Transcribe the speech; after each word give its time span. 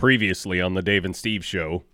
Previously 0.00 0.62
on 0.62 0.72
the 0.72 0.80
Dave 0.80 1.04
and 1.04 1.14
Steve 1.14 1.44
show. 1.44 1.84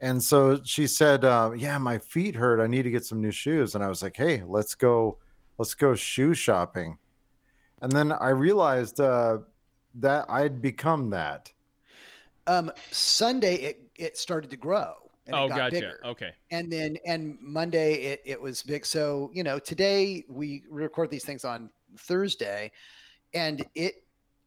And 0.00 0.20
so 0.20 0.60
she 0.64 0.88
said, 0.88 1.24
uh, 1.24 1.52
"Yeah, 1.56 1.78
my 1.78 1.98
feet 1.98 2.34
hurt. 2.34 2.60
I 2.60 2.66
need 2.66 2.82
to 2.82 2.90
get 2.90 3.04
some 3.04 3.20
new 3.20 3.30
shoes." 3.30 3.76
And 3.76 3.84
I 3.84 3.88
was 3.88 4.02
like, 4.02 4.16
"Hey, 4.16 4.42
let's 4.44 4.74
go, 4.74 5.18
let's 5.56 5.72
go 5.72 5.94
shoe 5.94 6.34
shopping." 6.34 6.98
And 7.80 7.92
then 7.92 8.10
I 8.10 8.30
realized 8.30 8.98
uh, 8.98 9.38
that 9.94 10.26
I'd 10.28 10.60
become 10.60 11.10
that. 11.10 11.52
Um, 12.48 12.72
Sunday 12.90 13.54
it 13.54 13.88
it 13.94 14.16
started 14.18 14.50
to 14.50 14.56
grow. 14.56 14.94
And 15.26 15.36
oh, 15.36 15.44
it 15.44 15.50
got 15.50 15.58
gotcha. 15.58 15.74
Bigger. 15.76 16.00
Okay. 16.04 16.32
And 16.50 16.72
then 16.72 16.98
and 17.06 17.38
Monday 17.40 17.94
it 18.02 18.22
it 18.24 18.42
was 18.42 18.64
big. 18.64 18.84
So 18.84 19.30
you 19.32 19.44
know 19.44 19.60
today 19.60 20.24
we 20.28 20.64
record 20.68 21.08
these 21.08 21.24
things 21.24 21.44
on 21.44 21.70
Thursday, 21.96 22.72
and 23.32 23.64
it 23.76 24.03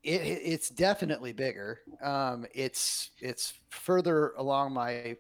it 0.08 0.42
it's 0.44 0.70
definitely 0.70 1.34
bigger. 1.34 1.80
Um, 2.02 2.46
it's 2.54 3.12
it's 3.20 3.54
further 3.70 4.32
along 4.38 4.74
my, 4.74 5.18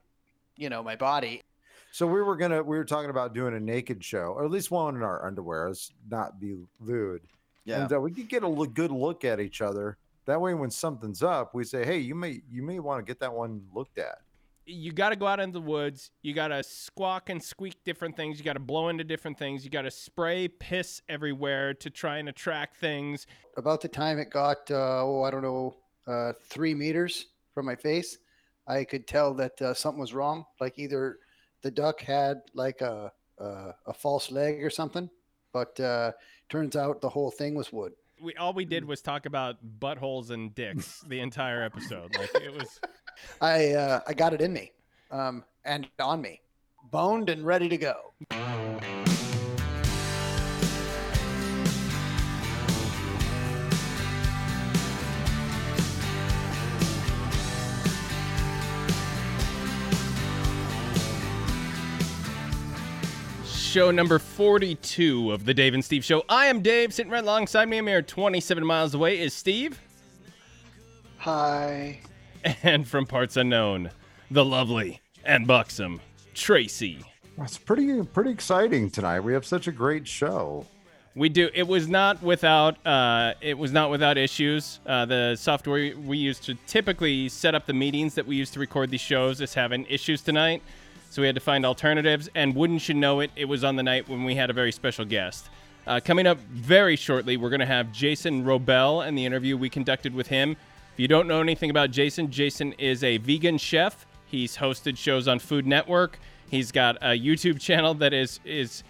you 0.55 0.70
know, 0.70 0.82
my 0.82 0.95
body. 0.95 1.44
So 1.91 2.08
we 2.08 2.22
were 2.22 2.38
gonna 2.38 2.64
we 2.64 2.78
were 2.78 2.86
talking 2.86 3.09
about 3.09 3.34
doing 3.34 3.54
a 3.55 3.59
naked 3.59 4.04
show, 4.04 4.34
or 4.36 4.45
at 4.45 4.52
least 4.52 4.72
one 4.72 4.95
in 4.95 5.04
our 5.04 5.26
underwear, 5.26 5.68
let's 5.68 5.92
not 6.09 6.40
be 6.40 6.55
lewd. 6.80 7.22
And 7.84 7.94
uh, 7.94 8.00
we 8.00 8.12
could 8.12 8.30
get 8.30 8.44
a 8.44 8.48
look, 8.48 8.73
good 8.73 8.92
look 8.92 9.26
at 9.26 9.40
each 9.42 9.62
other. 9.62 9.98
That 10.26 10.40
way, 10.40 10.54
when 10.54 10.72
something's 10.72 11.22
up, 11.22 11.54
we 11.54 11.64
say, 11.64 11.86
"Hey, 11.86 12.00
you 12.00 12.16
may 12.16 12.42
you 12.50 12.64
may 12.64 12.80
want 12.80 13.06
to 13.06 13.09
get 13.09 13.20
that 13.20 13.34
one 13.34 13.62
looked 13.73 13.98
at." 13.98 14.20
You 14.70 14.92
got 14.92 15.10
to 15.10 15.16
go 15.16 15.26
out 15.26 15.40
into 15.40 15.54
the 15.54 15.66
woods. 15.66 16.12
You 16.22 16.34
got 16.34 16.50
to 16.50 16.62
squawk 16.62 17.30
and 17.30 17.42
squeak 17.42 17.84
different 17.86 18.18
things. 18.18 18.38
You 18.38 18.44
got 18.44 18.54
to 18.54 18.60
blow 18.60 18.90
into 18.90 19.06
different 19.06 19.40
things. 19.40 19.64
You 19.64 19.72
got 19.72 19.84
to 19.84 19.92
spray 19.92 20.50
piss 20.50 21.02
everywhere 21.08 21.74
to 21.76 21.90
try 21.90 22.18
and 22.18 22.28
attract 22.28 22.76
things. 22.78 23.28
About 23.56 23.80
the 23.80 23.88
time 23.88 24.20
it 24.20 24.30
got, 24.30 24.70
uh, 24.70 25.06
oh, 25.06 25.24
I 25.24 25.32
don't 25.32 25.42
know, 25.42 25.78
uh, 26.06 26.34
three 26.50 26.74
meters 26.74 27.28
from 27.54 27.66
my 27.66 27.76
face, 27.76 28.18
I 28.68 28.84
could 28.84 29.08
tell 29.08 29.34
that 29.36 29.62
uh, 29.62 29.74
something 29.74 30.02
was 30.02 30.14
wrong. 30.14 30.46
Like 30.60 30.78
either 30.78 31.20
the 31.62 31.72
duck 31.72 32.02
had 32.02 32.42
like 32.54 32.81
a 32.81 33.12
a, 33.38 33.74
a 33.86 33.94
false 33.94 34.31
leg 34.31 34.64
or 34.64 34.70
something, 34.70 35.09
but 35.54 35.80
uh, 35.80 36.12
turns 36.50 36.76
out 36.76 37.02
the 37.02 37.09
whole 37.09 37.31
thing 37.31 37.56
was 37.56 37.72
wood. 37.72 37.94
We 38.22 38.36
all 38.36 38.54
we 38.54 38.66
did 38.66 38.86
was 38.86 39.02
talk 39.02 39.26
about 39.26 39.58
buttholes 39.80 40.32
and 40.32 40.54
dicks 40.54 41.02
the 41.08 41.20
entire 41.20 41.64
episode. 41.64 42.16
Like 42.18 42.34
it 42.36 42.54
was. 42.54 42.80
I 43.42 43.74
uh, 43.74 44.02
I 44.08 44.14
got 44.14 44.34
it 44.34 44.42
in 44.42 44.54
me, 44.54 44.72
um, 45.12 45.44
and 45.66 45.88
on 46.00 46.22
me, 46.22 46.42
boned 46.92 47.30
and 47.30 47.46
ready 47.46 47.70
to 47.70 47.78
go. 47.78 48.14
Show 63.78 63.92
number 63.92 64.17
42 64.17 65.31
of 65.31 65.45
the 65.45 65.53
Dave 65.53 65.75
and 65.75 65.86
Steve 65.86 66.03
Show. 66.03 66.23
I 66.28 66.47
am 66.47 66.64
Dave. 66.64 66.92
Sitting 66.92 67.11
right 67.11 67.23
alongside 67.23 67.70
me, 67.70 67.78
a 67.78 67.84
mere 67.84 68.02
27 68.02 68.66
miles 68.66 68.95
away, 68.95 69.19
is 69.19 69.36
Steve. 69.36 69.80
Hi. 71.19 72.00
And 72.64 72.88
from 72.88 73.06
parts 73.06 73.38
unknown, 73.38 73.92
the 74.31 74.44
lovely 74.44 75.00
and 75.23 75.45
buxom 75.45 76.02
Tracy. 76.34 77.03
That's 77.38 77.59
pretty 77.59 78.02
pretty 78.02 78.31
exciting 78.31 78.89
tonight. 78.89 79.19
We 79.19 79.34
have 79.34 79.45
such 79.45 79.67
a 79.67 79.72
great 79.72 80.08
show. 80.08 80.66
We 81.14 81.30
do. 81.30 81.52
It 81.53 81.67
was 81.67 81.88
not 81.88 82.23
without. 82.23 82.84
Uh, 82.84 83.36
it 83.41 83.59
was 83.59 83.72
not 83.72 83.91
without 83.91 84.17
issues. 84.17 84.80
Uh, 84.88 85.06
the 85.06 85.36
software 85.36 85.95
we 85.95 86.17
use 86.17 86.39
to 86.39 86.56
typically 86.66 87.30
set 87.30 87.53
up 87.53 87.67
the 87.67 87.73
meetings 87.73 88.16
that 88.16 88.25
we 88.25 88.38
use 88.38 88.50
to 88.52 88.59
record 88.59 88.89
these 88.89 89.02
shows 89.02 89.39
is 89.39 89.53
having 89.53 89.86
issues 89.86 90.23
tonight. 90.23 90.64
So 91.18 91.22
we 91.22 91.26
had 91.26 91.34
to 91.34 91.42
find 91.42 91.66
alternatives. 91.66 92.30
And 92.36 92.56
wouldn't 92.56 92.88
you 92.88 92.94
know 92.94 93.22
it, 93.22 93.32
it 93.36 93.46
was 93.46 93.64
on 93.64 93.76
the 93.76 93.82
night 93.82 94.08
when 94.08 94.23
we 94.23 94.36
had 94.36 94.52
a 94.52 94.54
very 94.54 94.72
special 94.72 95.04
guest. 95.04 95.50
Uh, 95.88 96.00
coming 96.00 96.28
up 96.28 96.38
very 96.41 96.96
shortly, 96.96 97.38
we're 97.38 97.50
going 97.50 97.59
to 97.59 97.66
have 97.66 97.91
Jason 97.91 98.46
Wrobel 98.46 99.02
and 99.02 99.18
the 99.18 99.25
interview 99.25 99.58
we 99.58 99.68
conducted 99.68 100.14
with 100.14 100.28
him. 100.28 100.52
If 100.52 101.00
you 101.00 101.08
don't 101.08 101.28
know 101.28 101.41
anything 101.41 101.72
about 101.72 101.90
Jason, 101.90 102.30
Jason 102.30 102.74
is 102.74 103.03
a 103.03 103.18
vegan 103.18 103.58
chef. 103.58 104.06
He's 104.28 104.58
hosted 104.58 104.96
shows 104.96 105.28
on 105.28 105.40
Food 105.40 105.66
Network. 105.66 106.19
He's 106.52 106.72
got 106.72 106.97
a 106.97 107.20
YouTube 107.20 107.59
channel 107.59 107.96
that 107.96 108.14
is 108.14 108.40
is 108.46 108.84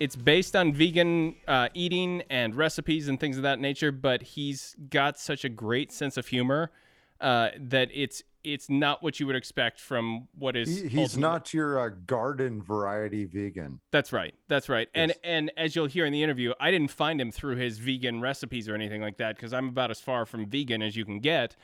it's 0.00 0.16
based 0.16 0.56
on 0.56 0.72
vegan 0.72 1.36
uh, 1.46 1.68
eating 1.74 2.24
and 2.28 2.56
recipes 2.56 3.06
and 3.06 3.20
things 3.20 3.36
of 3.36 3.44
that 3.44 3.60
nature. 3.60 3.92
But 3.92 4.22
he's 4.22 4.74
got 4.90 5.16
such 5.16 5.44
a 5.44 5.48
great 5.48 5.92
sense 5.92 6.16
of 6.16 6.26
humor 6.26 6.72
uh, 7.20 7.50
that 7.56 7.88
it's 7.94 8.24
it's 8.44 8.70
not 8.70 9.02
what 9.02 9.18
you 9.20 9.26
would 9.26 9.36
expect 9.36 9.80
from 9.80 10.28
what 10.38 10.56
is. 10.56 10.68
He, 10.68 10.88
he's 10.88 10.98
ultimately- 10.98 11.20
not 11.20 11.54
your 11.54 11.78
uh, 11.80 11.88
garden 12.06 12.62
variety 12.62 13.24
vegan. 13.24 13.80
That's 13.90 14.12
right. 14.12 14.34
That's 14.48 14.68
right. 14.68 14.88
And 14.94 15.10
Yes. 15.10 15.18
and 15.24 15.52
as 15.56 15.74
you'll 15.76 15.86
hear 15.86 16.06
in 16.06 16.12
the 16.12 16.22
interview, 16.22 16.52
I 16.60 16.70
didn't 16.70 16.90
find 16.90 17.20
him 17.20 17.30
through 17.32 17.56
his 17.56 17.78
vegan 17.78 18.20
recipes 18.20 18.68
or 18.68 18.74
anything 18.74 19.00
like 19.02 19.16
that 19.18 19.36
because 19.36 19.52
I'm 19.52 19.68
about 19.68 19.90
as 19.90 20.00
far 20.00 20.24
from 20.26 20.46
vegan 20.46 20.82
as 20.82 20.96
you 20.96 21.04
can 21.04 21.20
get. 21.20 21.56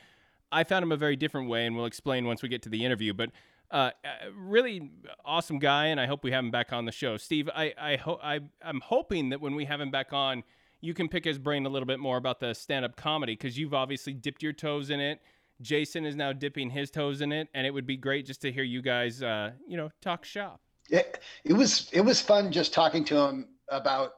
I 0.51 0.63
found 0.63 0.83
him 0.83 0.91
a 0.91 0.97
very 0.97 1.15
different 1.15 1.49
way, 1.49 1.65
and 1.65 1.75
we'll 1.75 1.85
explain 1.85 2.25
once 2.27 2.41
we 2.43 2.49
get 2.49 2.61
to 2.63 2.69
the 2.69 2.85
interview. 2.85 3.13
But 3.13 3.31
uh, 3.71 3.91
uh, 4.05 4.09
really 4.37 4.91
awesome 5.25 5.57
guy, 5.59 5.87
and 5.87 5.99
I 5.99 6.05
hope 6.05 6.23
we 6.23 6.31
have 6.31 6.43
him 6.43 6.51
back 6.51 6.71
on 6.71 6.85
the 6.85 6.91
show. 6.91 7.17
Steve, 7.17 7.49
I 7.55 7.73
I 7.79 7.95
hope 7.95 8.19
I 8.23 8.41
I'm 8.63 8.81
hoping 8.81 9.29
that 9.29 9.41
when 9.41 9.55
we 9.55 9.65
have 9.65 9.81
him 9.81 9.89
back 9.91 10.13
on, 10.13 10.43
you 10.81 10.93
can 10.93 11.09
pick 11.09 11.25
his 11.25 11.39
brain 11.39 11.65
a 11.65 11.69
little 11.69 11.87
bit 11.87 11.99
more 11.99 12.17
about 12.17 12.39
the 12.39 12.53
stand-up 12.53 12.95
comedy 12.95 13.33
because 13.33 13.57
you've 13.57 13.73
obviously 13.73 14.13
dipped 14.13 14.43
your 14.43 14.53
toes 14.53 14.89
in 14.91 14.99
it. 14.99 15.19
Jason 15.61 16.05
is 16.05 16.15
now 16.15 16.33
dipping 16.33 16.69
his 16.69 16.91
toes 16.91 17.21
in 17.21 17.31
it, 17.31 17.47
and 17.53 17.65
it 17.65 17.71
would 17.71 17.87
be 17.87 17.97
great 17.97 18.25
just 18.25 18.41
to 18.41 18.51
hear 18.51 18.63
you 18.63 18.81
guys, 18.81 19.23
uh, 19.23 19.51
you 19.67 19.77
know, 19.77 19.89
talk 20.01 20.25
shop. 20.25 20.59
It, 20.89 21.19
it 21.43 21.53
was 21.53 21.89
it 21.91 22.01
was 22.01 22.21
fun 22.21 22.51
just 22.51 22.73
talking 22.73 23.03
to 23.05 23.17
him 23.17 23.47
about 23.69 24.13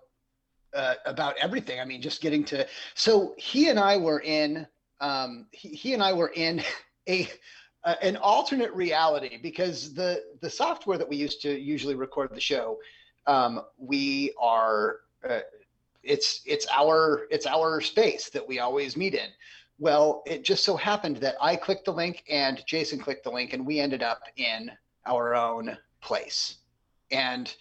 uh, 0.74 0.96
about 1.06 1.36
everything. 1.40 1.80
I 1.80 1.86
mean, 1.86 2.02
just 2.02 2.22
getting 2.22 2.44
to. 2.46 2.68
So 2.94 3.34
he 3.38 3.70
and 3.70 3.80
I 3.80 3.98
were 3.98 4.22
in. 4.22 4.68
Um, 5.00 5.46
he, 5.52 5.70
he 5.70 5.94
and 5.94 6.02
I 6.02 6.14
were 6.14 6.32
in 6.36 6.62
a, 7.10 7.30
an 8.02 8.18
alternate 8.18 8.74
reality 8.74 9.38
because 9.42 9.94
the 9.94 10.24
the 10.42 10.50
software 10.50 10.98
that 10.98 11.08
we 11.08 11.16
used 11.16 11.42
to 11.44 11.60
usually 11.60 11.96
record 11.96 12.32
the 12.34 12.42
show, 12.42 12.78
um, 13.28 13.62
we 13.78 14.34
are. 14.40 14.98
Uh, 15.28 15.40
it's 16.04 16.42
it's 16.46 16.66
our 16.72 17.28
it's 17.30 17.46
our 17.46 17.82
space 17.82 18.30
that 18.30 18.48
we 18.48 18.60
always 18.60 18.96
meet 18.96 19.14
in. 19.14 19.30
Well, 19.80 20.24
it 20.26 20.44
just 20.44 20.64
so 20.64 20.76
happened 20.76 21.18
that 21.18 21.36
I 21.40 21.56
clicked 21.56 21.86
the 21.86 21.94
link 21.94 22.24
and 22.30 22.64
Jason 22.66 23.00
clicked 23.00 23.24
the 23.24 23.32
link, 23.32 23.54
and 23.54 23.66
we 23.66 23.80
ended 23.80 24.02
up 24.02 24.22
in 24.36 24.72
our 25.06 25.36
own 25.36 25.78
place 26.02 26.58
and 27.12 27.54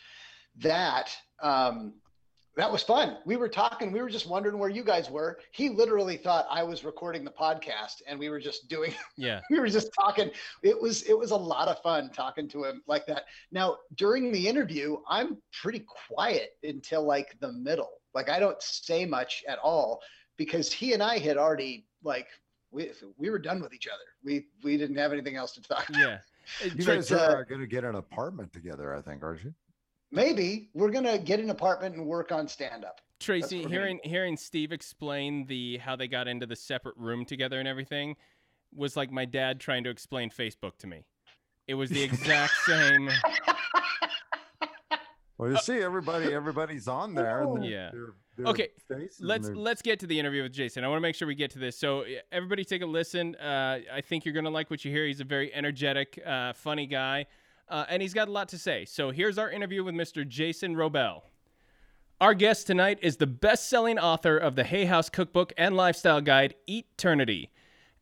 that 0.59 1.17
um, 1.43 1.95
that 2.57 2.73
was 2.73 2.83
fun. 2.83 3.19
We 3.27 3.37
were 3.37 3.51
talking. 3.51 3.93
We 3.93 4.01
were 4.01 4.09
just 4.09 4.27
wondering 4.27 4.59
where 4.59 4.71
you 4.71 4.83
guys 4.83 5.11
were. 5.11 5.39
He 5.53 5.69
literally 5.69 6.17
thought 6.17 6.47
I 6.51 6.63
was 6.63 6.85
recording 6.85 7.23
the 7.25 7.31
podcast, 7.31 8.01
and 8.07 8.19
we 8.19 8.31
were 8.31 8.41
just 8.41 8.69
doing. 8.69 8.95
Yeah. 9.17 9.41
we 9.51 9.61
were 9.61 9.69
just 9.69 9.91
talking. 9.99 10.31
It 10.63 10.81
was 10.81 11.03
it 11.03 11.19
was 11.19 11.33
a 11.33 11.37
lot 11.37 11.69
of 11.69 11.81
fun 11.83 12.11
talking 12.11 12.49
to 12.49 12.65
him 12.65 12.83
like 12.87 13.07
that. 13.07 13.25
Now 13.53 13.77
during 13.97 14.33
the 14.33 14.49
interview, 14.49 14.97
I'm 15.09 15.37
pretty 15.63 15.85
quiet 16.09 16.57
until 16.63 17.05
like 17.05 17.37
the 17.41 17.53
middle. 17.53 17.91
Like 18.15 18.31
I 18.31 18.39
don't 18.41 18.61
say 18.63 19.05
much 19.05 19.45
at 19.47 19.59
all 19.59 20.01
because 20.39 20.73
he 20.73 20.95
and 20.95 21.03
I 21.03 21.19
had 21.19 21.37
already 21.37 21.86
like 22.03 22.29
we 22.71 22.91
we 23.17 23.31
were 23.31 23.39
done 23.39 23.61
with 23.61 23.75
each 23.75 23.87
other. 23.87 24.05
We 24.25 24.47
we 24.63 24.77
didn't 24.77 24.97
have 24.97 25.13
anything 25.13 25.37
else 25.37 25.53
to 25.53 25.63
talk. 25.63 25.89
about. 25.89 26.01
Yeah. 26.01 26.19
You 26.63 26.85
Tra- 26.85 26.95
guys 26.95 27.11
are 27.11 27.41
uh, 27.41 27.43
going 27.43 27.61
to 27.61 27.67
get 27.67 27.83
an 27.83 27.97
apartment 27.97 28.53
together, 28.53 28.95
I 28.95 29.03
think, 29.03 29.25
aren't 29.25 29.43
you? 29.43 29.53
Maybe 30.13 30.71
we're 30.75 30.93
gonna 30.93 31.19
get 31.19 31.41
an 31.41 31.51
apartment 31.51 31.97
and 31.97 32.07
work 32.07 32.31
on 32.31 32.47
stand 32.47 32.85
up. 32.85 33.01
Tracy, 33.19 33.57
what 33.57 33.65
we're 33.65 33.71
hearing 33.71 34.01
hearing 34.05 34.37
Steve 34.37 34.71
explain 34.71 35.47
the 35.47 35.79
how 35.79 35.97
they 35.97 36.07
got 36.07 36.29
into 36.29 36.47
the 36.47 36.55
separate 36.55 36.97
room 36.97 37.25
together 37.25 37.59
and 37.59 37.67
everything 37.67 38.15
was 38.73 38.97
like 38.97 39.11
my 39.11 39.25
dad 39.25 39.59
trying 39.59 39.83
to 39.85 39.91
explain 39.91 40.31
Facebook 40.31 40.77
to 40.79 40.87
me. 40.87 41.05
It 41.67 41.75
was 41.75 41.91
the 41.91 42.03
exact 42.03 42.55
same. 42.67 43.11
Well, 45.39 45.51
you 45.51 45.59
see, 45.59 45.79
everybody, 45.81 46.33
everybody's 46.33 46.89
on 46.89 47.15
there. 47.15 47.43
And 47.43 47.65
Yeah. 47.65 47.91
their- 47.93 48.15
their 48.37 48.47
Okay, 48.49 48.69
faces 48.87 49.21
and 49.21 49.29
Let's 49.29 49.47
their- 49.47 49.57
let's 49.57 49.81
get 49.83 49.99
to 50.01 50.07
the 50.07 50.19
interview 50.19 50.43
with 50.43 50.53
Jason. 50.53 50.85
I 50.85 50.89
want 50.89 50.99
to 50.99 51.03
make 51.03 51.15
sure 51.15 51.27
we 51.27 51.35
get 51.35 51.51
to 51.53 51.59
this. 51.59 51.79
So 51.79 52.05
everybody, 52.31 52.65
take 52.65 52.83
a 52.83 52.87
listen. 52.87 53.35
Uh, 53.37 53.81
I 53.93 54.01
think 54.03 54.25
you're 54.27 54.35
gonna 54.35 54.51
like 54.51 54.71
what 54.71 54.85
you 54.85 54.91
hear. 54.91 55.07
He's 55.07 55.21
a 55.21 55.25
very 55.25 55.53
energetic, 55.55 56.21
uh, 56.25 56.53
funny 56.53 56.87
guy, 56.87 57.27
uh, 57.69 57.87
and 57.89 58.03
he's 58.03 58.13
got 58.13 58.29
a 58.29 58.31
lot 58.31 58.49
to 58.51 58.59
say. 58.59 58.85
So 58.85 59.11
here's 59.11 59.39
our 59.39 59.51
interview 59.51 59.83
with 59.85 59.95
Mr. 59.95 60.27
Jason 60.29 60.77
Wrobel. 60.77 61.23
Our 62.21 62.35
guest 62.35 62.67
tonight 62.67 62.99
is 63.03 63.17
the 63.19 63.27
best-selling 63.27 63.99
author 63.99 64.37
of 64.39 64.55
the 64.55 64.65
Hay 64.65 64.85
House 64.87 65.09
Cookbook 65.11 65.53
and 65.59 65.75
lifestyle 65.77 66.21
guide 66.21 66.55
Eat 66.67 66.87
Eternity. 66.99 67.51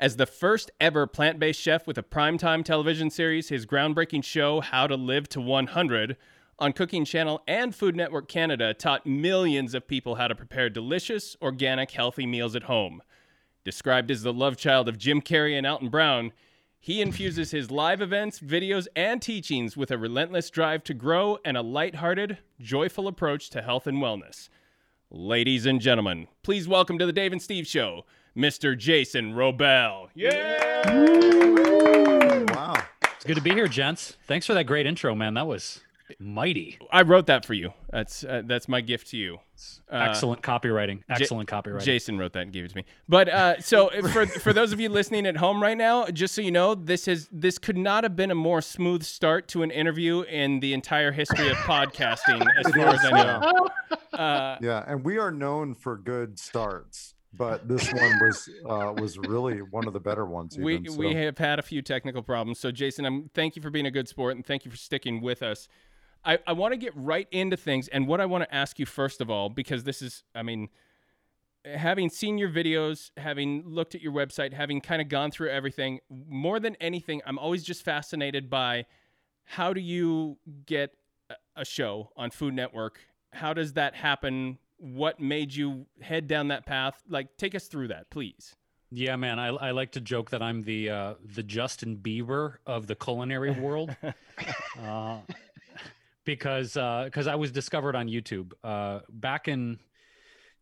As 0.01 0.17
the 0.17 0.27
first 0.27 0.71
ever 0.81 1.07
plant-based 1.07 1.61
chef 1.61 1.87
with 1.87 1.97
a 1.99 2.03
primetime 2.03 2.65
television 2.65 3.09
series, 3.11 3.49
his 3.51 3.67
groundbreaking 3.67 4.25
show 4.25 4.61
How 4.61 4.87
to 4.89 4.97
Live 4.97 5.29
to 5.31 5.41
100 5.41 6.17
on 6.59 6.73
Cooking 6.73 7.05
Channel 7.05 7.43
and 7.47 7.75
Food 7.75 7.97
Network 7.97 8.29
Canada 8.29 8.75
taught 8.75 9.07
millions 9.07 9.75
of 9.75 9.89
people 9.89 10.17
how 10.17 10.29
to 10.29 10.35
prepare 10.35 10.71
delicious, 10.71 11.37
organic, 11.43 11.91
healthy 11.91 12.27
meals 12.27 12.55
at 12.55 12.65
home. 12.65 13.03
Described 13.65 14.11
as 14.11 14.23
the 14.23 14.33
love 14.33 14.57
child 14.57 14.89
of 14.89 14.99
Jim 14.99 15.21
Carrey 15.21 15.57
and 15.57 15.67
Alton 15.67 15.89
Brown, 15.89 16.33
He 16.81 17.01
infuses 17.01 17.51
his 17.51 17.71
live 17.71 18.03
events, 18.03 18.41
videos, 18.41 18.87
and 18.95 19.23
teachings 19.23 19.75
with 19.77 19.91
a 19.91 19.97
relentless 19.97 20.51
drive 20.51 20.85
to 20.85 20.93
grow 20.95 21.39
and 21.45 21.57
a 21.57 21.63
lighthearted, 21.63 22.39
joyful 22.61 23.09
approach 23.09 23.49
to 23.51 23.63
health 23.63 23.87
and 23.87 23.99
wellness. 23.99 24.51
Ladies 25.11 25.65
and 25.65 25.81
gentlemen, 25.81 26.29
please 26.43 26.69
welcome 26.69 26.99
to 26.99 27.07
the 27.07 27.13
Dave 27.13 27.33
and 27.33 27.41
Steve 27.41 27.67
Show, 27.67 28.05
Mr. 28.37 28.77
Jason 28.77 29.33
Wrobel. 29.33 30.09
Yeah! 30.15 30.93
Wow. 32.53 32.75
It's 33.15 33.25
good 33.25 33.37
to 33.37 33.43
be 33.43 33.53
here, 33.53 33.69
gents. 33.69 34.19
Thanks 34.27 34.45
for 34.45 34.53
that 34.53 34.65
great 34.65 34.87
intro, 34.87 35.15
man. 35.15 35.33
That 35.35 35.47
was 35.47 35.81
mighty. 36.19 36.79
I 36.91 37.03
wrote 37.03 37.27
that 37.27 37.45
for 37.45 37.55
you. 37.55 37.73
That's 37.91 38.25
uh, 38.25 38.43
that's 38.45 38.69
my 38.69 38.81
gift 38.81 39.09
to 39.11 39.17
you. 39.17 39.39
Uh, 39.91 39.97
Excellent 40.09 40.43
copywriting. 40.43 41.03
Excellent 41.09 41.49
J- 41.49 41.57
copywriting. 41.57 41.83
Jason 41.83 42.19
wrote 42.19 42.33
that 42.35 42.43
and 42.43 42.53
gave 42.53 42.65
it 42.65 42.71
to 42.71 42.77
me. 42.77 42.85
But 43.09 43.29
uh, 43.29 43.61
so 43.61 43.89
for 44.13 44.27
for 44.27 44.53
those 44.53 44.73
of 44.73 44.81
you 44.81 44.89
listening 44.89 45.27
at 45.27 45.37
home 45.37 45.63
right 45.63 45.77
now, 45.77 46.07
just 46.07 46.35
so 46.35 46.43
you 46.43 46.51
know, 46.51 46.75
this 46.75 47.09
is 47.09 47.29
this 47.33 47.59
could 47.59 47.79
not 47.79 48.05
have 48.05 48.17
been 48.17 48.31
a 48.31 48.35
more 48.35 48.61
smooth 48.61 49.03
start 49.03 49.49
to 49.49 49.63
an 49.63 49.71
interview 49.71 50.23
in 50.23 50.61
the 50.61 50.75
entire 50.75 51.13
history 51.13 51.49
of 51.49 51.57
podcasting, 51.59 52.47
as 52.59 52.73
far 52.75 52.89
as 52.89 53.05
I 53.05 53.11
know. 53.11 53.69
Uh, 54.13 54.57
yeah, 54.61 54.85
and 54.87 55.05
we 55.05 55.19
are 55.19 55.31
known 55.31 55.75
for 55.75 55.97
good 55.97 56.39
starts 56.39 57.15
but 57.37 57.67
this 57.67 57.93
one 57.93 58.19
was 58.21 58.49
uh, 58.69 58.93
was 59.01 59.19
really 59.19 59.59
one 59.59 59.87
of 59.87 59.93
the 59.93 60.01
better 60.01 60.25
ones. 60.25 60.55
Even, 60.55 60.65
we 60.65 60.89
so. 60.89 60.97
we 60.97 61.15
have 61.15 61.39
had 61.39 61.59
a 61.59 61.63
few 61.63 61.83
technical 61.83 62.23
problems. 62.23 62.59
So 62.59 62.71
Jason, 62.71 63.05
I'm 63.05 63.31
thank 63.35 63.57
you 63.57 63.63
for 63.63 63.71
being 63.71 63.87
a 63.87 63.91
good 63.91 64.09
sport 64.09 64.37
and 64.37 64.47
thank 64.47 64.65
you 64.65 64.71
for 64.71 64.77
sticking 64.77 65.21
with 65.21 65.43
us. 65.43 65.69
I, 66.25 66.39
I 66.47 66.53
want 66.53 66.73
to 66.73 66.79
get 66.79 66.93
right 66.97 67.29
into 67.31 67.57
things. 67.57 67.89
And 67.89 68.07
what 68.07 68.21
I 68.21 68.27
want 68.27 68.45
to 68.45 68.55
ask 68.55 68.79
you, 68.79 68.87
first 68.87 69.21
of 69.21 69.31
all, 69.31 69.49
because 69.49 69.85
this 69.85 70.01
is, 70.01 70.23
I 70.35 70.43
mean, 70.43 70.69
having 71.65 72.09
seen 72.11 72.39
your 72.39 72.51
videos, 72.51 73.11
having 73.17 73.63
looked 73.67 73.95
at 73.95 74.01
your 74.01 74.13
website, 74.13 74.53
having 74.53 74.81
kind 74.81 75.03
of 75.03 75.09
gone 75.09 75.31
through 75.31 75.51
everything, 75.51 76.01
more 76.11 76.61
than 76.61 76.77
anything, 76.81 77.21
I'm 77.27 77.39
always 77.39 77.63
just 77.63 77.85
fascinated 77.85 78.49
by 78.49 78.87
how 79.45 79.73
do 79.73 79.81
you 79.81 80.39
get 80.67 80.95
a 81.57 81.65
show 81.65 82.11
on 82.17 82.31
Food 82.31 82.55
Network? 82.55 83.01
How 83.33 83.53
does 83.53 83.75
that 83.75 83.95
happen? 83.95 84.59
What 84.79 85.21
made 85.21 85.55
you 85.55 85.87
head 86.01 86.27
down 86.27 86.49
that 86.49 86.67
path? 86.67 87.03
Like, 87.09 87.37
take 87.37 87.55
us 87.55 87.67
through 87.67 87.89
that, 87.89 88.11
please. 88.11 88.57
Yeah, 88.91 89.17
man. 89.17 89.39
I, 89.39 89.49
I 89.49 89.71
like 89.73 89.93
to 89.93 90.01
joke 90.01 90.31
that 90.31 90.41
I'm 90.41 90.63
the 90.63 90.91
uh, 90.91 91.15
the 91.35 91.43
Justin 91.43 91.97
Bieber 91.97 92.59
of 92.65 92.87
the 92.87 92.95
culinary 92.95 93.51
world. 93.51 93.97
uh, 94.83 95.19
because 96.25 96.75
because 96.75 97.27
uh, 97.27 97.33
I 97.33 97.35
was 97.35 97.53
discovered 97.53 97.97
on 97.97 98.09
YouTube 98.09 98.53
uh, 98.63 99.01
back 99.09 99.49
in 99.49 99.79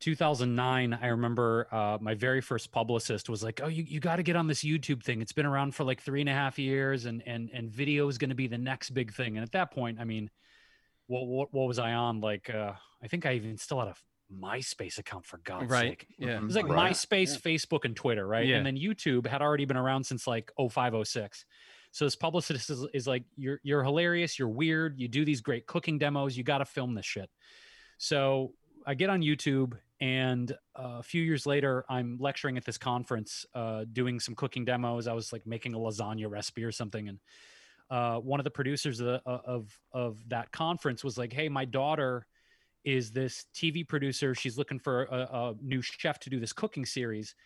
2009. 0.00 0.98
I 1.00 1.06
remember 1.06 1.68
uh, 1.70 1.98
my 2.00 2.14
very 2.14 2.40
first 2.40 2.72
publicist 2.72 3.28
was 3.28 3.42
like, 3.42 3.60
"Oh, 3.62 3.68
you, 3.68 3.84
you 3.84 4.00
got 4.00 4.16
to 4.16 4.22
get 4.22 4.36
on 4.36 4.46
this 4.46 4.62
YouTube 4.62 5.02
thing. 5.02 5.22
It's 5.22 5.32
been 5.32 5.46
around 5.46 5.74
for 5.74 5.84
like 5.84 6.00
three 6.00 6.20
and 6.20 6.28
a 6.28 6.34
half 6.34 6.58
years, 6.58 7.06
and 7.06 7.22
and 7.26 7.50
and 7.52 7.70
video 7.70 8.08
is 8.08 8.18
going 8.18 8.30
to 8.30 8.36
be 8.36 8.48
the 8.48 8.58
next 8.58 8.90
big 8.90 9.12
thing." 9.12 9.36
And 9.36 9.44
at 9.44 9.52
that 9.52 9.72
point, 9.72 9.98
I 10.00 10.04
mean, 10.04 10.30
what 11.06 11.26
what, 11.26 11.54
what 11.54 11.68
was 11.68 11.78
I 11.78 11.92
on? 11.92 12.20
Like, 12.20 12.50
uh, 12.50 12.72
I 13.02 13.08
think 13.08 13.26
I 13.26 13.34
even 13.34 13.56
still 13.56 13.78
had 13.78 13.88
a 13.88 13.94
MySpace 14.32 14.98
account 14.98 15.26
for 15.26 15.38
God's 15.38 15.70
right. 15.70 15.90
sake. 15.90 16.06
Yeah. 16.18 16.38
It 16.38 16.42
was 16.42 16.56
like 16.56 16.68
right. 16.68 16.92
MySpace, 16.92 17.34
yeah. 17.44 17.52
Facebook, 17.52 17.84
and 17.84 17.94
Twitter, 17.94 18.26
right? 18.26 18.46
Yeah. 18.46 18.56
And 18.56 18.66
then 18.66 18.76
YouTube 18.76 19.26
had 19.26 19.42
already 19.42 19.66
been 19.66 19.76
around 19.76 20.04
since 20.04 20.26
like 20.26 20.50
0506. 20.56 21.44
So 21.92 22.06
this 22.06 22.16
publicist 22.16 22.70
is, 22.70 22.86
is 22.94 23.06
like, 23.06 23.24
you're 23.36 23.60
you're 23.62 23.84
hilarious, 23.84 24.38
you're 24.38 24.48
weird, 24.48 24.98
you 24.98 25.08
do 25.08 25.24
these 25.24 25.42
great 25.42 25.66
cooking 25.66 25.98
demos, 25.98 26.36
you 26.36 26.42
got 26.42 26.58
to 26.58 26.64
film 26.64 26.94
this 26.94 27.06
shit. 27.06 27.30
So 27.98 28.54
I 28.86 28.94
get 28.94 29.10
on 29.10 29.20
YouTube, 29.20 29.74
and 30.00 30.50
uh, 30.74 30.96
a 30.98 31.02
few 31.02 31.22
years 31.22 31.46
later, 31.46 31.84
I'm 31.88 32.16
lecturing 32.18 32.56
at 32.56 32.64
this 32.64 32.78
conference, 32.78 33.46
uh, 33.54 33.84
doing 33.92 34.18
some 34.18 34.34
cooking 34.34 34.64
demos. 34.64 35.06
I 35.06 35.12
was 35.12 35.32
like 35.32 35.46
making 35.46 35.74
a 35.74 35.78
lasagna 35.78 36.28
recipe 36.30 36.64
or 36.64 36.72
something, 36.72 37.08
and 37.08 37.18
uh, 37.90 38.16
one 38.16 38.40
of 38.40 38.44
the 38.44 38.50
producers 38.50 39.00
of, 39.00 39.20
uh, 39.26 39.38
of 39.44 39.78
of 39.92 40.28
that 40.30 40.50
conference 40.50 41.04
was 41.04 41.18
like, 41.18 41.32
"Hey, 41.32 41.48
my 41.48 41.64
daughter." 41.64 42.26
is 42.84 43.12
this 43.12 43.46
TV 43.54 43.86
producer. 43.86 44.34
She's 44.34 44.58
looking 44.58 44.80
for 44.80 45.04
a, 45.04 45.16
a, 45.16 45.54
new 45.62 45.80
chef 45.80 46.18
to 46.18 46.30
do 46.30 46.40
this 46.40 46.52
cooking 46.52 46.84
series. 46.84 47.36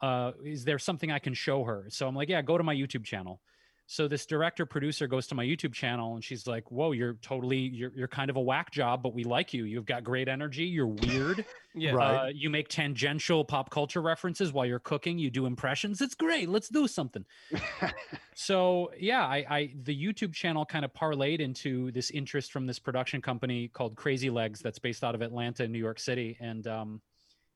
Uh, 0.00 0.32
is 0.44 0.64
there 0.64 0.80
something 0.80 1.12
I 1.12 1.20
can 1.20 1.34
show 1.34 1.62
her? 1.62 1.86
So 1.88 2.08
I'm 2.08 2.16
like, 2.16 2.28
yeah, 2.28 2.42
go 2.42 2.58
to 2.58 2.64
my 2.64 2.74
YouTube 2.74 3.04
channel. 3.04 3.40
So 3.86 4.08
this 4.08 4.24
director 4.24 4.64
producer 4.64 5.06
goes 5.06 5.26
to 5.26 5.34
my 5.34 5.44
YouTube 5.44 5.74
channel 5.74 6.14
and 6.14 6.24
she's 6.24 6.46
like, 6.46 6.70
"Whoa, 6.70 6.92
you're 6.92 7.14
totally 7.14 7.58
you're 7.58 7.92
you're 7.94 8.08
kind 8.08 8.30
of 8.30 8.36
a 8.36 8.40
whack 8.40 8.70
job, 8.70 9.02
but 9.02 9.12
we 9.12 9.24
like 9.24 9.52
you. 9.52 9.64
You've 9.64 9.84
got 9.84 10.04
great 10.04 10.28
energy. 10.28 10.64
You're 10.64 10.86
weird. 10.86 11.44
yeah, 11.74 11.92
right. 11.92 12.14
Uh, 12.14 12.26
you 12.32 12.48
make 12.48 12.68
tangential 12.68 13.44
pop 13.44 13.70
culture 13.70 14.00
references 14.00 14.52
while 14.52 14.64
you're 14.64 14.78
cooking. 14.78 15.18
You 15.18 15.30
do 15.30 15.46
impressions. 15.46 16.00
It's 16.00 16.14
great. 16.14 16.48
Let's 16.48 16.68
do 16.68 16.88
something." 16.88 17.24
so 18.34 18.92
yeah, 18.98 19.26
I, 19.26 19.44
I 19.50 19.74
the 19.82 19.94
YouTube 19.94 20.32
channel 20.32 20.64
kind 20.64 20.84
of 20.84 20.92
parlayed 20.94 21.40
into 21.40 21.90
this 21.90 22.10
interest 22.10 22.52
from 22.52 22.66
this 22.66 22.78
production 22.78 23.20
company 23.20 23.68
called 23.68 23.96
Crazy 23.96 24.30
Legs 24.30 24.60
that's 24.60 24.78
based 24.78 25.04
out 25.04 25.14
of 25.14 25.22
Atlanta 25.22 25.64
and 25.64 25.72
New 25.72 25.78
York 25.78 25.98
City, 25.98 26.38
and 26.40 26.66
um, 26.66 27.02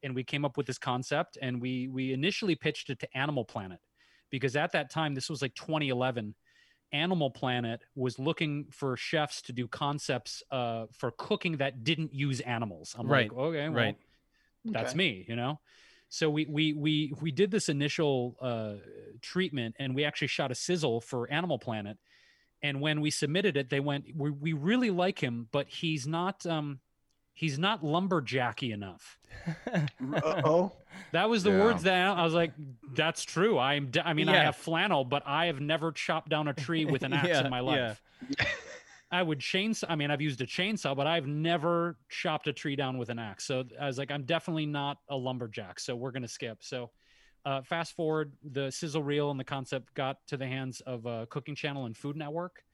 and 0.03 0.15
we 0.15 0.25
came 0.25 0.45
up 0.45 0.57
with 0.57 0.67
this 0.67 0.79
concept 0.79 1.39
and 1.41 1.61
we 1.61 1.89
we 1.89 2.13
initially 2.13 2.55
pitched 2.55 2.91
it 2.91 2.99
to 3.01 3.17
Animal 3.17 3.45
Planet 3.45 3.81
because 4.31 4.57
at 4.57 4.73
that 4.73 4.91
time, 4.91 5.15
this 5.15 5.29
was 5.29 5.43
like 5.43 5.55
2011. 5.55 6.35
Animal 6.93 7.31
Planet 7.31 7.83
was 7.95 8.19
looking 8.19 8.67
for 8.71 8.97
chefs 8.97 9.43
to 9.43 9.53
do 9.53 9.67
concepts 9.67 10.43
uh, 10.51 10.87
for 10.93 11.11
cooking 11.11 11.57
that 11.57 11.85
didn't 11.85 12.15
use 12.15 12.41
animals. 12.41 12.95
I'm 12.99 13.09
right. 13.09 13.31
like, 13.31 13.39
okay, 13.39 13.69
well, 13.69 13.77
right. 13.77 13.97
that's 14.65 14.91
okay. 14.91 14.97
me, 14.97 15.25
you 15.29 15.37
know. 15.37 15.61
So 16.09 16.31
we 16.31 16.47
we 16.47 16.73
we 16.73 17.13
we 17.21 17.33
did 17.33 17.51
this 17.51 17.69
initial 17.69 18.37
uh, 18.41 18.75
treatment, 19.21 19.75
and 19.79 19.95
we 19.95 20.05
actually 20.05 20.29
shot 20.29 20.53
a 20.53 20.55
sizzle 20.55 21.01
for 21.01 21.31
Animal 21.31 21.59
Planet. 21.59 21.99
And 22.63 22.81
when 22.81 23.01
we 23.01 23.11
submitted 23.11 23.57
it, 23.57 23.69
they 23.69 23.81
went, 23.81 24.07
"We, 24.15 24.31
we 24.31 24.53
really 24.53 24.91
like 24.91 25.19
him, 25.19 25.49
but 25.51 25.69
he's 25.69 26.07
not 26.07 26.47
um, 26.47 26.81
he's 27.37 27.59
not 27.59 27.85
lumberjacky 27.85 28.73
enough. 28.73 29.19
oh, 30.45 30.73
that 31.13 31.29
was 31.29 31.43
the 31.43 31.51
yeah. 31.51 31.63
words 31.63 31.83
that 31.83 32.17
I 32.17 32.25
was 32.25 32.33
like, 32.33 32.53
that's 32.95 33.25
true. 33.25 33.59
I'm, 33.59 33.91
I 34.03 34.15
mean, 34.15 34.27
yeah. 34.27 34.41
I 34.41 34.45
have 34.45 34.57
flannel, 34.57 35.05
but 35.05 35.23
I 35.27 35.47
have 35.47 35.61
never 35.61 35.93
chopped 35.93 36.31
down 36.31 36.49
a 36.49 36.55
tree 36.55 36.87
with 36.87 37.03
an 37.03 37.13
axe 37.13 37.29
yeah, 37.29 37.45
in 37.45 37.51
my 37.51 37.61
life. 37.61 38.03
I 39.13 39.23
would 39.23 39.39
chainsaw. 39.39 39.85
I 39.89 39.97
mean, 39.97 40.11
I've 40.11 40.23
used 40.23 40.41
a 40.41 40.47
chainsaw, 40.47 40.97
but 40.97 41.07
I've 41.07 41.27
never 41.27 41.99
chopped 42.09 42.49
a 42.49 42.53
tree 42.55 42.75
down 42.75 42.97
with 42.97 43.11
an 43.11 43.19
axe. 43.19 43.45
So 43.45 43.65
I 43.79 43.87
was 43.87 43.99
like, 43.99 44.11
I'm 44.11 44.25
definitely 44.25 44.67
not 44.67 44.99
a 45.11 45.17
lumberjack. 45.17 45.79
So 45.79 45.95
we're 45.95 46.11
gonna 46.13 46.27
skip. 46.27 46.65
So 46.65 46.91
uh, 47.45 47.63
fast 47.63 47.95
forward, 47.95 48.33
the 48.51 48.73
sizzle 48.73 49.03
reel 49.03 49.31
and 49.31 49.39
the 49.39 49.45
concept 49.45 49.93
got 49.95 50.27
to 50.29 50.39
the 50.39 50.47
hands 50.47 50.81
of 50.81 51.05
a 51.05 51.27
Cooking 51.27 51.55
Channel 51.55 51.85
and 51.85 51.97
Food 51.97 52.17
Network, 52.17 52.65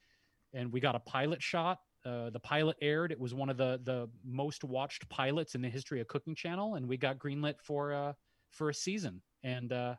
and 0.55 0.73
we 0.73 0.79
got 0.79 0.95
a 0.95 1.01
pilot 1.01 1.43
shot 1.43 1.81
uh, 2.05 2.31
the 2.31 2.41
pilot 2.41 2.77
aired. 2.81 3.13
It 3.13 3.21
was 3.21 3.35
one 3.35 3.49
of 3.49 3.57
the 3.57 3.81
the 3.85 4.09
most 4.25 4.65
watched 4.65 5.09
pilots 5.09 5.55
in 5.55 5.63
the 5.63 5.69
history 5.69 6.01
of 6.01 6.09
Cooking 6.09 6.35
Channel, 6.35 6.75
and 6.75 6.87
we 6.89 6.97
got 6.97 7.19
greenlit 7.19 7.61
for 7.63 7.93
uh, 7.93 8.13
for 8.51 8.71
a 8.71 8.75
season. 8.75 9.23
And 9.43 9.73
uh, 9.73 9.95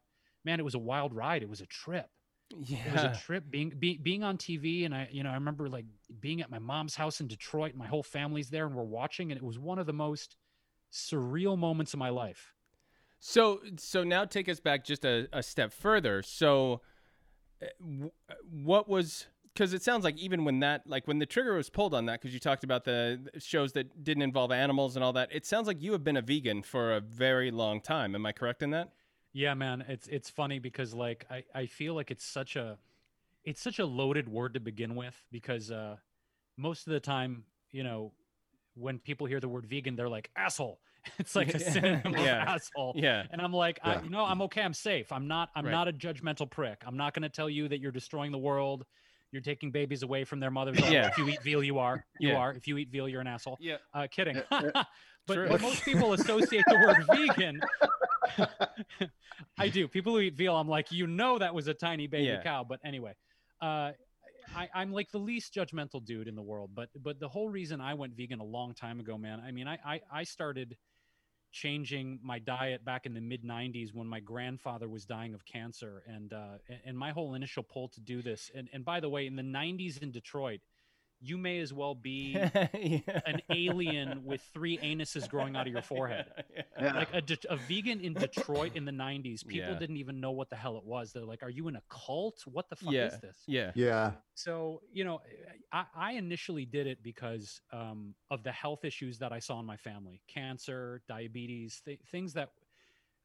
man, 0.45 0.59
it 0.59 0.63
was 0.63 0.75
a 0.75 0.79
wild 0.79 1.13
ride. 1.13 1.43
It 1.43 1.49
was 1.49 1.61
a 1.61 1.65
trip. 1.67 2.07
Yeah. 2.59 2.77
It 2.85 2.93
was 2.93 3.03
a 3.03 3.21
trip 3.21 3.45
being 3.49 3.73
be, 3.79 3.97
being 3.97 4.23
on 4.23 4.37
TV, 4.37 4.85
and 4.85 4.93
I 4.93 5.07
you 5.11 5.23
know 5.23 5.29
I 5.29 5.35
remember 5.35 5.69
like 5.69 5.85
being 6.19 6.41
at 6.41 6.51
my 6.51 6.59
mom's 6.59 6.95
house 6.95 7.21
in 7.21 7.27
Detroit. 7.27 7.71
And 7.71 7.79
my 7.79 7.87
whole 7.87 8.03
family's 8.03 8.49
there, 8.49 8.65
and 8.65 8.75
we're 8.75 8.83
watching, 8.83 9.31
and 9.31 9.37
it 9.37 9.43
was 9.43 9.57
one 9.57 9.79
of 9.79 9.85
the 9.85 9.93
most 9.93 10.35
surreal 10.91 11.57
moments 11.57 11.93
of 11.93 11.99
my 11.99 12.09
life. 12.09 12.53
So 13.19 13.61
so 13.77 14.03
now 14.03 14.25
take 14.25 14.49
us 14.49 14.59
back 14.59 14.83
just 14.83 15.05
a, 15.05 15.27
a 15.31 15.41
step 15.41 15.71
further. 15.71 16.21
So, 16.21 16.81
uh, 17.61 17.67
what 18.51 18.89
was 18.89 19.27
because 19.53 19.73
it 19.73 19.83
sounds 19.83 20.03
like 20.03 20.17
even 20.17 20.45
when 20.45 20.59
that 20.59 20.81
like 20.87 21.07
when 21.07 21.19
the 21.19 21.25
trigger 21.25 21.55
was 21.55 21.69
pulled 21.69 21.93
on 21.93 22.05
that 22.07 22.19
because 22.19 22.33
you 22.33 22.39
talked 22.39 22.63
about 22.63 22.85
the 22.85 23.19
shows 23.39 23.73
that 23.73 24.03
didn't 24.03 24.23
involve 24.23 24.51
animals 24.51 24.95
and 24.95 25.03
all 25.03 25.13
that 25.13 25.29
it 25.31 25.45
sounds 25.45 25.67
like 25.67 25.81
you 25.81 25.91
have 25.91 26.03
been 26.03 26.17
a 26.17 26.21
vegan 26.21 26.61
for 26.61 26.93
a 26.93 26.99
very 26.99 27.51
long 27.51 27.81
time. 27.81 28.15
Am 28.15 28.25
i 28.25 28.31
correct 28.31 28.63
in 28.63 28.71
that? 28.71 28.89
Yeah 29.31 29.53
man. 29.53 29.83
It's 29.87 30.07
it's 30.07 30.29
funny 30.29 30.59
because 30.59 30.93
like 30.93 31.25
i 31.29 31.43
i 31.53 31.65
feel 31.65 31.93
like 31.93 32.11
it's 32.11 32.25
such 32.25 32.55
a 32.55 32.77
it's 33.43 33.61
such 33.61 33.79
a 33.79 33.85
loaded 33.85 34.29
word 34.29 34.53
to 34.53 34.59
begin 34.59 34.95
with 34.95 35.15
because 35.31 35.71
uh 35.71 35.97
most 36.57 36.87
of 36.87 36.93
the 36.93 36.99
time 36.99 37.43
you 37.71 37.83
know 37.83 38.13
when 38.75 38.97
people 38.99 39.27
hear 39.27 39.39
the 39.39 39.49
word 39.49 39.65
vegan 39.65 39.95
they're 39.95 40.09
like 40.09 40.29
asshole. 40.35 40.79
It's 41.19 41.35
like 41.35 41.53
a 41.53 41.59
synonym 41.71 42.13
yeah. 42.13 42.43
of 42.43 42.47
asshole. 42.47 42.93
Yeah. 42.95 43.23
And 43.29 43.41
i'm 43.41 43.53
like 43.53 43.79
yeah. 43.83 43.99
I, 43.99 44.03
you 44.03 44.09
know 44.09 44.23
i'm 44.23 44.41
okay. 44.43 44.61
I'm 44.61 44.73
safe. 44.73 45.11
I'm 45.11 45.27
not 45.27 45.49
i'm 45.55 45.65
right. 45.65 45.71
not 45.71 45.87
a 45.87 45.93
judgmental 45.93 46.49
prick. 46.49 46.81
I'm 46.87 46.97
not 46.97 47.13
going 47.13 47.23
to 47.23 47.29
tell 47.29 47.49
you 47.49 47.67
that 47.67 47.79
you're 47.79 47.91
destroying 47.91 48.31
the 48.31 48.37
world 48.37 48.85
you're 49.33 49.41
taking 49.41 49.71
babies 49.71 50.03
away 50.03 50.23
from 50.23 50.39
their 50.39 50.51
mothers. 50.51 50.79
yeah. 50.89 51.07
If 51.07 51.17
you 51.17 51.27
eat 51.27 51.41
veal, 51.41 51.63
you 51.63 51.79
are. 51.79 52.05
You 52.19 52.29
yeah. 52.29 52.35
are. 52.35 52.53
If 52.53 52.67
you 52.67 52.77
eat 52.77 52.89
veal, 52.89 53.09
you're 53.09 53.19
an 53.19 53.27
asshole. 53.27 53.57
Yeah. 53.59 53.77
Uh, 53.91 54.07
kidding. 54.09 54.39
but, 54.49 54.87
but 55.27 55.59
most 55.59 55.83
people 55.83 56.13
associate 56.13 56.63
the 56.67 56.75
word 56.75 57.17
vegan. 57.17 57.59
I 59.57 59.69
do. 59.69 59.87
People 59.87 60.13
who 60.13 60.19
eat 60.19 60.35
veal, 60.35 60.55
I'm 60.55 60.67
like, 60.67 60.91
you 60.91 61.07
know, 61.07 61.39
that 61.39 61.53
was 61.53 61.67
a 61.67 61.73
tiny 61.73 62.05
baby 62.05 62.25
yeah. 62.25 62.43
cow. 62.43 62.63
But 62.63 62.79
anyway, 62.85 63.15
uh, 63.59 63.91
I, 64.55 64.69
I'm 64.75 64.93
like 64.93 65.09
the 65.09 65.17
least 65.17 65.51
judgmental 65.55 66.05
dude 66.05 66.27
in 66.27 66.35
the 66.35 66.41
world. 66.41 66.69
But 66.75 66.89
but 67.01 67.19
the 67.19 67.27
whole 67.27 67.49
reason 67.49 67.81
I 67.81 67.95
went 67.95 68.15
vegan 68.15 68.39
a 68.39 68.45
long 68.45 68.75
time 68.75 68.99
ago, 68.99 69.17
man. 69.17 69.41
I 69.45 69.51
mean, 69.51 69.67
I 69.67 69.79
I, 69.83 70.01
I 70.11 70.23
started 70.25 70.77
changing 71.53 72.19
my 72.21 72.39
diet 72.39 72.83
back 72.83 73.05
in 73.05 73.13
the 73.13 73.21
mid 73.21 73.43
90s 73.43 73.93
when 73.93 74.07
my 74.07 74.19
grandfather 74.19 74.89
was 74.89 75.05
dying 75.05 75.33
of 75.33 75.45
cancer. 75.45 76.03
And 76.07 76.33
uh, 76.33 76.57
and 76.83 76.97
my 76.97 77.11
whole 77.11 77.35
initial 77.35 77.63
pull 77.63 77.87
to 77.89 78.01
do 78.01 78.21
this 78.21 78.51
and, 78.53 78.67
and 78.73 78.83
by 78.83 78.99
the 78.99 79.09
way 79.09 79.27
in 79.27 79.35
the 79.35 79.43
90s 79.43 80.01
in 80.01 80.11
detroit 80.11 80.59
you 81.23 81.37
may 81.37 81.59
as 81.59 81.71
well 81.71 81.95
be 81.95 82.33
yeah. 82.73 83.21
an 83.25 83.41
alien 83.49 84.25
with 84.25 84.41
three 84.53 84.77
anuses 84.79 85.29
growing 85.29 85.55
out 85.55 85.67
of 85.67 85.73
your 85.73 85.81
forehead. 85.81 86.25
Yeah. 86.79 86.93
Like 86.93 87.13
a, 87.13 87.53
a, 87.53 87.55
vegan 87.55 88.01
in 88.01 88.13
Detroit 88.13 88.71
in 88.75 88.83
the 88.83 88.91
90s, 88.91 89.45
people 89.45 89.69
yeah. 89.69 89.79
didn't 89.79 89.97
even 89.97 90.19
know 90.19 90.31
what 90.31 90.49
the 90.49 90.55
hell 90.55 90.75
it 90.77 90.83
was. 90.83 91.13
They're 91.13 91.23
like, 91.23 91.43
Are 91.43 91.49
you 91.49 91.67
in 91.67 91.75
a 91.75 91.81
cult? 91.87 92.41
What 92.45 92.67
the 92.69 92.75
fuck 92.75 92.93
is 92.93 93.19
this? 93.19 93.37
Yeah. 93.47 93.71
Yeah. 93.75 94.11
So, 94.33 94.81
you 94.91 95.05
know, 95.05 95.21
I, 95.71 95.85
I 95.95 96.11
initially 96.13 96.65
did 96.65 96.87
it 96.87 97.03
because 97.03 97.61
um, 97.71 98.15
of 98.31 98.43
the 98.43 98.51
health 98.51 98.83
issues 98.83 99.19
that 99.19 99.31
I 99.31 99.39
saw 99.39 99.59
in 99.59 99.65
my 99.65 99.77
family 99.77 100.21
cancer, 100.27 101.01
diabetes, 101.07 101.81
th- 101.85 101.99
things 102.11 102.33
that 102.33 102.49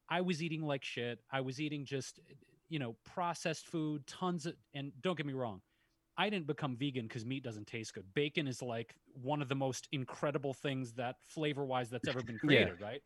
I 0.08 0.20
was 0.20 0.42
eating 0.42 0.62
like 0.62 0.84
shit. 0.84 1.20
I 1.32 1.40
was 1.40 1.60
eating 1.60 1.84
just, 1.84 2.20
you 2.68 2.78
know, 2.78 2.96
processed 3.04 3.66
food, 3.66 4.06
tons 4.06 4.46
of, 4.46 4.54
and 4.74 4.92
don't 5.00 5.16
get 5.16 5.26
me 5.26 5.32
wrong 5.32 5.62
I 6.18 6.28
didn't 6.28 6.48
become 6.48 6.76
vegan 6.76 7.06
because 7.06 7.24
meat 7.24 7.44
doesn't 7.44 7.68
taste 7.68 7.94
good. 7.94 8.04
Bacon 8.12 8.48
is 8.48 8.60
like 8.60 8.92
one 9.14 9.40
of 9.40 9.48
the 9.48 9.54
most 9.54 9.86
incredible 9.92 10.52
things 10.52 10.92
that 10.94 11.16
flavor 11.22 11.64
wise 11.64 11.88
that's 11.88 12.08
ever 12.08 12.22
been 12.22 12.38
created, 12.44 12.78
yeah. 12.80 12.86
right? 12.86 13.00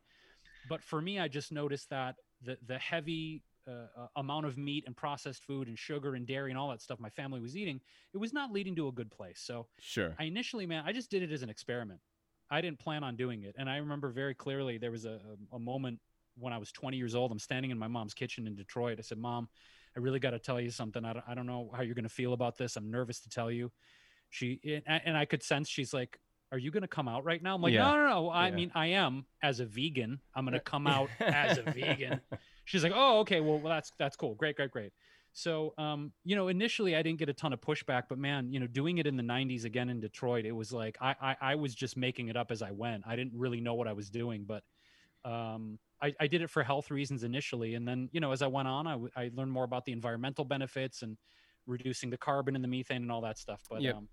But 0.67 0.83
for 0.83 0.99
me, 0.99 1.19
I 1.19 1.27
just 1.27 1.51
noticed 1.51 1.89
that 1.91 2.15
the 2.41 2.57
the 2.65 2.79
heavy 2.79 3.43
uh, 3.67 3.85
uh, 3.95 4.07
amount 4.15 4.47
of 4.47 4.57
meat 4.57 4.83
and 4.87 4.97
processed 4.97 5.43
food 5.45 5.67
and 5.67 5.77
sugar 5.77 6.15
and 6.15 6.25
dairy 6.25 6.49
and 6.49 6.57
all 6.57 6.69
that 6.69 6.81
stuff 6.81 6.99
my 6.99 7.09
family 7.09 7.39
was 7.39 7.55
eating, 7.55 7.79
it 8.13 8.17
was 8.17 8.33
not 8.33 8.51
leading 8.51 8.75
to 8.75 8.87
a 8.87 8.91
good 8.91 9.11
place. 9.11 9.39
So 9.39 9.67
sure, 9.79 10.15
I 10.19 10.23
initially, 10.23 10.65
man, 10.65 10.83
I 10.85 10.91
just 10.91 11.11
did 11.11 11.21
it 11.21 11.31
as 11.31 11.43
an 11.43 11.49
experiment. 11.49 11.99
I 12.49 12.61
didn't 12.61 12.79
plan 12.79 13.03
on 13.03 13.15
doing 13.15 13.43
it, 13.43 13.55
and 13.59 13.69
I 13.69 13.77
remember 13.77 14.09
very 14.09 14.33
clearly 14.33 14.79
there 14.79 14.91
was 14.91 15.05
a, 15.05 15.19
a 15.51 15.59
moment 15.59 15.99
when 16.35 16.51
I 16.51 16.57
was 16.57 16.71
20 16.71 16.97
years 16.97 17.13
old. 17.13 17.31
I'm 17.31 17.39
standing 17.39 17.69
in 17.69 17.77
my 17.77 17.87
mom's 17.87 18.15
kitchen 18.15 18.47
in 18.47 18.55
Detroit. 18.55 18.97
I 18.97 19.01
said, 19.03 19.19
"Mom." 19.19 19.49
I 19.95 19.99
really 19.99 20.19
got 20.19 20.31
to 20.31 20.39
tell 20.39 20.59
you 20.59 20.69
something. 20.69 21.05
I 21.05 21.13
don't, 21.13 21.25
I 21.27 21.35
don't 21.35 21.45
know 21.45 21.69
how 21.75 21.81
you're 21.81 21.95
going 21.95 22.03
to 22.03 22.09
feel 22.09 22.33
about 22.33 22.57
this. 22.57 22.75
I'm 22.75 22.89
nervous 22.89 23.19
to 23.21 23.29
tell 23.29 23.51
you. 23.51 23.71
She, 24.29 24.81
and 24.87 25.15
I 25.15 25.25
could 25.25 25.43
sense 25.43 25.69
she's 25.69 25.93
like, 25.93 26.19
are 26.51 26.57
you 26.57 26.71
going 26.71 26.81
to 26.81 26.87
come 26.87 27.07
out 27.07 27.23
right 27.23 27.41
now? 27.41 27.55
I'm 27.55 27.61
like, 27.61 27.73
yeah. 27.73 27.83
no, 27.83 27.95
no, 27.97 28.07
no. 28.07 28.29
I 28.29 28.47
yeah. 28.47 28.55
mean, 28.55 28.71
I 28.75 28.87
am 28.87 29.25
as 29.41 29.59
a 29.59 29.65
vegan. 29.65 30.19
I'm 30.35 30.45
going 30.45 30.53
to 30.53 30.59
come 30.59 30.85
out 30.85 31.09
as 31.19 31.57
a 31.57 31.63
vegan. 31.63 32.21
She's 32.65 32.83
like, 32.83 32.93
oh, 32.95 33.19
okay. 33.21 33.41
Well, 33.41 33.59
well, 33.59 33.73
that's, 33.73 33.91
that's 33.97 34.15
cool. 34.15 34.35
Great, 34.35 34.55
great, 34.55 34.69
great. 34.69 34.93
So, 35.33 35.73
um, 35.79 36.11
you 36.23 36.35
know, 36.35 36.47
initially 36.47 36.95
I 36.95 37.01
didn't 37.01 37.17
get 37.17 37.27
a 37.27 37.33
ton 37.33 37.53
of 37.53 37.61
pushback, 37.61 38.03
but 38.07 38.19
man, 38.19 38.53
you 38.53 38.59
know, 38.59 38.67
doing 38.67 38.99
it 38.99 39.07
in 39.07 39.17
the 39.17 39.23
90s 39.23 39.65
again 39.65 39.89
in 39.89 39.99
Detroit, 39.99 40.45
it 40.45 40.51
was 40.51 40.71
like 40.71 40.95
I, 41.01 41.15
I, 41.19 41.35
I 41.41 41.55
was 41.55 41.73
just 41.73 41.97
making 41.97 42.27
it 42.27 42.37
up 42.37 42.51
as 42.51 42.61
I 42.61 42.69
went. 42.69 43.03
I 43.07 43.15
didn't 43.15 43.33
really 43.35 43.59
know 43.59 43.73
what 43.73 43.87
I 43.87 43.93
was 43.93 44.11
doing, 44.11 44.45
but 44.47 44.63
um, 45.25 45.79
I, 46.03 46.13
I, 46.19 46.27
did 46.27 46.41
it 46.41 46.49
for 46.49 46.63
health 46.63 46.91
reasons 46.91 47.23
initially, 47.23 47.75
and 47.75 47.87
then 47.87 48.09
you 48.11 48.19
know 48.19 48.31
as 48.31 48.41
I 48.41 48.47
went 48.47 48.67
on, 48.67 48.87
I, 48.87 48.91
w- 48.91 49.11
I 49.15 49.31
learned 49.33 49.51
more 49.51 49.63
about 49.63 49.85
the 49.85 49.93
environmental 49.93 50.43
benefits 50.43 51.01
and 51.01 51.17
reducing 51.65 52.09
the 52.09 52.17
carbon 52.17 52.55
and 52.55 52.63
the 52.63 52.67
methane 52.67 53.03
and 53.03 53.11
all 53.11 53.21
that 53.21 53.37
stuff. 53.37 53.61
But 53.69 53.81
yep. 53.81 53.95
um, 53.95 54.09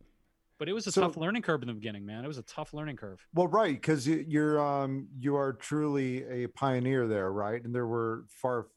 but 0.58 0.68
it 0.68 0.72
was 0.72 0.86
a 0.86 0.92
so, 0.92 1.02
tough 1.02 1.16
learning 1.16 1.42
curve 1.42 1.62
in 1.62 1.68
the 1.68 1.74
beginning, 1.74 2.06
man. 2.06 2.24
It 2.24 2.28
was 2.28 2.38
a 2.38 2.42
tough 2.42 2.72
learning 2.72 2.96
curve. 2.96 3.26
Well, 3.34 3.48
right, 3.48 3.74
because 3.74 4.06
you're 4.06 4.60
um 4.60 5.08
you 5.18 5.34
are 5.36 5.54
truly 5.54 6.44
a 6.44 6.46
pioneer 6.48 7.08
there, 7.08 7.32
right? 7.32 7.62
And 7.62 7.74
there 7.74 7.86
were 7.86 8.24
far 8.28 8.68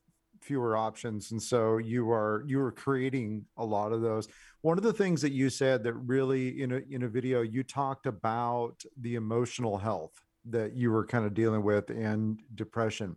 fewer 0.42 0.76
options, 0.76 1.32
and 1.32 1.42
so 1.42 1.78
you 1.78 2.12
are 2.12 2.44
you 2.48 2.58
were 2.58 2.72
creating 2.72 3.46
a 3.58 3.66
lot 3.66 3.92
of 3.92 4.02
those. 4.02 4.28
One 4.62 4.78
of 4.78 4.84
the 4.84 4.94
things 4.94 5.22
that 5.22 5.34
you 5.34 5.52
said 5.52 5.84
that 5.84 5.94
really 5.94 6.64
in 6.64 6.72
a 6.72 6.82
in 6.90 7.04
a 7.04 7.08
video 7.08 7.42
you 7.42 7.64
talked 7.64 8.08
about 8.08 8.84
the 8.98 9.16
emotional 9.16 9.78
health 9.78 10.23
that 10.50 10.76
you 10.76 10.92
were 10.92 11.06
kind 11.06 11.26
of 11.26 11.34
dealing 11.34 11.64
with 11.64 11.90
and 11.90 12.40
depression. 12.56 13.16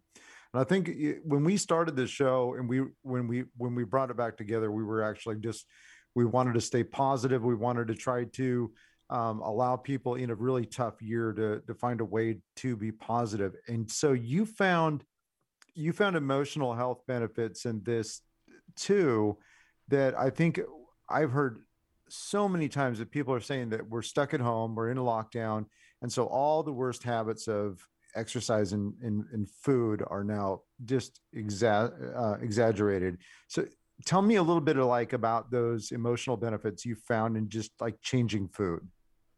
And 0.53 0.61
I 0.61 0.65
think 0.65 0.91
when 1.25 1.45
we 1.45 1.57
started 1.57 1.97
this 1.97 2.11
show 2.11 2.55
and 2.59 2.69
we 2.69 2.83
when 3.03 3.27
we 3.29 3.45
when 3.57 3.75
we 3.75 3.85
brought 3.85 4.11
it 4.11 4.17
back 4.17 4.37
together, 4.37 4.71
we 4.71 4.85
were 4.85 5.03
actually 5.03 5.37
just 5.37 5.67
we 6.15 6.25
wanted 6.25 6.55
to 6.55 6.61
stay 6.61 6.83
positive. 6.83 7.45
We 7.45 7.55
wanted 7.55 7.89
to 7.89 7.95
try 7.95 8.25
to 8.25 8.73
um, 9.11 9.41
allow 9.41 9.77
people 9.77 10.15
in 10.15 10.31
a 10.31 10.35
really 10.35 10.65
tough 10.65 11.03
year 11.03 11.33
to 11.33 11.61
to 11.67 11.75
find 11.75 12.01
a 12.01 12.05
way 12.05 12.39
to 12.57 12.77
be 12.77 12.93
positive. 12.93 13.55
And 13.69 13.91
so 13.91 14.13
you 14.13 14.47
found 14.47 15.05
you 15.75 15.93
found 15.93 16.17
emotional 16.17 16.75
health 16.75 17.03
benefits 17.07 17.67
in 17.67 17.83
this 17.85 18.23
too 18.77 19.37
that 19.89 20.19
I 20.19 20.31
think 20.31 20.61
I've 21.09 21.33
heard 21.33 21.59
so 22.09 22.49
many 22.49 22.69
times 22.69 22.99
that 22.99 23.11
people 23.11 23.35
are 23.35 23.41
saying 23.41 23.71
that 23.71 23.89
we're 23.89 24.03
stuck 24.03 24.33
at 24.33 24.41
home, 24.41 24.75
we're 24.75 24.91
in 24.91 24.99
a 24.99 25.03
lockdown, 25.03 25.67
and 26.03 26.13
so 26.13 26.27
all 26.27 26.63
the 26.63 26.73
worst 26.73 27.03
habits 27.03 27.49
of 27.49 27.81
exercise 28.15 28.73
and, 28.73 28.95
food 29.63 30.03
are 30.09 30.25
now 30.25 30.63
just 30.85 31.21
exa- 31.35 32.17
uh, 32.17 32.39
exaggerated. 32.41 33.19
So 33.49 33.67
tell 34.05 34.23
me 34.23 34.37
a 34.37 34.43
little 34.43 34.61
bit 34.61 34.77
of 34.77 34.87
like 34.87 35.13
about 35.13 35.51
those 35.51 35.93
emotional 35.93 36.37
benefits 36.37 36.85
you 36.85 36.95
found 36.95 37.37
in 37.37 37.49
just 37.49 37.73
like 37.81 38.01
changing 38.03 38.49
food. 38.49 38.87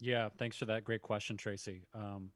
Yeah, 0.00 0.28
thanks 0.38 0.56
for 0.56 0.64
that 0.66 0.84
great 0.84 1.02
question, 1.02 1.36
Tracy. 1.36 1.82
Um, 1.92 2.30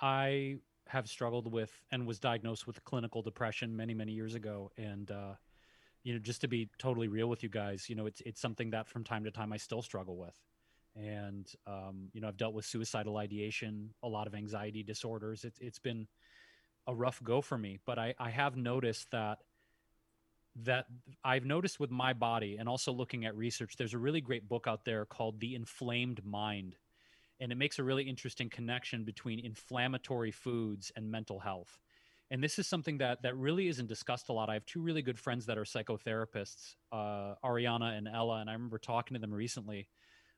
I 0.00 0.56
have 0.88 1.08
struggled 1.08 1.50
with 1.52 1.72
and 1.90 2.06
was 2.06 2.18
diagnosed 2.18 2.66
with 2.66 2.82
clinical 2.84 3.22
depression 3.22 3.74
many, 3.74 3.94
many 3.94 4.12
years 4.12 4.34
ago, 4.34 4.70
and 4.76 5.10
uh, 5.10 5.34
you 6.04 6.12
know, 6.12 6.18
just 6.18 6.40
to 6.42 6.48
be 6.48 6.68
totally 6.78 7.08
real 7.08 7.28
with 7.28 7.42
you 7.42 7.48
guys, 7.48 7.88
you 7.88 7.94
know, 7.94 8.06
it's 8.06 8.20
it's 8.22 8.40
something 8.40 8.70
that 8.70 8.88
from 8.88 9.04
time 9.04 9.24
to 9.24 9.30
time 9.30 9.52
I 9.52 9.56
still 9.56 9.82
struggle 9.82 10.16
with. 10.16 10.34
And 10.94 11.50
um, 11.66 12.08
you 12.12 12.20
know, 12.20 12.28
I've 12.28 12.36
dealt 12.36 12.54
with 12.54 12.64
suicidal 12.64 13.16
ideation, 13.16 13.90
a 14.02 14.08
lot 14.08 14.26
of 14.26 14.34
anxiety 14.34 14.82
disorders. 14.82 15.44
It's 15.44 15.58
it's 15.60 15.78
been 15.78 16.06
a 16.86 16.94
rough 16.94 17.22
go 17.22 17.40
for 17.40 17.56
me, 17.56 17.78
but 17.86 17.98
I, 17.98 18.14
I 18.18 18.30
have 18.30 18.56
noticed 18.56 19.10
that 19.12 19.38
that 20.64 20.86
I've 21.24 21.46
noticed 21.46 21.80
with 21.80 21.90
my 21.90 22.12
body 22.12 22.56
and 22.58 22.68
also 22.68 22.92
looking 22.92 23.24
at 23.24 23.34
research, 23.34 23.76
there's 23.78 23.94
a 23.94 23.98
really 23.98 24.20
great 24.20 24.48
book 24.48 24.66
out 24.66 24.84
there 24.84 25.06
called 25.06 25.40
The 25.40 25.54
Inflamed 25.54 26.22
Mind. 26.26 26.76
And 27.40 27.50
it 27.50 27.54
makes 27.54 27.78
a 27.78 27.84
really 27.84 28.04
interesting 28.04 28.50
connection 28.50 29.04
between 29.04 29.40
inflammatory 29.40 30.30
foods 30.30 30.92
and 30.94 31.10
mental 31.10 31.40
health 31.40 31.80
and 32.32 32.42
this 32.42 32.58
is 32.58 32.66
something 32.66 32.96
that 32.98 33.22
that 33.22 33.36
really 33.36 33.68
isn't 33.68 33.88
discussed 33.88 34.30
a 34.30 34.32
lot. 34.32 34.48
I 34.48 34.54
have 34.54 34.64
two 34.64 34.80
really 34.80 35.02
good 35.02 35.18
friends 35.18 35.44
that 35.46 35.58
are 35.58 35.64
psychotherapists, 35.64 36.76
uh, 36.90 37.34
Ariana 37.44 37.96
and 37.96 38.08
Ella, 38.08 38.40
and 38.40 38.48
I 38.48 38.54
remember 38.54 38.78
talking 38.78 39.14
to 39.14 39.20
them 39.20 39.34
recently 39.34 39.86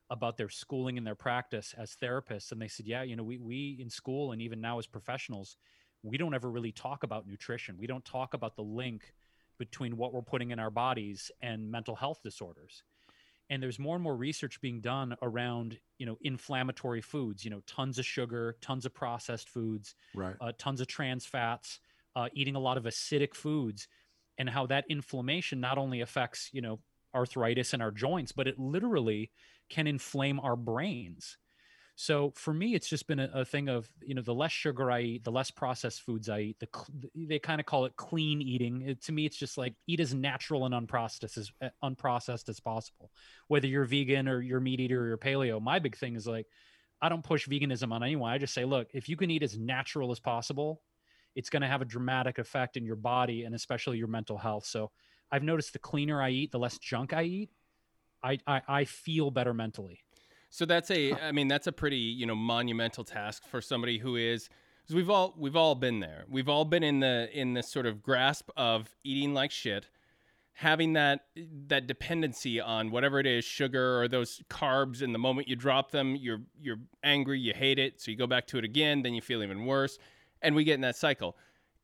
about 0.09 0.37
their 0.37 0.49
schooling 0.49 0.97
and 0.97 1.05
their 1.05 1.15
practice 1.15 1.73
as 1.77 1.95
therapists, 2.01 2.51
and 2.51 2.61
they 2.61 2.67
said, 2.67 2.85
"Yeah, 2.85 3.03
you 3.03 3.15
know, 3.15 3.23
we 3.23 3.37
we 3.37 3.77
in 3.79 3.89
school 3.89 4.31
and 4.31 4.41
even 4.41 4.61
now 4.61 4.79
as 4.79 4.87
professionals, 4.87 5.57
we 6.03 6.17
don't 6.17 6.33
ever 6.33 6.49
really 6.49 6.71
talk 6.71 7.03
about 7.03 7.27
nutrition. 7.27 7.77
We 7.77 7.87
don't 7.87 8.05
talk 8.05 8.33
about 8.33 8.55
the 8.55 8.63
link 8.63 9.13
between 9.57 9.97
what 9.97 10.13
we're 10.13 10.21
putting 10.21 10.51
in 10.51 10.59
our 10.59 10.71
bodies 10.71 11.31
and 11.41 11.69
mental 11.71 11.95
health 11.95 12.21
disorders." 12.23 12.83
and 13.49 13.61
there's 13.61 13.79
more 13.79 13.95
and 13.95 14.03
more 14.03 14.15
research 14.15 14.59
being 14.61 14.81
done 14.81 15.15
around 15.21 15.77
you 15.97 16.05
know 16.05 16.17
inflammatory 16.21 17.01
foods 17.01 17.43
you 17.43 17.51
know 17.51 17.61
tons 17.67 17.99
of 17.99 18.05
sugar 18.05 18.57
tons 18.61 18.85
of 18.85 18.93
processed 18.93 19.49
foods 19.49 19.95
right 20.13 20.35
uh, 20.41 20.51
tons 20.57 20.81
of 20.81 20.87
trans 20.87 21.25
fats 21.25 21.79
uh, 22.15 22.27
eating 22.33 22.55
a 22.55 22.59
lot 22.59 22.77
of 22.77 22.83
acidic 22.83 23.33
foods 23.33 23.87
and 24.37 24.49
how 24.49 24.65
that 24.65 24.85
inflammation 24.89 25.59
not 25.59 25.77
only 25.77 26.01
affects 26.01 26.49
you 26.53 26.61
know 26.61 26.79
arthritis 27.13 27.73
in 27.73 27.81
our 27.81 27.91
joints 27.91 28.31
but 28.31 28.47
it 28.47 28.59
literally 28.59 29.31
can 29.69 29.87
inflame 29.87 30.39
our 30.39 30.55
brains 30.55 31.37
so 31.97 32.33
for 32.35 32.53
me, 32.53 32.75
it's 32.75 32.89
just 32.89 33.07
been 33.07 33.19
a, 33.19 33.29
a, 33.33 33.45
thing 33.45 33.69
of 33.69 33.89
you 34.01 34.15
know 34.15 34.21
the 34.21 34.33
less 34.33 34.51
sugar 34.51 34.91
I 34.91 35.01
eat, 35.01 35.23
the 35.23 35.31
less 35.31 35.49
processed 35.49 36.01
foods 36.01 36.27
I 36.27 36.39
eat. 36.39 36.59
The 36.59 36.67
they 37.15 37.39
kind 37.39 37.61
of 37.61 37.65
call 37.65 37.85
it 37.85 37.95
clean 37.95 38.41
eating. 38.41 38.81
It, 38.81 39.01
to 39.03 39.13
me, 39.13 39.25
it's 39.25 39.37
just 39.37 39.57
like 39.57 39.75
eat 39.87 40.01
as 40.01 40.13
natural 40.13 40.65
and 40.65 40.75
unprocessed 40.75 41.37
as 41.37 41.51
uh, 41.61 41.69
unprocessed 41.81 42.49
as 42.49 42.59
possible. 42.59 43.11
Whether 43.47 43.67
you're 43.67 43.85
vegan 43.85 44.27
or 44.27 44.41
you're 44.41 44.59
meat 44.59 44.81
eater 44.81 45.03
or 45.03 45.07
you're 45.07 45.17
paleo, 45.17 45.61
my 45.61 45.79
big 45.79 45.95
thing 45.95 46.17
is 46.17 46.27
like 46.27 46.47
I 47.01 47.07
don't 47.07 47.23
push 47.23 47.47
veganism 47.47 47.93
on 47.93 48.03
anyone. 48.03 48.29
I 48.29 48.39
just 48.39 48.53
say, 48.53 48.65
look, 48.65 48.89
if 48.93 49.07
you 49.07 49.15
can 49.15 49.31
eat 49.31 49.43
as 49.43 49.57
natural 49.57 50.11
as 50.11 50.19
possible, 50.19 50.81
it's 51.33 51.49
going 51.49 51.61
to 51.61 51.67
have 51.67 51.81
a 51.81 51.85
dramatic 51.85 52.39
effect 52.39 52.75
in 52.75 52.83
your 52.83 52.95
body 52.97 53.43
and 53.43 53.55
especially 53.55 53.97
your 53.97 54.07
mental 54.07 54.37
health. 54.37 54.65
So 54.65 54.91
I've 55.31 55.43
noticed 55.43 55.71
the 55.71 55.79
cleaner 55.79 56.21
I 56.21 56.31
eat, 56.31 56.51
the 56.51 56.59
less 56.59 56.77
junk 56.77 57.13
I 57.13 57.23
eat, 57.23 57.49
I, 58.25 58.39
I, 58.47 58.61
I 58.67 58.85
feel 58.85 59.29
better 59.29 59.53
mentally. 59.53 59.99
So 60.49 60.65
that's 60.65 60.89
a, 60.89 61.13
I 61.13 61.31
mean, 61.31 61.47
that's 61.47 61.67
a 61.67 61.71
pretty, 61.71 61.97
you 61.97 62.25
know, 62.25 62.35
monumental 62.35 63.03
task 63.03 63.43
for 63.45 63.61
somebody 63.61 63.97
who 63.97 64.15
is, 64.15 64.49
because 64.81 64.95
we've 64.95 65.09
all, 65.09 65.35
we've 65.37 65.55
all 65.55 65.75
been 65.75 65.99
there. 65.99 66.25
We've 66.29 66.49
all 66.49 66.65
been 66.65 66.83
in 66.83 67.01
the, 67.01 67.29
in 67.33 67.53
this 67.53 67.69
sort 67.69 67.85
of 67.85 68.01
grasp 68.01 68.49
of 68.55 68.95
eating 69.03 69.33
like 69.33 69.51
shit, 69.51 69.89
having 70.53 70.93
that, 70.93 71.25
that 71.67 71.87
dependency 71.87 72.61
on 72.61 72.89
whatever 72.89 73.19
it 73.19 73.27
is, 73.27 73.43
sugar 73.43 74.01
or 74.01 74.07
those 74.07 74.41
carbs. 74.49 75.01
And 75.01 75.13
the 75.13 75.19
moment 75.19 75.49
you 75.49 75.57
drop 75.57 75.91
them, 75.91 76.15
you're, 76.15 76.41
you're 76.59 76.79
angry, 77.03 77.39
you 77.39 77.53
hate 77.53 77.77
it. 77.77 77.99
So 77.99 78.09
you 78.09 78.17
go 78.17 78.27
back 78.27 78.47
to 78.47 78.57
it 78.57 78.63
again, 78.63 79.01
then 79.01 79.13
you 79.13 79.21
feel 79.21 79.43
even 79.43 79.65
worse. 79.65 79.99
And 80.41 80.55
we 80.55 80.63
get 80.63 80.75
in 80.75 80.81
that 80.81 80.95
cycle. 80.95 81.35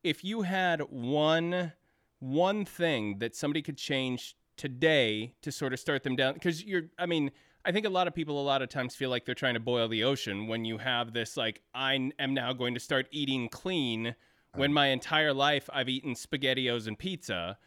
If 0.02 0.24
you 0.24 0.42
had 0.42 0.80
one, 0.88 1.72
one 2.20 2.64
thing 2.64 3.18
that 3.18 3.36
somebody 3.36 3.60
could 3.60 3.76
change 3.76 4.34
today 4.56 5.34
to 5.42 5.52
sort 5.52 5.72
of 5.72 5.80
start 5.80 6.02
them 6.02 6.16
down, 6.16 6.34
because 6.34 6.64
you're, 6.64 6.84
I 6.98 7.06
mean, 7.06 7.30
I 7.64 7.70
think 7.70 7.86
a 7.86 7.90
lot 7.90 8.08
of 8.08 8.14
people 8.14 8.40
a 8.40 8.42
lot 8.42 8.60
of 8.60 8.68
times 8.68 8.96
feel 8.96 9.10
like 9.10 9.24
they're 9.24 9.34
trying 9.34 9.54
to 9.54 9.60
boil 9.60 9.88
the 9.88 10.02
ocean 10.02 10.48
when 10.48 10.64
you 10.64 10.78
have 10.78 11.12
this 11.12 11.36
like 11.36 11.62
I 11.74 12.10
am 12.18 12.34
now 12.34 12.52
going 12.52 12.74
to 12.74 12.80
start 12.80 13.06
eating 13.12 13.48
clean 13.48 14.16
when 14.56 14.72
my 14.72 14.88
entire 14.88 15.32
life 15.32 15.70
I've 15.72 15.88
eaten 15.88 16.14
SpaghettiOs 16.14 16.88
and 16.88 16.98
pizza. 16.98 17.58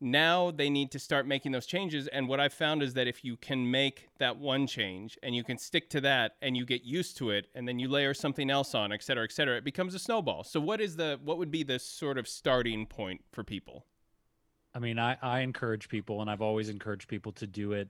Now 0.00 0.50
they 0.50 0.70
need 0.70 0.92
to 0.92 0.98
start 0.98 1.26
making 1.26 1.52
those 1.52 1.66
changes. 1.66 2.06
And 2.08 2.28
what 2.28 2.38
I've 2.38 2.52
found 2.52 2.82
is 2.82 2.94
that 2.94 3.08
if 3.08 3.24
you 3.24 3.36
can 3.36 3.70
make 3.70 4.08
that 4.18 4.36
one 4.38 4.66
change 4.66 5.18
and 5.22 5.34
you 5.34 5.42
can 5.42 5.58
stick 5.58 5.90
to 5.90 6.00
that 6.02 6.36
and 6.40 6.56
you 6.56 6.64
get 6.64 6.84
used 6.84 7.16
to 7.16 7.30
it 7.30 7.48
and 7.54 7.66
then 7.66 7.78
you 7.78 7.88
layer 7.88 8.14
something 8.14 8.50
else 8.50 8.74
on, 8.74 8.92
et 8.92 9.02
cetera, 9.02 9.24
et 9.24 9.32
cetera, 9.32 9.56
it 9.56 9.64
becomes 9.64 9.94
a 9.94 9.98
snowball. 9.98 10.44
So 10.44 10.60
what 10.60 10.80
is 10.80 10.94
the 10.96 11.18
what 11.24 11.38
would 11.38 11.50
be 11.50 11.64
the 11.64 11.78
sort 11.78 12.18
of 12.18 12.28
starting 12.28 12.86
point 12.86 13.22
for 13.32 13.42
people? 13.42 13.86
I 14.74 14.80
mean, 14.80 14.98
I, 14.98 15.16
I 15.22 15.40
encourage 15.40 15.88
people 15.88 16.20
and 16.20 16.30
I've 16.30 16.42
always 16.42 16.68
encouraged 16.68 17.08
people 17.08 17.32
to 17.32 17.46
do 17.46 17.72
it 17.72 17.88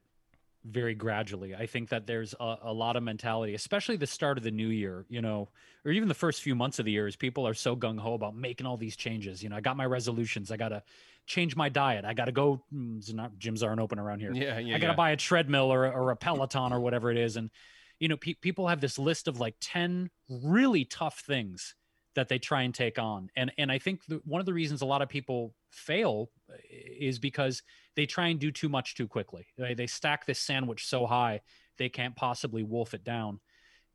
very 0.64 0.94
gradually. 0.94 1.54
I 1.54 1.66
think 1.66 1.90
that 1.90 2.06
there's 2.06 2.34
a, 2.40 2.56
a, 2.62 2.72
lot 2.72 2.96
of 2.96 3.02
mentality, 3.02 3.54
especially 3.54 3.96
the 3.96 4.06
start 4.06 4.38
of 4.38 4.44
the 4.44 4.50
new 4.50 4.68
year, 4.68 5.04
you 5.08 5.20
know, 5.20 5.48
or 5.84 5.92
even 5.92 6.08
the 6.08 6.14
first 6.14 6.42
few 6.42 6.54
months 6.54 6.78
of 6.78 6.86
the 6.86 6.92
year, 6.92 7.06
is 7.06 7.16
people 7.16 7.46
are 7.46 7.54
so 7.54 7.76
gung 7.76 7.98
ho 7.98 8.14
about 8.14 8.34
making 8.34 8.66
all 8.66 8.76
these 8.76 8.96
changes. 8.96 9.42
You 9.42 9.50
know, 9.50 9.56
I 9.56 9.60
got 9.60 9.76
my 9.76 9.84
resolutions. 9.84 10.50
I 10.50 10.56
got 10.56 10.70
to 10.70 10.82
change 11.26 11.54
my 11.54 11.68
diet. 11.68 12.04
I 12.04 12.14
got 12.14 12.26
to 12.26 12.32
go. 12.32 12.62
Mm, 12.74 13.14
not 13.14 13.38
gyms 13.38 13.62
aren't 13.62 13.80
open 13.80 13.98
around 13.98 14.20
here. 14.20 14.32
Yeah, 14.32 14.58
yeah. 14.58 14.76
I 14.76 14.78
got 14.78 14.86
to 14.86 14.92
yeah. 14.92 14.96
buy 14.96 15.10
a 15.10 15.16
treadmill 15.16 15.72
or, 15.72 15.90
or 15.92 16.10
a 16.10 16.16
Peloton 16.16 16.72
or 16.72 16.80
whatever 16.80 17.10
it 17.10 17.18
is. 17.18 17.36
And, 17.36 17.50
you 17.98 18.08
know, 18.08 18.16
pe- 18.16 18.34
people 18.34 18.68
have 18.68 18.80
this 18.80 18.98
list 18.98 19.28
of 19.28 19.38
like 19.38 19.56
10 19.60 20.10
really 20.30 20.86
tough 20.86 21.20
things 21.20 21.74
that 22.14 22.28
they 22.28 22.38
try 22.38 22.62
and 22.62 22.74
take 22.74 22.98
on. 22.98 23.30
And, 23.36 23.52
and 23.58 23.70
I 23.70 23.78
think 23.78 24.04
the, 24.06 24.20
one 24.24 24.40
of 24.40 24.46
the 24.46 24.54
reasons 24.54 24.82
a 24.82 24.86
lot 24.86 25.02
of 25.02 25.08
people 25.08 25.54
fail 25.70 26.30
uh, 26.50 26.56
is 26.70 27.18
because 27.18 27.62
they 27.96 28.06
try 28.06 28.28
and 28.28 28.38
do 28.38 28.50
too 28.50 28.68
much 28.68 28.94
too 28.94 29.08
quickly. 29.08 29.46
They, 29.58 29.74
they 29.74 29.86
stack 29.86 30.26
this 30.26 30.38
sandwich 30.38 30.86
so 30.86 31.06
high 31.06 31.40
they 31.78 31.88
can't 31.88 32.16
possibly 32.16 32.62
wolf 32.62 32.94
it 32.94 33.04
down. 33.04 33.40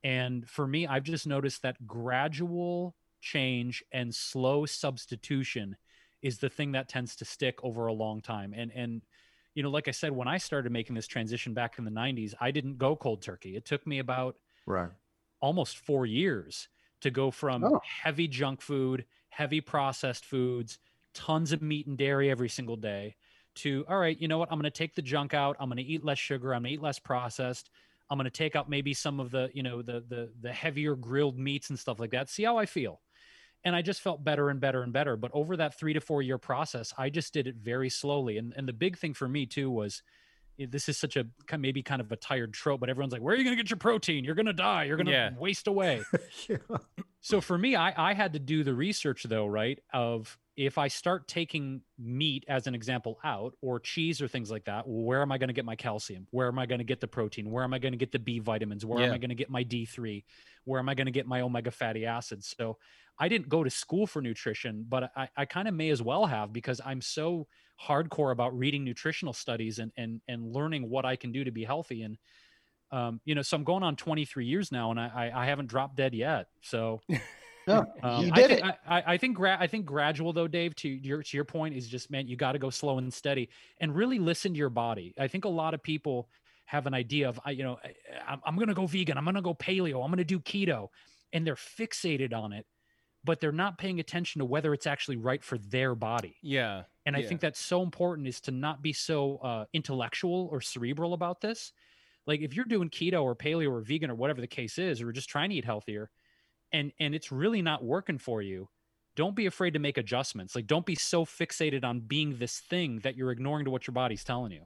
And 0.04 0.48
for 0.50 0.68
me, 0.68 0.88
I've 0.88 1.04
just 1.04 1.28
noticed 1.28 1.62
that 1.64 1.86
gradual 1.86 2.96
change 3.22 3.84
and 3.92 4.14
slow 4.14 4.66
substitution 4.66 5.76
is 6.22 6.38
the 6.38 6.50
thing 6.50 6.74
that 6.74 6.90
tends 6.90 7.16
to 7.18 7.26
stick 7.26 7.60
over 7.64 7.88
a 7.88 7.94
long 7.94 8.22
time. 8.22 8.54
And 8.56 8.72
and 8.74 9.02
you 9.56 9.64
know, 9.64 9.70
like 9.70 9.88
I 9.88 9.92
said, 9.92 10.12
when 10.12 10.28
I 10.28 10.38
started 10.38 10.72
making 10.72 10.96
this 10.96 11.08
transition 11.08 11.54
back 11.54 11.80
in 11.80 11.84
the 11.84 11.92
90s, 11.92 12.34
I 12.40 12.52
didn't 12.52 12.78
go 12.78 12.96
cold 12.96 13.22
turkey. 13.22 13.56
It 13.56 13.66
took 13.66 13.86
me 13.86 14.00
about 14.00 14.36
right 14.66 14.90
almost 15.42 15.78
4 15.78 16.06
years 16.06 16.68
to 17.02 17.12
go 17.12 17.32
from 17.32 17.64
oh. 17.64 17.82
heavy 17.84 18.28
junk 18.28 18.62
food, 18.62 19.06
heavy 19.30 19.62
processed 19.62 20.26
foods, 20.26 20.80
tons 21.14 21.52
of 21.52 21.62
meat 21.62 21.88
and 21.88 21.98
dairy 21.98 22.30
every 22.30 22.50
single 22.50 22.76
day 22.76 23.16
to 23.56 23.86
all 23.88 23.98
right, 23.98 24.20
you 24.20 24.28
know 24.28 24.38
what? 24.38 24.50
I'm 24.52 24.60
going 24.60 24.72
to 24.72 24.78
take 24.78 24.96
the 24.96 25.02
junk 25.02 25.34
out. 25.34 25.58
I'm 25.60 25.70
going 25.70 25.78
to 25.78 25.84
eat 25.84 26.04
less 26.04 26.18
sugar. 26.18 26.54
I'm 26.54 26.62
going 26.62 26.72
to 26.72 26.74
eat 26.76 26.82
less 26.82 27.00
processed. 27.00 27.70
I'm 28.10 28.18
going 28.18 28.26
to 28.26 28.32
take 28.32 28.56
out 28.56 28.70
maybe 28.70 28.94
some 28.94 29.20
of 29.20 29.32
the, 29.32 29.50
you 29.54 29.64
know, 29.64 29.82
the 29.82 30.04
the 30.08 30.32
the 30.42 30.52
heavier 30.52 30.96
grilled 30.96 31.38
meats 31.38 31.70
and 31.70 31.78
stuff 31.78 32.00
like 32.00 32.12
that. 32.12 32.30
See 32.30 32.44
how 32.44 32.58
I 32.58 32.66
feel. 32.66 33.02
And 33.66 33.76
I 33.76 33.82
just 33.82 34.02
felt 34.02 34.24
better 34.24 34.50
and 34.50 34.62
better 34.62 34.84
and 34.84 34.94
better. 34.94 35.18
But 35.18 35.32
over 35.34 35.58
that 35.58 35.78
three 35.78 35.94
to 35.94 36.00
four 36.00 36.22
year 36.22 36.38
process, 36.38 36.94
I 36.98 37.10
just 37.10 37.34
did 37.34 37.48
it 37.48 37.56
very 37.56 37.90
slowly. 37.90 38.38
And 38.38 38.54
and 38.56 38.68
the 38.68 38.74
big 38.74 38.98
thing 38.98 39.14
for 39.14 39.28
me 39.28 39.46
too 39.46 39.70
was 39.70 40.02
Eh, 40.60 40.66
this 40.70 40.90
is 40.90 40.98
such 40.98 41.16
a 41.16 41.26
maybe 41.58 41.82
kind 41.82 42.02
of 42.02 42.12
a 42.12 42.16
tired 42.16 42.54
trope, 42.54 42.80
but 42.80 42.90
everyone's 42.90 43.14
like, 43.14 43.22
where 43.22 43.34
are 43.34 43.38
you 43.38 43.44
going 43.44 43.56
to 43.56 43.62
get 43.62 43.70
your 43.70 43.78
protein? 43.78 44.24
You're 44.24 44.36
going 44.36 44.46
to 44.46 44.54
die. 44.54 44.86
You're 44.86 44.98
going 44.98 45.08
to 45.08 45.12
yeah. 45.12 45.32
waste 45.38 45.68
away. 45.68 46.02
yeah. 46.48 46.58
So 47.22 47.42
for 47.42 47.58
me, 47.58 47.76
I, 47.76 48.12
I 48.12 48.14
had 48.14 48.34
to 48.34 48.40
do 48.40 48.64
the 48.64 48.74
research 48.74 49.24
though, 49.24 49.46
right? 49.46 49.80
Of 49.94 50.38
if 50.56 50.78
I 50.78 50.90
start 50.90 51.28
taking 51.28 51.82
meat 51.98 52.46
as 52.48 52.68
an 52.68 52.76
example 52.76 53.18
out 53.24 53.56
or 53.62 53.80
cheese 53.80 54.22
or 54.22 54.28
things 54.28 54.52
like 54.52 54.66
that, 54.66 54.84
where 54.88 55.22
am 55.22 55.32
I 55.32 55.38
going 55.38 55.48
to 55.48 55.54
get 55.54 55.66
my 55.66 55.76
calcium? 55.76 56.28
Where 56.32 56.48
am 56.48 56.60
I 56.60 56.66
going 56.66 56.80
to 56.80 56.86
get 56.86 57.00
the 57.00 57.08
protein? 57.08 57.50
Where 57.50 57.64
am 57.64 57.74
I 57.74 57.80
going 57.80 57.94
to 57.94 57.98
get 57.98 58.12
the 58.12 58.20
B 58.20 58.40
vitamins? 58.40 58.86
Where 58.86 59.00
yeah. 59.00 59.08
am 59.08 59.14
I 59.14 59.18
going 59.18 59.30
to 59.30 59.36
get 59.36 59.50
my 59.50 59.64
D3? 59.64 60.24
Where 60.66 60.80
am 60.80 60.90
I 60.90 60.96
going 60.96 61.06
to 61.06 61.12
get 61.12 61.28
my 61.28 61.42
omega 61.42 61.72
fatty 61.72 62.06
acids? 62.06 62.54
So 62.58 62.78
I 63.18 63.28
didn't 63.28 63.50
go 63.50 63.64
to 63.64 63.70
school 63.70 64.08
for 64.08 64.22
nutrition, 64.22 64.86
but 64.88 65.12
I, 65.16 65.30
I 65.36 65.46
kind 65.46 65.68
of 65.68 65.74
may 65.74 65.90
as 65.90 66.02
well 66.02 66.26
have 66.26 66.54
because 66.54 66.80
I'm 66.86 67.02
so 67.02 67.48
hardcore 67.82 68.32
about 68.32 68.58
reading 68.58 68.84
nutritional 68.84 69.34
studies 69.34 69.80
and 69.80 69.92
and 69.98 70.22
and 70.28 70.54
learning 70.54 70.90
what 70.90 71.06
I 71.06 71.16
can 71.16 71.32
do 71.32 71.44
to 71.44 71.52
be 71.52 71.64
healthy. 71.64 72.04
And 72.04 72.18
um, 72.92 73.22
you 73.26 73.36
know, 73.36 73.42
so 73.42 73.56
I'm 73.56 73.64
going 73.64 73.84
on 73.84 73.96
23 73.96 74.46
years 74.46 74.72
now, 74.72 74.92
and 74.92 75.00
I 75.00 75.32
I, 75.34 75.44
I 75.44 75.46
haven't 75.46 75.68
dropped 75.68 75.96
dead 75.96 76.14
yet. 76.14 76.48
So 76.62 77.02
No, 77.70 77.86
um, 78.02 78.26
you 78.26 78.32
did 78.32 78.52
I 78.52 78.54
it. 78.54 78.76
I, 78.88 79.04
I, 79.14 79.18
think 79.18 79.38
gra- 79.38 79.58
I 79.60 79.68
think 79.68 79.86
gradual 79.86 80.34
though, 80.34 80.48
Dave. 80.48 80.76
To 80.78 80.90
your 80.90 81.22
to 81.22 81.38
your 81.38 81.46
point 81.46 81.76
is 81.76 81.88
just 81.88 82.10
man, 82.10 82.28
you 82.28 82.36
got 82.36 82.54
to 82.54 82.60
go 82.60 82.70
slow 82.70 82.98
and 82.98 83.14
steady 83.14 83.50
and 83.80 83.96
really 83.96 84.20
listen 84.20 84.54
to 84.54 84.58
your 84.58 84.70
body. 84.70 85.14
I 85.20 85.28
think 85.28 85.46
a 85.46 85.50
lot 85.50 85.74
of 85.74 85.84
people 85.84 86.30
have 86.66 86.88
an 86.88 86.94
idea 86.94 87.30
of 87.30 87.40
I, 87.46 87.52
you 87.52 87.64
know 87.64 87.78
I, 88.28 88.38
I'm 88.46 88.56
going 88.56 88.70
to 88.70 88.74
go 88.74 88.88
vegan, 88.88 89.18
I'm 89.18 89.24
going 89.24 89.36
to 89.36 89.42
go 89.42 89.54
paleo, 89.54 90.04
I'm 90.04 90.10
going 90.10 90.18
to 90.18 90.24
do 90.24 90.40
keto, 90.40 90.88
and 91.32 91.46
they're 91.46 91.56
fixated 91.56 92.34
on 92.34 92.54
it, 92.54 92.66
but 93.24 93.40
they're 93.40 93.52
not 93.52 93.78
paying 93.78 94.00
attention 94.00 94.40
to 94.40 94.46
whether 94.46 94.74
it's 94.74 94.88
actually 94.88 95.18
right 95.18 95.44
for 95.44 95.58
their 95.58 95.96
body. 95.96 96.38
Yeah, 96.42 96.84
and 97.16 97.26
I 97.26 97.28
think 97.28 97.42
that's 97.42 97.60
so 97.60 97.82
important 97.82 98.28
is 98.28 98.40
to 98.42 98.52
not 98.52 98.82
be 98.82 98.94
so 98.94 99.38
uh, 99.38 99.66
intellectual 99.74 100.48
or 100.52 100.62
cerebral 100.62 101.14
about 101.14 101.42
this. 101.42 101.74
Like 102.26 102.42
if 102.42 102.56
you're 102.56 102.66
doing 102.66 102.90
keto 102.90 103.24
or 103.24 103.36
paleo 103.36 103.72
or 103.72 103.82
vegan 103.82 104.12
or 104.12 104.16
whatever 104.16 104.42
the 104.42 104.48
case 104.48 104.78
is, 104.78 105.02
or 105.02 105.12
just 105.12 105.30
trying 105.30 105.50
to 105.50 105.56
eat 105.56 105.66
healthier 105.66 106.10
and 106.72 106.92
and 107.00 107.16
it's 107.16 107.32
really 107.32 107.62
not 107.62 107.84
working 107.84 108.18
for 108.18 108.42
you 108.42 108.70
don't 109.16 109.36
be 109.36 109.48
afraid 109.48 109.74
to 109.74 109.80
make 109.80 109.98
adjustments. 109.98 110.56
Like 110.56 110.66
don't 110.66 110.86
be 110.86 110.96
so 110.96 111.26
fixated 111.26 111.84
on 111.84 112.00
being 112.00 112.38
this 112.38 112.60
thing 112.60 113.00
that 113.00 113.18
you're 113.18 113.32
ignoring 113.32 113.66
to 113.66 113.72
what 113.72 113.86
your 113.86 113.94
body's 113.94 114.24
telling 114.24 114.52
you. 114.52 114.62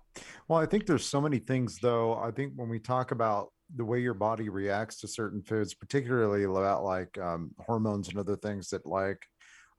Well 0.47 0.59
i 0.59 0.65
think 0.65 0.85
there's 0.85 1.05
so 1.05 1.19
many 1.19 1.39
things 1.39 1.79
though. 1.79 2.15
I 2.15 2.31
think 2.31 2.53
when 2.55 2.69
we 2.69 2.79
talk 2.79 3.11
about 3.11 3.51
the 3.75 3.85
way 3.85 3.99
your 3.99 4.13
body 4.13 4.49
reacts 4.49 4.99
to 4.99 5.07
certain 5.07 5.41
foods 5.41 5.73
particularly 5.73 6.43
about 6.43 6.83
like 6.83 7.17
um, 7.17 7.51
hormones 7.57 8.09
and 8.09 8.19
other 8.19 8.35
things 8.35 8.69
that 8.69 8.85
like 8.85 9.25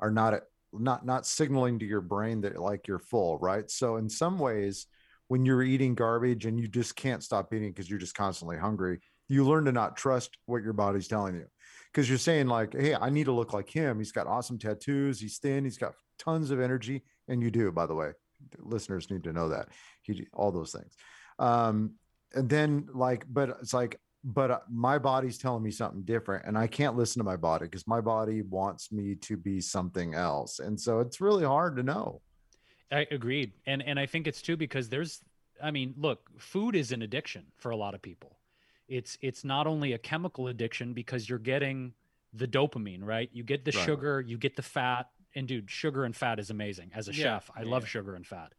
are 0.01 0.11
not 0.11 0.41
not 0.79 1.05
not 1.05 1.27
signaling 1.27 1.79
to 1.79 1.87
your 1.87 2.01
brain 2.01 2.41
that 2.41 2.59
like 2.59 2.87
you're 2.87 2.99
full 2.99 3.39
right 3.39 3.71
so 3.71 3.97
in 3.97 4.09
some 4.09 4.39
ways 4.39 4.87
when 5.29 5.45
you're 5.45 5.63
eating 5.63 5.95
garbage 5.95 6.47
and 6.47 6.61
you 6.61 6.69
just 6.69 6.97
can't 6.97 7.23
stop 7.23 7.53
eating 7.53 7.71
because 7.71 7.89
you're 7.89 7.99
just 7.99 8.15
constantly 8.15 8.57
hungry 8.57 9.01
you 9.29 9.45
learn 9.45 9.65
to 9.65 9.73
not 9.73 9.97
trust 9.97 10.37
what 10.47 10.63
your 10.63 10.73
body's 10.73 11.09
telling 11.09 11.35
you 11.35 11.47
because 11.95 12.09
you're 12.09 12.19
saying 12.19 12.49
like, 12.49 12.75
hey, 12.75 12.95
I 12.95 13.09
need 13.09 13.25
to 13.25 13.33
look 13.33 13.53
like 13.53 13.71
him. 13.71 13.99
He's 13.99 14.11
got 14.11 14.27
awesome 14.27 14.59
tattoos. 14.59 15.21
He's 15.21 15.39
thin. 15.39 15.65
He's 15.65 15.79
got 15.79 15.95
tons 16.19 16.51
of 16.51 16.61
energy, 16.61 17.05
and 17.29 17.41
you 17.41 17.53
do, 17.53 17.71
by 17.71 17.87
the 17.87 17.95
way. 17.95 18.11
Listeners 18.59 19.11
need 19.11 19.25
to 19.25 19.33
know 19.33 19.49
that 19.51 19.69
he 20.03 20.27
all 20.33 20.51
those 20.51 20.73
things. 20.73 20.97
Um, 21.39 21.93
and 22.35 22.49
then 22.49 22.89
like, 22.93 23.25
but 23.29 23.57
it's 23.63 23.73
like, 23.73 24.01
but 24.25 24.51
uh, 24.51 24.59
my 24.71 24.99
body's 24.99 25.39
telling 25.39 25.63
me 25.63 25.71
something 25.71 26.03
different, 26.03 26.47
and 26.47 26.57
I 26.57 26.67
can't 26.67 26.97
listen 26.97 27.21
to 27.21 27.25
my 27.25 27.37
body 27.37 27.67
because 27.67 27.87
my 27.87 28.01
body 28.01 28.43
wants 28.43 28.91
me 28.91 29.15
to 29.17 29.37
be 29.37 29.61
something 29.61 30.15
else, 30.15 30.59
and 30.59 30.81
so 30.81 31.01
it's 31.01 31.21
really 31.21 31.45
hard 31.45 31.77
to 31.77 31.83
know. 31.83 32.21
I 32.91 33.07
agreed, 33.11 33.53
and 33.67 33.83
and 33.83 33.99
I 33.99 34.07
think 34.07 34.27
it's 34.27 34.43
too 34.43 34.57
because 34.57 34.89
there's, 34.89 35.21
I 35.63 35.71
mean, 35.71 35.95
look, 35.97 36.31
food 36.39 36.75
is 36.75 36.93
an 36.93 37.03
addiction 37.03 37.45
for 37.57 37.71
a 37.71 37.77
lot 37.77 37.95
of 37.95 38.03
people 38.03 38.39
it's 38.89 39.17
it's 39.21 39.45
not 39.45 39.67
only 39.67 39.93
a 39.93 39.99
chemical 39.99 40.49
addiction 40.49 40.93
because 40.93 41.29
you're 41.29 41.39
getting 41.39 41.93
the 42.33 42.47
dopamine, 42.47 43.03
right? 43.03 43.31
You 43.33 43.43
get 43.43 43.65
the 43.65 43.73
right. 43.75 43.85
sugar, 43.85 44.21
you 44.21 44.37
get 44.37 44.57
the 44.57 44.63
fat, 44.63 45.09
and 45.35 45.47
dude, 45.47 45.71
sugar 45.71 46.05
and 46.05 46.15
fat 46.15 46.39
is 46.39 46.51
amazing. 46.51 46.91
As 46.95 47.09
a 47.09 47.15
yeah. 47.15 47.23
chef, 47.23 47.51
I 47.57 47.63
yeah. 47.63 47.71
love 47.71 47.89
sugar 47.89 48.15
and 48.15 48.27
fat, 48.27 48.53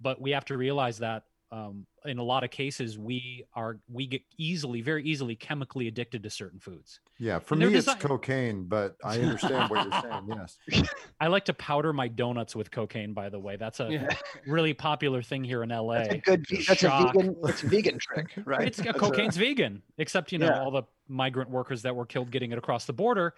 but 0.00 0.20
we 0.20 0.32
have 0.32 0.44
to 0.46 0.56
realize 0.56 0.98
that 0.98 1.24
um, 1.50 1.86
in 2.04 2.18
a 2.18 2.22
lot 2.22 2.44
of 2.44 2.50
cases 2.50 2.98
we 2.98 3.44
are 3.54 3.78
we 3.90 4.06
get 4.06 4.22
easily 4.36 4.82
very 4.82 5.02
easily 5.04 5.34
chemically 5.34 5.88
addicted 5.88 6.22
to 6.22 6.30
certain 6.30 6.60
foods. 6.60 7.00
Yeah 7.18 7.38
for 7.38 7.56
me 7.56 7.66
it's 7.74 7.92
cocaine 7.94 8.64
but 8.64 8.96
i 9.02 9.18
understand 9.18 9.70
what 9.70 9.84
you're 9.84 10.02
saying 10.02 10.58
yes. 10.78 10.88
I 11.20 11.28
like 11.28 11.46
to 11.46 11.54
powder 11.54 11.92
my 11.92 12.08
donuts 12.08 12.54
with 12.54 12.70
cocaine 12.70 13.14
by 13.14 13.28
the 13.28 13.38
way. 13.38 13.56
That's 13.56 13.80
a 13.80 13.90
yeah. 13.90 14.08
really 14.46 14.74
popular 14.74 15.22
thing 15.22 15.42
here 15.42 15.62
in 15.62 15.70
la 15.70 15.94
that's 15.94 16.14
a 16.14 16.18
good 16.18 16.44
that's 16.66 16.82
a 16.82 16.88
vegan 16.88 17.36
it's 17.44 17.62
a 17.62 17.66
vegan 17.66 17.98
trick 17.98 18.28
right? 18.44 18.66
It's 18.66 18.80
cocaine's 18.80 19.36
a... 19.36 19.40
vegan 19.40 19.82
except 19.96 20.32
you 20.32 20.38
know 20.38 20.46
yeah. 20.46 20.60
all 20.60 20.70
the 20.70 20.82
migrant 21.08 21.50
workers 21.50 21.82
that 21.82 21.96
were 21.96 22.06
killed 22.06 22.30
getting 22.30 22.52
it 22.52 22.58
across 22.58 22.84
the 22.84 22.92
border. 22.92 23.34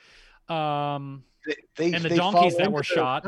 Um 0.49 1.25
they, 1.47 1.55
they, 1.77 1.93
and 1.95 2.05
the 2.05 2.15
donkeys 2.17 2.57
that 2.57 2.71
were 2.71 2.83
shot. 2.83 3.25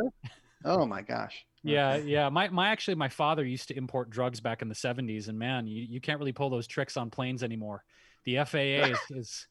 oh 0.64 0.84
my 0.86 1.02
gosh 1.02 1.46
yeah, 1.62 1.96
yeah. 1.96 2.28
My 2.28 2.48
my 2.48 2.68
actually 2.68 2.96
my 2.96 3.08
father 3.08 3.44
used 3.44 3.68
to 3.68 3.76
import 3.76 4.10
drugs 4.10 4.40
back 4.40 4.62
in 4.62 4.68
the 4.68 4.74
70s 4.74 5.28
and 5.28 5.38
man, 5.38 5.66
you, 5.66 5.86
you 5.88 6.00
can't 6.00 6.18
really 6.18 6.32
pull 6.32 6.50
those 6.50 6.66
tricks 6.66 6.96
on 6.96 7.10
planes 7.10 7.42
anymore. 7.42 7.84
The 8.24 8.44
FAA 8.44 8.58
is, 8.58 8.98
is 9.10 9.46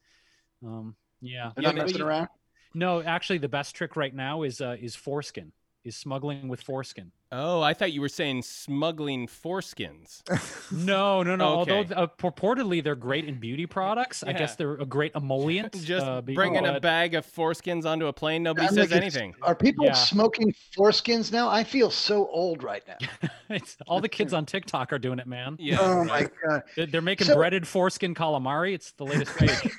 um 0.64 0.94
yeah. 1.20 1.52
They're 1.54 1.64
not 1.64 1.74
messing 1.76 2.02
around. 2.02 2.28
No, 2.74 3.02
actually 3.02 3.38
the 3.38 3.48
best 3.48 3.74
trick 3.74 3.96
right 3.96 4.14
now 4.14 4.42
is 4.42 4.60
uh 4.60 4.76
is 4.80 4.94
foreskin. 4.94 5.52
Is 5.84 5.96
smuggling 5.96 6.46
with 6.46 6.62
foreskin. 6.62 7.10
Oh, 7.32 7.60
I 7.60 7.74
thought 7.74 7.92
you 7.92 8.00
were 8.00 8.08
saying 8.08 8.42
smuggling 8.42 9.26
foreskins. 9.26 10.22
no, 10.72 11.24
no, 11.24 11.34
no. 11.34 11.60
Okay. 11.62 11.78
Although 11.78 11.94
uh, 11.96 12.06
purportedly 12.06 12.84
they're 12.84 12.94
great 12.94 13.24
in 13.24 13.40
beauty 13.40 13.66
products, 13.66 14.22
yeah. 14.24 14.30
I 14.30 14.34
guess 14.34 14.54
they're 14.54 14.74
a 14.74 14.86
great 14.86 15.10
emollient. 15.16 15.72
Just 15.82 16.06
uh, 16.06 16.20
bringing 16.20 16.66
a 16.66 16.78
bag 16.78 17.16
of 17.16 17.26
foreskins 17.26 17.84
onto 17.84 18.06
a 18.06 18.12
plane, 18.12 18.44
nobody 18.44 18.68
I 18.68 18.70
says 18.70 18.92
anything. 18.92 19.34
Are 19.42 19.56
people 19.56 19.86
yeah. 19.86 19.94
smoking 19.94 20.54
foreskins 20.78 21.32
now? 21.32 21.48
I 21.48 21.64
feel 21.64 21.90
so 21.90 22.28
old 22.28 22.62
right 22.62 22.84
now. 22.86 23.58
all 23.88 24.00
the 24.00 24.08
kids 24.08 24.32
on 24.32 24.46
TikTok 24.46 24.92
are 24.92 25.00
doing 25.00 25.18
it, 25.18 25.26
man. 25.26 25.56
Yeah. 25.58 25.78
Oh 25.80 26.04
my 26.04 26.28
god. 26.46 26.62
They're, 26.76 26.86
they're 26.86 27.02
making 27.02 27.26
so, 27.26 27.34
breaded 27.34 27.66
foreskin 27.66 28.14
calamari. 28.14 28.72
It's 28.72 28.92
the 28.92 29.04
latest 29.04 29.36
page. 29.36 29.72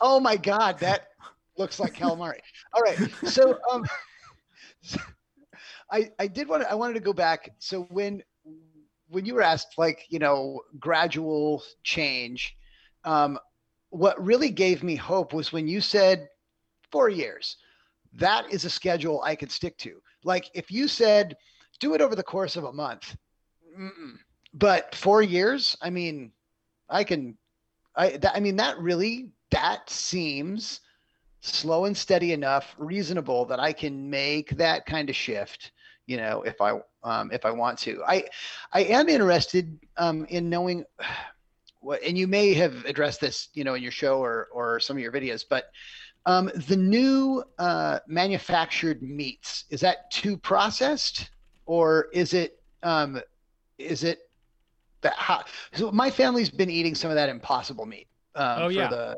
oh 0.00 0.20
my 0.20 0.36
god, 0.36 0.78
that 0.78 1.08
looks 1.56 1.80
like 1.80 1.94
calamari. 1.94 2.38
All 2.72 2.82
right, 2.82 2.98
so 3.24 3.58
um 3.72 3.84
I 5.90 6.10
I 6.18 6.26
did 6.26 6.48
want 6.48 6.62
to 6.62 6.70
I 6.70 6.74
wanted 6.74 6.94
to 6.94 7.00
go 7.00 7.12
back. 7.12 7.50
So 7.58 7.82
when 7.90 8.22
when 9.08 9.24
you 9.24 9.34
were 9.34 9.42
asked 9.42 9.78
like 9.78 10.06
you 10.08 10.18
know 10.18 10.60
gradual 10.78 11.62
change, 11.82 12.56
um, 13.04 13.38
what 13.90 14.24
really 14.24 14.50
gave 14.50 14.82
me 14.82 14.96
hope 14.96 15.32
was 15.32 15.52
when 15.52 15.68
you 15.68 15.80
said 15.80 16.28
four 16.90 17.08
years. 17.08 17.56
That 18.14 18.52
is 18.52 18.64
a 18.64 18.70
schedule 18.70 19.22
I 19.22 19.36
could 19.36 19.52
stick 19.52 19.76
to. 19.78 20.00
Like 20.24 20.50
if 20.54 20.70
you 20.70 20.88
said 20.88 21.36
do 21.78 21.94
it 21.94 22.00
over 22.00 22.14
the 22.14 22.22
course 22.22 22.56
of 22.56 22.64
a 22.64 22.72
month, 22.72 23.16
but 24.52 24.94
four 24.94 25.22
years, 25.22 25.76
I 25.80 25.90
mean, 25.90 26.32
I 26.88 27.04
can. 27.04 27.36
I 27.96 28.10
that, 28.18 28.36
I 28.36 28.40
mean 28.40 28.56
that 28.56 28.78
really 28.78 29.30
that 29.50 29.90
seems 29.90 30.80
slow 31.40 31.86
and 31.86 31.96
steady 31.96 32.32
enough, 32.32 32.74
reasonable 32.78 33.46
that 33.46 33.58
I 33.60 33.72
can 33.72 34.10
make 34.10 34.50
that 34.56 34.86
kind 34.86 35.08
of 35.08 35.16
shift. 35.16 35.72
You 36.10 36.16
know, 36.16 36.42
if 36.42 36.60
I 36.60 36.72
um, 37.04 37.30
if 37.32 37.44
I 37.44 37.52
want 37.52 37.78
to, 37.80 38.02
I 38.04 38.24
I 38.72 38.82
am 38.82 39.08
interested 39.08 39.78
um, 39.96 40.26
in 40.28 40.50
knowing 40.50 40.84
what, 41.78 42.02
and 42.02 42.18
you 42.18 42.26
may 42.26 42.52
have 42.54 42.84
addressed 42.84 43.20
this, 43.20 43.48
you 43.54 43.62
know, 43.62 43.74
in 43.74 43.82
your 43.82 43.92
show 43.92 44.18
or 44.18 44.48
or 44.52 44.80
some 44.80 44.96
of 44.96 45.02
your 45.04 45.12
videos, 45.12 45.44
but 45.48 45.66
um, 46.26 46.50
the 46.66 46.76
new 46.76 47.44
uh, 47.60 48.00
manufactured 48.08 49.02
meats 49.02 49.66
is 49.70 49.80
that 49.82 50.10
too 50.10 50.36
processed, 50.36 51.30
or 51.66 52.08
is 52.12 52.34
it 52.34 52.60
um, 52.82 53.20
is 53.78 54.02
it 54.02 54.28
that 55.02 55.14
how? 55.14 55.44
So 55.74 55.92
my 55.92 56.10
family's 56.10 56.50
been 56.50 56.70
eating 56.70 56.96
some 56.96 57.12
of 57.12 57.14
that 57.14 57.28
impossible 57.28 57.86
meat. 57.86 58.08
Um, 58.34 58.62
oh 58.62 58.68
yeah. 58.68 58.88
The, 58.88 59.16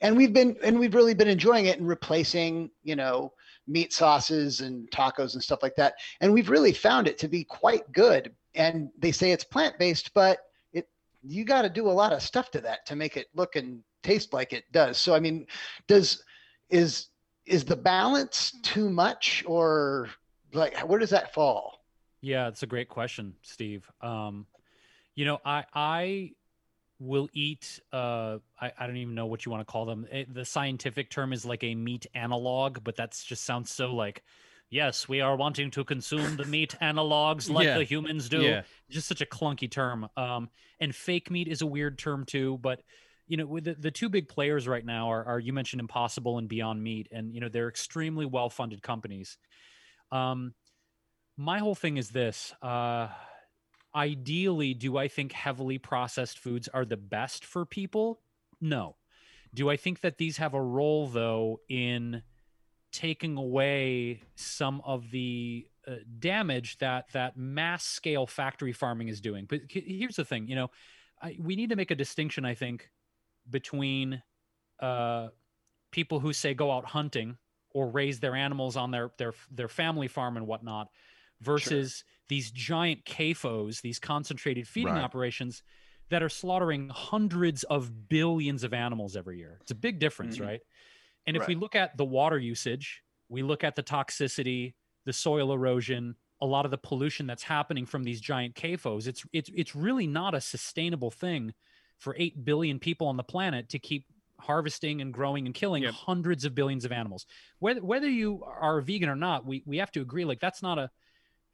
and 0.00 0.16
we've 0.16 0.32
been 0.32 0.56
and 0.62 0.78
we've 0.78 0.94
really 0.94 1.14
been 1.14 1.28
enjoying 1.28 1.66
it 1.66 1.80
and 1.80 1.88
replacing 1.88 2.70
you 2.84 2.94
know 2.94 3.32
meat 3.70 3.92
sauces 3.92 4.60
and 4.60 4.90
tacos 4.90 5.34
and 5.34 5.42
stuff 5.42 5.62
like 5.62 5.76
that. 5.76 5.94
And 6.20 6.32
we've 6.32 6.50
really 6.50 6.72
found 6.72 7.06
it 7.06 7.18
to 7.18 7.28
be 7.28 7.44
quite 7.44 7.90
good. 7.92 8.34
And 8.54 8.90
they 8.98 9.12
say 9.12 9.30
it's 9.30 9.44
plant-based 9.44 10.12
but 10.12 10.38
it 10.72 10.88
you 11.22 11.44
got 11.44 11.62
to 11.62 11.70
do 11.70 11.88
a 11.88 11.92
lot 11.92 12.12
of 12.12 12.20
stuff 12.20 12.50
to 12.50 12.60
that 12.62 12.84
to 12.86 12.96
make 12.96 13.16
it 13.16 13.28
look 13.34 13.54
and 13.54 13.82
taste 14.02 14.32
like 14.32 14.52
it 14.52 14.64
does. 14.72 14.98
So 14.98 15.14
i 15.14 15.20
mean 15.20 15.46
does 15.86 16.24
is 16.68 17.08
is 17.46 17.64
the 17.64 17.76
balance 17.76 18.52
too 18.62 18.90
much 18.90 19.44
or 19.46 20.08
like 20.52 20.76
where 20.80 20.98
does 20.98 21.10
that 21.10 21.32
fall? 21.32 21.84
Yeah 22.20 22.48
it's 22.48 22.64
a 22.64 22.66
great 22.66 22.88
question 22.88 23.34
steve. 23.42 23.88
Um 24.00 24.46
you 25.14 25.24
know 25.24 25.38
i 25.44 25.64
i 25.74 26.32
will 27.00 27.28
eat 27.32 27.80
uh 27.92 28.36
I, 28.60 28.72
I 28.78 28.86
don't 28.86 28.98
even 28.98 29.14
know 29.14 29.26
what 29.26 29.44
you 29.44 29.50
want 29.50 29.66
to 29.66 29.70
call 29.72 29.86
them 29.86 30.06
it, 30.12 30.32
the 30.32 30.44
scientific 30.44 31.10
term 31.10 31.32
is 31.32 31.46
like 31.46 31.64
a 31.64 31.74
meat 31.74 32.06
analog 32.14 32.84
but 32.84 32.94
that's 32.94 33.24
just 33.24 33.44
sounds 33.44 33.70
so 33.70 33.94
like 33.94 34.22
yes 34.68 35.08
we 35.08 35.22
are 35.22 35.34
wanting 35.34 35.70
to 35.72 35.82
consume 35.82 36.36
the 36.36 36.44
meat 36.44 36.76
analogs 36.82 37.50
like 37.50 37.64
yeah. 37.64 37.78
the 37.78 37.84
humans 37.84 38.28
do 38.28 38.42
yeah. 38.42 38.62
just 38.90 39.08
such 39.08 39.22
a 39.22 39.26
clunky 39.26 39.68
term 39.68 40.08
um 40.18 40.50
and 40.78 40.94
fake 40.94 41.30
meat 41.30 41.48
is 41.48 41.62
a 41.62 41.66
weird 41.66 41.98
term 41.98 42.24
too 42.26 42.58
but 42.60 42.82
you 43.26 43.38
know 43.38 43.46
with 43.46 43.64
the, 43.64 43.74
the 43.74 43.90
two 43.90 44.10
big 44.10 44.28
players 44.28 44.68
right 44.68 44.84
now 44.84 45.10
are, 45.10 45.24
are 45.24 45.38
you 45.38 45.54
mentioned 45.54 45.80
impossible 45.80 46.36
and 46.36 46.48
beyond 46.48 46.82
meat 46.82 47.08
and 47.10 47.34
you 47.34 47.40
know 47.40 47.48
they're 47.48 47.68
extremely 47.68 48.26
well 48.26 48.50
funded 48.50 48.82
companies 48.82 49.38
um 50.12 50.52
my 51.38 51.60
whole 51.60 51.74
thing 51.74 51.96
is 51.96 52.10
this 52.10 52.52
uh 52.60 53.08
ideally, 53.94 54.74
do 54.74 54.96
I 54.96 55.08
think 55.08 55.32
heavily 55.32 55.78
processed 55.78 56.38
foods 56.38 56.68
are 56.68 56.84
the 56.84 56.96
best 56.96 57.44
for 57.44 57.64
people? 57.64 58.20
No. 58.60 58.96
Do 59.54 59.68
I 59.70 59.76
think 59.76 60.00
that 60.00 60.18
these 60.18 60.36
have 60.36 60.54
a 60.54 60.62
role, 60.62 61.08
though, 61.08 61.60
in 61.68 62.22
taking 62.92 63.36
away 63.36 64.22
some 64.34 64.80
of 64.84 65.10
the 65.10 65.66
uh, 65.86 65.96
damage 66.18 66.78
that 66.78 67.06
that 67.12 67.36
mass 67.36 67.84
scale 67.84 68.26
factory 68.26 68.72
farming 68.72 69.08
is 69.08 69.20
doing? 69.20 69.46
But 69.48 69.62
here's 69.68 70.16
the 70.16 70.24
thing, 70.24 70.46
you 70.46 70.54
know, 70.54 70.70
I, 71.20 71.36
we 71.40 71.56
need 71.56 71.70
to 71.70 71.76
make 71.76 71.90
a 71.90 71.96
distinction, 71.96 72.44
I 72.44 72.54
think, 72.54 72.88
between 73.48 74.22
uh, 74.78 75.28
people 75.90 76.20
who 76.20 76.32
say 76.32 76.54
go 76.54 76.70
out 76.70 76.84
hunting 76.84 77.36
or 77.72 77.88
raise 77.88 78.20
their 78.20 78.34
animals 78.34 78.76
on 78.76 78.90
their 78.90 79.10
their 79.18 79.34
their 79.50 79.68
family 79.68 80.08
farm 80.08 80.36
and 80.36 80.46
whatnot 80.46 80.88
versus 81.40 81.96
sure. 81.96 82.04
these 82.28 82.50
giant 82.50 83.04
CAFOs, 83.04 83.80
these 83.80 83.98
concentrated 83.98 84.66
feeding 84.68 84.94
right. 84.94 85.02
operations 85.02 85.62
that 86.10 86.22
are 86.22 86.28
slaughtering 86.28 86.88
hundreds 86.88 87.62
of 87.64 88.08
billions 88.08 88.64
of 88.64 88.74
animals 88.74 89.16
every 89.16 89.38
year. 89.38 89.58
It's 89.60 89.70
a 89.70 89.76
big 89.76 89.98
difference, 89.98 90.36
mm-hmm. 90.36 90.46
right? 90.46 90.60
And 91.26 91.36
if 91.36 91.40
right. 91.40 91.50
we 91.50 91.54
look 91.54 91.76
at 91.76 91.96
the 91.96 92.04
water 92.04 92.38
usage, 92.38 93.02
we 93.28 93.42
look 93.42 93.62
at 93.62 93.76
the 93.76 93.82
toxicity, 93.82 94.74
the 95.04 95.12
soil 95.12 95.52
erosion, 95.52 96.16
a 96.40 96.46
lot 96.46 96.64
of 96.64 96.70
the 96.70 96.78
pollution 96.78 97.26
that's 97.26 97.42
happening 97.42 97.86
from 97.86 98.02
these 98.02 98.20
giant 98.20 98.54
CAFOs, 98.54 99.06
it's 99.06 99.24
it's 99.32 99.50
it's 99.54 99.76
really 99.76 100.06
not 100.06 100.34
a 100.34 100.40
sustainable 100.40 101.10
thing 101.10 101.52
for 101.98 102.16
8 102.18 102.44
billion 102.44 102.78
people 102.78 103.06
on 103.06 103.16
the 103.16 103.22
planet 103.22 103.68
to 103.70 103.78
keep 103.78 104.06
harvesting 104.40 105.02
and 105.02 105.12
growing 105.12 105.44
and 105.44 105.54
killing 105.54 105.82
yep. 105.82 105.92
hundreds 105.92 106.46
of 106.46 106.54
billions 106.54 106.84
of 106.86 106.92
animals. 106.92 107.26
Whether 107.58 107.82
whether 107.82 108.08
you 108.08 108.42
are 108.44 108.80
vegan 108.80 109.08
or 109.08 109.16
not, 109.16 109.46
we 109.46 109.62
we 109.66 109.76
have 109.78 109.92
to 109.92 110.00
agree 110.00 110.24
like 110.24 110.40
that's 110.40 110.62
not 110.62 110.78
a 110.78 110.90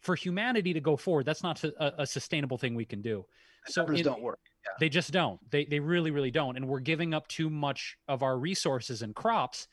for 0.00 0.14
humanity 0.14 0.72
to 0.72 0.80
go 0.80 0.96
forward, 0.96 1.26
that's 1.26 1.42
not 1.42 1.62
a, 1.64 2.02
a 2.02 2.06
sustainable 2.06 2.59
thing 2.59 2.74
we 2.74 2.85
can 2.85 3.02
do. 3.02 3.24
The 3.66 3.72
so 3.72 3.82
numbers 3.82 4.02
don't 4.02 4.22
work. 4.22 4.38
Yeah. 4.64 4.72
They 4.80 4.88
just 4.88 5.12
don't. 5.12 5.38
They 5.50 5.64
they 5.64 5.80
really 5.80 6.11
really 6.11 6.30
don't. 6.30 6.56
And 6.56 6.68
we're 6.68 6.80
giving 6.80 7.14
up 7.14 7.26
too 7.28 7.50
much 7.50 7.96
of 8.09 8.22
our 8.22 8.38
resources 8.38 9.02
and 9.02 9.14
crops 9.14 9.68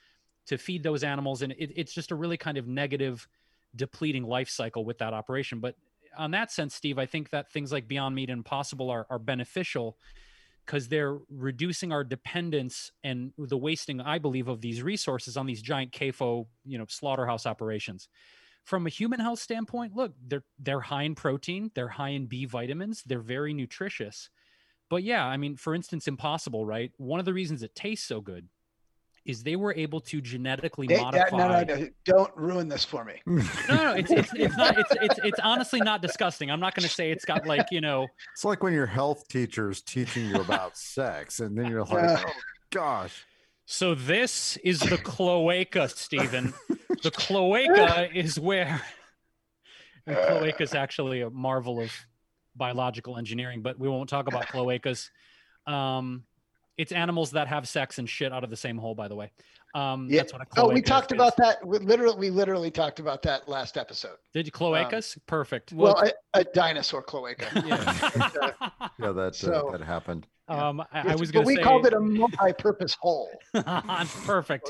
to 0.47 0.57
feed 0.57 0.83
those 0.83 1.03
animals, 1.03 1.41
and 1.41 1.53
it, 1.53 1.71
it's 1.75 1.93
just 1.93 2.11
a 2.11 2.15
really 2.15 2.37
kind 2.37 2.57
of 2.57 2.67
negative, 2.67 3.27
depleting 3.75 4.23
life 4.23 4.49
cycle 4.49 4.83
with 4.83 4.97
that 4.99 5.13
operation. 5.13 5.59
But 5.59 5.75
on 6.17 6.31
that 6.31 6.51
sense, 6.51 6.75
Steve, 6.75 6.99
I 6.99 7.05
think 7.05 7.29
that 7.29 7.51
things 7.51 7.71
like 7.71 7.87
Beyond 7.87 8.13
Meat 8.15 8.29
and 8.29 8.39
Impossible 8.39 8.89
are 8.89 9.07
are 9.09 9.19
beneficial 9.19 9.97
because 10.65 10.87
they're 10.87 11.17
reducing 11.29 11.91
our 11.91 12.03
dependence 12.03 12.91
and 13.03 13.33
the 13.37 13.57
wasting, 13.57 13.99
I 13.99 14.17
believe, 14.17 14.47
of 14.47 14.61
these 14.61 14.81
resources 14.81 15.35
on 15.35 15.45
these 15.45 15.61
giant 15.61 15.91
CAFO, 15.91 16.47
you 16.65 16.77
know, 16.77 16.85
slaughterhouse 16.87 17.45
operations 17.45 18.07
from 18.63 18.87
a 18.87 18.89
human 18.89 19.19
health 19.19 19.39
standpoint, 19.39 19.95
look, 19.95 20.13
they're 20.27 20.43
they're 20.59 20.79
high 20.79 21.03
in 21.03 21.15
protein, 21.15 21.71
they're 21.75 21.89
high 21.89 22.09
in 22.09 22.25
B 22.27 22.45
vitamins, 22.45 23.03
they're 23.05 23.19
very 23.19 23.53
nutritious. 23.53 24.29
But 24.89 25.03
yeah, 25.03 25.25
I 25.25 25.37
mean, 25.37 25.55
for 25.55 25.73
instance, 25.73 26.07
impossible, 26.07 26.65
right? 26.65 26.91
One 26.97 27.19
of 27.19 27.25
the 27.25 27.33
reasons 27.33 27.63
it 27.63 27.75
tastes 27.75 28.07
so 28.07 28.21
good 28.21 28.47
is 29.25 29.43
they 29.43 29.55
were 29.55 29.73
able 29.75 30.01
to 30.01 30.21
genetically 30.21 30.87
they, 30.87 30.99
modify. 30.99 31.37
no, 31.37 31.63
no, 31.63 31.75
no, 31.75 31.87
don't 32.05 32.35
ruin 32.35 32.67
this 32.67 32.83
for 32.83 33.05
me. 33.05 33.21
no, 33.25 33.43
no, 33.69 33.93
it's, 33.93 34.11
it's, 34.11 34.33
it's 34.33 34.57
not. 34.57 34.77
It's, 34.77 34.91
it's 35.01 35.19
it's 35.23 35.39
honestly 35.39 35.79
not 35.79 36.01
disgusting. 36.01 36.51
I'm 36.51 36.59
not 36.59 36.75
going 36.75 36.87
to 36.87 36.93
say 36.93 37.11
it's 37.11 37.25
got 37.25 37.45
like 37.47 37.67
you 37.71 37.81
know. 37.81 38.07
It's 38.33 38.45
like 38.45 38.63
when 38.63 38.73
your 38.73 38.85
health 38.85 39.27
teacher 39.27 39.69
is 39.69 39.81
teaching 39.81 40.25
you 40.27 40.35
about 40.35 40.77
sex, 40.77 41.39
and 41.39 41.57
then 41.57 41.69
you're 41.69 41.83
like, 41.85 42.03
uh, 42.03 42.23
oh 42.25 42.31
gosh. 42.69 43.25
So 43.65 43.95
this 43.95 44.57
is 44.57 44.79
the 44.79 44.97
cloaca, 45.03 45.89
Stephen. 45.89 46.53
the 47.01 47.11
cloaca 47.11 48.09
is 48.13 48.39
where 48.39 48.81
and 50.05 50.17
cloaca 50.27 50.63
is 50.63 50.73
actually 50.73 51.21
a 51.21 51.29
marvel 51.29 51.79
of 51.81 51.91
biological 52.55 53.17
engineering, 53.17 53.61
but 53.61 53.79
we 53.79 53.87
won't 53.87 54.09
talk 54.09 54.27
about 54.27 54.47
cloacas. 54.47 55.09
Um, 55.65 56.23
it's 56.77 56.91
animals 56.91 57.31
that 57.31 57.47
have 57.47 57.67
sex 57.67 57.99
and 57.99 58.09
shit 58.09 58.33
out 58.33 58.43
of 58.43 58.49
the 58.49 58.57
same 58.57 58.77
hole, 58.77 58.95
by 58.95 59.07
the 59.07 59.15
way. 59.15 59.31
Um, 59.73 60.07
yeah. 60.09 60.19
That's 60.19 60.33
what 60.33 60.41
a 60.41 60.45
cloaca 60.45 60.71
oh, 60.71 60.73
we 60.73 60.81
talked 60.81 61.11
is. 61.11 61.15
about 61.15 61.35
that. 61.37 61.65
We 61.65 61.79
literally, 61.79 62.17
we 62.17 62.29
literally 62.29 62.69
talked 62.69 62.99
about 62.99 63.23
that 63.23 63.49
last 63.49 63.75
episode. 63.75 64.17
Did 64.33 64.45
you 64.45 64.51
cloacas? 64.51 65.17
Um, 65.17 65.23
Perfect. 65.25 65.73
Well, 65.73 65.95
well 65.95 66.11
a, 66.35 66.41
a, 66.41 66.43
dinosaur 66.43 67.01
cloaca. 67.01 67.47
Yeah, 67.65 68.89
yeah 68.99 69.11
that 69.11 69.35
so, 69.35 69.69
uh, 69.69 69.71
that 69.71 69.81
happened. 69.81 70.27
Um, 70.47 70.81
I, 70.91 71.13
I 71.13 71.15
was 71.15 71.31
going 71.31 71.45
to 71.45 71.51
say 71.51 71.57
we 71.57 71.63
called 71.63 71.85
it 71.85 71.93
a 71.93 71.99
multi-purpose 71.99 72.95
hole. 72.99 73.31
Perfect. 74.25 74.69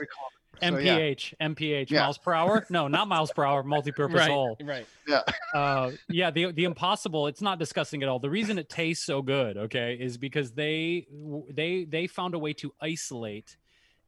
MPH, 0.61 1.31
so, 1.31 1.35
yeah. 1.39 1.47
MPH, 1.47 1.89
yeah. 1.89 2.01
miles 2.01 2.17
per 2.17 2.33
hour. 2.33 2.65
No, 2.69 2.87
not 2.87 3.07
miles 3.07 3.31
per 3.31 3.43
hour. 3.43 3.63
Multi-purpose 3.63 4.19
right, 4.19 4.29
hole. 4.29 4.55
Right. 4.63 4.85
Yeah. 5.07 5.21
Uh, 5.53 5.91
yeah. 6.09 6.31
The 6.31 6.51
the 6.51 6.63
impossible. 6.63 7.27
It's 7.27 7.41
not 7.41 7.59
disgusting 7.59 8.03
at 8.03 8.09
all. 8.09 8.19
The 8.19 8.29
reason 8.29 8.57
it 8.57 8.69
tastes 8.69 9.05
so 9.05 9.21
good, 9.21 9.57
okay, 9.57 9.97
is 9.99 10.17
because 10.17 10.51
they 10.51 11.07
they 11.49 11.85
they 11.85 12.07
found 12.07 12.35
a 12.35 12.39
way 12.39 12.53
to 12.53 12.73
isolate 12.79 13.57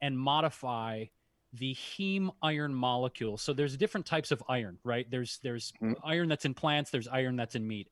and 0.01 0.17
modify 0.17 1.05
the 1.53 1.75
heme 1.75 2.29
iron 2.41 2.73
molecule. 2.73 3.37
So 3.37 3.53
there's 3.53 3.77
different 3.77 4.05
types 4.05 4.31
of 4.31 4.43
iron, 4.49 4.77
right? 4.83 5.09
There's 5.09 5.39
there's 5.41 5.73
mm-hmm. 5.81 5.93
iron 6.03 6.29
that's 6.29 6.45
in 6.45 6.53
plants. 6.53 6.91
There's 6.91 7.07
iron 7.07 7.35
that's 7.35 7.55
in 7.55 7.67
meat. 7.67 7.89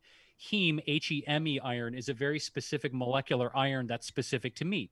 Heme, 0.49 0.81
H 0.87 1.11
E 1.11 1.23
M 1.27 1.47
E 1.47 1.59
iron, 1.59 1.95
is 1.95 2.09
a 2.09 2.13
very 2.13 2.39
specific 2.39 2.93
molecular 2.93 3.55
iron 3.55 3.87
that's 3.87 4.05
specific 4.05 4.55
to 4.55 4.65
meat 4.65 4.91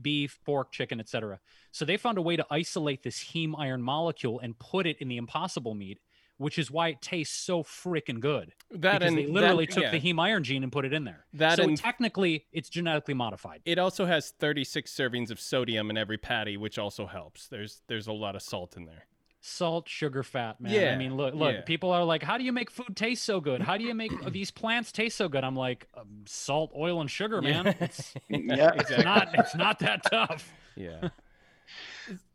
beef, 0.00 0.38
pork, 0.44 0.72
chicken, 0.72 1.00
etc. 1.00 1.40
So 1.70 1.84
they 1.84 1.96
found 1.96 2.18
a 2.18 2.22
way 2.22 2.36
to 2.36 2.46
isolate 2.50 3.02
this 3.02 3.18
heme 3.32 3.54
iron 3.58 3.82
molecule 3.82 4.40
and 4.40 4.58
put 4.58 4.86
it 4.86 4.98
in 4.98 5.08
the 5.08 5.16
impossible 5.16 5.74
meat, 5.74 5.98
which 6.36 6.58
is 6.58 6.70
why 6.70 6.88
it 6.88 7.00
tastes 7.00 7.36
so 7.36 7.62
freaking 7.62 8.20
good. 8.20 8.52
That 8.70 8.98
because 8.98 9.08
and 9.08 9.18
they 9.18 9.26
literally 9.26 9.66
that, 9.66 9.74
took 9.74 9.84
yeah. 9.84 9.90
the 9.92 10.00
heme 10.00 10.20
iron 10.20 10.42
gene 10.42 10.62
and 10.62 10.72
put 10.72 10.84
it 10.84 10.92
in 10.92 11.04
there. 11.04 11.26
That 11.34 11.58
so 11.58 11.64
and, 11.64 11.76
technically, 11.76 12.46
it's 12.52 12.68
genetically 12.68 13.14
modified. 13.14 13.60
It 13.64 13.78
also 13.78 14.04
has 14.06 14.30
36 14.40 14.92
servings 14.92 15.30
of 15.30 15.38
sodium 15.38 15.90
in 15.90 15.96
every 15.96 16.18
patty, 16.18 16.56
which 16.56 16.78
also 16.78 17.06
helps. 17.06 17.46
There's 17.48 17.82
there's 17.86 18.06
a 18.08 18.12
lot 18.12 18.34
of 18.34 18.42
salt 18.42 18.76
in 18.76 18.84
there. 18.86 19.06
salt, 19.40 19.88
sugar, 19.88 20.22
fat, 20.22 20.58
man. 20.60 20.72
Yeah. 20.72 20.92
I 20.94 20.96
mean, 20.96 21.16
look, 21.16 21.34
look. 21.34 21.54
Yeah. 21.54 21.60
People 21.62 21.90
are 21.90 22.02
like, 22.02 22.22
"How 22.22 22.38
do 22.38 22.44
you 22.44 22.52
make 22.52 22.70
food 22.70 22.96
taste 22.96 23.24
so 23.24 23.40
good? 23.40 23.60
How 23.60 23.76
do 23.76 23.84
you 23.84 23.94
make 23.94 24.12
these 24.32 24.50
plants 24.50 24.90
taste 24.90 25.16
so 25.16 25.28
good?" 25.28 25.44
I'm 25.44 25.56
like, 25.56 25.86
um, 25.94 26.24
"Salt, 26.26 26.72
oil, 26.76 27.00
and 27.00 27.10
sugar, 27.10 27.42
man. 27.42 27.66
Yeah. 27.66 27.74
It's, 27.80 28.14
yeah. 28.28 28.72
it's 28.74 29.04
not. 29.04 29.28
It's 29.34 29.54
not 29.54 29.78
that 29.80 30.02
tough." 30.10 30.52
Yeah. 30.76 31.10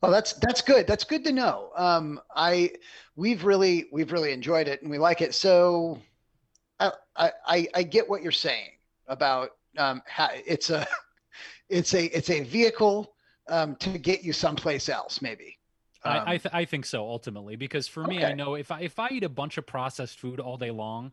Well, 0.01 0.12
that's 0.12 0.34
that's 0.34 0.62
good. 0.62 0.88
That's 0.88 1.03
good 1.03 1.23
to 1.25 1.32
know. 1.32 1.71
Um, 1.75 2.19
I 2.36 2.71
we've 3.15 3.43
really 3.43 3.88
we've 3.91 4.12
really 4.12 4.32
enjoyed 4.32 4.67
it 4.67 4.82
and 4.82 4.89
we 4.89 4.97
like 4.97 5.21
it. 5.21 5.34
So, 5.34 5.99
I 6.79 6.91
I 7.15 7.67
I 7.73 7.84
get 7.84 8.10
what 8.10 8.21
you're 8.21 8.32
saying 8.32 8.71
about 9.08 9.51
um, 9.77 10.01
ha- 10.08 10.32
it's 10.45 10.69
a 10.69 10.88
it's 11.69 11.93
a 11.93 12.05
it's 12.05 12.29
a 12.29 12.43
vehicle 12.43 13.13
um, 13.47 13.75
to 13.77 13.97
get 13.97 14.23
you 14.23 14.34
someplace 14.34 14.89
else, 14.89 15.21
maybe. 15.21 15.58
Um, 16.03 16.13
I 16.13 16.34
I, 16.34 16.38
th- 16.38 16.53
I, 16.53 16.65
think 16.65 16.86
so 16.86 17.03
ultimately 17.03 17.58
because 17.58 17.88
for 17.88 18.03
okay. 18.03 18.17
me, 18.17 18.25
I 18.25 18.34
know 18.34 18.55
if 18.55 18.71
I 18.71 18.82
if 18.82 18.99
I 18.99 19.10
eat 19.12 19.23
a 19.23 19.29
bunch 19.29 19.58
of 19.58 19.65
processed 19.65 20.19
food 20.19 20.39
all 20.39 20.58
day 20.58 20.71
long, 20.71 21.12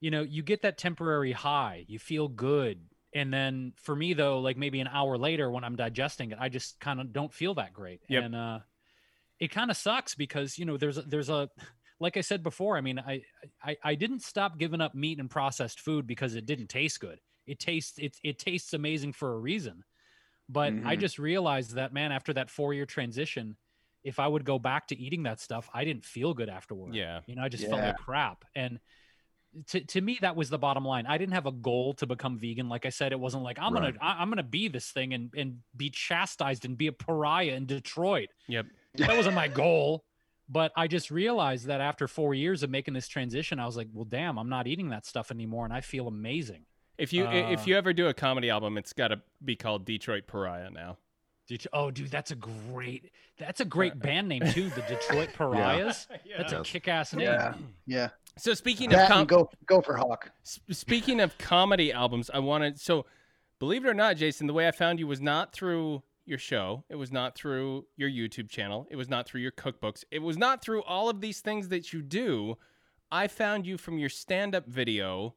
you 0.00 0.10
know, 0.10 0.22
you 0.22 0.42
get 0.42 0.62
that 0.62 0.78
temporary 0.78 1.32
high, 1.32 1.84
you 1.86 1.98
feel 1.98 2.28
good, 2.28 2.80
and 3.14 3.32
then 3.32 3.72
for 3.76 3.94
me 3.94 4.12
though, 4.12 4.40
like 4.40 4.56
maybe 4.56 4.80
an 4.80 4.88
hour 4.88 5.16
later 5.16 5.50
when 5.50 5.64
I'm 5.64 5.76
digesting 5.76 6.32
it, 6.32 6.38
I 6.40 6.48
just 6.48 6.80
kind 6.80 7.00
of 7.00 7.12
don't 7.12 7.32
feel 7.32 7.54
that 7.54 7.72
great, 7.72 8.00
yep. 8.08 8.24
and 8.24 8.34
uh, 8.34 8.58
it 9.38 9.50
kind 9.50 9.70
of 9.70 9.76
sucks 9.76 10.14
because 10.14 10.58
you 10.58 10.64
know 10.64 10.76
there's 10.76 10.98
a, 10.98 11.02
there's 11.02 11.30
a 11.30 11.48
like 12.00 12.16
I 12.16 12.22
said 12.22 12.42
before, 12.42 12.76
I 12.76 12.80
mean, 12.80 12.98
I, 12.98 13.22
I 13.62 13.76
I 13.82 13.94
didn't 13.94 14.22
stop 14.22 14.58
giving 14.58 14.80
up 14.80 14.94
meat 14.94 15.20
and 15.20 15.30
processed 15.30 15.80
food 15.80 16.06
because 16.06 16.34
it 16.34 16.46
didn't 16.46 16.68
taste 16.68 17.00
good. 17.00 17.20
It 17.46 17.58
tastes 17.58 17.98
it 17.98 18.16
it 18.22 18.38
tastes 18.38 18.72
amazing 18.72 19.12
for 19.12 19.32
a 19.32 19.38
reason. 19.38 19.84
But 20.48 20.74
mm-hmm. 20.74 20.86
I 20.86 20.96
just 20.96 21.18
realized 21.18 21.76
that 21.76 21.92
man, 21.92 22.12
after 22.12 22.32
that 22.34 22.50
four 22.50 22.74
year 22.74 22.86
transition, 22.86 23.56
if 24.02 24.18
I 24.18 24.26
would 24.26 24.44
go 24.44 24.58
back 24.58 24.88
to 24.88 24.98
eating 24.98 25.22
that 25.22 25.40
stuff, 25.40 25.70
I 25.72 25.84
didn't 25.84 26.04
feel 26.04 26.34
good 26.34 26.48
afterward. 26.48 26.94
Yeah. 26.94 27.20
You 27.26 27.36
know, 27.36 27.42
I 27.42 27.48
just 27.48 27.62
yeah. 27.62 27.70
felt 27.70 27.82
like 27.82 27.96
crap. 27.96 28.44
And 28.54 28.78
to, 29.68 29.80
to 29.80 30.00
me, 30.00 30.18
that 30.20 30.36
was 30.36 30.50
the 30.50 30.58
bottom 30.58 30.84
line. 30.84 31.06
I 31.06 31.18
didn't 31.18 31.34
have 31.34 31.46
a 31.46 31.52
goal 31.52 31.94
to 31.94 32.06
become 32.06 32.38
vegan. 32.38 32.68
Like 32.68 32.86
I 32.86 32.90
said, 32.90 33.12
it 33.12 33.20
wasn't 33.20 33.42
like 33.42 33.58
I'm 33.60 33.74
right. 33.74 33.98
gonna 33.98 34.14
I'm 34.14 34.28
gonna 34.28 34.42
be 34.42 34.68
this 34.68 34.90
thing 34.90 35.14
and 35.14 35.30
and 35.36 35.58
be 35.76 35.90
chastised 35.90 36.64
and 36.64 36.76
be 36.76 36.86
a 36.86 36.92
pariah 36.92 37.52
in 37.52 37.66
Detroit. 37.66 38.28
Yep. 38.48 38.66
That 38.96 39.16
wasn't 39.16 39.34
my 39.34 39.48
goal. 39.48 40.04
But 40.48 40.72
I 40.76 40.88
just 40.88 41.10
realized 41.10 41.66
that 41.66 41.80
after 41.80 42.06
four 42.06 42.34
years 42.34 42.62
of 42.62 42.68
making 42.70 42.92
this 42.92 43.08
transition, 43.08 43.58
I 43.58 43.64
was 43.64 43.76
like, 43.76 43.88
well, 43.94 44.04
damn, 44.04 44.38
I'm 44.38 44.50
not 44.50 44.66
eating 44.66 44.90
that 44.90 45.06
stuff 45.06 45.30
anymore, 45.30 45.64
and 45.64 45.72
I 45.72 45.80
feel 45.80 46.06
amazing. 46.06 46.66
If 46.98 47.12
you 47.12 47.26
uh, 47.26 47.50
if 47.50 47.66
you 47.66 47.76
ever 47.76 47.92
do 47.92 48.08
a 48.08 48.14
comedy 48.14 48.50
album, 48.50 48.76
it's 48.78 48.92
got 48.92 49.08
to 49.08 49.20
be 49.44 49.56
called 49.56 49.84
Detroit 49.84 50.26
Pariah 50.26 50.70
now. 50.70 50.98
Det- 51.48 51.66
oh, 51.72 51.90
dude, 51.90 52.10
that's 52.10 52.30
a 52.30 52.36
great 52.36 53.10
that's 53.38 53.60
a 53.60 53.64
great 53.64 53.98
band 53.98 54.28
name 54.28 54.42
too. 54.52 54.70
The 54.70 54.82
Detroit 54.82 55.30
Pariahs. 55.36 56.06
yeah. 56.10 56.16
Yeah. 56.24 56.36
That's 56.38 56.52
a 56.52 56.60
kick-ass 56.62 57.14
name. 57.14 57.26
Yeah, 57.26 57.54
yeah. 57.86 58.08
So 58.36 58.54
speaking 58.54 58.90
that 58.90 59.04
of 59.04 59.08
com- 59.08 59.26
go 59.26 59.50
go 59.66 59.80
for 59.80 59.96
Hawk. 59.96 60.30
Speaking 60.42 61.20
of 61.20 61.38
comedy 61.38 61.92
albums, 61.92 62.30
I 62.32 62.40
wanted 62.40 62.80
so 62.80 63.06
believe 63.58 63.84
it 63.84 63.88
or 63.88 63.94
not, 63.94 64.16
Jason, 64.16 64.46
the 64.46 64.52
way 64.52 64.66
I 64.66 64.72
found 64.72 64.98
you 64.98 65.06
was 65.06 65.20
not 65.20 65.52
through 65.52 66.02
your 66.26 66.38
show. 66.38 66.84
It 66.88 66.96
was 66.96 67.12
not 67.12 67.34
through 67.34 67.86
your 67.96 68.08
YouTube 68.08 68.48
channel. 68.48 68.86
It 68.90 68.96
was 68.96 69.08
not 69.08 69.26
through 69.26 69.42
your 69.42 69.52
cookbooks. 69.52 70.04
It 70.10 70.22
was 70.22 70.38
not 70.38 70.62
through 70.62 70.82
all 70.82 71.08
of 71.08 71.20
these 71.20 71.40
things 71.40 71.68
that 71.68 71.92
you 71.92 72.02
do. 72.02 72.56
I 73.12 73.28
found 73.28 73.66
you 73.66 73.76
from 73.76 73.98
your 73.98 74.08
stand-up 74.08 74.66
video 74.66 75.34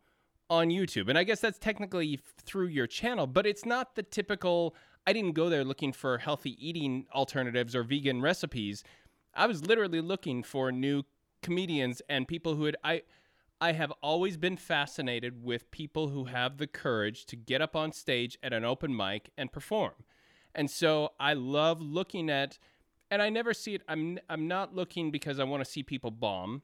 on 0.49 0.69
YouTube. 0.69 1.09
And 1.09 1.17
I 1.17 1.23
guess 1.23 1.41
that's 1.41 1.59
technically 1.59 2.19
through 2.37 2.67
your 2.67 2.87
channel, 2.87 3.27
but 3.27 3.45
it's 3.45 3.65
not 3.65 3.95
the 3.95 4.03
typical 4.03 4.75
I 5.05 5.13
didn't 5.13 5.33
go 5.33 5.49
there 5.49 5.63
looking 5.63 5.93
for 5.93 6.17
healthy 6.17 6.57
eating 6.65 7.05
alternatives 7.13 7.75
or 7.75 7.83
vegan 7.83 8.21
recipes. 8.21 8.83
I 9.33 9.45
was 9.47 9.65
literally 9.65 10.01
looking 10.01 10.43
for 10.43 10.71
new 10.71 11.03
comedians 11.47 12.01
and 12.09 12.27
people 12.27 12.55
who 12.55 12.65
had 12.65 12.75
I 12.83 13.03
I 13.61 13.71
have 13.71 13.93
always 14.03 14.35
been 14.35 14.57
fascinated 14.57 15.43
with 15.45 15.71
people 15.71 16.09
who 16.09 16.25
have 16.25 16.57
the 16.57 16.67
courage 16.67 17.25
to 17.27 17.37
get 17.37 17.61
up 17.61 17.73
on 17.73 17.93
stage 17.93 18.37
at 18.43 18.51
an 18.51 18.65
open 18.65 18.93
mic 18.93 19.29
and 19.37 19.49
perform. 19.49 19.93
And 20.53 20.69
so 20.69 21.13
I 21.21 21.33
love 21.33 21.81
looking 21.81 22.29
at 22.29 22.59
and 23.09 23.21
I 23.21 23.29
never 23.29 23.53
see 23.53 23.75
it 23.75 23.81
I'm 23.87 24.19
I'm 24.29 24.49
not 24.49 24.75
looking 24.75 25.09
because 25.09 25.39
I 25.39 25.45
want 25.45 25.63
to 25.63 25.71
see 25.71 25.83
people 25.83 26.11
bomb 26.11 26.63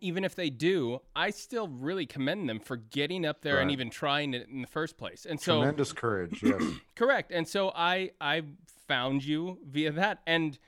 even 0.00 0.24
if 0.24 0.34
they 0.34 0.50
do, 0.50 1.00
I 1.14 1.30
still 1.30 1.68
really 1.68 2.06
commend 2.06 2.48
them 2.48 2.60
for 2.60 2.76
getting 2.76 3.26
up 3.26 3.42
there 3.42 3.56
right. 3.56 3.62
and 3.62 3.70
even 3.70 3.90
trying 3.90 4.34
it 4.34 4.48
in 4.48 4.62
the 4.62 4.66
first 4.66 4.96
place. 4.96 5.26
And 5.28 5.38
so 5.38 5.58
tremendous 5.58 5.92
courage, 5.92 6.42
yes. 6.42 6.62
correct. 6.96 7.30
And 7.30 7.46
so 7.46 7.72
I 7.74 8.10
I 8.20 8.42
found 8.88 9.24
you 9.24 9.58
via 9.64 9.92
that. 9.92 10.20
And 10.26 10.58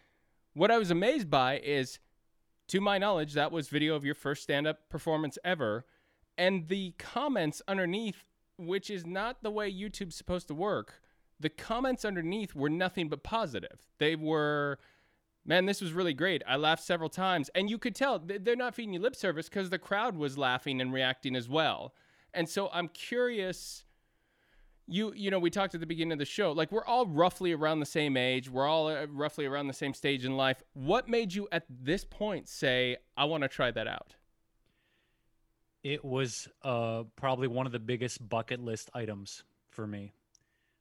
what 0.55 0.71
I 0.71 0.79
was 0.79 0.91
amazed 0.91 1.31
by 1.31 1.59
is 1.59 1.99
to 2.69 2.81
my 2.81 2.99
knowledge, 2.99 3.35
that 3.35 3.53
was 3.53 3.69
video 3.69 3.95
of 3.95 4.05
your 4.05 4.15
first 4.15 4.43
stand-up 4.43 4.89
performance 4.89 5.39
ever. 5.45 5.85
And 6.37 6.69
the 6.69 6.93
comments 6.99 7.63
underneath, 7.69 8.25
which 8.59 8.91
is 8.91 9.07
not 9.07 9.43
the 9.43 9.51
way 9.51 9.73
YouTube's 9.73 10.17
supposed 10.17 10.49
to 10.49 10.55
work, 10.55 11.03
the 11.39 11.49
comments 11.49 12.05
underneath 12.05 12.55
were 12.55 12.71
nothing 12.71 13.09
but 13.09 13.23
positive. 13.23 13.87
They 13.99 14.17
were 14.17 14.79
Man, 15.47 15.67
this 15.67 15.83
was 15.83 15.93
really 15.93 16.15
great. 16.15 16.43
I 16.49 16.57
laughed 16.57 16.83
several 16.83 17.11
times, 17.11 17.51
and 17.55 17.69
you 17.69 17.77
could 17.77 17.95
tell 17.95 18.19
they're 18.19 18.57
not 18.57 18.75
feeding 18.75 18.95
you 18.95 19.01
lip 19.01 19.15
service 19.15 19.49
because 19.49 19.69
the 19.69 19.79
crowd 19.79 20.17
was 20.17 20.39
laughing 20.39 20.81
and 20.81 20.93
reacting 20.93 21.37
as 21.37 21.49
well. 21.49 21.93
And 22.33 22.49
so 22.49 22.71
I'm 22.73 22.89
curious. 22.89 23.84
You 24.87 25.13
you 25.15 25.31
know 25.31 25.39
we 25.39 25.51
talked 25.51 25.75
at 25.75 25.81
the 25.81 25.87
beginning 25.87 26.13
of 26.13 26.19
the 26.19 26.25
show 26.25 26.53
like 26.53 26.71
we're 26.71 26.85
all 26.85 27.07
roughly 27.07 27.53
around 27.53 27.81
the 27.81 27.87
same 27.87 28.17
age 28.17 28.51
we're 28.51 28.67
all 28.67 28.89
uh, 28.89 29.07
roughly 29.07 29.47
around 29.47 29.67
the 29.67 29.73
same 29.73 29.95
stage 29.95 30.25
in 30.25 30.37
life 30.37 30.63
what 30.75 31.09
made 31.09 31.33
you 31.33 31.49
at 31.53 31.65
this 31.71 32.05
point 32.05 32.49
say 32.49 32.99
I 33.17 33.25
want 33.25 33.43
to 33.43 33.49
try 33.49 33.71
that 33.71 33.87
out 33.87 34.15
it 35.83 36.05
was 36.05 36.49
uh, 36.63 37.05
probably 37.17 37.47
one 37.47 37.67
of 37.67 37.73
the 37.73 37.79
biggest 37.79 38.27
bucket 38.29 38.61
list 38.61 38.91
items 38.95 39.45
for 39.71 39.87
me 39.87 40.13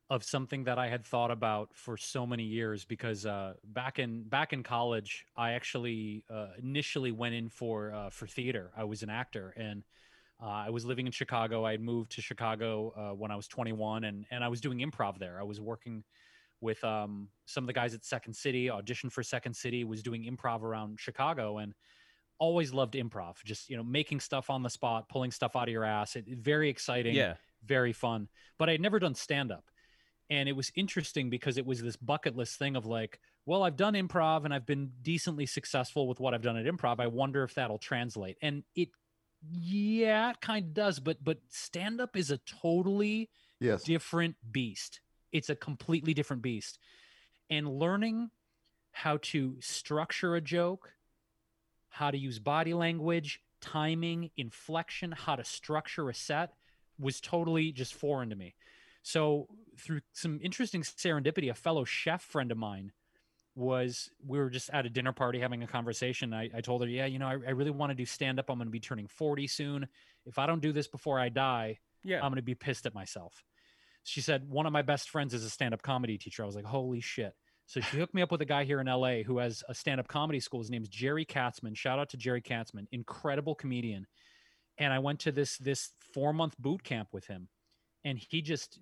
of 0.10 0.24
something 0.24 0.66
that 0.66 0.78
I 0.78 0.88
had 0.90 1.06
thought 1.06 1.32
about 1.32 1.70
for 1.74 1.98
so 1.98 2.26
many 2.26 2.44
years 2.44 2.86
because 2.86 3.26
uh, 3.26 3.54
back 3.64 4.00
in 4.00 4.24
back 4.24 4.54
in 4.54 4.64
college, 4.64 5.26
I 5.36 5.54
actually 5.54 6.24
uh, 6.30 6.48
initially 6.62 7.12
went 7.12 7.36
in 7.36 7.50
for 7.50 7.94
uh, 7.94 8.10
for 8.10 8.28
theater. 8.28 8.72
I 8.78 8.84
was 8.84 9.02
an 9.02 9.10
actor, 9.10 9.54
and 9.58 9.84
uh, 10.42 10.46
I 10.46 10.70
was 10.70 10.86
living 10.86 11.06
in 11.06 11.12
Chicago. 11.12 11.66
I 11.66 11.72
had 11.72 11.82
moved 11.82 12.12
to 12.12 12.22
Chicago 12.22 12.94
uh, 12.96 13.16
when 13.16 13.32
I 13.32 13.36
was 13.36 13.48
21, 13.48 14.04
and 14.04 14.26
and 14.32 14.44
I 14.44 14.48
was 14.48 14.62
doing 14.62 14.80
improv 14.80 15.20
there. 15.20 15.40
I 15.40 15.44
was 15.44 15.60
working 15.60 16.04
with 16.62 16.84
um, 16.84 17.30
some 17.46 17.64
of 17.64 17.68
the 17.68 17.74
guys 17.74 17.94
at 17.94 18.06
Second 18.06 18.34
City, 18.34 18.68
auditioned 18.68 19.12
for 19.12 19.24
Second 19.24 19.56
City, 19.56 19.84
was 19.84 20.02
doing 20.02 20.24
improv 20.24 20.62
around 20.62 21.00
Chicago, 21.00 21.58
and 21.58 21.74
always 22.40 22.74
loved 22.74 22.94
improv. 22.94 23.36
Just 23.44 23.70
you 23.70 23.78
know, 23.78 23.84
making 23.84 24.20
stuff 24.20 24.50
on 24.50 24.64
the 24.64 24.70
spot, 24.70 25.10
pulling 25.10 25.32
stuff 25.32 25.56
out 25.56 25.68
of 25.68 25.72
your 25.72 25.84
ass. 25.84 26.16
It, 26.16 26.26
very 26.28 26.70
exciting. 26.70 27.16
Yeah. 27.16 27.36
Very 27.66 27.94
fun. 27.94 28.28
But 28.60 28.68
I 28.68 28.74
had 28.74 28.82
never 28.82 29.00
done 29.00 29.16
stand 29.16 29.52
up 29.52 29.64
and 30.30 30.50
it 30.50 30.54
was 30.54 30.72
interesting 30.76 31.30
because 31.30 31.58
it 31.58 31.66
was 31.66 31.82
this 31.82 31.96
bucket 31.96 32.36
list 32.36 32.58
thing 32.58 32.76
of 32.76 32.86
like 32.86 33.20
well 33.46 33.64
i've 33.64 33.76
done 33.76 33.94
improv 33.94 34.46
and 34.46 34.54
i've 34.54 34.66
been 34.66 34.92
decently 35.02 35.46
successful 35.46 36.08
with 36.08 36.20
what 36.20 36.34
i've 36.34 36.42
done 36.42 36.58
at 36.58 36.66
improv 36.66 37.00
i 37.00 37.08
wonder 37.08 37.44
if 37.44 37.54
that'll 37.54 37.78
translate 37.78 38.38
and 38.42 38.64
it 38.76 38.90
yeah 39.52 40.32
it 40.32 40.42
kind 40.42 40.66
of 40.66 40.74
does 40.74 41.00
but 41.00 41.24
but 41.24 41.40
stand 41.50 42.00
up 42.00 42.16
is 42.16 42.32
a 42.32 42.38
totally 42.40 43.30
yes. 43.64 43.84
different 43.84 44.36
beast. 44.52 45.00
It's 45.32 45.50
a 45.50 45.56
completely 45.56 46.14
different 46.14 46.42
beast. 46.42 46.78
And 47.50 47.68
learning 47.68 48.30
how 48.92 49.18
to 49.22 49.58
structure 49.60 50.36
a 50.36 50.42
joke 50.42 50.94
how 51.90 52.12
to 52.12 52.18
use 52.18 52.40
body 52.40 52.74
language 52.74 53.42
timing 53.62 54.30
inflection 54.36 55.12
how 55.12 55.36
to 55.36 55.44
structure 55.44 56.10
a 56.10 56.14
set 56.14 56.54
was 57.00 57.20
totally 57.22 57.72
just 57.72 57.94
foreign 57.94 58.30
to 58.30 58.36
me. 58.36 58.56
So 59.02 59.48
through 59.78 60.02
some 60.14 60.40
interesting 60.44 60.84
serendipity, 60.84 61.50
a 61.50 61.56
fellow 61.56 61.84
chef 61.84 62.22
friend 62.22 62.52
of 62.52 62.58
mine 62.58 62.92
was 63.56 64.10
we 64.26 64.40
were 64.40 64.50
just 64.50 64.70
at 64.72 64.86
a 64.86 64.90
dinner 64.90 65.12
party 65.12 65.40
having 65.40 65.64
a 65.64 65.68
conversation. 65.68 66.34
I, 66.34 66.50
I 66.56 66.62
told 66.62 66.82
her, 66.82 66.88
yeah, 66.88 67.06
you 67.06 67.20
know, 67.20 67.28
I, 67.28 67.34
I 67.34 67.52
really 67.52 67.72
want 67.72 67.92
to 67.92 67.96
do 67.96 68.06
stand 68.06 68.40
up. 68.40 68.50
I'm 68.50 68.58
going 68.58 68.68
to 68.68 68.72
be 68.72 68.80
turning 68.80 69.08
40 69.08 69.48
soon. 69.48 69.88
If 70.26 70.40
I 70.40 70.46
don't 70.46 70.62
do 70.62 70.72
this 70.72 70.88
before 70.88 71.20
I 71.20 71.30
die, 71.30 71.80
yeah, 72.04 72.18
I'm 72.18 72.32
going 72.32 72.36
to 72.36 72.42
be 72.42 72.56
pissed 72.56 72.86
at 72.86 72.96
myself. 72.96 73.44
She 74.04 74.22
said, 74.22 74.50
one 74.50 74.66
of 74.66 74.74
my 74.74 74.82
best 74.82 75.10
friends 75.10 75.34
is 75.34 75.46
a 75.46 75.50
stand 75.50 75.74
up 75.74 75.82
comedy 75.82 76.18
teacher. 76.18 76.44
I 76.44 76.46
was 76.46 76.56
like, 76.56 76.66
holy 76.66 77.00
shit. 77.00 77.34
So 77.66 77.80
she 77.80 77.98
hooked 77.98 78.14
me 78.14 78.22
up 78.22 78.32
with 78.32 78.42
a 78.42 78.46
guy 78.46 78.66
here 78.66 78.82
in 78.82 78.88
LA 78.88 79.24
who 79.26 79.38
has 79.38 79.64
a 79.70 79.74
stand 79.74 80.02
up 80.02 80.08
comedy 80.08 80.42
school. 80.42 80.60
His 80.60 80.70
name's 80.70 80.90
Jerry 80.90 81.26
Katzman. 81.26 81.78
Shout 81.78 82.00
out 82.00 82.10
to 82.10 82.18
Jerry 82.18 82.42
Katzman, 82.42 82.88
incredible 82.92 83.56
comedian. 83.56 84.06
And 84.78 84.92
I 84.92 85.00
went 85.00 85.20
to 85.22 85.32
this 85.32 85.58
this 85.58 85.92
four 86.14 86.34
month 86.34 86.56
boot 86.58 86.84
camp 86.84 87.10
with 87.14 87.28
him 87.28 87.48
and 88.04 88.18
he 88.18 88.42
just 88.42 88.80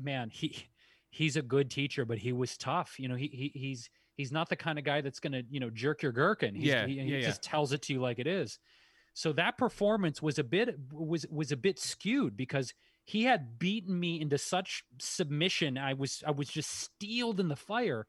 man 0.00 0.30
he 0.30 0.66
he's 1.10 1.36
a 1.36 1.42
good 1.42 1.70
teacher 1.70 2.04
but 2.04 2.18
he 2.18 2.32
was 2.32 2.56
tough 2.56 2.98
you 2.98 3.08
know 3.08 3.14
he, 3.14 3.28
he 3.28 3.58
he's 3.58 3.90
he's 4.18 4.32
not 4.32 4.50
the 4.50 4.56
kind 4.56 4.78
of 4.78 4.84
guy 4.84 5.00
that's 5.00 5.20
gonna 5.20 5.42
you 5.48 5.60
know 5.60 5.70
jerk 5.70 6.02
your 6.02 6.12
gherkin. 6.12 6.54
He's, 6.54 6.66
yeah, 6.66 6.86
he, 6.86 6.98
he 6.98 7.14
yeah, 7.14 7.20
just 7.20 7.42
tells 7.42 7.72
it 7.72 7.80
to 7.82 7.94
you 7.94 8.00
like 8.00 8.18
it 8.18 8.26
is. 8.26 8.58
So 9.14 9.32
that 9.32 9.56
performance 9.56 10.20
was 10.20 10.38
a 10.38 10.44
bit 10.44 10.76
was 10.92 11.24
was 11.30 11.50
a 11.52 11.56
bit 11.56 11.78
skewed 11.78 12.36
because 12.36 12.74
he 13.04 13.24
had 13.24 13.58
beaten 13.58 13.98
me 13.98 14.20
into 14.20 14.36
such 14.36 14.84
submission. 14.98 15.78
I 15.78 15.94
was 15.94 16.22
i 16.26 16.30
was 16.30 16.48
just 16.48 16.70
steeled 16.70 17.40
in 17.40 17.48
the 17.48 17.56
fire 17.56 18.06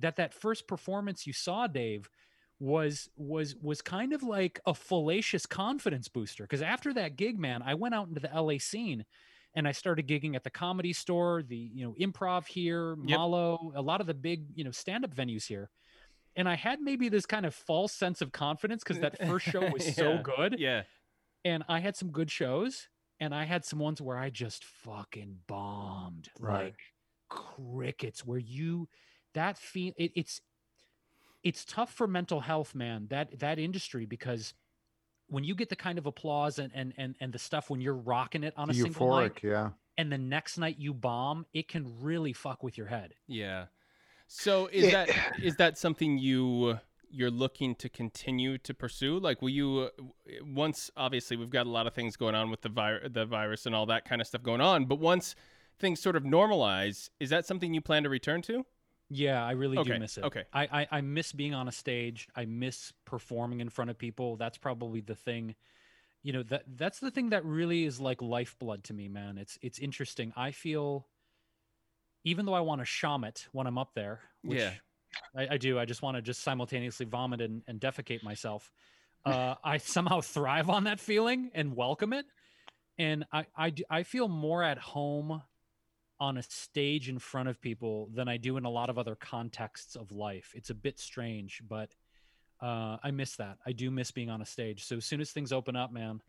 that 0.00 0.16
that 0.16 0.34
first 0.34 0.66
performance 0.66 1.26
you 1.26 1.32
saw 1.32 1.66
dave 1.66 2.10
was 2.58 3.08
was 3.16 3.54
was 3.62 3.80
kind 3.80 4.12
of 4.12 4.22
like 4.22 4.60
a 4.66 4.74
fallacious 4.74 5.46
confidence 5.46 6.08
booster. 6.08 6.42
Because 6.44 6.62
after 6.62 6.92
that 6.94 7.16
gig 7.16 7.38
man 7.38 7.62
i 7.62 7.74
went 7.74 7.94
out 7.94 8.08
into 8.08 8.20
the 8.20 8.30
la 8.40 8.58
scene 8.58 9.04
and 9.54 9.66
i 9.66 9.72
started 9.72 10.06
gigging 10.06 10.34
at 10.34 10.44
the 10.44 10.50
comedy 10.50 10.92
store 10.92 11.42
the 11.42 11.70
you 11.74 11.84
know 11.84 11.94
improv 12.00 12.46
here 12.46 12.96
yep. 13.04 13.18
malo 13.18 13.72
a 13.74 13.82
lot 13.82 14.00
of 14.00 14.06
the 14.06 14.14
big 14.14 14.44
you 14.54 14.64
know 14.64 14.70
stand-up 14.70 15.14
venues 15.14 15.46
here 15.46 15.70
and 16.36 16.48
i 16.48 16.54
had 16.54 16.80
maybe 16.80 17.08
this 17.08 17.26
kind 17.26 17.46
of 17.46 17.54
false 17.54 17.92
sense 17.92 18.20
of 18.20 18.32
confidence 18.32 18.82
because 18.82 19.00
that 19.00 19.18
first 19.26 19.46
show 19.46 19.68
was 19.70 19.86
yeah. 19.86 19.92
so 19.92 20.18
good 20.22 20.56
yeah 20.58 20.82
and 21.44 21.62
i 21.68 21.80
had 21.80 21.96
some 21.96 22.10
good 22.10 22.30
shows 22.30 22.88
and 23.20 23.34
i 23.34 23.44
had 23.44 23.64
some 23.64 23.78
ones 23.78 24.00
where 24.00 24.18
i 24.18 24.30
just 24.30 24.64
fucking 24.64 25.36
bombed 25.46 26.28
right. 26.40 26.64
like 26.64 26.78
crickets 27.28 28.26
where 28.26 28.38
you 28.38 28.88
that 29.34 29.56
feel 29.56 29.92
it, 29.96 30.12
it's 30.14 30.40
it's 31.42 31.64
tough 31.64 31.92
for 31.92 32.06
mental 32.06 32.40
health, 32.40 32.74
man. 32.74 33.06
That 33.10 33.38
that 33.40 33.58
industry 33.58 34.06
because 34.06 34.54
when 35.32 35.44
you 35.44 35.54
get 35.54 35.70
the 35.70 35.76
kind 35.76 35.98
of 35.98 36.06
applause 36.06 36.58
and 36.58 36.70
and 36.74 36.92
and, 36.98 37.16
and 37.20 37.32
the 37.32 37.38
stuff 37.38 37.70
when 37.70 37.80
you're 37.80 37.96
rocking 37.96 38.44
it 38.44 38.52
on 38.56 38.68
a 38.68 38.72
Euphoric, 38.72 38.82
single 38.82 39.16
night, 39.16 39.40
yeah, 39.42 39.70
and 39.96 40.12
the 40.12 40.18
next 40.18 40.58
night 40.58 40.76
you 40.78 40.92
bomb, 40.92 41.46
it 41.54 41.68
can 41.68 41.90
really 42.00 42.32
fuck 42.32 42.62
with 42.62 42.76
your 42.76 42.86
head. 42.86 43.14
Yeah. 43.26 43.66
So 44.28 44.68
is 44.72 44.92
that 44.92 45.10
is 45.42 45.56
that 45.56 45.78
something 45.78 46.18
you 46.18 46.78
you're 47.10 47.30
looking 47.30 47.74
to 47.76 47.88
continue 47.88 48.58
to 48.58 48.74
pursue? 48.74 49.18
Like, 49.18 49.42
will 49.42 49.50
you 49.50 49.90
once 50.42 50.90
obviously 50.96 51.36
we've 51.36 51.50
got 51.50 51.66
a 51.66 51.70
lot 51.70 51.86
of 51.86 51.94
things 51.94 52.16
going 52.16 52.34
on 52.34 52.50
with 52.50 52.62
the 52.62 52.68
virus, 52.68 53.10
the 53.12 53.26
virus 53.26 53.66
and 53.66 53.74
all 53.74 53.86
that 53.86 54.04
kind 54.04 54.20
of 54.20 54.26
stuff 54.26 54.42
going 54.42 54.60
on, 54.60 54.84
but 54.84 54.98
once 54.98 55.34
things 55.78 56.00
sort 56.00 56.16
of 56.16 56.24
normalize, 56.24 57.08
is 57.20 57.30
that 57.30 57.46
something 57.46 57.74
you 57.74 57.80
plan 57.80 58.02
to 58.02 58.08
return 58.08 58.42
to? 58.42 58.64
Yeah, 59.14 59.44
I 59.44 59.52
really 59.52 59.76
okay. 59.76 59.92
do 59.92 59.98
miss 59.98 60.16
it. 60.16 60.24
Okay. 60.24 60.44
I, 60.54 60.62
I, 60.72 60.86
I 60.90 61.00
miss 61.02 61.32
being 61.32 61.52
on 61.52 61.68
a 61.68 61.72
stage. 61.72 62.28
I 62.34 62.46
miss 62.46 62.92
performing 63.04 63.60
in 63.60 63.68
front 63.68 63.90
of 63.90 63.98
people. 63.98 64.36
That's 64.36 64.56
probably 64.56 65.02
the 65.02 65.14
thing. 65.14 65.54
You 66.22 66.32
know, 66.32 66.42
that 66.44 66.62
that's 66.76 66.98
the 66.98 67.10
thing 67.10 67.30
that 67.30 67.44
really 67.44 67.84
is 67.84 68.00
like 68.00 68.22
lifeblood 68.22 68.84
to 68.84 68.94
me, 68.94 69.08
man. 69.08 69.36
It's 69.36 69.58
it's 69.60 69.78
interesting. 69.78 70.32
I 70.34 70.52
feel 70.52 71.06
even 72.24 72.46
though 72.46 72.54
I 72.54 72.60
want 72.60 72.80
to 72.80 72.84
sham 72.86 73.24
it 73.24 73.46
when 73.52 73.66
I'm 73.66 73.76
up 73.76 73.90
there, 73.94 74.20
which 74.42 74.60
yeah. 74.60 74.72
I, 75.36 75.54
I 75.54 75.56
do. 75.58 75.78
I 75.78 75.84
just 75.84 76.00
want 76.00 76.16
to 76.16 76.22
just 76.22 76.42
simultaneously 76.42 77.04
vomit 77.04 77.40
and, 77.40 77.62
and 77.66 77.80
defecate 77.80 78.22
myself. 78.22 78.72
Uh, 79.26 79.56
I 79.62 79.76
somehow 79.78 80.20
thrive 80.22 80.70
on 80.70 80.84
that 80.84 81.00
feeling 81.00 81.50
and 81.54 81.76
welcome 81.76 82.12
it. 82.12 82.24
And 82.98 83.24
I, 83.32 83.46
I, 83.56 83.74
I 83.90 84.02
feel 84.04 84.28
more 84.28 84.62
at 84.62 84.78
home 84.78 85.42
on 86.22 86.36
a 86.36 86.42
stage 86.44 87.08
in 87.08 87.18
front 87.18 87.48
of 87.48 87.60
people 87.60 88.08
than 88.14 88.28
I 88.28 88.36
do 88.36 88.56
in 88.56 88.64
a 88.64 88.70
lot 88.70 88.88
of 88.88 88.96
other 88.96 89.16
contexts 89.16 89.96
of 89.96 90.12
life. 90.12 90.52
It's 90.54 90.70
a 90.70 90.74
bit 90.74 91.00
strange, 91.00 91.60
but 91.68 91.90
uh, 92.62 92.96
I 93.02 93.10
miss 93.10 93.34
that. 93.36 93.58
I 93.66 93.72
do 93.72 93.90
miss 93.90 94.12
being 94.12 94.30
on 94.30 94.40
a 94.40 94.46
stage. 94.46 94.84
So 94.84 94.98
as 94.98 95.04
soon 95.04 95.20
as 95.20 95.32
things 95.32 95.52
open 95.52 95.74
up, 95.74 95.92
man, 95.92 96.22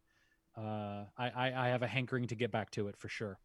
uh, 0.58 1.04
I, 1.16 1.30
I, 1.30 1.54
I, 1.56 1.68
have 1.68 1.84
a 1.84 1.88
hankering 1.88 2.26
to 2.26 2.34
get 2.34 2.52
back 2.52 2.72
to 2.72 2.88
it 2.88 2.98
for 2.98 3.08
sure. 3.08 3.38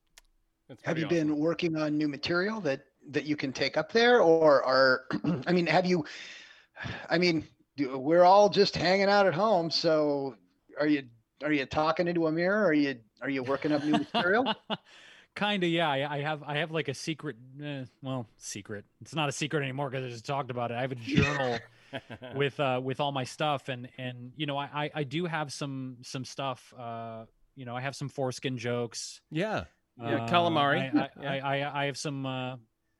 Have 0.85 0.97
you 0.97 1.05
awesome. 1.05 1.17
been 1.19 1.37
working 1.37 1.77
on 1.77 1.99
new 1.99 2.09
material 2.09 2.63
that 2.63 2.81
that 3.11 3.27
you 3.27 3.37
can 3.37 3.53
take 3.53 3.77
up 3.77 3.93
there, 3.93 4.21
or 4.21 4.63
are 4.65 5.05
I 5.47 5.53
mean, 5.53 5.67
have 5.67 5.85
you? 5.85 6.07
I 7.11 7.19
mean, 7.19 7.47
we're 7.79 8.25
all 8.25 8.49
just 8.49 8.75
hanging 8.75 9.09
out 9.09 9.27
at 9.27 9.35
home. 9.35 9.71
So 9.71 10.35
are 10.81 10.87
you 10.87 11.05
are 11.43 11.53
you 11.53 11.67
talking 11.67 12.09
into 12.09 12.27
a 12.27 12.33
mirror? 12.33 12.65
Are 12.65 12.73
you 12.73 12.97
are 13.21 13.31
you 13.31 13.43
working 13.43 13.73
up 13.73 13.85
new 13.85 13.93
material? 14.15 14.55
kind 15.39 15.63
of 15.63 15.71
yeah. 15.71 15.89
I, 15.89 16.17
I, 16.17 16.21
have 16.21 16.43
i 16.43 16.57
have 16.59 16.71
like 16.71 16.89
a 16.89 16.95
secret 16.95 17.37
eh, 17.63 17.85
well 18.03 18.27
secret. 18.37 18.85
It's 19.01 19.15
not 19.15 19.29
a 19.29 19.33
secret 19.33 19.63
anymore 19.63 19.91
because 19.91 20.05
i 20.05 20.09
just 20.09 20.27
talked 20.27 20.51
about 20.51 20.71
it. 20.71 20.75
I 20.75 20.81
have 20.83 20.93
a 20.93 20.95
journal 21.17 21.59
with 22.35 22.59
uh 22.61 22.81
with 22.83 23.01
all 23.01 23.13
my 23.13 23.25
stuff 23.25 23.69
and 23.69 23.89
and 23.97 24.33
you 24.37 24.47
know 24.47 24.59
i 24.59 24.91
i 24.95 25.05
do 25.05 25.25
have 25.25 25.53
some 25.53 25.97
some 26.03 26.25
stuff 26.25 26.75
uh 26.79 27.25
you 27.57 27.65
know 27.65 27.75
i 27.75 27.81
have 27.81 27.97
some 27.97 28.09
foreskin 28.09 28.59
jokes. 28.59 29.21
Yeah. 29.31 29.65
Yeah 29.99 30.25
uh, 30.25 30.29
calamari 30.29 30.95
I, 30.95 30.99
I, 30.99 31.09
yeah. 31.21 31.33
I, 31.33 31.59
I, 31.59 31.83
I 31.83 31.85
have 31.87 31.97
some 31.97 32.27
uh 32.27 32.57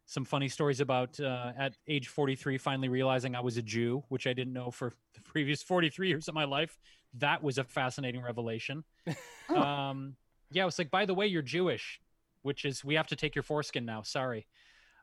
some 0.07 0.25
funny 0.25 0.49
stories 0.49 0.81
about 0.81 1.21
uh, 1.21 1.53
at 1.59 1.77
age 1.87 2.09
43 2.09 2.57
finally 2.57 2.89
realizing 2.89 3.37
i 3.37 3.41
was 3.41 3.59
a 3.59 3.63
jew 3.63 4.03
which 4.09 4.27
i 4.27 4.33
didn't 4.33 4.55
know 4.55 4.71
for 4.71 4.95
the 5.15 5.21
previous 5.21 5.63
43 5.63 6.09
years 6.09 6.29
of 6.29 6.35
my 6.35 6.45
life. 6.45 6.79
That 7.15 7.43
was 7.43 7.59
a 7.59 7.65
fascinating 7.65 8.23
revelation. 8.23 8.85
Oh. 9.51 9.57
um 9.63 10.17
yeah, 10.51 10.63
I 10.63 10.67
was 10.67 10.79
like, 10.79 10.91
by 10.91 11.05
the 11.05 11.15
way, 11.15 11.27
you're 11.27 11.43
Jewish 11.43 12.01
which 12.43 12.65
is 12.65 12.85
we 12.85 12.95
have 12.95 13.09
to 13.09 13.17
take 13.17 13.35
your 13.35 13.43
foreskin 13.43 13.85
now. 13.85 14.03
Sorry. 14.03 14.47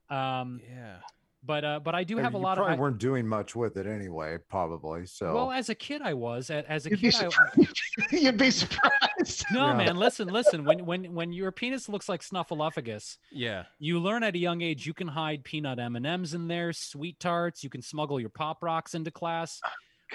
Um, 0.10 0.62
yeah. 0.70 0.98
But 1.46 1.64
uh, 1.64 1.80
but 1.80 1.94
I 1.94 2.04
do 2.04 2.18
have 2.18 2.34
a 2.34 2.38
lot 2.38 2.56
probably 2.58 2.74
of. 2.74 2.80
I, 2.80 2.82
weren't 2.82 2.98
doing 2.98 3.28
much 3.28 3.56
with 3.56 3.78
it 3.78 3.86
anyway, 3.86 4.38
probably. 4.50 5.06
So. 5.06 5.34
Well, 5.34 5.52
as 5.52 5.70
a 5.70 5.76
kid, 5.76 6.02
I 6.02 6.14
was. 6.14 6.50
As 6.50 6.88
a 6.88 6.90
you'd 6.90 7.00
kid, 7.00 7.14
be 7.14 7.64
I, 7.64 7.68
you'd 8.12 8.38
be 8.38 8.50
surprised. 8.50 9.46
No, 9.52 9.68
yeah. 9.68 9.74
man. 9.74 9.96
Listen, 9.96 10.28
listen. 10.28 10.66
When 10.66 10.86
when 10.86 11.14
when 11.14 11.32
your 11.32 11.52
penis 11.52 11.88
looks 11.88 12.10
like 12.10 12.22
snuffleupagus, 12.22 13.18
yeah, 13.32 13.66
you 13.78 14.00
learn 14.00 14.24
at 14.24 14.34
a 14.34 14.40
young 14.40 14.62
age 14.62 14.88
you 14.88 14.94
can 14.96 15.08
hide 15.08 15.44
peanut 15.44 15.78
M 15.78 15.96
and 15.96 16.06
M's 16.06 16.34
in 16.34 16.48
there, 16.48 16.74
sweet 16.74 17.20
tarts. 17.20 17.64
You 17.64 17.70
can 17.70 17.84
smuggle 17.84 18.20
your 18.20 18.30
pop 18.30 18.64
rocks 18.64 18.96
into 18.96 19.12
class. 19.12 19.62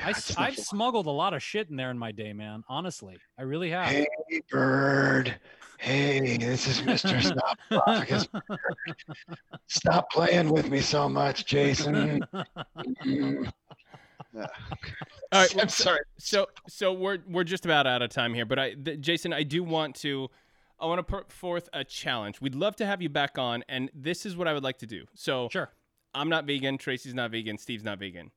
God, 0.01 0.15
I, 0.37 0.47
I've 0.47 0.57
smuggled 0.57 1.07
a 1.07 1.11
lot 1.11 1.35
of 1.35 1.43
shit 1.43 1.71
in 1.71 1.77
there 1.77 1.91
in 1.91 1.99
my 1.99 2.13
day, 2.13 2.33
man. 2.33 2.65
Honestly, 2.69 3.19
I 3.39 3.43
really 3.43 3.71
have. 3.71 3.89
Hey, 3.89 4.07
bird. 4.51 5.35
Hey, 5.79 6.37
this 6.37 6.67
is 6.67 6.83
Mr. 6.83 7.23
Stop 7.71 8.49
Stop 9.67 10.11
playing 10.11 10.51
with 10.51 10.71
me 10.71 10.81
so 10.81 11.09
much, 11.09 11.47
Jason. 11.47 12.25
Mm. 13.05 13.51
All 14.37 14.47
right, 15.33 15.57
I'm 15.61 15.69
sorry. 15.69 16.01
So, 16.19 16.47
so 16.69 16.93
we're 16.93 17.19
we're 17.27 17.45
just 17.45 17.65
about 17.65 17.87
out 17.87 18.03
of 18.03 18.11
time 18.11 18.35
here, 18.35 18.45
but 18.45 18.59
I, 18.59 18.75
th- 18.75 19.01
Jason, 19.01 19.33
I 19.33 19.43
do 19.43 19.65
want 19.65 19.97
to, 19.97 20.29
I 20.79 20.87
want 20.87 20.99
to 20.99 21.03
put 21.03 21.33
forth 21.33 21.69
a 21.73 21.83
challenge. 21.83 22.41
We'd 22.41 22.55
love 22.55 22.77
to 22.77 22.87
have 22.87 23.03
you 23.03 23.09
back 23.09 23.39
on, 23.39 23.65
and 23.69 23.91
this 23.95 24.25
is 24.25 24.37
what 24.37 24.47
I 24.47 24.53
would 24.53 24.63
like 24.63 24.79
to 24.79 24.87
do. 24.87 25.05
So, 25.15 25.49
sure. 25.51 25.71
I'm 26.15 26.29
not 26.29 26.45
vegan. 26.45 26.79
Tracy's 26.79 27.15
not 27.15 27.31
vegan. 27.31 27.57
Steve's 27.59 27.85
not 27.85 27.99
vegan. 27.99 28.31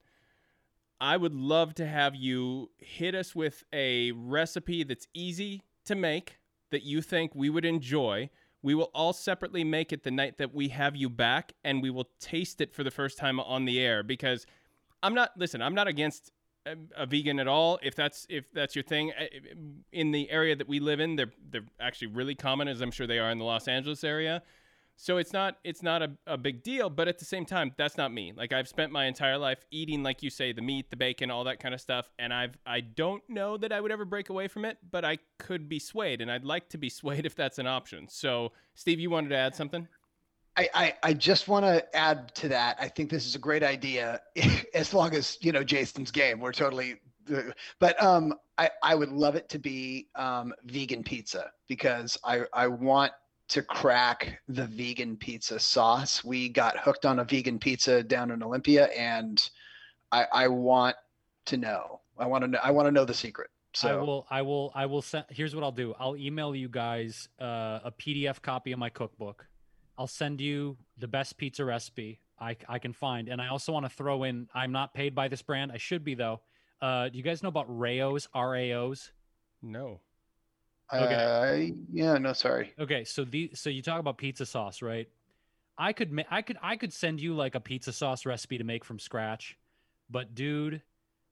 I 1.03 1.17
would 1.17 1.35
love 1.35 1.75
to 1.75 1.85
have 1.85 2.15
you 2.15 2.71
hit 2.77 3.13
us 3.13 3.35
with 3.35 3.65
a 3.73 4.13
recipe 4.13 4.83
that's 4.83 5.05
easy 5.13 5.63
to 5.83 5.95
make 5.95 6.39
that 6.71 6.83
you 6.83 7.01
think 7.01 7.35
we 7.35 7.49
would 7.49 7.65
enjoy. 7.65 8.29
We 8.61 8.73
will 8.73 8.89
all 8.95 9.11
separately 9.11 9.65
make 9.65 9.91
it 9.91 10.03
the 10.03 10.11
night 10.11 10.37
that 10.37 10.53
we 10.53 10.69
have 10.69 10.95
you 10.95 11.09
back 11.09 11.51
and 11.65 11.81
we 11.81 11.89
will 11.89 12.07
taste 12.21 12.61
it 12.61 12.73
for 12.73 12.85
the 12.85 12.89
first 12.89 13.17
time 13.17 13.41
on 13.41 13.65
the 13.65 13.81
air 13.81 14.01
because 14.01 14.45
I'm 15.03 15.13
not 15.13 15.31
listen, 15.35 15.61
I'm 15.61 15.75
not 15.75 15.89
against 15.89 16.31
a, 16.65 16.77
a 16.95 17.05
vegan 17.05 17.37
at 17.37 17.49
all 17.49 17.79
if 17.83 17.95
that's 17.95 18.25
if 18.29 18.45
that's 18.53 18.73
your 18.73 18.83
thing 18.83 19.11
eh, 19.11 19.25
eh, 19.33 19.55
in 19.91 20.11
the 20.11 20.31
area 20.31 20.55
that 20.55 20.69
we 20.69 20.79
live 20.79 21.01
in 21.01 21.17
they're 21.17 21.33
they're 21.49 21.65
actually 21.81 22.07
really 22.07 22.33
common 22.33 22.69
as 22.69 22.79
I'm 22.79 22.91
sure 22.91 23.07
they 23.07 23.19
are 23.19 23.29
in 23.29 23.39
the 23.39 23.43
Los 23.43 23.67
Angeles 23.67 24.05
area. 24.05 24.41
So 24.95 25.17
it's 25.17 25.33
not 25.33 25.57
it's 25.63 25.81
not 25.81 26.01
a, 26.01 26.11
a 26.27 26.37
big 26.37 26.63
deal, 26.63 26.89
but 26.89 27.07
at 27.07 27.19
the 27.19 27.25
same 27.25 27.45
time, 27.45 27.73
that's 27.77 27.97
not 27.97 28.13
me. 28.13 28.33
Like 28.35 28.53
I've 28.53 28.67
spent 28.67 28.91
my 28.91 29.05
entire 29.05 29.37
life 29.37 29.65
eating, 29.71 30.03
like 30.03 30.23
you 30.23 30.29
say, 30.29 30.53
the 30.53 30.61
meat, 30.61 30.89
the 30.89 30.95
bacon, 30.95 31.31
all 31.31 31.43
that 31.45 31.59
kind 31.59 31.73
of 31.73 31.81
stuff, 31.81 32.11
and 32.19 32.33
I've 32.33 32.57
I 32.65 32.81
don't 32.81 33.23
know 33.27 33.57
that 33.57 33.71
I 33.71 33.81
would 33.81 33.91
ever 33.91 34.05
break 34.05 34.29
away 34.29 34.47
from 34.47 34.65
it, 34.65 34.77
but 34.91 35.03
I 35.03 35.17
could 35.39 35.67
be 35.67 35.79
swayed, 35.79 36.21
and 36.21 36.31
I'd 36.31 36.45
like 36.45 36.69
to 36.69 36.77
be 36.77 36.89
swayed 36.89 37.25
if 37.25 37.35
that's 37.35 37.59
an 37.59 37.67
option. 37.67 38.07
So, 38.07 38.51
Steve, 38.75 38.99
you 38.99 39.09
wanted 39.09 39.29
to 39.29 39.37
add 39.37 39.55
something? 39.55 39.87
I, 40.55 40.69
I, 40.73 40.93
I 41.01 41.13
just 41.13 41.47
want 41.47 41.65
to 41.65 41.95
add 41.95 42.33
to 42.35 42.47
that. 42.49 42.77
I 42.79 42.87
think 42.87 43.09
this 43.09 43.25
is 43.25 43.33
a 43.33 43.39
great 43.39 43.63
idea, 43.63 44.21
as 44.75 44.93
long 44.93 45.15
as 45.15 45.37
you 45.41 45.51
know 45.51 45.63
Jason's 45.63 46.11
game. 46.11 46.39
We're 46.39 46.51
totally, 46.51 46.97
but 47.79 48.01
um, 48.01 48.35
I 48.57 48.69
I 48.83 48.95
would 48.95 49.11
love 49.11 49.35
it 49.35 49.49
to 49.49 49.59
be 49.59 50.09
um, 50.15 50.53
vegan 50.65 51.03
pizza 51.03 51.51
because 51.67 52.17
I 52.23 52.43
I 52.53 52.67
want 52.67 53.11
to 53.49 53.61
crack 53.61 54.39
the 54.47 54.65
vegan 54.65 55.17
pizza 55.17 55.59
sauce. 55.59 56.23
We 56.23 56.49
got 56.49 56.77
hooked 56.77 57.05
on 57.05 57.19
a 57.19 57.23
vegan 57.23 57.59
pizza 57.59 58.03
down 58.03 58.31
in 58.31 58.41
Olympia, 58.41 58.85
and 58.87 59.41
I, 60.11 60.25
I 60.31 60.47
want 60.47 60.95
to 61.45 61.57
know. 61.57 62.01
I 62.17 62.25
want 62.27 62.43
to 62.43 62.47
know. 62.47 62.59
I 62.63 62.71
want 62.71 62.87
to 62.87 62.91
know 62.91 63.05
the 63.05 63.13
secret. 63.13 63.49
So 63.73 63.99
I 63.99 64.01
will. 64.01 64.27
I 64.29 64.41
will. 64.41 64.71
I 64.75 64.85
will 64.85 65.01
send. 65.01 65.25
Here's 65.29 65.55
what 65.55 65.63
I'll 65.63 65.71
do. 65.71 65.93
I'll 65.99 66.15
email 66.15 66.55
you 66.55 66.69
guys 66.69 67.27
uh, 67.41 67.79
a 67.83 67.91
PDF 67.91 68.41
copy 68.41 68.71
of 68.71 68.79
my 68.79 68.89
cookbook. 68.89 69.45
I'll 69.97 70.07
send 70.07 70.41
you 70.41 70.77
the 70.97 71.07
best 71.07 71.37
pizza 71.37 71.63
recipe 71.63 72.19
I, 72.39 72.57
I 72.67 72.79
can 72.79 72.93
find, 72.93 73.29
and 73.29 73.41
I 73.41 73.47
also 73.47 73.71
want 73.71 73.85
to 73.85 73.89
throw 73.89 74.23
in. 74.23 74.47
I'm 74.53 74.71
not 74.71 74.93
paid 74.93 75.15
by 75.15 75.27
this 75.27 75.41
brand. 75.41 75.71
I 75.71 75.77
should 75.77 76.03
be 76.03 76.15
though. 76.15 76.41
Uh, 76.81 77.09
do 77.09 77.17
you 77.17 77.23
guys 77.23 77.41
know 77.41 77.49
about 77.49 77.65
Rao's? 77.67 78.27
R 78.33 78.55
A 78.55 78.73
O's? 78.73 79.11
No. 79.61 80.01
Okay. 80.93 81.71
Uh, 81.71 81.75
yeah, 81.91 82.17
no, 82.17 82.33
sorry. 82.33 82.73
Okay, 82.79 83.03
so 83.03 83.23
the 83.23 83.51
so 83.53 83.69
you 83.69 83.81
talk 83.81 83.99
about 83.99 84.17
pizza 84.17 84.45
sauce, 84.45 84.81
right? 84.81 85.07
I 85.77 85.93
could 85.93 86.11
ma- 86.11 86.23
I 86.29 86.41
could 86.41 86.57
I 86.61 86.75
could 86.75 86.93
send 86.93 87.19
you 87.19 87.33
like 87.33 87.55
a 87.55 87.59
pizza 87.59 87.91
sauce 87.91 88.25
recipe 88.25 88.57
to 88.57 88.63
make 88.63 88.85
from 88.85 88.99
scratch, 88.99 89.57
but 90.09 90.35
dude, 90.35 90.81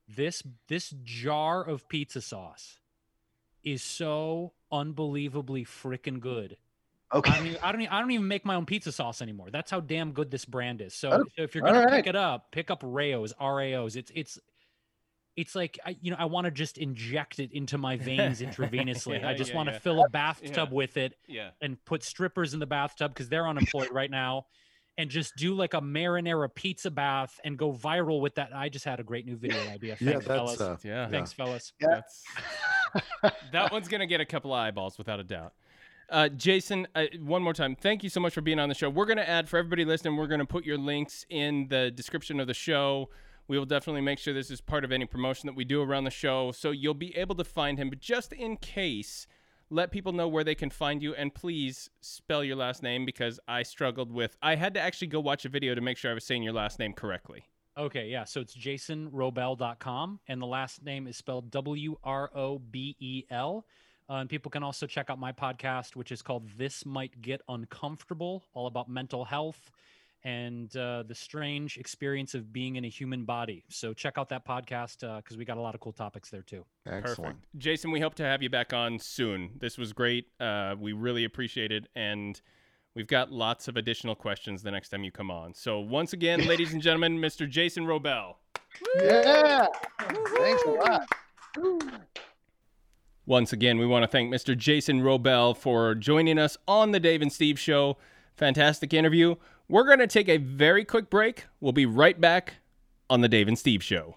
this 0.08 0.44
this 0.68 0.94
jar 1.04 1.64
of 1.64 1.88
pizza 1.88 2.22
sauce 2.22 2.80
is 3.64 3.84
so 3.84 4.54
unbelievably 4.72 5.66
freaking 5.66 6.20
good. 6.20 6.58
Okay. 7.14 7.30
I 7.30 7.36
don't, 7.36 7.48
even, 7.48 7.60
I 7.62 7.72
don't, 7.72 7.88
I 7.88 8.00
don't 8.00 8.12
even 8.12 8.28
make 8.28 8.46
my 8.46 8.56
own 8.56 8.66
pizza 8.66 8.92
sauce 8.92 9.22
anymore. 9.22 9.50
That's 9.52 9.70
how 9.70 9.82
damn 9.82 10.14
good 10.14 10.32
this 10.32 10.46
brand 10.46 10.82
is. 10.82 10.94
So, 10.94 11.12
oh, 11.12 11.24
so 11.36 11.44
if 11.44 11.54
you're 11.54 11.64
gonna 11.64 11.90
pick 11.90 12.08
it 12.08 12.16
up, 12.16 12.52
pick 12.52 12.72
up 12.72 12.82
Rao's, 12.86 13.34
RAO's. 13.40 13.98
It's 13.98 14.12
it's 14.16 14.40
it's 15.38 15.56
like 15.56 15.80
I, 15.86 15.96
you 16.02 16.12
know 16.12 16.18
I 16.20 16.26
want 16.26 16.46
to 16.46 16.52
just 16.52 16.78
inject 16.78 17.40
it 17.40 17.52
into 17.52 17.78
my 17.78 17.98
veins 17.98 18.42
intravenously. 18.42 19.22
yeah, 19.22 19.30
I 19.30 19.34
just 19.34 19.52
yeah, 19.52 19.56
want 19.56 19.68
to 19.68 19.74
yeah. 19.74 19.80
fill 19.80 20.04
a 20.04 20.10
bathtub 20.10 20.72
with 20.72 20.98
it 20.98 21.14
yeah. 21.28 21.52
and 21.62 21.84
put 21.86 22.04
strippers 22.04 22.54
in 22.54 22.60
the 22.60 22.66
bathtub 22.66 23.14
because 23.14 23.30
they're 23.30 23.48
unemployed 23.48 23.90
right 23.92 24.12
now 24.12 24.46
and 24.98 25.10
just 25.10 25.36
do 25.38 25.54
like 25.54 25.74
a 25.74 25.82
marinara 25.82 26.54
pizza 26.54 26.92
bath 26.92 27.40
and 27.44 27.58
go 27.58 27.72
viral 27.72 28.22
with 28.22 28.36
that. 28.36 28.54
I 28.54 28.70
just 28.70 28.86
had 28.86 29.00
a 29.00 29.04
great 29.04 29.26
new 29.26 29.38
video 29.38 29.62
idea. 29.70 29.96
Thanks, 29.96 30.26
yeah, 30.26 30.34
fellas. 30.34 30.62
Uh, 30.62 30.78
yeah. 30.84 31.08
Thanks, 31.10 31.34
fellas. 31.34 31.74
Yeah. 31.80 32.02
that 33.52 33.72
one's 33.72 33.88
gonna 33.88 34.08
get 34.08 34.22
a 34.22 34.26
couple 34.26 34.54
of 34.54 34.60
eyeballs 34.60 34.98
without 34.98 35.20
a 35.20 35.24
doubt. 35.24 35.54
Uh, 36.10 36.28
Jason, 36.28 36.86
uh, 36.94 37.06
one 37.22 37.42
more 37.42 37.54
time, 37.54 37.74
thank 37.74 38.04
you 38.04 38.10
so 38.10 38.20
much 38.20 38.34
for 38.34 38.42
being 38.42 38.60
on 38.60 38.68
the 38.68 38.76
show. 38.76 38.90
We're 38.90 39.06
going 39.06 39.16
to 39.16 39.30
add, 39.30 39.48
for 39.48 39.58
everybody 39.58 39.86
listening, 39.86 40.18
we're 40.18 40.28
going 40.28 40.42
to 40.42 40.46
put 40.46 40.66
your 40.66 40.78
links 40.78 41.26
in 41.30 41.70
the 41.70 41.90
description 41.90 42.42
of 42.42 42.48
the 42.48 42.54
show. 42.54 43.08
We 43.52 43.60
will 43.60 43.66
definitely 43.66 44.00
make 44.00 44.18
sure 44.18 44.34
this 44.34 44.50
is 44.50 44.62
part 44.62 44.86
of 44.86 44.94
any 44.94 45.04
promotion 45.04 45.48
that 45.48 45.58
we 45.58 45.66
do 45.66 45.82
around 45.82 46.06
the 46.06 46.10
show. 46.10 46.54
So 46.54 46.72
you'll 46.72 46.94
be 46.94 47.14
able 47.18 47.36
to 47.36 47.44
find 47.44 47.78
him. 47.78 47.90
But 47.90 48.00
just 48.00 48.32
in 48.32 48.56
case, 48.56 49.28
let 49.70 49.92
people 49.92 50.14
know 50.14 50.30
where 50.30 50.46
they 50.46 50.56
can 50.56 50.70
find 50.70 51.04
you. 51.04 51.14
And 51.16 51.36
please 51.36 51.90
spell 52.00 52.46
your 52.46 52.56
last 52.56 52.82
name 52.82 53.06
because 53.06 53.42
I 53.50 53.64
struggled 53.64 54.10
with, 54.10 54.38
I 54.42 54.56
had 54.56 54.74
to 54.76 54.80
actually 54.80 55.10
go 55.10 55.20
watch 55.20 55.44
a 55.44 55.50
video 55.50 55.76
to 55.76 55.82
make 55.82 55.98
sure 55.98 56.12
I 56.12 56.14
was 56.14 56.24
saying 56.24 56.44
your 56.44 56.54
last 56.54 56.80
name 56.80 56.94
correctly. 56.94 57.44
Okay, 57.78 58.08
yeah. 58.08 58.24
So 58.24 58.40
it's 58.40 58.56
jasonwrobel.com, 58.56 60.20
and 60.30 60.42
the 60.42 60.46
last 60.46 60.82
name 60.86 61.06
is 61.06 61.18
spelled 61.18 61.52
W 61.52 61.98
R 62.06 62.32
O 62.34 62.58
B 62.58 62.96
E 63.02 63.26
L. 63.30 63.66
Uh, 64.10 64.14
and 64.14 64.30
people 64.30 64.50
can 64.50 64.64
also 64.64 64.88
check 64.88 65.10
out 65.10 65.20
my 65.20 65.34
podcast, 65.34 65.98
which 65.98 66.14
is 66.14 66.22
called 66.22 66.48
This 66.58 66.86
Might 66.86 67.22
Get 67.22 67.42
Uncomfortable, 67.50 68.46
all 68.54 68.68
about 68.68 68.88
mental 68.88 69.26
health 69.26 69.72
and 70.24 70.76
uh, 70.76 71.04
the 71.08 71.16
strange 71.16 71.78
experience 71.78 72.36
of 72.36 72.54
being 72.54 72.76
in 72.76 72.86
a 72.86 72.88
human 72.88 73.26
body. 73.26 73.64
So 73.70 73.94
check 73.94 74.18
out 74.18 74.30
that 74.30 74.46
podcast 74.46 75.00
because 75.00 75.36
uh, 75.36 75.38
we 75.38 75.46
got 75.46 75.58
a 75.58 75.62
lot 75.62 75.74
of 75.74 75.82
cool 75.82 75.94
topics 75.94 76.30
there 76.30 76.44
too. 76.44 76.64
Excellent. 76.86 77.38
Perfect. 77.38 77.58
Jason, 77.58 77.92
we 77.92 78.00
hope 78.00 78.16
to 78.16 78.24
have 78.24 78.44
you 78.44 78.50
back 78.50 78.74
on 78.74 79.00
soon. 79.00 79.52
This 79.60 79.78
was 79.78 79.94
great. 79.94 80.28
Uh, 80.40 80.76
we 80.80 80.94
really 80.94 81.24
appreciate 81.24 81.72
it. 81.72 81.88
And 81.96 82.40
we've 82.94 83.08
got 83.08 83.32
lots 83.32 83.68
of 83.68 83.78
additional 83.78 84.16
questions 84.16 84.62
the 84.62 84.72
next 84.72 84.90
time 84.90 85.04
you 85.04 85.12
come 85.12 85.32
on. 85.32 85.54
So 85.56 85.80
once 85.80 86.14
again, 86.14 86.46
ladies 86.48 86.74
and 86.74 86.82
gentlemen, 86.82 87.18
Mr. 87.18 87.50
Jason 87.50 87.86
Wrobel. 87.86 88.36
Yeah. 89.02 89.68
Thanks 90.00 90.64
a 90.64 90.72
lot. 90.72 91.12
Once 93.26 93.54
again, 93.54 93.78
we 93.78 93.86
want 93.86 94.04
to 94.04 94.08
thank 94.08 94.34
Mr. 94.34 94.58
Jason 94.58 95.02
Wrobel 95.02 95.56
for 95.56 95.96
joining 95.96 96.38
us 96.38 96.58
on 96.68 96.92
the 96.92 97.00
Dave 97.00 97.22
and 97.22 97.32
Steve 97.32 97.60
Show. 97.60 97.98
Fantastic 98.42 98.92
interview. 98.92 99.36
We're 99.70 99.84
going 99.84 100.00
to 100.00 100.08
take 100.08 100.28
a 100.28 100.38
very 100.38 100.84
quick 100.84 101.12
break. 101.12 101.46
We'll 101.60 101.74
be 101.74 101.86
right 101.86 102.20
back 102.20 102.56
on 103.08 103.22
the 103.22 103.30
Dave 103.30 103.48
and 103.48 103.56
Steve 103.56 103.84
Show. 103.84 104.16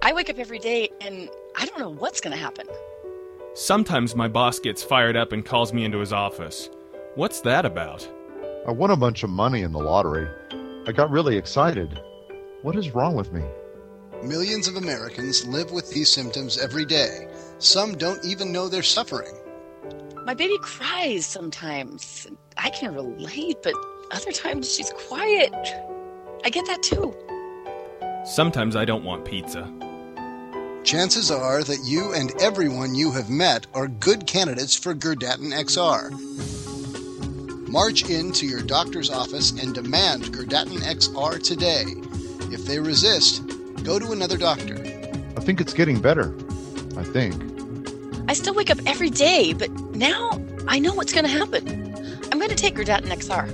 I 0.00 0.12
wake 0.12 0.30
up 0.30 0.38
every 0.38 0.60
day 0.60 0.90
and 1.00 1.28
I 1.56 1.66
don't 1.66 1.80
know 1.80 1.88
what's 1.88 2.20
going 2.20 2.36
to 2.36 2.40
happen. 2.40 2.68
Sometimes 3.54 4.14
my 4.14 4.28
boss 4.28 4.60
gets 4.60 4.84
fired 4.84 5.16
up 5.16 5.32
and 5.32 5.44
calls 5.44 5.72
me 5.72 5.84
into 5.84 5.98
his 5.98 6.12
office. 6.12 6.70
What's 7.16 7.40
that 7.40 7.66
about? 7.66 8.08
I 8.64 8.70
won 8.70 8.92
a 8.92 8.96
bunch 8.96 9.24
of 9.24 9.30
money 9.30 9.62
in 9.62 9.72
the 9.72 9.80
lottery. 9.80 10.28
I 10.86 10.92
got 10.92 11.10
really 11.10 11.36
excited. 11.36 12.00
What 12.62 12.76
is 12.76 12.94
wrong 12.94 13.16
with 13.16 13.32
me? 13.32 13.42
Millions 14.22 14.68
of 14.68 14.76
Americans 14.76 15.44
live 15.48 15.72
with 15.72 15.90
these 15.90 16.08
symptoms 16.08 16.58
every 16.58 16.84
day 16.84 17.26
some 17.58 17.96
don't 17.98 18.24
even 18.24 18.52
know 18.52 18.68
they're 18.68 18.84
suffering. 18.84 19.34
My 20.24 20.34
baby 20.34 20.58
cries 20.62 21.26
sometimes. 21.26 22.28
I 22.58 22.70
can 22.70 22.92
relate, 22.94 23.62
but 23.62 23.74
other 24.10 24.32
times 24.32 24.72
she's 24.72 24.90
quiet. 24.90 25.54
I 26.44 26.50
get 26.50 26.66
that 26.66 26.82
too. 26.82 27.14
Sometimes 28.24 28.74
I 28.74 28.84
don't 28.84 29.04
want 29.04 29.24
pizza. 29.24 29.72
Chances 30.82 31.30
are 31.30 31.62
that 31.62 31.78
you 31.84 32.12
and 32.14 32.32
everyone 32.40 32.94
you 32.94 33.12
have 33.12 33.30
met 33.30 33.66
are 33.74 33.86
good 33.86 34.26
candidates 34.26 34.76
for 34.76 34.94
Gerdatin 34.94 35.52
XR. 35.52 36.10
March 37.68 38.08
into 38.08 38.46
your 38.46 38.62
doctor's 38.62 39.10
office 39.10 39.50
and 39.52 39.74
demand 39.74 40.24
Gerdatin 40.24 40.78
XR 40.78 41.42
today. 41.42 41.84
If 42.52 42.64
they 42.64 42.80
resist, 42.80 43.46
go 43.84 43.98
to 43.98 44.10
another 44.12 44.36
doctor. 44.36 44.76
I 45.36 45.40
think 45.40 45.60
it's 45.60 45.74
getting 45.74 46.00
better. 46.00 46.34
I 46.96 47.04
think. 47.04 47.34
I 48.26 48.32
still 48.32 48.54
wake 48.54 48.70
up 48.70 48.78
every 48.86 49.10
day, 49.10 49.52
but 49.52 49.70
now 49.94 50.40
I 50.66 50.78
know 50.78 50.94
what's 50.94 51.12
going 51.12 51.24
to 51.24 51.30
happen. 51.30 51.87
I'm 52.38 52.46
going 52.46 52.54
to 52.56 52.62
take 52.62 52.76
Gerdatin 52.76 53.08
XR. 53.08 53.48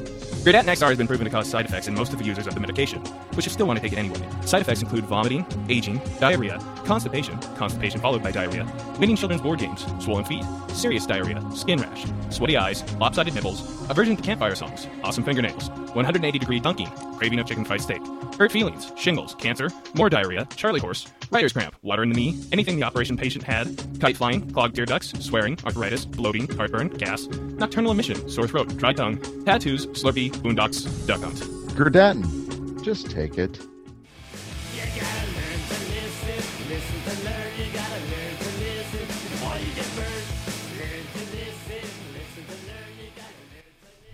Gerdatin 0.44 0.66
XR 0.66 0.88
has 0.88 0.98
been 0.98 1.06
proven 1.06 1.24
to 1.24 1.30
cause 1.30 1.48
side 1.48 1.64
effects 1.64 1.88
in 1.88 1.94
most 1.94 2.12
of 2.12 2.18
the 2.18 2.24
users 2.26 2.46
of 2.46 2.52
the 2.52 2.60
medication, 2.60 3.02
but 3.32 3.46
you 3.46 3.50
still 3.50 3.66
want 3.66 3.78
to 3.78 3.82
take 3.82 3.94
it 3.94 3.98
anyway. 3.98 4.20
Side 4.44 4.60
effects 4.60 4.82
include 4.82 5.06
vomiting, 5.06 5.46
aging, 5.70 6.02
diarrhea, 6.20 6.58
constipation, 6.84 7.38
constipation 7.56 7.98
followed 7.98 8.22
by 8.22 8.30
diarrhea, 8.30 8.70
winning 8.98 9.16
children's 9.16 9.40
board 9.40 9.58
games, 9.58 9.86
swollen 10.00 10.26
feet, 10.26 10.44
serious 10.68 11.06
diarrhea, 11.06 11.42
skin 11.54 11.80
rash, 11.80 12.04
sweaty 12.28 12.58
eyes, 12.58 12.84
lopsided 12.98 13.34
nipples, 13.34 13.62
aversion 13.88 14.16
to 14.16 14.22
campfire 14.22 14.54
songs, 14.54 14.86
awesome 15.02 15.24
fingernails, 15.24 15.70
180 15.94 16.38
degree 16.38 16.60
dunking, 16.60 16.90
craving 17.16 17.38
of 17.38 17.46
chicken 17.46 17.64
fried 17.64 17.80
steak, 17.80 18.02
hurt 18.38 18.52
feelings, 18.52 18.92
shingles, 18.96 19.34
cancer, 19.36 19.70
more 19.94 20.08
diarrhea, 20.08 20.46
Charlie 20.56 20.80
horse, 20.80 21.06
writer's 21.30 21.52
cramp, 21.52 21.74
water 21.82 22.02
in 22.02 22.10
the 22.10 22.14
knee, 22.16 22.40
anything 22.52 22.76
the 22.76 22.84
operation 22.84 23.16
patient 23.16 23.44
had, 23.44 23.68
kite 24.00 24.16
flying, 24.16 24.50
clogged 24.52 24.76
tear 24.76 24.86
ducts, 24.86 25.12
swearing, 25.24 25.58
arthritis, 25.64 26.04
bloating, 26.04 26.48
heartburn, 26.56 26.88
gas, 26.88 27.26
nocturnal 27.26 27.92
emission, 27.92 28.28
sore 28.28 28.48
throat, 28.48 28.76
dry 28.76 28.92
tongue, 28.92 29.18
tattoos, 29.44 29.86
slurpee, 29.88 30.30
boondocks, 30.30 31.06
duck 31.06 31.20
hunt. 31.20 31.36
Gerdatin. 31.76 32.82
Just 32.84 33.10
take 33.10 33.38
it. 33.38 33.58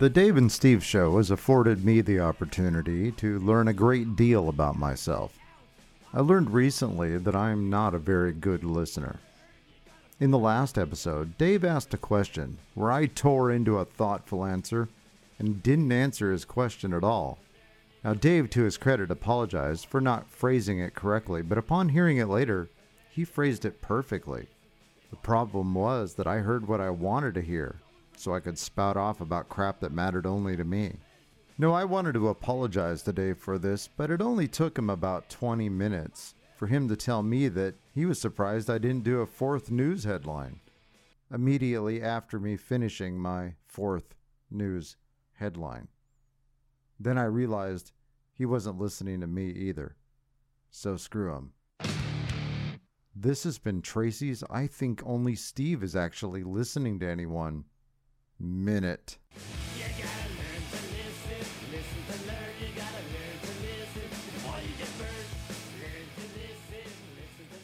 The 0.01 0.09
Dave 0.09 0.35
and 0.35 0.51
Steve 0.51 0.83
Show 0.83 1.17
has 1.17 1.29
afforded 1.29 1.85
me 1.85 2.01
the 2.01 2.21
opportunity 2.21 3.11
to 3.11 3.37
learn 3.37 3.67
a 3.67 3.71
great 3.73 4.15
deal 4.15 4.49
about 4.49 4.75
myself. 4.75 5.37
I 6.11 6.21
learned 6.21 6.49
recently 6.49 7.19
that 7.19 7.35
I'm 7.35 7.69
not 7.69 7.93
a 7.93 7.99
very 7.99 8.33
good 8.33 8.63
listener. 8.63 9.19
In 10.19 10.31
the 10.31 10.39
last 10.39 10.79
episode, 10.79 11.37
Dave 11.37 11.63
asked 11.63 11.93
a 11.93 11.99
question 11.99 12.57
where 12.73 12.91
I 12.91 13.05
tore 13.05 13.51
into 13.51 13.77
a 13.77 13.85
thoughtful 13.85 14.43
answer 14.43 14.89
and 15.37 15.61
didn't 15.61 15.91
answer 15.91 16.31
his 16.31 16.45
question 16.45 16.95
at 16.95 17.03
all. 17.03 17.37
Now, 18.03 18.15
Dave, 18.15 18.49
to 18.49 18.63
his 18.63 18.79
credit, 18.79 19.11
apologized 19.11 19.85
for 19.85 20.01
not 20.01 20.31
phrasing 20.31 20.79
it 20.79 20.95
correctly, 20.95 21.43
but 21.43 21.59
upon 21.59 21.89
hearing 21.89 22.17
it 22.17 22.25
later, 22.25 22.69
he 23.11 23.23
phrased 23.23 23.65
it 23.65 23.83
perfectly. 23.83 24.47
The 25.11 25.17
problem 25.17 25.75
was 25.75 26.15
that 26.15 26.25
I 26.25 26.37
heard 26.39 26.67
what 26.67 26.81
I 26.81 26.89
wanted 26.89 27.35
to 27.35 27.41
hear, 27.41 27.75
so 28.21 28.35
I 28.35 28.39
could 28.39 28.57
spout 28.57 28.97
off 28.97 29.19
about 29.19 29.49
crap 29.49 29.79
that 29.79 29.91
mattered 29.91 30.25
only 30.25 30.55
to 30.55 30.63
me. 30.63 30.97
No, 31.57 31.73
I 31.73 31.83
wanted 31.83 32.13
to 32.13 32.29
apologize 32.29 33.03
today 33.03 33.33
for 33.33 33.57
this, 33.57 33.89
but 33.97 34.09
it 34.09 34.21
only 34.21 34.47
took 34.47 34.77
him 34.77 34.89
about 34.89 35.29
20 35.29 35.69
minutes 35.69 36.35
for 36.55 36.67
him 36.67 36.87
to 36.87 36.95
tell 36.95 37.23
me 37.23 37.47
that 37.49 37.75
he 37.93 38.05
was 38.05 38.21
surprised 38.21 38.69
I 38.69 38.77
didn't 38.77 39.03
do 39.03 39.21
a 39.21 39.25
fourth 39.25 39.71
news 39.71 40.03
headline 40.03 40.59
immediately 41.33 42.01
after 42.01 42.39
me 42.39 42.57
finishing 42.57 43.17
my 43.17 43.53
fourth 43.65 44.15
news 44.49 44.97
headline. 45.33 45.87
Then 46.99 47.17
I 47.17 47.23
realized 47.23 47.91
he 48.33 48.45
wasn't 48.45 48.79
listening 48.79 49.21
to 49.21 49.27
me 49.27 49.49
either. 49.49 49.95
So 50.69 50.97
screw 50.97 51.33
him. 51.33 51.53
This 53.15 53.43
has 53.43 53.57
been 53.57 53.81
Tracy's 53.81 54.43
I 54.49 54.67
Think 54.67 55.01
Only 55.05 55.35
Steve 55.35 55.83
is 55.83 55.95
Actually 55.95 56.43
Listening 56.43 56.99
to 56.99 57.09
Anyone 57.09 57.65
minute. 58.41 59.17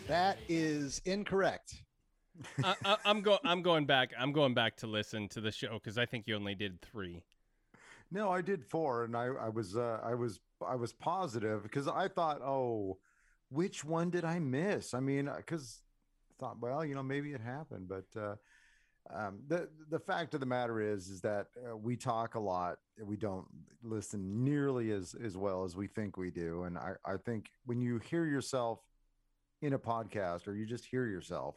That 0.07 0.37
is 0.47 1.01
incorrect. 1.03 1.81
I, 2.63 2.97
am 3.03 3.21
going. 3.21 3.39
I'm 3.43 3.61
going 3.61 3.85
back. 3.85 4.11
I'm 4.17 4.31
going 4.31 4.53
back 4.53 4.77
to 4.77 4.87
listen 4.87 5.27
to 5.29 5.41
the 5.41 5.51
show 5.51 5.73
because 5.73 5.97
I 5.97 6.05
think 6.05 6.27
you 6.27 6.35
only 6.35 6.55
did 6.55 6.81
three. 6.81 7.23
No, 8.09 8.29
I 8.29 8.41
did 8.41 8.63
four, 8.63 9.03
and 9.03 9.17
I, 9.17 9.25
I 9.25 9.49
was, 9.49 9.75
uh, 9.75 9.99
I 10.01 10.13
was, 10.13 10.39
I 10.65 10.75
was 10.75 10.93
positive 10.93 11.63
because 11.63 11.89
I 11.89 12.07
thought, 12.07 12.41
oh, 12.41 12.97
which 13.49 13.83
one 13.83 14.09
did 14.09 14.23
I 14.23 14.39
miss? 14.39 14.93
I 14.93 15.01
mean, 15.01 15.29
because 15.35 15.81
I 16.31 16.33
thought, 16.39 16.61
well, 16.61 16.85
you 16.85 16.95
know, 16.95 17.03
maybe 17.03 17.33
it 17.33 17.41
happened, 17.41 17.89
but 17.89 18.05
uh, 18.19 18.35
um, 19.13 19.39
the 19.47 19.69
the 19.89 19.99
fact 19.99 20.33
of 20.33 20.39
the 20.39 20.45
matter 20.45 20.81
is 20.81 21.07
is 21.07 21.21
that 21.21 21.47
uh, 21.57 21.75
we 21.75 21.95
talk 21.95 22.35
a 22.35 22.39
lot 22.39 22.79
we 23.03 23.15
don't 23.15 23.45
listen 23.83 24.43
nearly 24.43 24.91
as 24.91 25.15
as 25.23 25.37
well 25.37 25.63
as 25.63 25.75
we 25.75 25.87
think 25.87 26.17
we 26.17 26.29
do 26.29 26.63
and 26.63 26.77
i 26.77 26.93
i 27.05 27.15
think 27.15 27.51
when 27.65 27.79
you 27.79 27.99
hear 27.99 28.25
yourself 28.25 28.79
in 29.61 29.73
a 29.73 29.79
podcast 29.79 30.47
or 30.47 30.55
you 30.55 30.65
just 30.65 30.85
hear 30.85 31.05
yourself 31.05 31.55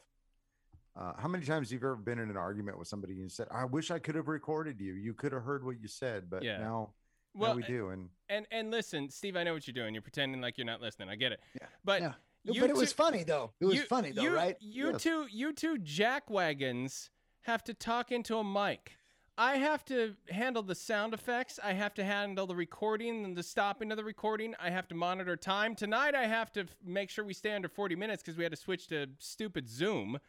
uh, 0.95 1.13
how 1.17 1.27
many 1.27 1.45
times 1.45 1.69
have 1.69 1.73
you've 1.73 1.83
ever 1.83 1.95
been 1.95 2.19
in 2.19 2.29
an 2.29 2.37
argument 2.37 2.77
with 2.77 2.87
somebody 2.87 3.13
and 3.13 3.21
you 3.23 3.29
said 3.29 3.47
i 3.51 3.65
wish 3.65 3.91
i 3.91 3.99
could 3.99 4.15
have 4.15 4.27
recorded 4.27 4.79
you 4.79 4.93
you 4.93 5.13
could 5.13 5.31
have 5.31 5.43
heard 5.43 5.63
what 5.65 5.79
you 5.81 5.87
said 5.87 6.29
but 6.29 6.43
yeah. 6.43 6.57
now 6.57 6.89
well, 7.33 7.51
now 7.51 7.55
we 7.55 7.63
do 7.63 7.89
and 7.89 8.09
and 8.29 8.45
and 8.51 8.71
listen 8.71 9.09
steve 9.09 9.35
i 9.35 9.43
know 9.43 9.53
what 9.53 9.67
you're 9.67 9.73
doing 9.73 9.93
you're 9.93 10.01
pretending 10.01 10.41
like 10.41 10.57
you're 10.57 10.65
not 10.65 10.81
listening 10.81 11.09
i 11.09 11.15
get 11.15 11.31
it 11.31 11.39
yeah. 11.59 11.67
but 11.83 12.01
yeah 12.01 12.13
You 12.43 12.61
but 12.61 12.71
it 12.71 12.73
two, 12.73 12.79
was 12.79 12.91
funny 12.91 13.23
though. 13.23 13.51
It 13.59 13.65
was 13.65 13.75
you, 13.75 13.83
funny 13.83 14.11
though, 14.11 14.23
you, 14.23 14.33
right? 14.33 14.55
You 14.59 14.93
yes. 14.93 15.03
two, 15.03 15.27
you 15.31 15.53
two 15.53 15.77
jack 15.77 16.27
wagons 16.29 17.11
have 17.41 17.63
to 17.65 17.73
talk 17.73 18.11
into 18.11 18.37
a 18.37 18.43
mic. 18.43 18.97
I 19.37 19.57
have 19.57 19.83
to 19.85 20.15
handle 20.29 20.61
the 20.61 20.75
sound 20.75 21.13
effects. 21.13 21.59
I 21.63 21.73
have 21.73 21.93
to 21.95 22.03
handle 22.03 22.45
the 22.45 22.55
recording 22.55 23.23
and 23.25 23.35
the 23.35 23.43
stopping 23.43 23.89
of 23.91 23.97
the 23.97 24.03
recording. 24.03 24.53
I 24.59 24.69
have 24.69 24.87
to 24.89 24.95
monitor 24.95 25.35
time. 25.35 25.73
Tonight, 25.73 26.13
I 26.13 26.27
have 26.27 26.51
to 26.53 26.65
make 26.85 27.09
sure 27.09 27.25
we 27.25 27.33
stay 27.33 27.53
under 27.53 27.67
40 27.67 27.95
minutes 27.95 28.21
because 28.21 28.37
we 28.37 28.43
had 28.43 28.51
to 28.51 28.57
switch 28.57 28.87
to 28.87 29.07
stupid 29.19 29.69
Zoom. 29.69 30.19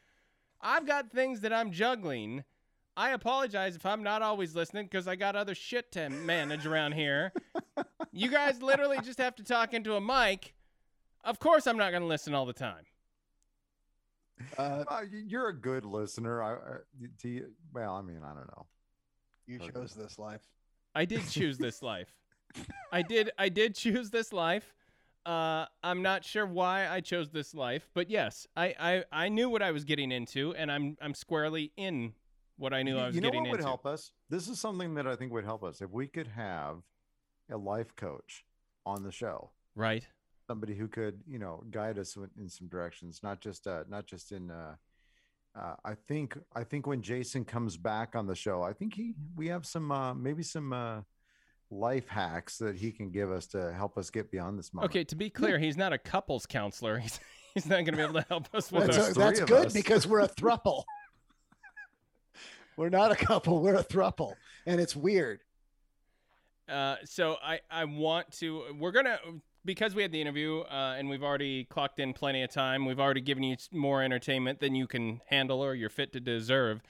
I've 0.61 0.87
got 0.87 1.11
things 1.11 1.41
that 1.41 1.53
I'm 1.53 1.73
juggling. 1.73 2.45
I 2.97 3.11
apologize 3.11 3.75
if 3.77 3.85
I'm 3.85 4.03
not 4.03 4.23
always 4.23 4.55
listening 4.55 4.85
because 4.85 5.09
I 5.09 5.17
got 5.17 5.35
other 5.35 5.55
shit 5.55 5.93
to 5.93 6.09
manage 6.09 6.65
around 6.65 6.93
here. 6.93 7.33
you 8.13 8.31
guys 8.31 8.63
literally 8.63 8.99
just 9.03 9.19
have 9.19 9.35
to 9.37 9.45
talk 9.45 9.75
into 9.75 9.97
a 9.97 10.01
mic. 10.01 10.55
Of 11.25 11.39
course, 11.39 11.67
I'm 11.67 11.77
not 11.77 11.91
going 11.91 12.03
to 12.03 12.09
listen 12.09 12.35
all 12.35 12.47
the 12.47 12.53
time. 12.53 12.85
Uh, 14.59 14.85
uh, 14.89 15.01
you're 15.11 15.49
a 15.49 15.57
good 15.57 15.85
listener. 15.85 16.43
I, 16.43 16.53
I, 16.53 16.57
do 17.21 17.29
you, 17.29 17.47
well, 17.73 17.95
I 17.95 18.03
mean, 18.03 18.21
I 18.25 18.35
don't 18.35 18.49
know. 18.49 18.67
You 19.47 19.59
okay. 19.61 19.71
chose 19.73 19.95
this 19.95 20.19
life. 20.19 20.43
I 20.95 21.05
did 21.05 21.29
choose 21.29 21.59
this 21.59 21.83
life. 21.83 22.09
I 22.93 23.03
did. 23.03 23.31
I 23.39 23.49
did 23.49 23.75
choose 23.75 24.11
this 24.11 24.33
life. 24.33 24.75
Uh, 25.25 25.67
I'm 25.83 26.03
not 26.03 26.25
sure 26.25 26.45
why 26.45 26.89
I 26.89 27.01
chose 27.01 27.31
this 27.31 27.55
life, 27.55 27.89
but 27.95 28.11
yes, 28.11 28.47
I, 28.57 28.75
I, 28.79 29.05
I 29.13 29.29
knew 29.29 29.49
what 29.49 29.63
I 29.63 29.71
was 29.71 29.85
getting 29.85 30.11
into, 30.11 30.53
and 30.55 30.71
I'm 30.71 30.97
I'm 31.01 31.15
squarely 31.15 31.73
in 31.77 32.13
what 32.57 32.75
I 32.75 32.83
knew 32.83 32.99
I 32.99 33.07
was 33.07 33.15
you 33.15 33.21
know 33.21 33.29
getting 33.29 33.43
what 33.43 33.53
would 33.53 33.61
into. 33.61 33.69
help 33.69 33.87
us? 33.87 34.13
This 34.31 34.49
is 34.49 34.59
something 34.59 34.95
that 34.95 35.07
I 35.07 35.17
think 35.17 35.33
would 35.33 35.45
help 35.45 35.63
us 35.63 35.81
if 35.81 35.91
we 35.91 36.09
could 36.09 36.27
have 36.27 36.83
a 37.51 37.57
life 37.57 37.95
coach 37.97 38.45
on 38.85 39.03
the 39.03 39.13
show. 39.13 39.51
Right. 39.75 40.07
Somebody 40.47 40.75
who 40.75 40.89
could, 40.89 41.21
you 41.27 41.39
know, 41.39 41.65
guide 41.71 41.99
us 41.99 42.17
in 42.39 42.49
some 42.49 42.69
directions, 42.69 43.21
not 43.23 43.41
just 43.41 43.67
uh 43.67 43.85
not 43.89 44.07
just 44.07 44.33
in 44.33 44.51
uh 44.51 44.75
uh, 45.55 45.75
I 45.85 45.95
think 45.95 46.39
I 46.55 46.65
think 46.65 46.87
when 46.87 47.03
Jason 47.03 47.45
comes 47.45 47.77
back 47.77 48.17
on 48.17 48.27
the 48.27 48.35
show, 48.35 48.63
I 48.63 48.73
think 48.73 48.95
he 48.95 49.15
we 49.37 49.49
have 49.49 49.67
some 49.67 49.93
uh, 49.93 50.15
maybe 50.15 50.43
some 50.43 50.73
uh, 50.73 51.01
life 51.71 52.09
hacks 52.09 52.57
that 52.59 52.77
he 52.77 52.91
can 52.91 53.11
give 53.11 53.31
us 53.31 53.47
to 53.49 53.73
help 53.73 53.99
us 53.99 54.09
get 54.09 54.31
beyond 54.31 54.59
this 54.59 54.73
moment. 54.73 54.91
Okay, 54.91 55.05
to 55.05 55.15
be 55.17 55.29
clear, 55.29 55.59
he's 55.59 55.77
not 55.77 55.93
a 55.93 55.99
couples 55.99 56.47
counselor. 56.47 56.99
He's 57.03 57.21
he's 57.55 57.67
not 57.67 57.85
going 57.85 57.87
to 57.87 57.97
be 57.97 58.03
able 58.03 58.15
to 58.15 58.27
help 58.31 58.49
us 58.55 58.73
with 58.73 58.87
that's, 58.87 58.97
our, 58.97 59.13
that's 59.13 59.41
good 59.41 59.67
us. 59.67 59.73
because 59.75 60.07
we're 60.07 60.21
a 60.21 60.29
thruple. 60.41 60.85
we're 62.79 62.89
not 62.89 63.13
a 63.13 63.17
couple, 63.17 63.61
we're 63.61 63.75
a 63.75 63.85
thruple, 63.85 64.33
and 64.65 64.81
it's 64.81 64.97
weird. 64.97 65.41
Uh, 66.67 66.97
so 67.05 67.37
I 67.43 67.61
I 67.71 67.85
want 67.85 68.31
to. 68.39 68.75
We're 68.79 68.93
gonna 68.93 69.19
because 69.65 69.95
we 69.95 70.03
had 70.03 70.13
the 70.13 70.21
interview 70.21 70.61
uh, 70.61 70.97
and 70.99 71.09
we've 71.09 71.23
already 71.23 71.65
clocked 71.65 71.99
in 71.99 72.13
plenty 72.13 72.43
of 72.43 72.51
time, 72.51 72.85
we've 72.85 73.01
already 73.01 73.21
given 73.21 73.43
you 73.43 73.57
more 73.71 74.03
entertainment 74.03 74.61
than 74.61 74.75
you 74.75 74.87
can 74.87 75.21
handle 75.27 75.61
or 75.61 75.75
you're 75.75 75.91
fit 75.91 76.13
to 76.13 76.21
deserve. 76.21 76.83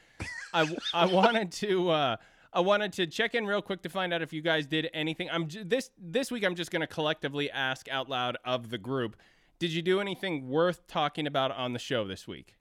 I, 0.53 0.75
I 0.95 1.07
wanted 1.07 1.53
to 1.53 1.91
uh, 1.91 2.17
I 2.53 2.61
wanted 2.61 2.93
to 2.95 3.07
check 3.07 3.35
in 3.35 3.47
real 3.47 3.63
quick 3.63 3.83
to 3.83 3.89
find 3.89 4.13
out 4.13 4.23
if 4.23 4.33
you 4.33 4.43
guys 4.43 4.67
did 4.67 4.91
anything. 4.93 5.29
I'm 5.31 5.49
j- 5.49 5.63
this 5.63 5.91
this 5.99 6.31
week. 6.31 6.45
I'm 6.45 6.55
just 6.55 6.71
going 6.71 6.81
to 6.81 6.87
collectively 6.87 7.51
ask 7.51 7.89
out 7.91 8.09
loud 8.09 8.37
of 8.45 8.71
the 8.71 8.79
group. 8.79 9.17
Did 9.59 9.73
you 9.73 9.83
do 9.83 10.01
anything 10.01 10.49
worth 10.49 10.87
talking 10.87 11.27
about 11.27 11.53
on 11.53 11.73
the 11.73 11.79
show 11.79 12.07
this 12.07 12.27
week? 12.27 12.57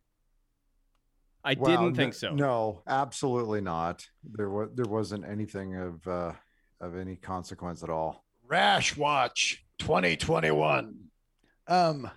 I 1.44 1.56
well, 1.58 1.72
didn't 1.72 1.96
think 1.96 2.14
so. 2.14 2.34
No, 2.34 2.84
absolutely 2.88 3.62
not. 3.62 4.08
There 4.24 4.50
was 4.50 4.70
there 4.76 4.86
wasn't 4.86 5.26
anything 5.26 5.76
of 5.76 6.08
uh, 6.08 6.34
of 6.80 6.96
any 6.96 7.16
consequence 7.16 7.84
at 7.84 7.90
all. 7.90 8.24
Rash 8.48 8.96
Watch 8.96 9.64
2021. 9.82 10.96
Um, 11.68 12.10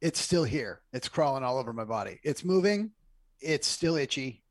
it's 0.00 0.18
still 0.18 0.44
here. 0.44 0.80
It's 0.94 1.08
crawling 1.08 1.44
all 1.44 1.58
over 1.58 1.74
my 1.74 1.84
body. 1.84 2.18
It's 2.24 2.42
moving. 2.42 2.90
It's 3.40 3.68
still 3.68 3.96
itchy. 3.96 4.42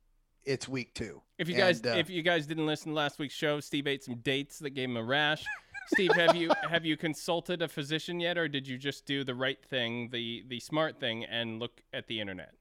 It's 0.46 0.68
week 0.70 0.94
two. 0.94 1.24
If 1.40 1.50
you 1.50 1.56
guys, 1.56 1.80
and, 1.80 1.88
uh, 1.88 1.98
if 1.98 2.10
you 2.10 2.22
guys 2.22 2.46
didn't 2.46 2.68
listen 2.68 2.92
to 2.92 2.96
last 2.96 3.18
week's 3.18 3.34
show, 3.34 3.60
Steve 3.60 3.88
ate 3.88 4.04
some 4.04 4.16
dates 4.18 4.60
that 4.60 4.72
gave 4.72 4.90
him 4.90 4.98
a 4.98 5.04
rash. 5.04 5.44
Steve, 5.88 6.12
have 6.14 6.36
you 6.36 6.52
have 6.70 6.86
you 6.86 6.96
consulted 6.98 7.64
a 7.64 7.68
physician 7.68 8.20
yet, 8.20 8.38
or 8.38 8.48
did 8.48 8.68
you 8.68 8.78
just 8.78 9.08
do 9.08 9.24
the 9.24 9.34
right 9.34 9.64
thing, 9.66 10.10
the 10.12 10.44
the 10.48 10.60
smart 10.60 11.00
thing, 11.00 11.26
and 11.26 11.60
look 11.60 11.82
at 11.94 12.06
the 12.06 12.20
internet? 12.22 12.52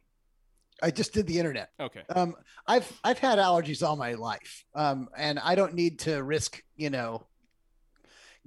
I 0.83 0.91
just 0.91 1.13
did 1.13 1.27
the 1.27 1.39
internet. 1.39 1.71
Okay. 1.79 2.03
Um, 2.09 2.35
I've 2.67 2.91
I've 3.05 3.19
had 3.19 3.39
allergies 3.39 3.87
all 3.87 3.97
my 3.97 4.15
life, 4.15 4.65
um, 4.75 5.11
and 5.15 5.39
I 5.39 5.55
don't 5.55 5.75
need 5.75 5.99
to 6.01 6.23
risk, 6.23 6.63
you 6.77 6.89
know, 6.89 7.27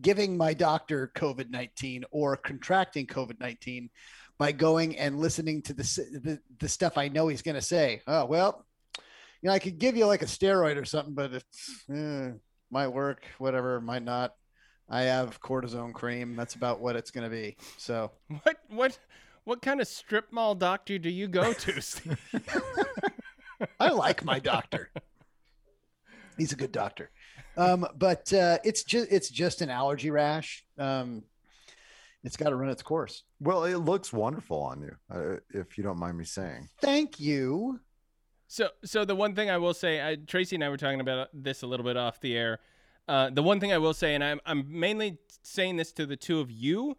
giving 0.01 0.37
my 0.37 0.53
doctor 0.53 1.11
COVID 1.15 1.49
19 1.49 2.05
or 2.11 2.37
contracting 2.37 3.07
COVID 3.07 3.39
19 3.39 3.89
by 4.37 4.51
going 4.51 4.97
and 4.97 5.19
listening 5.19 5.61
to 5.61 5.73
the, 5.73 5.83
the, 6.23 6.39
the 6.59 6.69
stuff 6.69 6.97
I 6.97 7.07
know 7.07 7.27
he's 7.27 7.41
going 7.41 7.55
to 7.55 7.61
say. 7.61 8.01
Oh, 8.07 8.25
well, 8.25 8.65
you 9.41 9.47
know, 9.47 9.53
I 9.53 9.59
could 9.59 9.77
give 9.77 9.95
you 9.95 10.05
like 10.05 10.21
a 10.21 10.25
steroid 10.25 10.81
or 10.81 10.85
something, 10.85 11.13
but 11.13 11.33
it 11.33 11.43
eh, 11.93 12.31
might 12.71 12.87
work, 12.87 13.23
whatever, 13.37 13.79
might 13.81 14.03
not. 14.03 14.33
I 14.89 15.03
have 15.03 15.41
cortisone 15.41 15.93
cream. 15.93 16.35
That's 16.35 16.55
about 16.55 16.79
what 16.79 16.95
it's 16.95 17.11
going 17.11 17.23
to 17.23 17.29
be. 17.29 17.57
So, 17.77 18.11
what, 18.43 18.57
what, 18.69 18.97
what 19.43 19.61
kind 19.61 19.81
of 19.81 19.87
strip 19.87 20.31
mall 20.31 20.55
doctor 20.55 20.97
do 20.97 21.09
you 21.09 21.27
go 21.27 21.53
to? 21.53 21.81
I 23.79 23.89
like 23.89 24.23
my 24.23 24.39
doctor. 24.39 24.89
He's 26.37 26.51
a 26.51 26.55
good 26.55 26.71
doctor. 26.71 27.11
Um, 27.55 27.85
but 27.95 28.31
uh, 28.33 28.57
it's 28.63 28.83
just 28.83 29.11
it's 29.11 29.29
just 29.29 29.61
an 29.61 29.69
allergy 29.69 30.09
rash. 30.09 30.65
Um, 30.77 31.23
it's 32.23 32.37
got 32.37 32.49
to 32.49 32.55
run 32.55 32.69
its 32.69 32.81
course. 32.81 33.23
Well, 33.39 33.65
it 33.65 33.77
looks 33.77 34.13
wonderful 34.13 34.61
on 34.61 34.81
you, 34.81 34.95
uh, 35.13 35.37
if 35.53 35.77
you 35.77 35.83
don't 35.83 35.99
mind 35.99 36.17
me 36.17 36.23
saying. 36.23 36.69
Thank 36.79 37.19
you. 37.19 37.81
So, 38.47 38.69
so 38.85 39.03
the 39.03 39.15
one 39.15 39.35
thing 39.35 39.49
I 39.49 39.57
will 39.57 39.73
say, 39.73 40.01
I, 40.01 40.15
Tracy 40.15 40.55
and 40.55 40.63
I 40.63 40.69
were 40.69 40.77
talking 40.77 41.01
about 41.01 41.29
this 41.33 41.63
a 41.63 41.67
little 41.67 41.85
bit 41.85 41.97
off 41.97 42.21
the 42.21 42.37
air. 42.37 42.59
Uh, 43.07 43.29
the 43.29 43.43
one 43.43 43.59
thing 43.59 43.73
I 43.73 43.77
will 43.77 43.93
say, 43.93 44.15
and 44.15 44.23
I'm 44.23 44.39
I'm 44.45 44.65
mainly 44.67 45.17
saying 45.41 45.77
this 45.77 45.91
to 45.93 46.05
the 46.05 46.15
two 46.15 46.39
of 46.39 46.49
you, 46.49 46.95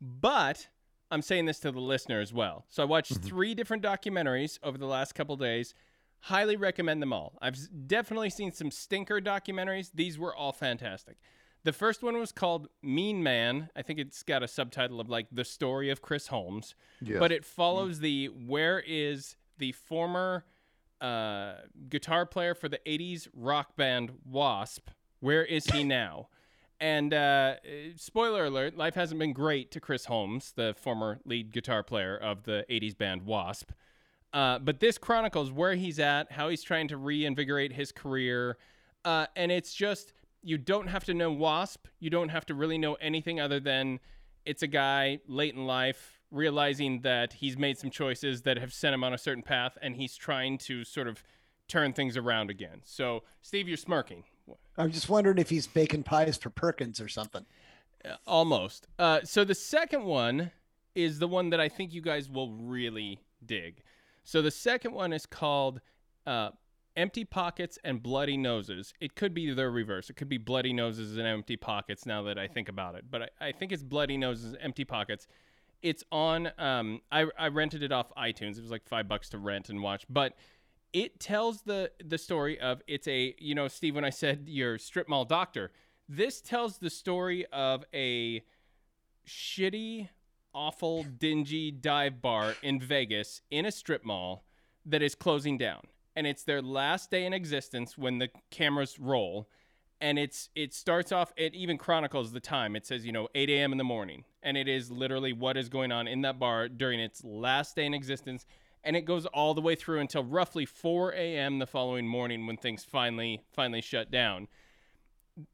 but 0.00 0.68
I'm 1.10 1.20
saying 1.20 1.44
this 1.44 1.58
to 1.60 1.70
the 1.70 1.80
listener 1.80 2.20
as 2.20 2.32
well. 2.32 2.64
So 2.70 2.82
I 2.82 2.86
watched 2.86 3.12
mm-hmm. 3.12 3.28
three 3.28 3.54
different 3.54 3.82
documentaries 3.82 4.58
over 4.62 4.78
the 4.78 4.86
last 4.86 5.14
couple 5.14 5.36
days 5.36 5.74
Highly 6.26 6.56
recommend 6.56 7.02
them 7.02 7.12
all. 7.12 7.38
I've 7.42 7.58
definitely 7.86 8.30
seen 8.30 8.52
some 8.52 8.70
stinker 8.70 9.20
documentaries. 9.20 9.90
These 9.92 10.18
were 10.18 10.34
all 10.34 10.52
fantastic. 10.52 11.16
The 11.64 11.72
first 11.72 12.02
one 12.02 12.16
was 12.16 12.32
called 12.32 12.68
Mean 12.82 13.22
Man. 13.22 13.70
I 13.76 13.82
think 13.82 13.98
it's 13.98 14.22
got 14.22 14.42
a 14.42 14.48
subtitle 14.48 15.00
of 15.00 15.08
like 15.08 15.26
the 15.30 15.44
story 15.44 15.90
of 15.90 16.02
Chris 16.02 16.28
Holmes, 16.28 16.74
yes. 17.00 17.18
but 17.18 17.30
it 17.30 17.44
follows 17.44 18.00
the 18.00 18.26
where 18.26 18.80
is 18.80 19.36
the 19.58 19.72
former 19.72 20.44
uh, 21.00 21.54
guitar 21.88 22.26
player 22.26 22.54
for 22.54 22.68
the 22.68 22.80
80s 22.86 23.28
rock 23.34 23.76
band 23.76 24.12
Wasp? 24.24 24.90
Where 25.20 25.44
is 25.44 25.66
he 25.66 25.84
now? 25.84 26.28
And 26.80 27.14
uh, 27.14 27.56
spoiler 27.94 28.46
alert, 28.46 28.76
life 28.76 28.94
hasn't 28.96 29.20
been 29.20 29.32
great 29.32 29.70
to 29.70 29.80
Chris 29.80 30.06
Holmes, 30.06 30.52
the 30.56 30.74
former 30.76 31.20
lead 31.24 31.52
guitar 31.52 31.84
player 31.84 32.16
of 32.16 32.42
the 32.42 32.64
80s 32.68 32.98
band 32.98 33.22
Wasp. 33.22 33.70
Uh, 34.32 34.58
but 34.58 34.80
this 34.80 34.98
chronicles 34.98 35.50
where 35.50 35.74
he's 35.74 35.98
at, 35.98 36.32
how 36.32 36.48
he's 36.48 36.62
trying 36.62 36.88
to 36.88 36.96
reinvigorate 36.96 37.72
his 37.72 37.92
career. 37.92 38.56
Uh, 39.04 39.26
and 39.36 39.52
it's 39.52 39.74
just, 39.74 40.12
you 40.42 40.56
don't 40.56 40.88
have 40.88 41.04
to 41.04 41.14
know 41.14 41.30
Wasp. 41.30 41.86
You 42.00 42.10
don't 42.10 42.30
have 42.30 42.46
to 42.46 42.54
really 42.54 42.78
know 42.78 42.94
anything 42.94 43.40
other 43.40 43.60
than 43.60 44.00
it's 44.46 44.62
a 44.62 44.66
guy 44.66 45.18
late 45.26 45.54
in 45.54 45.66
life 45.66 46.18
realizing 46.30 47.00
that 47.02 47.34
he's 47.34 47.58
made 47.58 47.78
some 47.78 47.90
choices 47.90 48.42
that 48.42 48.56
have 48.58 48.72
sent 48.72 48.94
him 48.94 49.04
on 49.04 49.12
a 49.12 49.18
certain 49.18 49.42
path 49.42 49.76
and 49.82 49.96
he's 49.96 50.16
trying 50.16 50.56
to 50.56 50.82
sort 50.82 51.06
of 51.06 51.22
turn 51.68 51.92
things 51.92 52.16
around 52.16 52.50
again. 52.50 52.80
So, 52.84 53.22
Steve, 53.42 53.68
you're 53.68 53.76
smirking. 53.76 54.24
I'm 54.76 54.90
just 54.90 55.08
wondering 55.08 55.38
if 55.38 55.50
he's 55.50 55.66
baking 55.66 56.02
pies 56.02 56.36
for 56.36 56.50
Perkins 56.50 57.00
or 57.00 57.08
something. 57.08 57.44
Uh, 58.04 58.16
almost. 58.26 58.88
Uh, 58.98 59.20
so, 59.24 59.44
the 59.44 59.54
second 59.54 60.04
one 60.04 60.50
is 60.94 61.18
the 61.18 61.28
one 61.28 61.50
that 61.50 61.60
I 61.60 61.68
think 61.68 61.92
you 61.92 62.00
guys 62.00 62.28
will 62.28 62.50
really 62.50 63.20
dig. 63.44 63.82
So 64.24 64.42
the 64.42 64.50
second 64.50 64.92
one 64.92 65.12
is 65.12 65.26
called 65.26 65.80
uh, 66.26 66.50
Empty 66.96 67.24
Pockets 67.24 67.78
and 67.84 68.02
Bloody 68.02 68.36
Noses. 68.36 68.92
It 69.00 69.14
could 69.14 69.34
be 69.34 69.52
the 69.52 69.68
reverse. 69.68 70.10
It 70.10 70.16
could 70.16 70.28
be 70.28 70.38
Bloody 70.38 70.72
Noses 70.72 71.16
and 71.16 71.26
Empty 71.26 71.56
Pockets 71.56 72.06
now 72.06 72.22
that 72.22 72.38
I 72.38 72.46
think 72.46 72.68
about 72.68 72.94
it. 72.94 73.04
But 73.10 73.22
I, 73.22 73.48
I 73.48 73.52
think 73.52 73.72
it's 73.72 73.82
Bloody 73.82 74.16
Noses, 74.16 74.54
Empty 74.60 74.84
Pockets. 74.84 75.26
It's 75.82 76.04
on, 76.12 76.50
um, 76.58 77.00
I, 77.10 77.26
I 77.38 77.48
rented 77.48 77.82
it 77.82 77.90
off 77.90 78.12
iTunes. 78.16 78.56
It 78.56 78.62
was 78.62 78.70
like 78.70 78.86
five 78.86 79.08
bucks 79.08 79.28
to 79.30 79.38
rent 79.38 79.68
and 79.68 79.82
watch. 79.82 80.04
But 80.08 80.34
it 80.92 81.18
tells 81.18 81.62
the, 81.62 81.90
the 82.04 82.18
story 82.18 82.60
of 82.60 82.82
it's 82.86 83.08
a, 83.08 83.34
you 83.38 83.54
know, 83.54 83.66
Steve, 83.66 83.94
when 83.94 84.04
I 84.04 84.10
said 84.10 84.44
your 84.46 84.78
strip 84.78 85.08
mall 85.08 85.24
doctor, 85.24 85.72
this 86.08 86.40
tells 86.40 86.78
the 86.78 86.90
story 86.90 87.46
of 87.52 87.84
a 87.94 88.44
shitty 89.26 90.08
awful, 90.54 91.04
dingy 91.04 91.70
dive 91.70 92.20
bar 92.22 92.54
in 92.62 92.80
Vegas 92.80 93.42
in 93.50 93.66
a 93.66 93.72
strip 93.72 94.04
mall 94.04 94.44
that 94.84 95.02
is 95.02 95.14
closing 95.14 95.58
down. 95.58 95.82
And 96.14 96.26
it's 96.26 96.44
their 96.44 96.60
last 96.62 97.10
day 97.10 97.24
in 97.24 97.32
existence 97.32 97.96
when 97.96 98.18
the 98.18 98.28
cameras 98.50 98.98
roll. 98.98 99.48
and 100.00 100.18
it's 100.18 100.48
it 100.56 100.74
starts 100.74 101.12
off 101.12 101.32
it 101.36 101.54
even 101.54 101.78
chronicles 101.78 102.32
the 102.32 102.40
time 102.40 102.74
it 102.74 102.84
says 102.84 103.06
you 103.06 103.12
know 103.12 103.28
8 103.36 103.48
a.m 103.50 103.70
in 103.72 103.78
the 103.78 103.84
morning 103.84 104.24
and 104.42 104.56
it 104.56 104.66
is 104.66 104.90
literally 104.90 105.32
what 105.32 105.56
is 105.56 105.68
going 105.68 105.92
on 105.92 106.08
in 106.08 106.22
that 106.22 106.38
bar 106.40 106.68
during 106.68 106.98
its 106.98 107.22
last 107.24 107.76
day 107.76 107.86
in 107.86 107.94
existence 107.94 108.44
and 108.82 108.96
it 108.96 109.02
goes 109.02 109.26
all 109.26 109.54
the 109.54 109.60
way 109.60 109.76
through 109.76 110.00
until 110.00 110.24
roughly 110.24 110.66
4 110.66 111.12
a.m 111.14 111.60
the 111.60 111.66
following 111.68 112.08
morning 112.08 112.46
when 112.48 112.56
things 112.56 112.82
finally 112.84 113.44
finally 113.52 113.80
shut 113.80 114.10
down 114.10 114.48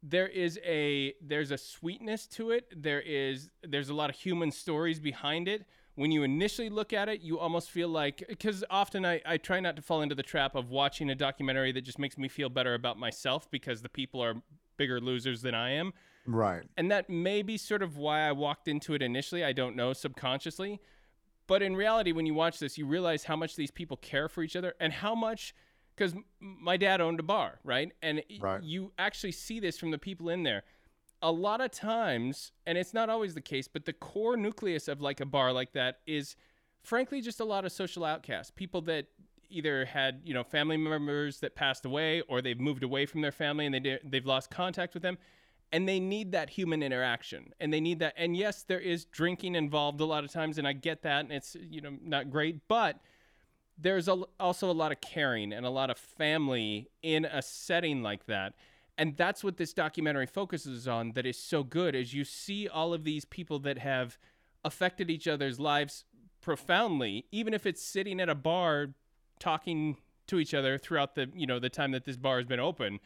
there 0.03 0.27
is 0.27 0.59
a 0.65 1.15
there's 1.21 1.51
a 1.51 1.59
sweetness 1.59 2.27
to 2.27 2.51
it 2.51 2.67
there 2.77 3.01
is 3.01 3.49
there's 3.63 3.91
a 3.91 3.95
lot 3.95 4.11
of 4.11 4.17
human 4.17 4.51
stories 4.51 4.99
behind 4.99 5.47
it 5.47 5.67
when 5.99 6.13
you 6.13 6.23
initially 6.23 6.71
look 6.71 6.93
at 6.93 7.09
it, 7.09 7.23
you 7.23 7.41
almost 7.41 7.73
feel 7.73 7.89
like 7.89 8.23
because 8.29 8.63
often 8.71 9.05
I, 9.05 9.21
I 9.27 9.37
try 9.37 9.59
not 9.59 9.75
to 9.75 9.83
fall 9.83 10.01
into 10.01 10.15
the 10.15 10.23
trap 10.23 10.55
of 10.55 10.71
watching 10.71 11.11
a 11.11 11.15
documentary 11.17 11.73
that 11.73 11.81
just 11.81 11.99
makes 11.99 12.17
me 12.17 12.29
feel 12.29 12.49
better 12.49 12.75
about 12.75 13.01
myself 13.01 13.51
because 13.51 13.83
the 13.83 13.89
people 13.89 14.23
are 14.23 14.35
bigger 14.77 15.01
losers 15.01 15.43
than 15.43 15.57
I 15.57 15.73
am. 15.73 15.93
Right. 16.25 16.63
And 16.77 16.89
that 16.93 17.11
may 17.11 17.43
be 17.43 17.59
sort 17.59 17.83
of 17.83 17.97
why 17.97 18.21
I 18.21 18.31
walked 18.31 18.69
into 18.69 18.95
it 18.95 19.03
initially. 19.03 19.43
I 19.45 19.53
don't 19.53 19.75
know, 19.75 19.93
subconsciously. 19.93 20.81
But 21.49 21.63
in 21.63 21.75
reality, 21.75 22.13
when 22.13 22.27
you 22.27 22.35
watch 22.35 22.61
this, 22.61 22.79
you 22.79 22.87
realize 22.87 23.25
how 23.25 23.35
much 23.35 23.57
these 23.57 23.73
people 23.73 23.97
care 23.97 24.29
for 24.29 24.45
each 24.45 24.55
other 24.55 24.75
and 24.79 24.93
how 24.93 25.17
much, 25.17 25.53
because 25.99 26.15
my 26.39 26.77
dad 26.77 27.01
owned 27.01 27.19
a 27.19 27.25
bar, 27.25 27.59
right? 27.65 27.93
And 28.03 28.23
right. 28.41 28.63
you 28.63 28.93
actually 28.99 29.33
see 29.33 29.59
this 29.59 29.77
from 29.79 29.91
the 29.91 29.99
people 29.99 30.29
in 30.29 30.45
there 30.45 30.63
a 31.21 31.33
lot 31.33 31.61
of 31.61 31.73
times, 31.73 32.53
and 32.67 32.79
it's 32.79 32.95
not 32.95 33.11
always 33.11 33.35
the 33.35 33.41
case, 33.41 33.67
but 33.67 33.85
the 33.85 33.93
core 33.93 34.37
nucleus 34.37 34.87
of 34.87 35.01
like 35.01 35.21
a 35.21 35.27
bar 35.27 35.53
like 35.53 35.73
that 35.73 35.99
is 36.07 36.37
frankly 36.83 37.21
just 37.21 37.41
a 37.41 37.45
lot 37.45 37.65
of 37.65 37.73
social 37.73 38.05
outcasts, 38.05 38.53
people 38.55 38.81
that 38.83 39.07
either 39.51 39.87
had 39.87 40.21
you 40.25 40.35
know 40.35 40.45
family 40.45 40.77
members 40.77 41.41
that 41.41 41.57
passed 41.57 41.87
away 41.87 42.21
or 42.29 42.43
they've 42.43 42.61
moved 42.61 42.83
away 42.83 43.07
from 43.07 43.23
their 43.23 43.33
family 43.33 43.65
and 43.65 43.75
they 43.75 43.99
they've 44.05 44.27
lost 44.27 44.51
contact 44.51 44.93
with 44.93 45.03
them 45.03 45.17
and 45.73 45.89
they 45.89 45.99
need 45.99 46.33
that 46.33 46.51
human 46.51 46.83
interaction 46.83 47.51
and 47.59 47.73
they 47.73 47.81
need 47.81 47.99
that 47.99 48.13
and 48.19 48.37
yes 48.37 48.63
there 48.65 48.79
is 48.79 49.07
drinking 49.07 49.55
involved 49.55 50.03
a 50.03 50.05
lot 50.05 50.23
of 50.23 50.31
times 50.31 50.59
and 50.59 50.69
I 50.69 50.75
get 50.75 51.01
that 51.05 51.21
and 51.21 51.33
it's 51.33 51.57
you 51.59 51.81
know 51.81 51.97
not 52.05 52.31
great 52.31 52.69
but 52.69 53.01
there's 53.79 54.09
a, 54.09 54.23
also 54.41 54.71
a 54.71 54.73
lot 54.73 54.93
of 54.93 55.01
caring 55.01 55.53
and 55.53 55.65
a 55.65 55.71
lot 55.71 55.91
of 55.91 55.99
family 55.99 56.89
in 57.03 57.25
a 57.25 57.41
setting 57.41 58.03
like 58.03 58.27
that. 58.27 58.55
And 58.97 59.17
that's 59.17 59.45
what 59.45 59.57
this 59.57 59.73
documentary 59.73 60.27
focuses 60.27 60.89
on 60.89 61.13
that 61.13 61.25
is 61.25 61.39
so 61.39 61.63
good 61.63 61.95
as 61.95 62.13
you 62.13 62.25
see 62.25 62.67
all 62.67 62.93
of 62.93 63.05
these 63.05 63.25
people 63.25 63.61
that 63.61 63.79
have 63.79 64.19
affected 64.65 65.09
each 65.09 65.29
other's 65.29 65.61
lives 65.61 66.05
profoundly 66.41 67.27
even 67.31 67.53
if 67.53 67.67
it's 67.67 67.83
sitting 67.83 68.21
at 68.21 68.29
a 68.29 68.35
bar 68.35 68.89
talking 69.39 69.97
to 70.27 70.39
each 70.39 70.55
other 70.55 70.79
throughout 70.79 71.15
the 71.15 71.31
you 71.35 71.47
know 71.47 71.59
the 71.59 71.69
time 71.69 71.93
that 71.93 72.05
this 72.05 72.17
bar 72.17 72.39
has 72.39 72.47
been 72.47 72.61
open. 72.61 73.01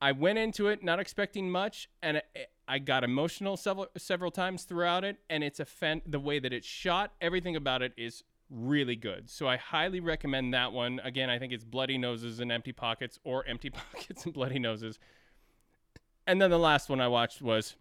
I 0.00 0.12
went 0.12 0.38
into 0.38 0.68
it 0.68 0.82
not 0.82 0.98
expecting 1.00 1.50
much 1.50 1.88
and 2.02 2.22
i 2.68 2.78
got 2.78 3.04
emotional 3.04 3.56
several 3.56 3.86
several 3.96 4.30
times 4.30 4.64
throughout 4.64 5.04
it 5.04 5.18
and 5.30 5.42
it's 5.42 5.60
a 5.60 5.64
fan 5.64 6.02
the 6.06 6.20
way 6.20 6.38
that 6.38 6.52
it's 6.52 6.66
shot 6.66 7.12
everything 7.20 7.56
about 7.56 7.82
it 7.82 7.92
is 7.96 8.22
really 8.50 8.96
good. 8.96 9.30
So 9.30 9.48
I 9.48 9.56
highly 9.56 10.00
recommend 10.00 10.54
that 10.54 10.72
one. 10.72 11.00
Again, 11.02 11.30
I 11.30 11.38
think 11.38 11.52
it's 11.52 11.64
Bloody 11.64 11.98
Noses 11.98 12.40
and 12.40 12.52
Empty 12.52 12.72
Pockets 12.72 13.18
or 13.24 13.46
Empty 13.46 13.70
Pockets 13.92 14.24
and 14.24 14.34
Bloody 14.34 14.58
Noses. 14.58 14.98
And 16.26 16.40
then 16.40 16.50
the 16.50 16.58
last 16.58 16.88
one 16.88 17.00
I 17.00 17.08
watched 17.08 17.42
was 17.42 17.76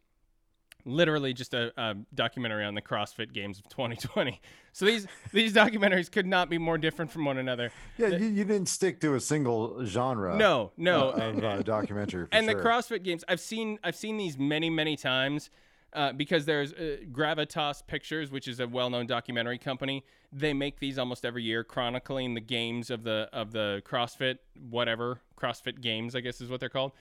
literally 0.86 1.34
just 1.34 1.54
a, 1.54 1.72
a, 1.78 1.96
documentary 2.14 2.66
on 2.66 2.76
the 2.76 2.82
CrossFit 2.82 3.34
Games 3.34 3.60
of 3.60 3.70
2020. 3.70 4.42
So 4.76 4.88
these 4.88 5.06
these 5.32 5.54
documentaries 5.54 6.12
could 6.12 6.26
not 6.26 6.50
be 6.50 6.58
more 6.58 6.80
different 6.80 7.12
from 7.12 7.26
one 7.26 7.38
another. 7.38 7.72
Yeah, 7.96 8.10
the, 8.10 8.22
you, 8.22 8.26
you, 8.26 8.44
didn't 8.44 8.70
stick 8.70 9.00
to 9.02 9.14
a 9.14 9.20
single 9.20 9.86
genre. 9.86 10.36
No, 10.36 10.72
no, 10.78 11.12
of 11.12 11.44
uh, 11.44 11.62
documentary. 11.62 12.26
and 12.32 12.48
sure. 12.48 12.56
the 12.56 12.60
CrossFit 12.60 13.04
Games, 13.04 13.24
I've 13.28 13.40
seen 13.40 13.78
I've 13.84 13.96
seen 13.96 14.18
these 14.18 14.36
many 14.36 14.72
many 14.72 14.98
times 14.98 15.52
uh, 15.94 16.14
because 16.14 16.46
there's 16.46 16.74
uh, 16.74 16.98
Gravitas 17.12 17.86
Pictures, 17.86 18.32
which 18.32 18.48
is 18.48 18.60
a 18.60 18.68
well-known 18.68 19.08
documentary 19.08 19.58
company. 19.58 20.04
They 20.32 20.54
make 20.54 20.80
these 20.80 20.98
almost 20.98 21.26
every 21.26 21.44
year, 21.44 21.64
chronicling 21.64 22.34
the 22.34 22.42
games 22.42 22.90
of 22.90 23.04
the 23.04 23.30
of 23.32 23.52
the 23.52 23.82
CrossFit 23.86 24.40
whatever 24.70 25.22
CrossFit 25.38 25.82
Games, 25.82 26.16
I 26.16 26.22
guess 26.22 26.42
is 26.42 26.50
what 26.50 26.60
they're 26.60 26.70
called. 26.70 26.94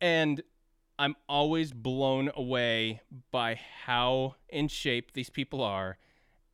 And 0.00 0.42
I'm 0.98 1.16
always 1.28 1.72
blown 1.72 2.30
away 2.34 3.00
by 3.30 3.60
how 3.84 4.36
in 4.48 4.68
shape 4.68 5.12
these 5.12 5.30
people 5.30 5.62
are, 5.62 5.98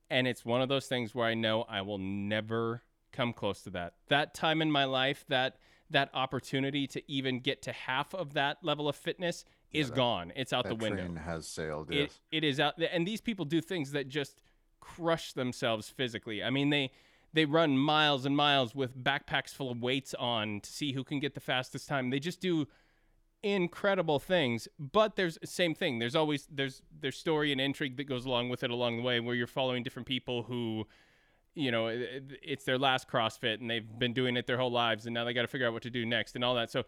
and 0.08 0.26
it's 0.26 0.44
one 0.44 0.62
of 0.62 0.68
those 0.68 0.86
things 0.86 1.14
where 1.14 1.26
I 1.26 1.34
know 1.34 1.64
I 1.68 1.82
will 1.82 1.98
never 1.98 2.82
come 3.12 3.32
close 3.32 3.62
to 3.62 3.70
that. 3.70 3.94
That 4.08 4.34
time 4.34 4.62
in 4.62 4.70
my 4.70 4.84
life, 4.84 5.24
that 5.28 5.56
that 5.90 6.08
opportunity 6.14 6.86
to 6.86 7.02
even 7.10 7.40
get 7.40 7.62
to 7.62 7.72
half 7.72 8.14
of 8.14 8.34
that 8.34 8.58
level 8.62 8.88
of 8.88 8.96
fitness 8.96 9.44
is 9.72 9.88
that, 9.88 9.96
gone. 9.96 10.32
It's 10.36 10.52
out 10.52 10.66
the 10.66 10.74
window. 10.74 11.04
Train 11.04 11.16
has 11.16 11.46
sailed. 11.46 11.88
Yes. 11.90 12.18
It, 12.30 12.38
it 12.38 12.48
is 12.48 12.60
out, 12.60 12.74
and 12.80 13.06
these 13.06 13.20
people 13.20 13.44
do 13.44 13.60
things 13.60 13.92
that 13.92 14.08
just 14.08 14.42
crush 14.80 15.32
themselves 15.32 15.88
physically. 15.88 16.42
I 16.42 16.50
mean, 16.50 16.70
they 16.70 16.90
they 17.32 17.44
run 17.44 17.78
miles 17.78 18.26
and 18.26 18.36
miles 18.36 18.74
with 18.74 18.96
backpacks 18.96 19.50
full 19.50 19.70
of 19.70 19.80
weights 19.80 20.14
on 20.14 20.60
to 20.60 20.70
see 20.70 20.92
who 20.92 21.04
can 21.04 21.20
get 21.20 21.34
the 21.34 21.40
fastest 21.40 21.88
time. 21.88 22.10
They 22.10 22.18
just 22.18 22.40
do 22.40 22.66
incredible 23.42 24.18
things. 24.18 24.68
But 24.78 25.16
there's 25.16 25.38
same 25.44 25.74
thing. 25.74 25.98
There's 25.98 26.16
always 26.16 26.46
there's 26.50 26.82
there's 27.00 27.16
story 27.16 27.52
and 27.52 27.60
intrigue 27.60 27.96
that 27.96 28.04
goes 28.04 28.26
along 28.26 28.48
with 28.48 28.62
it 28.62 28.70
along 28.70 28.98
the 28.98 29.02
way, 29.02 29.20
where 29.20 29.34
you're 29.34 29.46
following 29.46 29.82
different 29.82 30.06
people 30.06 30.42
who 30.42 30.86
you 31.54 31.70
know 31.70 31.88
it's 31.88 32.64
their 32.64 32.78
last 32.78 33.08
crossfit 33.08 33.60
and 33.60 33.68
they've 33.68 33.98
been 33.98 34.12
doing 34.12 34.36
it 34.36 34.46
their 34.46 34.56
whole 34.56 34.70
lives 34.70 35.06
and 35.06 35.14
now 35.14 35.24
they 35.24 35.32
got 35.32 35.42
to 35.42 35.48
figure 35.48 35.66
out 35.66 35.72
what 35.72 35.82
to 35.82 35.90
do 35.90 36.06
next 36.06 36.36
and 36.36 36.44
all 36.44 36.54
that 36.54 36.70
so 36.70 36.84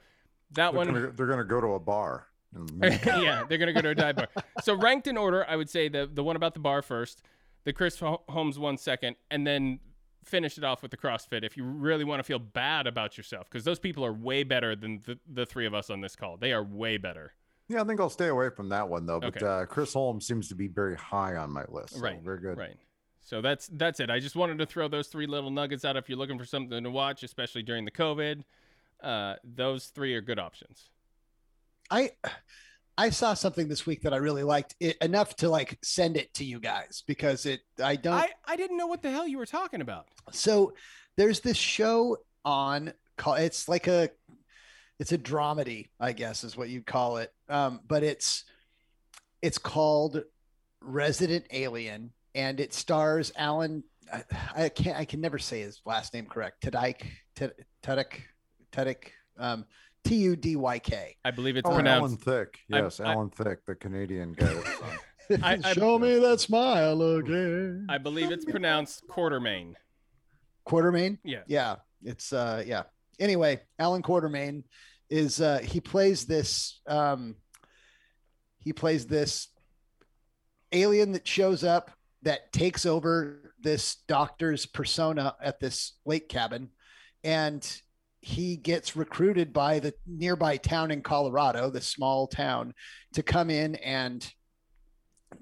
that 0.53 0.71
they're 0.71 0.73
one 0.73 0.87
gonna, 0.87 1.11
they're 1.11 1.27
going 1.27 1.39
to 1.39 1.45
go 1.45 1.61
to 1.61 1.73
a 1.73 1.81
bar 1.81 2.29
yeah, 2.83 3.45
they're 3.49 3.59
gonna 3.59 3.73
go 3.73 3.81
to 3.81 3.91
a 3.91 3.95
dive 3.95 4.17
bar. 4.17 4.29
So 4.63 4.75
ranked 4.75 5.07
in 5.07 5.17
order, 5.17 5.47
I 5.49 5.57
would 5.57 5.71
say 5.71 5.89
the 5.89 6.09
the 6.13 6.23
one 6.23 6.37
about 6.37 6.55
the 6.55 6.61
bar 6.61 6.83
first, 6.83 7.23
the 7.65 7.73
Chris 7.73 7.99
Holmes 8.01 8.59
one 8.59 8.77
second, 8.77 9.17
and 9.31 9.47
then 9.47 9.81
finish 10.25 10.59
it 10.59 10.65
off 10.65 10.83
with 10.83 10.91
the 10.91 10.97
CrossFit 10.97 11.45
if 11.45 11.57
you 11.57 11.65
really 11.65 12.05
want 12.05 12.21
to 12.21 12.25
feel 12.25 12.39
bad 12.39 12.87
about 12.87 13.17
yourself 13.17 13.49
because 13.51 13.65
those 13.65 13.79
people 13.79 14.05
are 14.05 14.13
way 14.13 14.45
better 14.45 14.77
than 14.77 15.01
the, 15.05 15.19
the 15.33 15.45
three 15.45 15.67
of 15.67 15.75
us 15.75 15.91
on 15.91 16.01
this 16.01 16.15
call. 16.15 16.37
They 16.37 16.53
are 16.53 16.63
way 16.63 16.97
better. 16.97 17.33
Yeah, 17.69 17.81
I 17.81 17.85
think 17.85 18.01
I'll 18.01 18.11
stay 18.11 18.29
away 18.29 18.51
from 18.51 18.69
that 18.69 18.89
one 18.89 19.07
though. 19.07 19.21
But 19.21 19.37
okay. 19.37 19.47
uh, 19.47 19.65
Chris 19.67 19.93
Holmes 19.93 20.27
seems 20.27 20.49
to 20.49 20.55
be 20.55 20.69
very 20.69 20.97
high 20.97 21.37
on 21.37 21.51
my 21.51 21.65
list. 21.69 21.95
So 21.95 22.01
right, 22.01 22.21
very 22.21 22.39
good. 22.39 22.59
Right. 22.59 22.77
So 23.21 23.41
that's 23.41 23.69
that's 23.73 24.01
it. 24.01 24.11
I 24.11 24.19
just 24.19 24.37
wanted 24.37 24.59
to 24.59 24.67
throw 24.67 24.89
those 24.89 25.09
three 25.09 25.27
little 25.27 25.51
nuggets 25.51 25.85
out 25.85 25.97
if 25.97 26.09
you're 26.09 26.19
looking 26.19 26.39
for 26.39 26.45
something 26.45 26.83
to 26.83 26.91
watch, 26.91 27.23
especially 27.23 27.63
during 27.63 27.85
the 27.85 27.91
COVID. 27.91 28.43
Uh, 29.03 29.35
those 29.43 29.87
three 29.87 30.15
are 30.15 30.21
good 30.21 30.39
options. 30.39 30.91
I 31.93 32.11
I 32.97 33.11
saw 33.11 33.35
something 33.35 33.69
this 33.69 33.87
week 33.87 34.03
that 34.03 34.15
I 34.15 34.17
really 34.17 34.43
liked 34.43 34.75
it 34.81 34.97
enough 35.03 35.37
to 35.37 35.49
like 35.49 35.79
send 35.83 36.17
it 36.17 36.33
to 36.35 36.45
you 36.45 36.59
guys 36.59 37.05
because 37.07 37.47
it 37.47 37.61
I 37.83 37.97
don't 37.97 38.15
I, 38.15 38.31
I 38.47 38.57
didn't 38.57 38.79
know 38.79 38.87
what 38.87 39.03
the 39.03 39.11
hell 39.11 39.29
you 39.29 39.39
were 39.39 39.47
talking 39.47 39.83
about. 39.83 40.07
So 40.31 40.73
there's 41.17 41.41
this 41.41 41.57
show 41.57 42.19
on 42.45 42.93
call 43.17 43.35
it's 43.35 43.69
like 43.69 43.87
a 43.87 44.11
it's 44.99 45.13
a 45.13 45.19
dramedy, 45.19 45.89
I 46.01 46.13
guess 46.13 46.45
is 46.45 46.57
what 46.57 46.69
you'd 46.69 46.87
call 46.87 47.19
it. 47.19 47.33
Um, 47.49 47.81
but 47.87 48.03
it's 48.03 48.45
it's 49.43 49.59
called 49.59 50.23
Resident 50.81 51.45
Alien 51.51 52.13
and 52.35 52.59
it 52.59 52.73
stars 52.73 53.33
Alan 53.37 53.85
I, 54.13 54.25
I 54.57 54.69
can't 54.71 54.99
I 54.99 55.05
can 55.05 55.21
never 55.21 55.39
say 55.39 55.61
his 55.61 55.81
last 55.85 56.15
name 56.15 56.27
correct. 56.27 56.63
Tadike 56.63 57.05
Tudyk 57.83 58.21
Tudyk 58.73 59.05
um 59.39 59.67
T 60.05 60.17
U 60.17 60.37
D 60.37 60.57
Y 60.57 60.79
K. 60.79 61.17
I 61.25 61.31
believe 61.31 61.57
it's 61.57 61.69
oh, 61.69 61.75
pronounced 61.75 62.03
Alan 62.03 62.17
Thicke. 62.17 62.59
Yes, 62.69 63.01
I, 63.01 63.13
Alan 63.13 63.31
I, 63.39 63.43
Thicke, 63.43 63.65
the 63.67 63.75
Canadian 63.75 64.33
guy. 64.33 64.55
I, 65.43 65.59
I, 65.65 65.73
Show 65.73 65.99
me 65.99 66.19
that 66.19 66.41
smile 66.41 67.01
again. 67.01 67.87
I 67.89 67.99
believe 67.99 68.31
it's 68.31 68.45
pronounced 68.45 69.07
Quartermain. 69.09 69.75
Quartermain? 70.67 71.19
Yeah. 71.25 71.43
Yeah. 71.47 71.77
It's 72.03 72.33
uh 72.33 72.63
yeah. 72.67 72.83
Anyway, 73.19 73.61
Alan 73.79 74.03
Quartermain 74.03 74.65
is 75.09 75.41
uh 75.41 75.61
he 75.63 75.81
plays 75.81 76.25
this 76.25 76.81
um 76.87 77.37
he 78.59 78.73
plays 78.73 79.07
this 79.07 79.49
alien 80.73 81.13
that 81.13 81.27
shows 81.27 81.65
up 81.65 81.91
that 82.23 82.53
takes 82.53 82.87
over 82.87 83.55
this 83.61 83.97
doctor's 84.09 84.67
persona 84.67 85.35
at 85.43 85.61
this 85.61 85.93
lake 86.05 86.29
cabin 86.29 86.71
and 87.25 87.83
he 88.23 88.57
gets 88.57 88.95
recruited 88.95 89.53
by 89.53 89.81
the 89.81 89.93
nearby 90.07 90.57
town 90.57 90.93
in 90.93 91.03
Colorado, 91.03 91.69
the 91.71 91.81
small 91.81 92.29
town, 92.29 92.73
to 93.15 93.23
come 93.23 93.51
in 93.51 93.75
and 93.75 94.33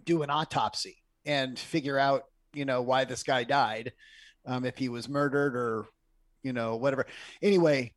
do 0.04 0.22
an 0.22 0.30
autopsy 0.30 0.96
and 1.26 1.58
figure 1.58 1.98
out, 1.98 2.24
you 2.54 2.64
know, 2.64 2.80
why 2.80 3.04
this 3.04 3.22
guy 3.22 3.44
died, 3.44 3.92
um, 4.46 4.64
if 4.64 4.78
he 4.78 4.88
was 4.88 5.10
murdered 5.10 5.54
or, 5.54 5.86
you 6.42 6.54
know, 6.54 6.76
whatever. 6.76 7.06
Anyway, 7.42 7.92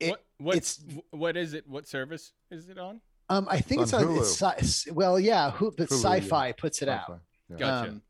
it, 0.00 0.16
what, 0.38 0.56
it's 0.56 0.82
what 1.10 1.36
is 1.36 1.52
it? 1.52 1.68
What 1.68 1.86
service 1.86 2.32
is 2.50 2.70
it 2.70 2.78
on? 2.78 3.00
Um, 3.28 3.46
I 3.50 3.60
think 3.60 3.82
it's 3.82 3.92
on. 3.92 4.16
It's, 4.16 4.42
it's, 4.42 4.90
well, 4.90 5.20
yeah, 5.20 5.50
who, 5.50 5.70
but 5.70 5.90
Hulu, 5.90 6.02
Syfy 6.02 6.46
yeah. 6.46 6.52
puts 6.52 6.80
it 6.80 6.88
Syfy. 6.88 7.10
out. 7.10 7.20
Yeah. 7.50 7.56
Gotcha. 7.58 7.90
Um, 7.90 8.02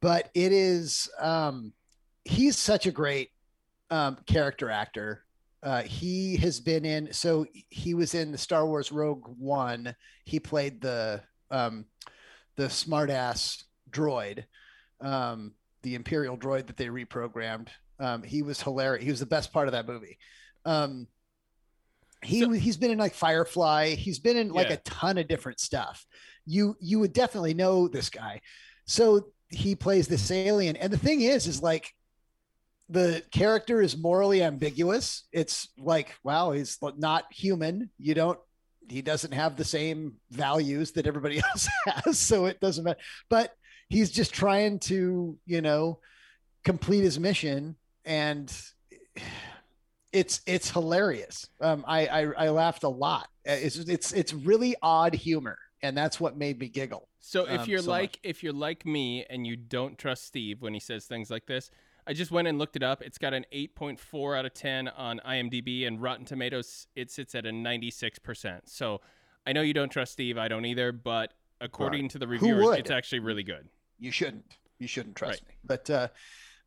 but 0.00 0.28
it 0.34 0.50
is. 0.50 1.08
Um, 1.20 1.72
he's 2.24 2.58
such 2.58 2.86
a 2.86 2.90
great 2.90 3.30
um, 3.90 4.18
character 4.26 4.70
actor. 4.70 5.24
Uh, 5.62 5.82
he 5.82 6.36
has 6.36 6.60
been 6.60 6.84
in. 6.84 7.12
So 7.12 7.46
he 7.70 7.94
was 7.94 8.14
in 8.14 8.32
the 8.32 8.38
Star 8.38 8.66
Wars 8.66 8.92
Rogue 8.92 9.24
One. 9.38 9.94
He 10.24 10.38
played 10.38 10.80
the 10.80 11.22
um, 11.50 11.86
the 12.56 12.64
smartass 12.64 13.64
droid, 13.90 14.44
um, 15.00 15.52
the 15.82 15.94
Imperial 15.94 16.36
droid 16.36 16.66
that 16.66 16.76
they 16.76 16.86
reprogrammed. 16.86 17.68
Um, 17.98 18.22
he 18.22 18.42
was 18.42 18.60
hilarious. 18.60 19.04
He 19.04 19.10
was 19.10 19.20
the 19.20 19.26
best 19.26 19.52
part 19.52 19.68
of 19.68 19.72
that 19.72 19.86
movie. 19.86 20.18
Um, 20.64 21.06
he 22.22 22.40
so, 22.40 22.50
he's 22.50 22.76
been 22.76 22.90
in 22.90 22.98
like 22.98 23.14
Firefly. 23.14 23.94
He's 23.94 24.18
been 24.18 24.36
in 24.36 24.48
like 24.50 24.68
yeah. 24.68 24.74
a 24.74 24.78
ton 24.78 25.18
of 25.18 25.28
different 25.28 25.60
stuff. 25.60 26.04
You 26.46 26.76
you 26.80 26.98
would 26.98 27.12
definitely 27.12 27.54
know 27.54 27.88
this 27.88 28.10
guy. 28.10 28.40
So 28.86 29.28
he 29.48 29.74
plays 29.74 30.08
this 30.08 30.30
alien, 30.30 30.76
and 30.76 30.92
the 30.92 30.98
thing 30.98 31.20
is, 31.20 31.46
is 31.46 31.62
like 31.62 31.94
the 32.88 33.22
character 33.30 33.80
is 33.80 33.96
morally 33.96 34.42
ambiguous. 34.42 35.24
It's 35.32 35.68
like, 35.78 36.14
wow, 36.22 36.52
he's 36.52 36.78
not 36.96 37.24
human. 37.32 37.90
You 37.98 38.14
don't. 38.14 38.38
He 38.88 39.00
doesn't 39.00 39.32
have 39.32 39.56
the 39.56 39.64
same 39.64 40.16
values 40.30 40.92
that 40.92 41.06
everybody 41.06 41.38
else 41.50 41.68
has, 41.86 42.18
so 42.18 42.46
it 42.46 42.60
doesn't 42.60 42.84
matter. 42.84 43.00
But 43.30 43.54
he's 43.88 44.10
just 44.10 44.34
trying 44.34 44.78
to, 44.80 45.38
you 45.46 45.60
know, 45.62 46.00
complete 46.64 47.02
his 47.02 47.18
mission, 47.18 47.76
and 48.04 48.52
it's 50.12 50.42
it's 50.46 50.70
hilarious. 50.70 51.46
Um, 51.60 51.84
I, 51.88 52.06
I 52.06 52.20
I 52.36 52.48
laughed 52.50 52.82
a 52.82 52.88
lot. 52.88 53.28
It's 53.44 53.76
it's 53.76 54.12
it's 54.12 54.34
really 54.34 54.76
odd 54.82 55.14
humor, 55.14 55.58
and 55.82 55.96
that's 55.96 56.20
what 56.20 56.36
made 56.36 56.58
me 56.58 56.68
giggle. 56.68 57.08
So 57.20 57.46
if 57.46 57.62
um, 57.62 57.68
you're 57.68 57.78
so 57.78 57.90
like 57.90 58.10
much. 58.10 58.20
if 58.22 58.42
you're 58.42 58.52
like 58.52 58.84
me 58.84 59.24
and 59.30 59.46
you 59.46 59.56
don't 59.56 59.96
trust 59.96 60.26
Steve 60.26 60.60
when 60.60 60.74
he 60.74 60.80
says 60.80 61.06
things 61.06 61.30
like 61.30 61.46
this, 61.46 61.70
I 62.06 62.12
just 62.12 62.30
went 62.30 62.48
and 62.48 62.58
looked 62.58 62.76
it 62.76 62.82
up. 62.82 63.02
It's 63.02 63.18
got 63.18 63.32
an 63.32 63.46
8.4 63.52 64.38
out 64.38 64.44
of 64.44 64.54
10 64.54 64.88
on 64.88 65.20
IMDb, 65.26 65.86
and 65.86 66.00
Rotten 66.00 66.24
Tomatoes 66.24 66.86
it 66.94 67.10
sits 67.10 67.34
at 67.34 67.46
a 67.46 67.50
96%. 67.50 68.60
So 68.66 69.00
I 69.46 69.52
know 69.52 69.62
you 69.62 69.74
don't 69.74 69.90
trust 69.90 70.12
Steve. 70.12 70.36
I 70.36 70.48
don't 70.48 70.64
either. 70.64 70.92
But 70.92 71.32
according 71.60 72.02
right. 72.02 72.10
to 72.12 72.18
the 72.18 72.28
reviewers, 72.28 72.78
it's 72.78 72.90
actually 72.90 73.20
really 73.20 73.42
good. 73.42 73.68
You 73.98 74.10
shouldn't. 74.10 74.44
You 74.78 74.86
shouldn't 74.86 75.16
trust 75.16 75.42
right. 75.42 75.48
me. 75.48 75.54
But 75.64 75.90
uh, 75.90 76.08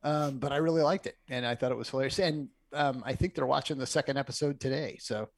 um, 0.04 0.40
but 0.40 0.52
I 0.52 0.58
really 0.58 0.82
liked 0.82 1.06
it, 1.06 1.18
and 1.30 1.46
I 1.46 1.56
thought 1.56 1.72
it 1.72 1.78
was 1.78 1.90
hilarious. 1.90 2.20
And 2.20 2.50
um, 2.74 3.04
I 3.06 3.14
think 3.14 3.36
they're 3.36 3.46
watching 3.46 3.78
the 3.78 3.86
second 3.86 4.18
episode 4.18 4.60
today. 4.60 4.98
So, 5.00 5.30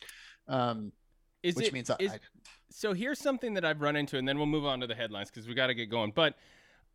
um, 0.47 0.91
is 1.43 1.56
which 1.56 1.68
it, 1.68 1.74
means 1.74 1.91
is, 2.00 2.12
I, 2.12 2.20
so 2.70 2.93
here's 2.93 3.20
something 3.20 3.56
that 3.56 3.66
I've 3.66 3.82
run 3.82 3.95
into, 3.95 4.18
and 4.18 4.28
then 4.28 4.38
we'll 4.38 4.47
move 4.47 4.66
on 4.66 4.80
to 4.82 4.88
the 4.88 4.95
headlines 4.95 5.30
because 5.30 5.47
we 5.47 5.54
got 5.54 5.68
to 5.68 5.74
get 5.74 5.89
going. 5.89 6.12
But 6.14 6.36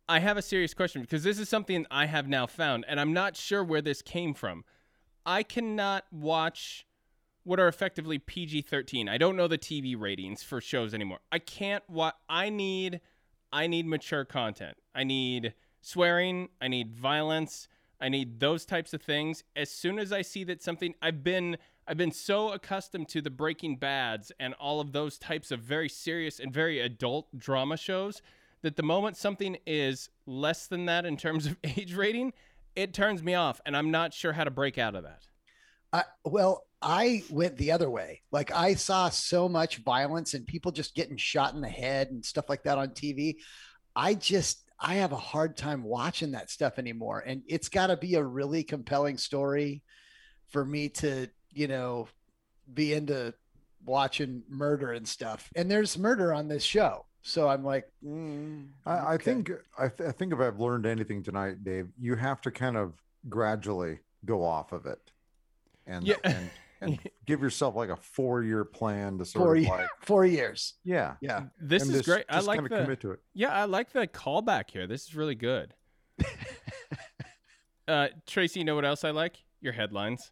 I 0.07 0.19
have 0.19 0.37
a 0.37 0.41
serious 0.41 0.73
question 0.73 1.01
because 1.01 1.23
this 1.23 1.39
is 1.39 1.49
something 1.49 1.85
I 1.89 2.05
have 2.05 2.27
now 2.27 2.45
found, 2.45 2.85
and 2.87 2.99
I'm 2.99 3.13
not 3.13 3.35
sure 3.35 3.63
where 3.63 3.81
this 3.81 4.01
came 4.01 4.33
from. 4.33 4.63
I 5.25 5.41
cannot 5.41 6.05
watch 6.11 6.85
what 7.43 7.59
are 7.59 7.67
effectively 7.67 8.19
PG 8.19 8.63
13. 8.63 9.09
I 9.09 9.17
don't 9.17 9.35
know 9.35 9.47
the 9.47 9.57
TV 9.57 9.99
ratings 9.99 10.43
for 10.43 10.61
shows 10.61 10.93
anymore. 10.93 11.19
I 11.31 11.39
can't 11.39 11.83
watch. 11.89 12.15
I 12.29 12.49
need, 12.49 13.01
I 13.51 13.67
need 13.67 13.87
mature 13.87 14.25
content. 14.25 14.77
I 14.93 15.03
need 15.03 15.53
swearing. 15.81 16.49
I 16.61 16.67
need 16.67 16.91
violence. 16.91 17.67
I 17.99 18.09
need 18.09 18.39
those 18.39 18.65
types 18.65 18.93
of 18.93 19.01
things. 19.01 19.43
As 19.55 19.71
soon 19.71 19.97
as 19.97 20.11
I 20.11 20.21
see 20.21 20.43
that 20.45 20.61
something 20.61 20.93
I've 21.01 21.23
been 21.23 21.57
I've 21.87 21.97
been 21.97 22.11
so 22.11 22.51
accustomed 22.51 23.09
to 23.09 23.21
the 23.21 23.29
Breaking 23.29 23.77
Bads 23.77 24.31
and 24.39 24.55
all 24.55 24.81
of 24.81 24.91
those 24.91 25.19
types 25.19 25.51
of 25.51 25.59
very 25.59 25.87
serious 25.87 26.39
and 26.39 26.51
very 26.51 26.79
adult 26.79 27.37
drama 27.37 27.77
shows 27.77 28.23
that 28.65 28.75
the 28.75 28.83
moment 28.83 29.15
something 29.15 29.57
is 29.67 30.09
less 30.25 30.65
than 30.65 30.85
that 30.85 31.05
in 31.05 31.17
terms 31.17 31.45
of 31.45 31.55
age 31.63 31.93
rating, 31.93 32.33
it 32.75 32.95
turns 32.95 33.21
me 33.21 33.35
off 33.35 33.61
and 33.63 33.77
I'm 33.77 33.91
not 33.91 34.11
sure 34.11 34.33
how 34.33 34.43
to 34.43 34.49
break 34.49 34.79
out 34.79 34.95
of 34.95 35.03
that. 35.03 35.21
Uh, 35.93 36.01
well, 36.23 36.65
I 36.81 37.23
went 37.29 37.57
the 37.57 37.71
other 37.71 37.91
way. 37.91 38.23
Like 38.31 38.51
I 38.51 38.73
saw 38.73 39.09
so 39.09 39.47
much 39.47 39.77
violence 39.77 40.33
and 40.33 40.47
people 40.47 40.71
just 40.71 40.95
getting 40.95 41.15
shot 41.15 41.53
in 41.53 41.61
the 41.61 41.69
head 41.69 42.09
and 42.09 42.25
stuff 42.25 42.49
like 42.49 42.63
that 42.63 42.79
on 42.79 42.89
TV. 42.89 43.35
I 43.95 44.15
just 44.15 44.63
I 44.79 44.95
have 44.95 45.11
a 45.11 45.17
hard 45.17 45.57
time 45.57 45.83
watching 45.83 46.31
that 46.31 46.49
stuff 46.49 46.79
anymore. 46.79 47.23
And 47.23 47.43
it's 47.47 47.69
got 47.69 47.87
to 47.87 47.97
be 47.97 48.15
a 48.15 48.23
really 48.23 48.63
compelling 48.63 49.17
story 49.17 49.83
for 50.49 50.65
me 50.65 50.89
to, 50.89 51.27
you 51.51 51.67
know, 51.67 52.07
be 52.73 52.93
into 52.93 53.35
watching 53.85 54.41
murder 54.49 54.91
and 54.91 55.07
stuff. 55.07 55.51
And 55.55 55.69
there's 55.69 55.99
murder 55.99 56.33
on 56.33 56.47
this 56.47 56.63
show. 56.63 57.05
So 57.27 57.49
I'm 57.49 57.63
like, 57.63 57.91
mm, 58.05 58.67
I, 58.85 58.97
okay. 58.97 59.07
I, 59.07 59.17
think 59.17 59.51
I, 59.79 59.87
th- 59.87 60.09
I, 60.09 60.11
think 60.11 60.31
if 60.31 60.39
I've 60.39 60.59
learned 60.59 60.85
anything 60.85 61.23
tonight, 61.23 61.63
Dave, 61.63 61.87
you 61.99 62.13
have 62.15 62.39
to 62.41 62.51
kind 62.51 62.77
of 62.77 62.93
gradually 63.27 63.97
go 64.25 64.43
off 64.43 64.71
of 64.71 64.85
it, 64.85 65.11
and 65.87 66.05
yeah. 66.05 66.17
and 66.23 66.51
and 66.81 66.99
give 67.25 67.41
yourself 67.41 67.75
like 67.75 67.89
a 67.89 67.95
four 67.95 68.43
year 68.43 68.63
plan 68.63 69.17
to 69.17 69.25
sort 69.25 69.43
four, 69.43 69.55
of 69.55 69.63
like 69.63 69.87
four 70.01 70.23
years. 70.23 70.75
Yeah. 70.83 71.15
Yeah. 71.19 71.45
This 71.59 71.81
and 71.81 71.91
is 71.91 71.97
just, 71.97 72.09
great. 72.09 72.25
I 72.29 72.41
like 72.41 72.61
the 72.61 72.69
commit 72.69 72.99
to 73.01 73.13
it. 73.13 73.21
Yeah, 73.33 73.49
I 73.49 73.65
like 73.65 73.91
the 73.91 74.05
callback 74.05 74.69
here. 74.69 74.85
This 74.85 75.07
is 75.07 75.15
really 75.15 75.33
good. 75.33 75.73
uh, 77.87 78.09
Tracy, 78.27 78.59
you 78.59 78.65
know 78.65 78.75
what 78.75 78.85
else 78.85 79.03
I 79.03 79.09
like? 79.09 79.37
Your 79.61 79.73
headlines. 79.73 80.31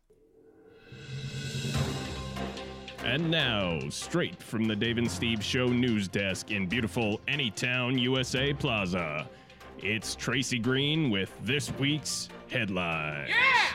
And 3.06 3.30
now, 3.30 3.80
straight 3.90 4.42
from 4.42 4.64
the 4.64 4.76
Dave 4.76 4.98
and 4.98 5.12
Steve 5.12 5.44
Show 5.44 5.68
news 5.68 6.08
desk 6.08 6.52
in 6.52 6.68
beautiful 6.68 7.20
Anytown, 7.28 8.00
USA 8.00 8.54
Plaza, 8.54 9.30
it's 9.78 10.16
Tracy 10.16 10.58
Green 10.58 11.10
with 11.10 11.30
this 11.44 11.70
week's 11.78 12.30
headline. 12.50 13.28
Yeah! 13.28 13.74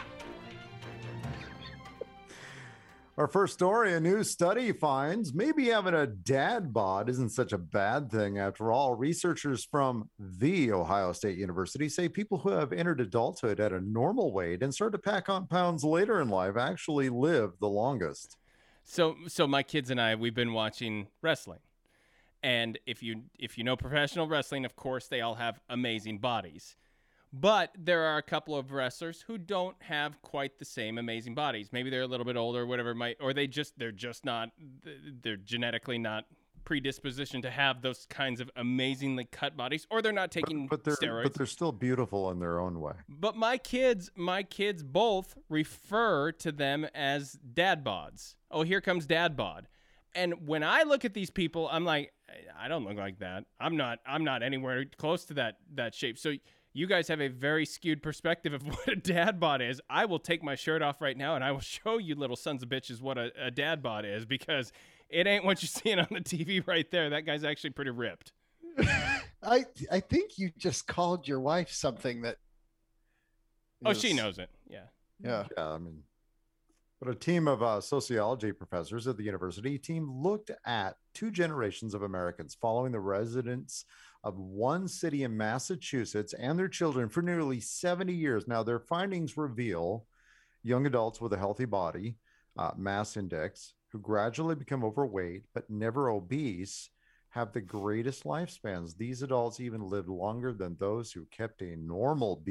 Our 3.18 3.28
first 3.28 3.52
story 3.52 3.92
a 3.92 4.00
new 4.00 4.24
study 4.24 4.72
finds 4.72 5.34
maybe 5.34 5.66
having 5.66 5.92
a 5.92 6.06
dad 6.06 6.72
bod 6.72 7.10
isn't 7.10 7.30
such 7.30 7.52
a 7.52 7.58
bad 7.58 8.10
thing 8.10 8.38
after 8.38 8.72
all. 8.72 8.94
Researchers 8.94 9.62
from 9.62 10.08
The 10.18 10.72
Ohio 10.72 11.12
State 11.12 11.36
University 11.36 11.90
say 11.90 12.08
people 12.08 12.38
who 12.38 12.50
have 12.50 12.72
entered 12.72 13.02
adulthood 13.02 13.60
at 13.60 13.74
a 13.74 13.80
normal 13.82 14.32
weight 14.32 14.62
and 14.62 14.72
start 14.72 14.92
to 14.92 14.98
pack 14.98 15.28
on 15.28 15.46
pounds 15.48 15.84
later 15.84 16.22
in 16.22 16.30
life 16.30 16.56
actually 16.56 17.10
live 17.10 17.50
the 17.60 17.68
longest. 17.68 18.37
So, 18.90 19.16
so 19.26 19.46
my 19.46 19.62
kids 19.62 19.90
and 19.90 20.00
I, 20.00 20.14
we've 20.14 20.34
been 20.34 20.54
watching 20.54 21.08
wrestling. 21.20 21.58
And 22.42 22.78
if 22.86 23.02
you 23.02 23.24
if 23.38 23.58
you 23.58 23.64
know 23.64 23.76
professional 23.76 24.26
wrestling, 24.26 24.64
of 24.64 24.76
course 24.76 25.08
they 25.08 25.20
all 25.20 25.34
have 25.34 25.60
amazing 25.68 26.18
bodies. 26.18 26.74
But 27.30 27.70
there 27.76 28.04
are 28.04 28.16
a 28.16 28.22
couple 28.22 28.56
of 28.56 28.72
wrestlers 28.72 29.20
who 29.26 29.36
don't 29.36 29.76
have 29.80 30.22
quite 30.22 30.58
the 30.58 30.64
same 30.64 30.96
amazing 30.96 31.34
bodies. 31.34 31.68
Maybe 31.70 31.90
they're 31.90 32.02
a 32.02 32.06
little 32.06 32.24
bit 32.24 32.36
older, 32.36 32.62
or 32.62 32.66
whatever 32.66 32.94
might, 32.94 33.18
or 33.20 33.34
they 33.34 33.46
just 33.46 33.78
they're 33.78 33.92
just 33.92 34.24
not 34.24 34.52
they're 35.22 35.36
genetically 35.36 35.98
not 35.98 36.24
predisposition 36.68 37.40
to 37.40 37.50
have 37.50 37.80
those 37.80 38.04
kinds 38.10 38.42
of 38.42 38.50
amazingly 38.54 39.24
cut 39.24 39.56
bodies, 39.56 39.86
or 39.90 40.02
they're 40.02 40.12
not 40.12 40.30
taking 40.30 40.66
but, 40.66 40.84
but 40.84 40.84
they're, 40.84 41.10
steroids. 41.10 41.22
But 41.22 41.34
they're 41.34 41.46
still 41.46 41.72
beautiful 41.72 42.30
in 42.30 42.40
their 42.40 42.60
own 42.60 42.78
way. 42.78 42.92
But 43.08 43.36
my 43.36 43.56
kids, 43.56 44.10
my 44.14 44.42
kids 44.42 44.82
both 44.82 45.34
refer 45.48 46.30
to 46.32 46.52
them 46.52 46.86
as 46.94 47.38
dad 47.54 47.82
bods. 47.82 48.34
Oh, 48.50 48.64
here 48.64 48.82
comes 48.82 49.06
dad 49.06 49.34
bod. 49.34 49.66
And 50.14 50.46
when 50.46 50.62
I 50.62 50.82
look 50.82 51.06
at 51.06 51.14
these 51.14 51.30
people, 51.30 51.70
I'm 51.72 51.86
like, 51.86 52.12
I 52.60 52.68
don't 52.68 52.84
look 52.84 52.98
like 52.98 53.18
that. 53.20 53.44
I'm 53.58 53.78
not. 53.78 54.00
I'm 54.06 54.24
not 54.24 54.42
anywhere 54.42 54.84
close 54.98 55.24
to 55.26 55.34
that 55.34 55.56
that 55.74 55.94
shape. 55.94 56.18
So 56.18 56.34
you 56.74 56.86
guys 56.86 57.08
have 57.08 57.22
a 57.22 57.28
very 57.28 57.64
skewed 57.64 58.02
perspective 58.02 58.52
of 58.52 58.62
what 58.66 58.88
a 58.88 58.96
dad 58.96 59.40
bod 59.40 59.62
is. 59.62 59.80
I 59.88 60.04
will 60.04 60.18
take 60.18 60.42
my 60.42 60.54
shirt 60.54 60.82
off 60.82 61.00
right 61.00 61.16
now 61.16 61.34
and 61.34 61.42
I 61.42 61.50
will 61.52 61.60
show 61.78 61.96
you 61.96 62.14
little 62.14 62.36
sons 62.36 62.62
of 62.62 62.68
bitches 62.68 63.00
what 63.00 63.16
a, 63.16 63.32
a 63.40 63.50
dad 63.50 63.82
bod 63.82 64.04
is 64.04 64.26
because 64.26 64.70
it 65.10 65.26
ain't 65.26 65.44
what 65.44 65.62
you're 65.62 65.68
seeing 65.68 65.98
on 65.98 66.08
the 66.10 66.20
TV 66.20 66.66
right 66.66 66.90
there. 66.90 67.10
That 67.10 67.22
guy's 67.22 67.44
actually 67.44 67.70
pretty 67.70 67.90
ripped. 67.90 68.32
I 69.42 69.64
I 69.90 70.00
think 70.00 70.38
you 70.38 70.50
just 70.56 70.86
called 70.86 71.26
your 71.26 71.40
wife 71.40 71.70
something 71.70 72.22
that. 72.22 72.36
Oh, 73.84 73.92
she 73.92 74.12
knows 74.12 74.38
it. 74.38 74.50
Yeah. 74.68 74.86
Yeah. 75.22 75.44
Yeah. 75.56 75.68
I 75.68 75.78
mean, 75.78 76.02
but 77.00 77.10
a 77.10 77.14
team 77.14 77.46
of 77.46 77.62
uh, 77.62 77.80
sociology 77.80 78.52
professors 78.52 79.06
at 79.06 79.16
the 79.16 79.22
university 79.22 79.78
team 79.78 80.10
looked 80.10 80.50
at 80.66 80.96
two 81.14 81.30
generations 81.30 81.94
of 81.94 82.02
Americans 82.02 82.56
following 82.60 82.90
the 82.90 83.00
residents 83.00 83.84
of 84.24 84.36
one 84.36 84.88
city 84.88 85.22
in 85.22 85.36
Massachusetts 85.36 86.34
and 86.34 86.58
their 86.58 86.68
children 86.68 87.08
for 87.08 87.22
nearly 87.22 87.60
70 87.60 88.12
years. 88.12 88.48
Now, 88.48 88.64
their 88.64 88.80
findings 88.80 89.36
reveal 89.36 90.06
young 90.64 90.86
adults 90.86 91.20
with 91.20 91.32
a 91.32 91.38
healthy 91.38 91.66
body 91.66 92.16
uh, 92.58 92.72
mass 92.76 93.16
index 93.16 93.74
who 93.90 93.98
gradually 93.98 94.54
become 94.54 94.84
overweight 94.84 95.44
but 95.54 95.68
never 95.70 96.10
obese 96.10 96.90
have 97.30 97.52
the 97.52 97.60
greatest 97.60 98.24
lifespans. 98.24 98.96
These 98.96 99.22
adults 99.22 99.60
even 99.60 99.82
lived 99.82 100.08
longer 100.08 100.52
than 100.52 100.76
those 100.78 101.12
who 101.12 101.26
kept 101.26 101.62
a 101.62 101.76
normal 101.76 102.42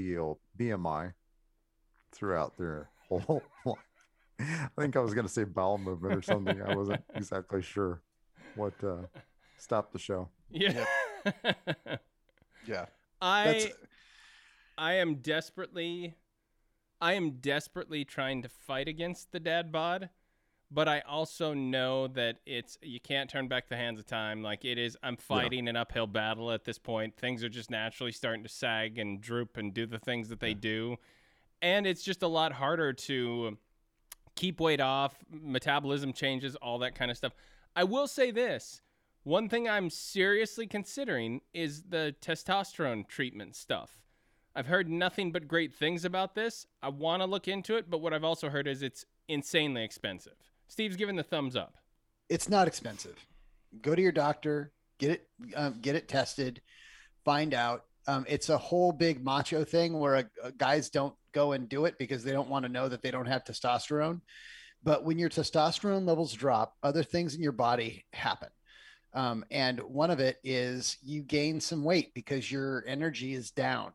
BMI 0.58 1.14
throughout 2.12 2.58
their 2.58 2.90
whole 3.10 3.44
life. 3.66 3.78
I 4.40 4.70
think 4.80 4.96
I 4.96 5.00
was 5.00 5.14
going 5.14 5.26
to 5.26 5.34
say 5.34 5.46
bowel 5.46 5.78
movement 5.78 6.16
or 6.16 6.22
something. 6.22 6.62
I 6.62 6.76
wasn't 6.76 7.04
exactly 7.16 7.62
sure 7.62 8.02
what 8.56 8.74
uh, 8.84 9.04
stopped 9.58 9.94
the 9.94 10.00
show. 10.00 10.30
Yeah. 10.52 10.86
yeah. 12.66 12.86
I 13.20 13.44
That's... 13.46 13.68
I 14.78 14.94
am 14.94 15.16
desperately 15.16 16.16
I 17.02 17.14
am 17.14 17.32
desperately 17.42 18.06
trying 18.06 18.44
to 18.44 18.50
fight 18.50 18.88
against 18.88 19.32
the 19.32 19.40
dad 19.40 19.72
bod, 19.72 20.10
but 20.70 20.88
I 20.88 21.02
also 21.02 21.54
know 21.54 22.08
that 22.10 22.38
it's 22.46 22.78
you 22.82 23.00
can't 23.00 23.30
turn 23.30 23.48
back 23.48 23.70
the 23.70 23.78
hands 23.78 24.00
of 24.00 24.06
time. 24.06 24.42
Like 24.42 24.66
it 24.66 24.78
is, 24.78 24.98
I'm 25.02 25.18
fighting 25.18 25.66
yeah. 25.66 25.72
an 25.72 25.76
uphill 25.78 26.08
battle 26.08 26.52
at 26.52 26.66
this 26.66 26.78
point. 26.78 27.16
Things 27.18 27.44
are 27.44 27.50
just 27.50 27.72
naturally 27.72 28.12
starting 28.12 28.44
to 28.44 28.50
sag 28.50 29.00
and 29.00 29.22
droop 29.22 29.58
and 29.58 29.74
do 29.74 29.86
the 29.86 30.00
things 30.00 30.30
that 30.30 30.40
they 30.40 30.54
do, 30.54 30.98
and 31.62 31.88
it's 31.88 32.04
just 32.04 32.22
a 32.24 32.28
lot 32.28 32.52
harder 32.52 32.94
to 32.94 33.58
keep 34.36 34.60
weight 34.60 34.82
off. 34.82 35.16
Metabolism 35.32 36.14
changes, 36.14 36.56
all 36.58 36.80
that 36.80 36.96
kind 36.96 37.12
of 37.12 37.18
stuff. 37.18 37.34
I 37.76 37.84
will 37.84 38.08
say 38.08 38.32
this. 38.32 38.82
One 39.24 39.50
thing 39.50 39.68
I'm 39.68 39.90
seriously 39.90 40.68
considering 40.68 41.42
is 41.54 41.84
the 41.90 42.16
testosterone 42.22 43.08
treatment 43.08 43.58
stuff. 43.58 44.00
I've 44.56 44.68
heard 44.68 44.90
nothing 44.90 45.32
but 45.32 45.48
great 45.48 45.74
things 45.74 46.06
about 46.06 46.34
this. 46.34 46.66
I 46.82 46.90
want 46.90 47.22
to 47.22 47.26
look 47.26 47.48
into 47.48 47.76
it, 47.76 47.90
but 47.90 48.00
what 48.00 48.14
I've 48.14 48.24
also 48.24 48.50
heard 48.50 48.68
is 48.68 48.82
it's 48.82 49.06
insanely 49.28 49.84
expensive. 49.84 50.48
Steve's 50.68 50.96
giving 50.96 51.16
the 51.16 51.24
thumbs 51.24 51.56
up. 51.56 51.76
It's 52.30 52.50
not 52.50 52.68
expensive. 52.68 53.16
Go 53.82 53.96
to 53.96 54.02
your 54.02 54.12
doctor, 54.12 54.72
get 55.00 55.12
it, 55.12 55.28
um, 55.56 55.80
get 55.82 55.96
it 55.96 56.08
tested, 56.08 56.62
find 57.24 57.54
out. 57.54 57.84
Um, 58.08 58.26
it's 58.30 58.50
a 58.50 58.58
whole 58.58 58.92
big 58.92 59.24
macho 59.24 59.64
thing 59.64 60.00
where 60.00 60.16
a, 60.16 60.26
a 60.44 60.52
guys 60.52 60.90
don't 60.90 61.14
go 61.34 61.52
and 61.52 61.68
do 61.68 61.86
it 61.86 61.98
because 61.98 62.24
they 62.24 62.32
don't 62.32 62.50
want 62.50 62.64
to 62.66 62.72
know 62.72 62.88
that 62.88 63.02
they 63.02 63.12
don't 63.12 63.26
have 63.26 63.44
testosterone. 63.44 64.22
But 64.84 65.04
when 65.04 65.20
your 65.20 65.30
testosterone 65.30 66.06
levels 66.06 66.34
drop, 66.34 66.76
other 66.84 67.04
things 67.04 67.36
in 67.36 67.42
your 67.42 67.52
body 67.52 68.06
happen. 68.14 68.50
Um, 69.14 69.44
and 69.52 69.80
one 69.82 70.12
of 70.12 70.20
it 70.20 70.38
is 70.44 70.98
you 71.04 71.22
gain 71.22 71.60
some 71.60 71.84
weight 71.84 72.14
because 72.14 72.52
your 72.52 72.84
energy 72.88 73.34
is 73.34 73.52
down 73.52 73.92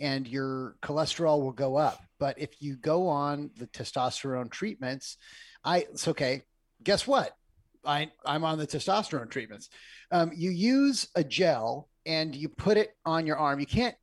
and 0.00 0.26
your 0.26 0.76
cholesterol 0.82 1.40
will 1.40 1.52
go 1.52 1.76
up. 1.76 2.02
But 2.18 2.38
if 2.38 2.60
you 2.60 2.76
go 2.76 3.08
on 3.08 3.50
the 3.56 3.66
testosterone 3.68 4.50
treatments, 4.50 5.16
I 5.64 5.78
it's 5.78 6.08
okay. 6.08 6.42
Guess 6.82 7.06
what? 7.06 7.36
I 7.84 8.10
I'm 8.24 8.44
on 8.44 8.58
the 8.58 8.66
testosterone 8.66 9.30
treatments. 9.30 9.70
Um, 10.10 10.32
you 10.34 10.50
use 10.50 11.08
a 11.14 11.24
gel 11.24 11.88
and 12.06 12.34
you 12.34 12.48
put 12.48 12.76
it 12.76 12.96
on 13.04 13.26
your 13.26 13.36
arm. 13.36 13.60
You 13.60 13.66
can't. 13.66 13.94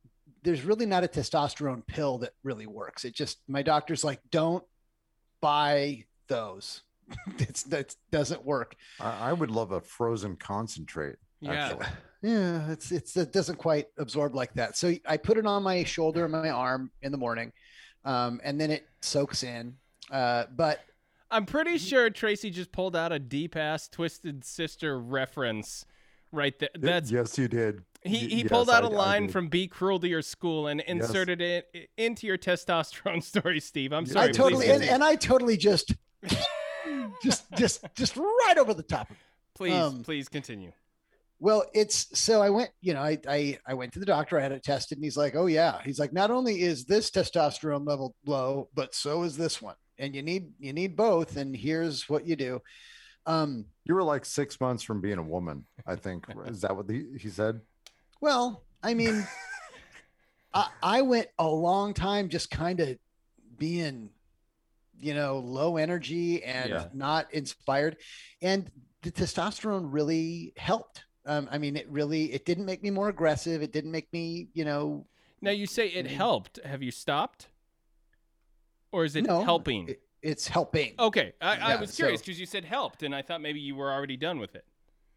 There's 0.42 0.62
really 0.62 0.86
not 0.86 1.04
a 1.04 1.08
testosterone 1.08 1.86
pill 1.86 2.18
that 2.18 2.32
really 2.42 2.66
works. 2.66 3.04
It 3.04 3.14
just 3.14 3.38
my 3.48 3.62
doctor's 3.62 4.02
like, 4.02 4.20
don't 4.30 4.64
buy 5.40 6.04
those. 6.28 6.82
it's 7.38 7.62
that 7.64 7.94
doesn't 8.10 8.44
work. 8.44 8.74
I, 9.00 9.30
I, 9.30 9.32
would 9.32 9.50
love 9.50 9.72
a 9.72 9.80
frozen 9.80 10.36
concentrate. 10.36 11.16
Yeah. 11.40 11.52
Actually. 11.52 11.86
Yeah, 12.22 12.70
it's 12.70 12.92
it's 12.92 13.16
it 13.16 13.32
doesn't 13.32 13.56
quite 13.56 13.88
absorb 13.98 14.34
like 14.34 14.54
that. 14.54 14.76
So 14.76 14.94
I 15.06 15.16
put 15.16 15.38
it 15.38 15.46
on 15.46 15.62
my 15.62 15.82
shoulder 15.84 16.24
and 16.24 16.32
my 16.32 16.50
arm 16.50 16.90
in 17.02 17.10
the 17.10 17.18
morning, 17.18 17.52
um, 18.04 18.40
and 18.44 18.60
then 18.60 18.70
it 18.70 18.86
soaks 19.00 19.42
in. 19.42 19.74
Uh, 20.10 20.44
but 20.54 20.80
I'm 21.32 21.46
pretty 21.46 21.78
sure 21.78 22.10
Tracy 22.10 22.50
just 22.50 22.72
pulled 22.72 22.94
out 22.94 23.10
a 23.10 23.18
deep 23.18 23.56
ass 23.56 23.88
Twisted 23.88 24.44
Sister 24.44 24.98
reference 24.98 25.86
right 26.30 26.56
there. 26.58 26.68
That's 26.78 27.10
yes, 27.10 27.38
you 27.38 27.48
did. 27.48 27.82
He 28.02 28.18
he 28.18 28.42
yes, 28.42 28.48
pulled 28.48 28.68
out 28.68 28.84
a 28.84 28.88
line 28.88 29.28
from 29.28 29.48
"Be 29.48 29.66
Cruel 29.66 29.98
to 30.00 30.08
Your 30.08 30.22
School" 30.22 30.66
and 30.66 30.80
inserted 30.82 31.40
yes. 31.40 31.62
it 31.72 31.90
into 31.96 32.26
your 32.26 32.36
testosterone 32.36 33.22
story, 33.22 33.60
Steve. 33.60 33.92
I'm 33.92 34.06
sorry. 34.06 34.28
I 34.28 34.32
totally 34.32 34.68
and, 34.68 34.82
and, 34.82 35.02
I 35.02 35.16
totally 35.16 35.56
just 35.56 35.94
just 37.22 37.44
just 37.56 37.84
just 37.96 38.16
right 38.16 38.56
over 38.58 38.74
the 38.74 38.82
top. 38.82 39.10
Please, 39.54 39.74
um, 39.74 40.02
please 40.02 40.28
continue. 40.28 40.72
Well, 41.38 41.64
it's 41.74 42.18
so 42.18 42.42
I 42.42 42.50
went, 42.50 42.70
you 42.80 42.94
know, 42.94 43.00
I, 43.00 43.18
I 43.28 43.58
I 43.66 43.74
went 43.74 43.92
to 43.94 43.98
the 43.98 44.06
doctor, 44.06 44.38
I 44.38 44.42
had 44.42 44.52
it 44.52 44.62
tested, 44.62 44.98
and 44.98 45.04
he's 45.04 45.16
like, 45.16 45.34
"Oh 45.34 45.46
yeah," 45.46 45.80
he's 45.84 45.98
like, 45.98 46.12
"Not 46.12 46.30
only 46.30 46.60
is 46.60 46.84
this 46.84 47.10
testosterone 47.10 47.86
level 47.86 48.14
low, 48.26 48.68
but 48.74 48.94
so 48.94 49.22
is 49.22 49.36
this 49.36 49.62
one, 49.62 49.74
and 49.98 50.14
you 50.14 50.22
need 50.22 50.52
you 50.58 50.72
need 50.72 50.96
both, 50.96 51.36
and 51.36 51.56
here's 51.56 52.08
what 52.08 52.26
you 52.26 52.36
do." 52.36 52.60
Um, 53.26 53.66
you 53.84 53.94
were 53.94 54.02
like 54.02 54.24
six 54.24 54.60
months 54.60 54.82
from 54.82 55.00
being 55.00 55.18
a 55.18 55.22
woman, 55.22 55.64
I 55.86 55.96
think. 55.96 56.26
is 56.46 56.60
that 56.62 56.74
what 56.76 56.90
he, 56.90 57.04
he 57.18 57.28
said? 57.28 57.60
Well, 58.20 58.64
I 58.82 58.94
mean, 58.94 59.26
I, 60.54 60.68
I 60.82 61.02
went 61.02 61.28
a 61.38 61.48
long 61.48 61.94
time 61.94 62.28
just 62.28 62.50
kind 62.50 62.80
of 62.80 62.96
being, 63.58 64.10
you 64.98 65.14
know, 65.14 65.38
low 65.38 65.76
energy 65.76 66.42
and 66.42 66.70
yeah. 66.70 66.86
not 66.92 67.32
inspired, 67.32 67.96
and 68.40 68.70
the 69.02 69.12
testosterone 69.12 69.88
really 69.90 70.52
helped 70.56 71.04
um, 71.26 71.48
I 71.50 71.58
mean, 71.58 71.76
it 71.76 71.88
really 71.88 72.32
it 72.32 72.44
didn't 72.44 72.66
make 72.66 72.82
me 72.82 72.90
more 72.90 73.08
aggressive. 73.08 73.62
It 73.62 73.72
didn't 73.72 73.92
make 73.92 74.12
me, 74.12 74.48
you 74.54 74.64
know. 74.64 75.06
Now 75.40 75.50
you 75.50 75.66
say 75.66 75.88
it 75.88 76.06
helped. 76.06 76.58
Have 76.64 76.82
you 76.82 76.90
stopped, 76.90 77.48
or 78.92 79.04
is 79.04 79.16
it 79.16 79.26
no, 79.26 79.42
helping? 79.42 79.88
It, 79.88 80.02
it's 80.22 80.46
helping. 80.46 80.94
Okay, 80.98 81.32
I, 81.40 81.56
yeah, 81.56 81.66
I 81.66 81.76
was 81.76 81.96
curious 81.96 82.20
because 82.20 82.36
so, 82.36 82.40
you 82.40 82.46
said 82.46 82.64
helped, 82.64 83.02
and 83.02 83.14
I 83.14 83.22
thought 83.22 83.40
maybe 83.40 83.60
you 83.60 83.74
were 83.74 83.90
already 83.90 84.16
done 84.16 84.38
with 84.38 84.54
it. 84.54 84.64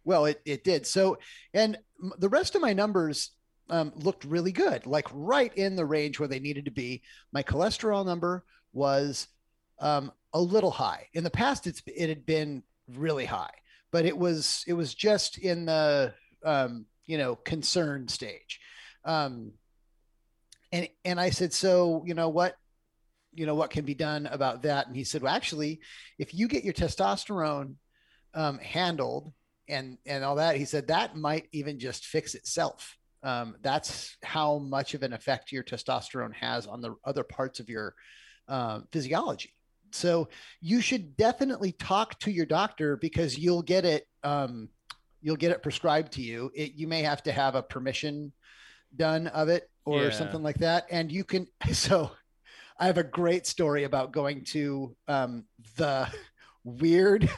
Well, 0.04 0.26
it 0.26 0.42
it 0.46 0.64
did. 0.64 0.88
So, 0.88 1.18
and 1.54 1.78
the 2.18 2.30
rest 2.30 2.56
of 2.56 2.62
my 2.62 2.74
numbers 2.74 3.32
um, 3.70 3.92
looked 3.96 4.26
really 4.26 4.52
good, 4.52 4.86
like 4.86 5.08
right 5.12 5.54
in 5.56 5.76
the 5.76 5.86
range 5.86 6.20
where 6.20 6.28
they 6.28 6.40
needed 6.40 6.66
to 6.66 6.72
be. 6.72 7.04
My 7.32 7.44
cholesterol 7.44 8.06
number 8.06 8.46
was 8.74 9.28
um, 9.80 10.12
a 10.34 10.42
little 10.42 10.72
high. 10.72 11.08
In 11.14 11.24
the 11.24 11.30
past, 11.30 11.68
it's 11.68 11.82
it 11.86 12.10
had 12.10 12.26
been 12.26 12.64
really 12.88 13.26
high 13.26 13.52
but 13.96 14.06
it 14.06 14.18
was 14.18 14.66
it 14.68 14.74
was 14.74 14.94
just 14.94 15.38
in 15.38 15.68
the 15.68 16.14
um, 16.44 16.86
you 17.06 17.18
know 17.18 17.34
concern 17.34 18.10
stage. 18.10 18.60
Um, 19.06 19.54
and 20.74 20.90
and 21.06 21.18
I 21.18 21.30
said, 21.30 21.54
so 21.54 22.04
you 22.06 22.14
know 22.14 22.28
what, 22.28 22.58
you 23.36 23.46
know 23.46 23.56
what 23.56 23.70
can 23.70 23.86
be 23.86 23.96
done 23.96 24.26
about 24.28 24.64
that? 24.64 24.88
And 24.88 24.96
he 24.96 25.04
said, 25.04 25.22
well, 25.22 25.36
actually, 25.36 25.80
if 26.18 26.34
you 26.34 26.48
get 26.48 26.64
your 26.64 26.74
testosterone 26.74 27.76
um, 28.34 28.58
handled 28.60 29.34
and 29.68 29.98
and 30.06 30.24
all 30.24 30.36
that, 30.36 30.56
he 30.58 30.66
said 30.66 30.88
that 30.88 31.16
might 31.16 31.48
even 31.52 31.80
just 31.80 32.06
fix 32.06 32.36
itself. 32.36 32.98
Um, 33.24 33.56
that's 33.62 34.16
how 34.24 34.60
much 34.60 34.94
of 34.94 35.02
an 35.02 35.12
effect 35.12 35.52
your 35.52 35.64
testosterone 35.64 36.34
has 36.36 36.68
on 36.68 36.82
the 36.82 36.96
other 37.04 37.24
parts 37.24 37.60
of 37.60 37.70
your 37.70 37.96
uh, 38.48 38.82
physiology. 38.92 39.54
So 39.92 40.30
you 40.62 40.82
should 40.82 41.18
definitely 41.18 41.72
talk 41.72 42.20
to 42.20 42.32
your 42.32 42.46
doctor 42.46 42.98
because 42.98 43.38
you'll 43.38 43.64
get 43.64 43.86
it. 43.86 44.08
Um, 44.24 44.70
you'll 45.22 45.38
get 45.38 45.52
it 45.52 45.64
prescribed 45.64 46.14
to 46.14 46.22
you. 46.22 46.52
It, 46.54 46.74
you 46.76 46.88
may 46.88 47.02
have 47.02 47.24
to 47.24 47.32
have 47.32 47.56
a 47.56 47.64
permission 47.64 48.32
done 48.96 49.28
of 49.28 49.50
it 49.50 49.70
or 49.86 50.04
yeah. 50.04 50.10
something 50.12 50.44
like 50.44 50.60
that. 50.60 50.86
And 50.92 51.12
you 51.12 51.24
can. 51.24 51.48
So 51.74 52.12
I 52.80 52.88
have 52.88 52.98
a 52.98 53.04
great 53.04 53.48
story 53.48 53.84
about 53.84 54.12
going 54.12 54.44
to 54.46 54.96
um, 55.08 55.46
the 55.78 56.08
weird 56.64 57.30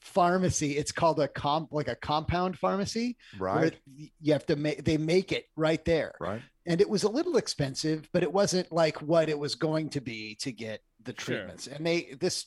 pharmacy. 0.00 0.76
It's 0.76 0.92
called 0.92 1.20
a 1.20 1.28
comp, 1.28 1.72
like 1.72 1.88
a 1.88 1.96
compound 1.96 2.58
pharmacy. 2.58 3.16
Right. 3.38 3.74
You 4.20 4.32
have 4.32 4.46
to 4.46 4.56
make, 4.56 4.84
they 4.84 4.96
make 4.96 5.32
it 5.32 5.46
right 5.56 5.84
there. 5.84 6.14
Right. 6.20 6.42
And 6.66 6.80
it 6.80 6.88
was 6.88 7.02
a 7.02 7.08
little 7.08 7.36
expensive, 7.36 8.08
but 8.12 8.22
it 8.22 8.32
wasn't 8.32 8.72
like 8.72 9.02
what 9.02 9.28
it 9.28 9.38
was 9.38 9.54
going 9.54 9.90
to 9.90 10.00
be 10.00 10.34
to 10.36 10.52
get 10.52 10.80
the 11.02 11.12
treatments. 11.12 11.64
Sure. 11.64 11.74
And 11.74 11.86
they 11.86 12.16
this 12.18 12.46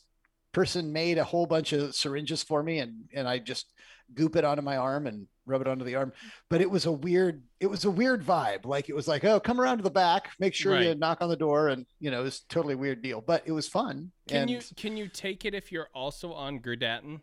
person 0.54 0.92
made 0.92 1.20
a 1.20 1.24
whole 1.24 1.46
bunch 1.46 1.74
of 1.74 1.94
syringes 1.94 2.42
for 2.42 2.64
me 2.64 2.80
and 2.80 3.04
and 3.14 3.28
I 3.28 3.38
just 3.38 3.74
goop 4.14 4.36
it 4.36 4.44
onto 4.44 4.62
my 4.62 4.78
arm 4.78 5.08
and 5.08 5.28
rub 5.46 5.62
it 5.62 5.68
onto 5.68 5.86
the 5.86 5.96
arm. 5.96 6.14
But 6.50 6.62
it 6.62 6.70
was 6.70 6.86
a 6.86 6.92
weird 6.92 7.44
it 7.60 7.68
was 7.68 7.86
a 7.86 7.92
weird 7.92 8.24
vibe. 8.24 8.66
Like 8.66 8.90
it 8.90 8.96
was 8.96 9.08
like, 9.08 9.24
oh, 9.24 9.40
come 9.40 9.60
around 9.60 9.78
to 9.78 9.84
the 9.84 9.90
back, 9.90 10.30
make 10.40 10.54
sure 10.54 10.74
right. 10.74 10.86
you 10.86 10.96
knock 10.96 11.22
on 11.22 11.30
the 11.30 11.36
door 11.36 11.70
and 11.70 11.86
you 12.00 12.12
know, 12.12 12.26
it's 12.26 12.42
totally 12.42 12.76
weird 12.76 13.02
deal. 13.02 13.22
But 13.22 13.44
it 13.46 13.52
was 13.52 13.68
fun. 13.68 14.12
Can 14.28 14.44
and, 14.44 14.50
you 14.50 14.60
can 14.76 14.98
you 14.98 15.08
take 15.08 15.46
it 15.46 15.54
if 15.54 15.72
you're 15.72 15.90
also 15.94 16.34
on 16.34 16.60
Gerdatin? 16.60 17.22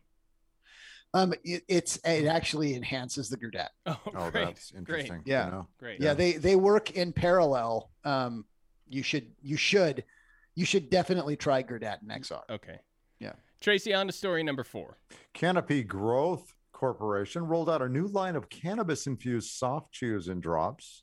Um, 1.12 1.32
it, 1.44 1.62
it's 1.68 1.96
it 2.04 2.26
actually 2.26 2.74
enhances 2.74 3.28
the 3.28 3.36
Gerdat. 3.36 3.68
Oh, 3.86 4.00
oh 4.16 4.30
that's 4.30 4.72
interesting. 4.74 5.18
Great. 5.18 5.26
Yeah, 5.26 5.46
you 5.46 5.50
know? 5.52 5.68
great. 5.78 6.00
Yeah, 6.00 6.14
they 6.14 6.32
they 6.32 6.56
work 6.56 6.90
in 6.92 7.12
parallel. 7.12 7.90
Um, 8.04 8.44
you 8.88 9.02
should 9.02 9.30
you 9.40 9.56
should 9.56 10.04
you 10.56 10.64
should 10.64 10.90
definitely 10.90 11.36
try 11.36 11.62
Gerdatin 11.62 12.08
XR. 12.08 12.42
Okay. 12.50 12.78
Yeah. 13.20 13.32
Tracy, 13.60 13.94
on 13.94 14.06
to 14.08 14.12
story 14.12 14.42
number 14.42 14.64
four. 14.64 14.98
Canopy 15.32 15.84
Growth 15.84 16.54
Corporation 16.84 17.46
rolled 17.46 17.70
out 17.70 17.80
a 17.80 17.88
new 17.88 18.08
line 18.08 18.36
of 18.36 18.50
cannabis 18.50 19.06
infused 19.06 19.52
soft 19.52 19.90
chews 19.90 20.28
and 20.28 20.42
drops 20.42 21.02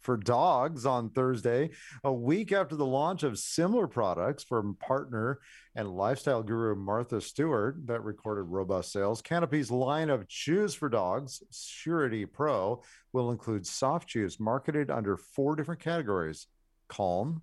for 0.00 0.16
dogs 0.16 0.86
on 0.86 1.10
Thursday, 1.10 1.68
a 2.02 2.10
week 2.10 2.50
after 2.50 2.74
the 2.74 2.86
launch 2.86 3.24
of 3.24 3.38
similar 3.38 3.86
products 3.86 4.42
from 4.42 4.76
partner 4.76 5.38
and 5.74 5.94
lifestyle 5.94 6.42
guru 6.42 6.74
Martha 6.74 7.20
Stewart 7.20 7.76
that 7.84 8.02
recorded 8.04 8.44
robust 8.44 8.90
sales. 8.90 9.20
Canopy's 9.20 9.70
line 9.70 10.08
of 10.08 10.26
chews 10.28 10.72
for 10.72 10.88
dogs, 10.88 11.42
Surety 11.52 12.24
Pro, 12.24 12.82
will 13.12 13.30
include 13.30 13.66
soft 13.66 14.08
chews 14.08 14.40
marketed 14.40 14.90
under 14.90 15.18
four 15.18 15.56
different 15.56 15.82
categories 15.82 16.46
calm, 16.88 17.42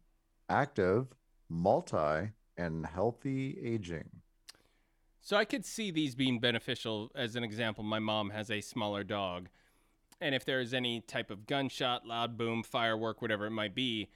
active, 0.49 1.05
multi, 1.49 2.31
and 2.57 2.83
healthy 2.83 3.59
aging. 3.63 4.09
So 5.25 5.35
I 5.35 5.43
could 5.43 5.65
see 5.65 5.89
these 5.89 6.13
being 6.13 6.39
beneficial. 6.39 7.11
As 7.15 7.35
an 7.35 7.43
example, 7.43 7.83
my 7.83 7.97
mom 7.97 8.29
has 8.29 8.51
a 8.51 8.61
smaller 8.61 9.03
dog. 9.03 9.49
And 10.21 10.35
if 10.35 10.45
there 10.45 10.61
is 10.61 10.71
any 10.71 11.01
type 11.01 11.31
of 11.31 11.47
gunshot, 11.47 12.05
loud 12.05 12.37
boom, 12.37 12.61
firework, 12.61 13.23
whatever 13.23 13.47
it 13.47 13.51
might 13.51 13.73
be, 13.73 14.09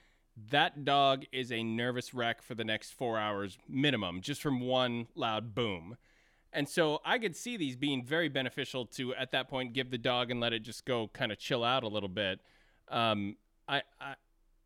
that 0.51 0.85
dog 0.85 1.25
is 1.31 1.51
a 1.51 1.63
nervous 1.63 2.13
wreck 2.13 2.43
for 2.43 2.53
the 2.53 2.63
next 2.63 2.91
four 2.91 3.17
hours 3.17 3.57
minimum, 3.67 4.21
just 4.21 4.39
from 4.39 4.61
one 4.61 5.07
loud 5.15 5.55
boom. 5.55 5.97
And 6.53 6.69
so 6.69 7.01
I 7.03 7.17
could 7.17 7.35
see 7.35 7.57
these 7.57 7.75
being 7.75 8.05
very 8.05 8.29
beneficial 8.29 8.85
to, 8.85 9.15
at 9.15 9.31
that 9.31 9.49
point, 9.49 9.73
give 9.73 9.89
the 9.89 9.97
dog 9.97 10.29
and 10.29 10.39
let 10.39 10.53
it 10.53 10.59
just 10.59 10.85
go 10.85 11.07
kind 11.07 11.31
of 11.31 11.39
chill 11.39 11.63
out 11.63 11.81
a 11.81 11.87
little 11.87 12.07
bit. 12.07 12.39
Um, 12.87 13.35
I, 13.67 13.81
I, 13.99 14.13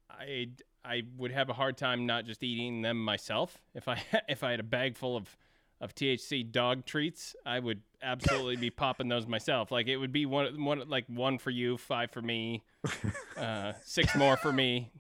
I, 0.09 0.47
I 0.83 1.03
would 1.15 1.31
have 1.31 1.49
a 1.49 1.53
hard 1.53 1.77
time 1.77 2.05
not 2.05 2.25
just 2.25 2.43
eating 2.43 2.81
them 2.81 3.01
myself. 3.01 3.61
If 3.73 3.87
I 3.87 4.03
if 4.27 4.43
I 4.43 4.51
had 4.51 4.59
a 4.59 4.63
bag 4.63 4.97
full 4.97 5.15
of 5.15 5.37
of 5.81 5.93
THC 5.93 6.51
dog 6.51 6.85
treats, 6.85 7.35
I 7.45 7.59
would 7.59 7.81
absolutely 8.01 8.55
be 8.55 8.69
popping 8.69 9.07
those 9.07 9.27
myself. 9.27 9.71
Like 9.71 9.87
it 9.87 9.97
would 9.97 10.11
be 10.11 10.25
one 10.25 10.63
one 10.63 10.83
like 10.87 11.05
one 11.07 11.37
for 11.37 11.49
you, 11.49 11.77
five 11.77 12.11
for 12.11 12.21
me, 12.21 12.63
uh, 13.37 13.73
six 13.83 14.15
more 14.15 14.37
for 14.37 14.51
me. 14.51 14.91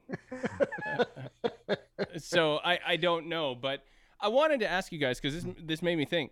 so 2.17 2.59
I 2.63 2.79
I 2.85 2.95
don't 2.97 3.27
know, 3.27 3.55
but 3.55 3.83
I 4.19 4.27
wanted 4.29 4.59
to 4.61 4.67
ask 4.67 4.91
you 4.91 4.99
guys 4.99 5.19
because 5.19 5.43
this 5.43 5.53
this 5.61 5.81
made 5.81 5.97
me 5.97 6.05
think. 6.05 6.31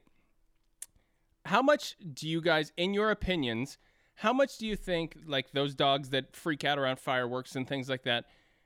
How 1.46 1.62
much 1.62 1.96
do 2.14 2.30
you 2.30 2.40
guys, 2.40 2.72
in 2.78 2.94
your 2.94 3.10
opinions, 3.10 3.80
how 4.16 4.32
much 4.32 4.60
do 4.60 4.68
you 4.68 4.76
think 4.76 5.18
like 5.26 5.52
those 5.54 5.74
dogs 5.74 6.10
that 6.10 6.36
freak 6.36 6.64
out 6.64 6.78
around 6.78 7.00
fireworks 7.00 7.56
and 7.56 7.68
things 7.68 7.90
like 7.90 8.04
that? 8.04 8.26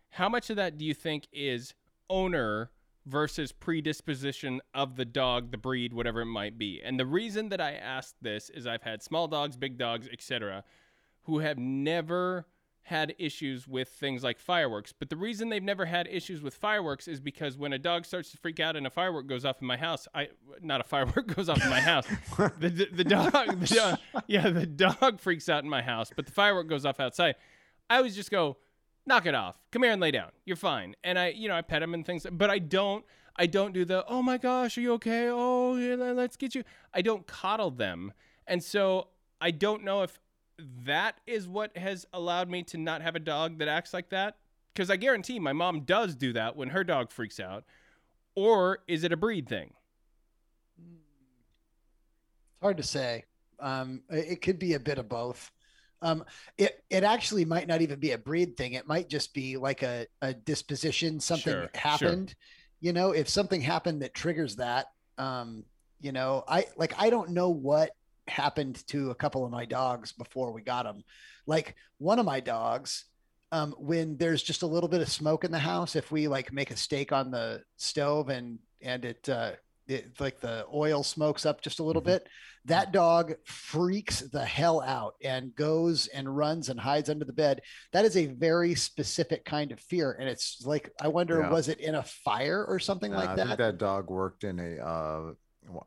How 0.10 0.28
much 0.28 0.50
of 0.50 0.58
that 0.58 0.78
do 0.78 0.84
you 0.84 0.94
think 0.94 1.28
is 1.32 1.74
owner 2.10 2.72
versus 3.06 3.52
predisposition 3.52 4.62
of 4.74 4.96
the 4.96 5.06
dog, 5.06 5.52
the 5.52 5.58
breed, 5.58 5.94
whatever 5.94 6.22
it 6.22 6.26
might 6.26 6.58
be. 6.58 6.82
And 6.84 7.00
the 7.00 7.06
reason 7.06 7.50
that 7.50 7.62
I 7.62 7.74
asked 7.74 8.16
this 8.22 8.50
is 8.50 8.66
I've 8.66 8.84
had 8.84 9.04
small 9.04 9.28
dogs, 9.28 9.58
big 9.58 9.78
dogs, 9.78 10.08
etc., 10.12 10.64
who 11.24 11.40
have 11.40 11.58
never 11.58 12.48
had 12.86 13.16
issues 13.18 13.68
with 13.68 13.90
things 13.90 14.24
like 14.24 14.38
fireworks. 14.38 14.94
But 14.98 15.10
the 15.10 15.16
reason 15.18 15.50
they've 15.50 15.64
never 15.64 15.86
had 15.86 16.08
issues 16.08 16.44
with 16.44 16.54
fireworks 16.54 17.08
is 17.08 17.20
because 17.20 17.58
when 17.58 17.74
a 17.74 17.80
dog 17.80 18.06
starts 18.06 18.30
to 18.32 18.38
freak 18.38 18.60
out 18.60 18.76
and 18.76 18.86
a 18.86 18.92
firework 18.92 19.26
goes 19.26 19.44
off 19.44 19.60
in 19.60 19.66
my 19.66 19.78
house, 19.78 20.08
I 20.14 20.30
not 20.62 20.82
a 20.82 20.84
firework 20.84 21.26
goes 21.36 21.50
off 21.50 21.64
in 21.64 21.70
my 21.70 21.82
house. 21.82 22.06
the, 22.60 22.70
the, 22.70 22.88
the 22.92 23.04
dog, 23.04 23.60
the 23.60 23.76
dog, 23.76 24.00
yeah, 24.28 24.50
the 24.50 24.68
dog 24.68 25.20
freaks 25.20 25.50
out 25.50 25.64
in 25.64 25.70
my 25.70 25.82
house, 25.82 26.12
but 26.16 26.28
the 26.28 26.32
firework 26.32 26.68
goes 26.68 26.86
off 26.86 27.00
outside. 27.00 27.36
I 27.90 27.98
always 27.98 28.16
just 28.16 28.30
go, 28.30 28.58
knock 29.06 29.26
it 29.26 29.36
off. 29.36 29.58
Come 29.72 29.84
here 29.84 29.92
and 29.92 30.02
lay 30.02 30.12
down. 30.12 30.32
You're 30.46 30.56
fine. 30.56 30.96
And 31.04 31.18
I, 31.20 31.30
you 31.30 31.48
know, 31.48 31.56
I 31.56 31.62
pet 31.62 31.84
him 31.84 31.94
and 31.94 32.06
things, 32.06 32.26
but 32.32 32.50
I 32.50 32.60
don't, 32.60 33.06
I 33.36 33.46
don't 33.46 33.74
do 33.74 33.86
the, 33.86 34.06
oh 34.08 34.22
my 34.22 34.38
gosh, 34.38 34.78
are 34.78 34.82
you 34.82 34.94
okay? 34.94 35.28
Oh, 35.30 35.76
yeah, 35.76 35.96
let's 35.96 36.38
get 36.38 36.56
you. 36.56 36.64
I 36.94 37.02
don't 37.02 37.28
coddle 37.28 37.72
them. 37.72 38.14
And 38.48 38.64
so 38.64 39.08
I 39.42 39.52
don't 39.52 39.84
know 39.84 40.04
if 40.04 40.20
that 40.86 41.20
is 41.28 41.48
what 41.48 41.76
has 41.78 42.06
allowed 42.14 42.50
me 42.50 42.64
to 42.64 42.78
not 42.78 43.02
have 43.02 43.16
a 43.16 43.20
dog 43.20 43.60
that 43.60 43.68
acts 43.68 43.94
like 43.94 44.10
that. 44.10 44.38
Because 44.74 44.90
I 44.90 44.96
guarantee 44.98 45.40
my 45.40 45.54
mom 45.54 45.82
does 45.82 46.16
do 46.16 46.34
that 46.34 46.56
when 46.56 46.70
her 46.70 46.84
dog 46.84 47.12
freaks 47.12 47.40
out. 47.40 47.64
Or 48.36 48.80
is 48.88 49.04
it 49.04 49.14
a 49.14 49.18
breed 49.18 49.48
thing? 49.48 49.74
It's 50.78 52.62
hard 52.62 52.78
to 52.78 52.84
say. 52.84 53.24
Um, 53.60 54.02
it 54.10 54.42
could 54.42 54.60
be 54.60 54.74
a 54.74 54.80
bit 54.80 54.98
of 54.98 55.08
both. 55.08 55.52
Um, 56.02 56.24
it 56.58 56.84
it 56.90 57.04
actually 57.04 57.46
might 57.46 57.68
not 57.68 57.82
even 57.82 58.00
be 58.00 58.12
a 58.12 58.18
breed 58.18 58.58
thing. 58.58 58.74
It 58.74 58.88
might 58.88 59.10
just 59.10 59.34
be 59.34 59.58
like 59.58 59.84
a, 59.84 60.06
a 60.22 60.34
disposition. 60.34 61.20
Something 61.20 61.54
sure, 61.54 61.70
happened. 61.74 62.30
Sure. 62.30 62.38
You 62.82 62.94
know, 62.94 63.12
if 63.12 63.30
something 63.30 63.62
happened 63.62 64.02
that 64.02 64.14
triggers 64.14 64.58
that, 64.58 64.88
um, 65.18 65.64
you 66.02 66.12
know, 66.12 66.44
I 66.48 66.66
like 66.78 66.94
I 66.98 67.10
don't 67.10 67.32
know 67.32 67.50
what 67.50 67.92
happened 68.28 68.86
to 68.88 69.12
a 69.12 69.16
couple 69.16 69.46
of 69.46 69.52
my 69.52 69.66
dogs 69.66 70.12
before 70.12 70.52
we 70.52 70.62
got 70.62 70.84
them. 70.84 71.04
Like 71.48 71.76
one 71.98 72.20
of 72.20 72.26
my 72.26 72.40
dogs, 72.40 73.06
um, 73.52 73.74
when 73.78 74.18
there's 74.18 74.44
just 74.44 74.64
a 74.64 74.68
little 74.68 74.90
bit 74.90 75.02
of 75.02 75.10
smoke 75.10 75.44
in 75.44 75.52
the 75.52 75.60
house, 75.60 75.96
if 75.96 76.12
we 76.12 76.28
like 76.28 76.52
make 76.52 76.72
a 76.72 76.78
steak 76.78 77.12
on 77.12 77.32
the 77.32 77.64
stove 77.78 78.30
and 78.30 78.60
and 78.82 79.06
it 79.06 79.28
uh, 79.30 79.52
it, 79.88 80.20
like 80.20 80.40
the 80.40 80.66
oil 80.74 81.04
smokes 81.04 81.46
up 81.46 81.62
just 81.62 81.80
a 81.80 81.84
little 81.84 82.02
mm-hmm. 82.02 82.12
bit 82.12 82.28
that 82.66 82.92
dog 82.92 83.36
freaks 83.46 84.22
the 84.22 84.44
hell 84.44 84.82
out 84.82 85.16
and 85.24 85.56
goes 85.56 86.08
and 86.08 86.36
runs 86.36 86.70
and 86.70 86.80
hides 86.80 87.10
under 87.10 87.26
the 87.26 87.34
bed 87.34 87.62
that 87.94 88.06
is 88.06 88.18
a 88.18 88.26
very 88.26 88.74
specific 88.76 89.46
kind 89.46 89.72
of 89.72 89.80
fear 89.80 90.14
and 90.20 90.28
it's 90.28 90.64
like 90.66 90.92
i 91.02 91.08
wonder 91.08 91.40
yeah. 91.40 91.50
was 91.50 91.70
it 91.70 91.80
in 91.80 91.96
a 91.96 92.04
fire 92.04 92.66
or 92.66 92.80
something 92.80 93.12
like 93.12 93.30
I 93.30 93.36
that 93.36 93.48
think 93.48 93.58
that 93.60 93.78
dog 93.78 94.10
worked 94.10 94.44
in 94.44 94.60
a 94.60 94.84
uh 94.84 95.34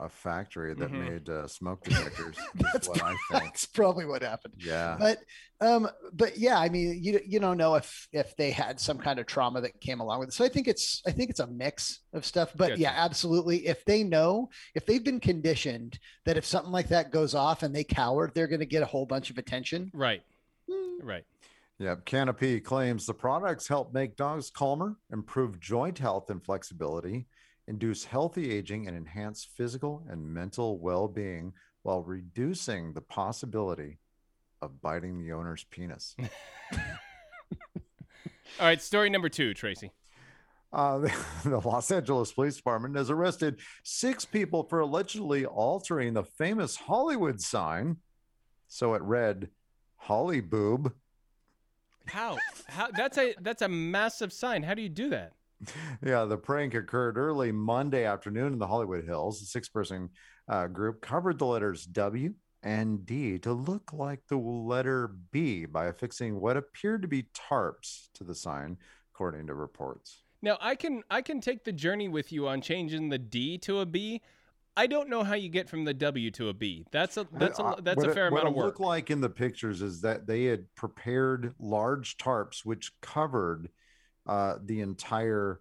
a 0.01 0.09
factory 0.09 0.74
that 0.74 0.91
mm-hmm. 0.91 1.09
made 1.09 1.29
uh, 1.29 1.47
smoke 1.47 1.85
detectors. 1.85 2.37
that's, 2.55 2.89
what 2.89 3.03
I 3.03 3.09
think. 3.31 3.45
that's 3.45 3.66
probably 3.66 4.07
what 4.07 4.22
happened. 4.22 4.55
Yeah. 4.59 4.97
But 4.99 5.18
um, 5.61 5.89
but 6.12 6.39
yeah, 6.39 6.59
I 6.59 6.68
mean, 6.68 7.01
you 7.03 7.20
you 7.26 7.41
don't 7.41 7.59
know 7.59 7.74
if 7.74 8.09
if 8.12 8.37
they 8.37 8.51
had 8.51 8.79
some 8.79 8.99
kind 8.99 9.18
of 9.18 9.26
trauma 9.26 9.61
that 9.62 9.81
came 9.81 10.01
along 10.01 10.20
with 10.20 10.29
it. 10.29 10.33
So 10.33 10.45
I 10.45 10.49
think 10.49 10.68
it's 10.68 11.03
I 11.07 11.11
think 11.11 11.31
it's 11.31 11.41
a 11.41 11.47
mix 11.47 12.01
of 12.12 12.24
stuff. 12.24 12.53
But 12.55 12.70
gotcha. 12.70 12.81
yeah, 12.81 12.95
absolutely. 12.97 13.66
If 13.66 13.85
they 13.85 14.05
know, 14.05 14.51
if 14.74 14.87
they've 14.87 15.03
been 15.03 15.20
conditioned 15.20 15.99
that 16.26 16.37
if 16.37 16.45
something 16.45 16.72
like 16.72 16.89
that 16.89 17.11
goes 17.11 17.35
off 17.35 17.62
and 17.62 17.74
they 17.74 17.85
cower, 17.85 18.31
they're 18.33 18.47
going 18.47 18.61
to 18.61 18.66
get 18.66 18.83
a 18.83 18.87
whole 18.87 19.07
bunch 19.07 19.31
of 19.31 19.39
attention. 19.39 19.91
Right. 19.93 20.22
Mm. 20.70 20.99
Right. 21.03 21.24
Yeah, 21.79 21.95
Canopy 22.05 22.61
claims 22.61 23.07
the 23.07 23.14
products 23.14 23.68
help 23.68 23.95
make 23.95 24.16
dogs 24.16 24.51
calmer, 24.51 24.97
improve 25.12 25.61
joint 25.61 25.99
health 25.99 26.29
and 26.29 26.45
flexibility, 26.45 27.26
induce 27.68 28.04
healthy 28.04 28.50
aging, 28.50 28.88
and 28.88 28.96
enhance 28.96 29.44
physical 29.44 30.02
and 30.08 30.26
mental 30.26 30.78
well 30.78 31.06
being 31.06 31.52
while 31.82 32.02
reducing 32.02 32.92
the 32.92 33.00
possibility 33.00 33.98
of 34.60 34.80
biting 34.80 35.18
the 35.18 35.32
owner's 35.32 35.64
penis. 35.64 36.16
All 36.72 38.66
right, 38.66 38.82
story 38.82 39.10
number 39.10 39.28
two, 39.28 39.54
Tracy. 39.54 39.92
Uh, 40.72 40.98
the, 40.98 41.14
the, 41.44 41.60
Los 41.60 41.90
Angeles 41.90 42.32
Police 42.32 42.56
Department 42.56 42.96
has 42.96 43.10
arrested 43.10 43.60
six 43.84 44.24
people 44.24 44.64
for 44.64 44.80
allegedly 44.80 45.46
altering 45.46 46.14
the 46.14 46.24
famous 46.24 46.76
Hollywood 46.76 47.40
sign 47.40 47.98
so 48.66 48.94
it 48.94 49.02
read 49.02 49.48
"Holly 49.96 50.40
Boob." 50.40 50.92
How? 52.06 52.38
How? 52.66 52.88
That's 52.90 53.18
a 53.18 53.34
that's 53.40 53.62
a 53.62 53.68
massive 53.68 54.32
sign. 54.32 54.62
How 54.62 54.74
do 54.74 54.82
you 54.82 54.88
do 54.88 55.10
that? 55.10 55.32
Yeah, 56.04 56.24
the 56.24 56.36
prank 56.36 56.74
occurred 56.74 57.16
early 57.16 57.52
Monday 57.52 58.04
afternoon 58.04 58.52
in 58.52 58.59
the 58.59 58.66
Hollywood 58.66 59.04
Hills. 59.04 59.42
A 59.42 59.44
six 59.44 59.68
person 59.68 60.11
uh, 60.48 60.66
group 60.66 61.00
covered 61.00 61.38
the 61.38 61.46
letters 61.46 61.84
W 61.86 62.34
and 62.62 63.06
D 63.06 63.38
to 63.38 63.52
look 63.52 63.92
like 63.92 64.26
the 64.28 64.36
letter 64.36 65.12
B 65.30 65.64
by 65.66 65.86
affixing 65.86 66.40
what 66.40 66.56
appeared 66.56 67.02
to 67.02 67.09
be 67.09 67.26
tarps 67.34 68.09
to 68.14 68.24
the 68.24 68.34
sign, 68.34 68.76
according 69.14 69.46
to 69.46 69.54
reports. 69.54 70.22
Now, 70.42 70.59
I 70.61 70.74
can 70.74 71.02
I 71.11 71.22
can 71.22 71.40
take 71.40 71.64
the 71.64 71.72
journey 71.72 72.09
with 72.09 72.32
you 72.32 72.48
on 72.48 72.61
changing 72.61 73.09
the 73.09 73.18
D 73.18 73.59
to 73.59 73.80
a 73.80 73.86
B. 73.86 74.22
I 74.76 74.86
don't 74.86 75.09
know 75.09 75.24
how 75.24 75.34
you 75.34 75.48
get 75.48 75.68
from 75.68 75.84
the 75.84 75.94
W 75.94 76.30
to 76.32 76.50
a 76.50 76.54
B. 76.54 76.86
That's 76.92 77.16
a 77.16 77.26
that's 77.32 77.59
a 77.59 77.64
uh, 77.64 77.80
that's 77.80 78.04
a 78.04 78.14
fair 78.14 78.26
it, 78.26 78.32
amount 78.32 78.46
of 78.46 78.54
work. 78.54 78.56
What 78.56 78.62
it 78.62 78.66
looked 78.66 78.80
like 78.80 79.11
in 79.11 79.20
the 79.20 79.28
pictures 79.28 79.82
is 79.82 80.00
that 80.02 80.26
they 80.26 80.44
had 80.44 80.72
prepared 80.76 81.54
large 81.59 82.16
tarps 82.16 82.64
which 82.64 82.92
covered 83.00 83.70
uh, 84.29 84.57
the 84.64 84.81
entire 84.81 85.61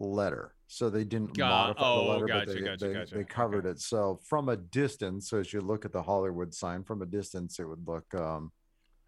letter. 0.00 0.54
So 0.66 0.90
they 0.90 1.04
didn't 1.04 1.36
Got, 1.36 1.48
modify 1.48 1.82
oh, 1.82 2.02
the 2.02 2.10
letter, 2.10 2.26
gotcha, 2.26 2.46
but 2.46 2.54
they, 2.54 2.60
gotcha, 2.60 2.86
they, 2.86 2.92
gotcha. 2.92 3.14
they 3.14 3.24
covered 3.24 3.64
okay. 3.64 3.70
it. 3.70 3.80
So 3.80 4.20
from 4.22 4.50
a 4.50 4.56
distance, 4.56 5.30
so 5.30 5.38
as 5.38 5.52
you 5.52 5.62
look 5.62 5.86
at 5.86 5.92
the 5.92 6.02
Hollywood 6.02 6.52
sign 6.52 6.84
from 6.84 7.00
a 7.00 7.06
distance, 7.06 7.58
it 7.58 7.64
would 7.64 7.86
look, 7.86 8.04
um, 8.14 8.52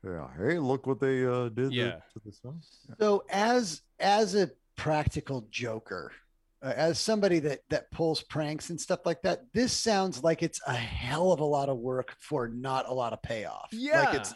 yeah, 0.03 0.29
hey, 0.39 0.59
look 0.59 0.87
what 0.87 1.01
they 1.01 1.27
uh, 1.27 1.51
did 1.51 1.73
yeah. 1.73 1.97
to 2.15 2.21
the 2.25 2.33
sign. 2.33 2.61
Yeah. 2.89 2.95
So 2.99 3.25
as 3.29 3.83
as 3.99 4.35
a 4.35 4.51
practical 4.77 5.47
joker, 5.51 6.13
uh, 6.63 6.73
as 6.75 6.99
somebody 6.99 7.39
that 7.41 7.61
that 7.69 7.91
pulls 7.91 8.23
pranks 8.23 8.71
and 8.71 8.81
stuff 8.81 9.01
like 9.05 9.21
that, 9.23 9.45
this 9.53 9.75
sounds 9.75 10.23
like 10.23 10.43
it's 10.43 10.61
a 10.67 10.73
hell 10.73 11.33
of 11.33 11.41
a 11.41 11.45
lot 11.45 11.69
of 11.69 11.77
work 11.77 12.17
for 12.21 12.49
not 12.49 12.89
a 12.89 12.95
lot 12.95 13.13
of 13.13 13.21
payoff. 13.21 13.69
Yeah, 13.73 14.05
like 14.05 14.15
it's 14.15 14.35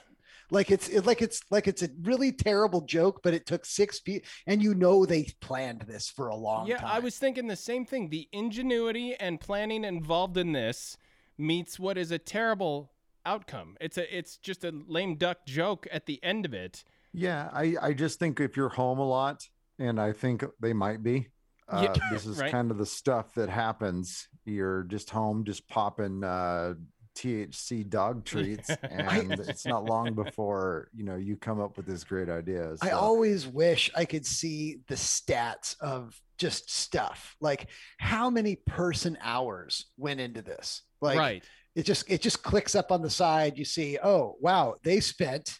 like 0.54 0.70
it's 0.70 0.88
it, 0.88 1.04
like 1.04 1.20
it's 1.20 1.42
like 1.50 1.66
it's 1.66 1.82
a 1.82 1.88
really 2.02 2.32
terrible 2.32 2.80
joke, 2.82 3.20
but 3.22 3.34
it 3.34 3.44
took 3.44 3.66
six 3.66 4.00
people, 4.00 4.26
and 4.46 4.62
you 4.62 4.74
know 4.74 5.04
they 5.04 5.26
planned 5.40 5.82
this 5.82 6.08
for 6.08 6.28
a 6.28 6.36
long 6.36 6.66
yeah, 6.66 6.78
time. 6.78 6.90
I 6.90 6.98
was 7.00 7.18
thinking 7.18 7.48
the 7.48 7.56
same 7.56 7.84
thing. 7.84 8.08
The 8.08 8.28
ingenuity 8.32 9.14
and 9.14 9.40
planning 9.40 9.84
involved 9.84 10.36
in 10.36 10.52
this 10.52 10.96
meets 11.36 11.78
what 11.78 11.98
is 11.98 12.10
a 12.10 12.18
terrible 12.18 12.92
outcome. 13.26 13.76
It's 13.80 13.98
a 13.98 14.16
it's 14.16 14.36
just 14.36 14.64
a 14.64 14.72
lame 14.86 15.16
duck 15.16 15.46
joke 15.46 15.86
at 15.90 16.06
the 16.06 16.22
end 16.22 16.46
of 16.46 16.54
it. 16.54 16.84
Yeah, 17.12 17.50
I 17.52 17.74
I 17.80 17.92
just 17.92 18.18
think 18.18 18.40
if 18.40 18.56
you're 18.56 18.68
home 18.68 18.98
a 18.98 19.06
lot, 19.06 19.48
and 19.78 20.00
I 20.00 20.12
think 20.12 20.44
they 20.60 20.72
might 20.72 21.02
be. 21.02 21.28
Uh, 21.66 21.88
yeah, 21.94 22.10
this 22.12 22.26
is 22.26 22.38
right? 22.40 22.50
kind 22.50 22.70
of 22.70 22.78
the 22.78 22.86
stuff 22.86 23.34
that 23.34 23.48
happens. 23.48 24.28
You're 24.44 24.84
just 24.84 25.10
home, 25.10 25.44
just 25.44 25.66
popping 25.68 26.22
uh, 26.22 26.74
THC 27.14 27.88
dog 27.88 28.24
treats, 28.26 28.70
and 28.70 29.32
it's 29.32 29.66
not 29.66 29.84
long 29.84 30.14
before 30.14 30.88
you 30.94 31.04
know 31.04 31.16
you 31.16 31.36
come 31.36 31.60
up 31.60 31.76
with 31.76 31.86
this 31.86 32.04
great 32.04 32.28
idea. 32.28 32.76
So. 32.76 32.88
I 32.88 32.90
always 32.90 33.46
wish 33.46 33.90
I 33.94 34.04
could 34.04 34.26
see 34.26 34.80
the 34.88 34.94
stats 34.94 35.76
of 35.80 36.20
just 36.38 36.70
stuff 36.70 37.36
like 37.40 37.68
how 37.98 38.30
many 38.30 38.56
person 38.56 39.16
hours 39.22 39.86
went 39.96 40.20
into 40.20 40.42
this. 40.42 40.82
Like, 41.00 41.18
right? 41.18 41.44
It 41.74 41.84
just 41.84 42.10
it 42.10 42.20
just 42.20 42.42
clicks 42.42 42.74
up 42.74 42.92
on 42.92 43.02
the 43.02 43.10
side. 43.10 43.58
You 43.58 43.64
see, 43.64 43.98
oh 44.02 44.36
wow, 44.40 44.76
they 44.82 45.00
spent 45.00 45.58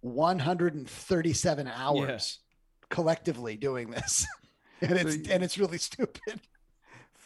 137 0.00 1.68
hours 1.68 2.38
collectively 2.88 3.56
doing 3.56 3.90
this, 3.90 4.26
and 4.80 4.92
it's 4.92 5.14
so, 5.14 5.32
and 5.32 5.42
it's 5.42 5.58
really 5.58 5.78
stupid. 5.78 6.40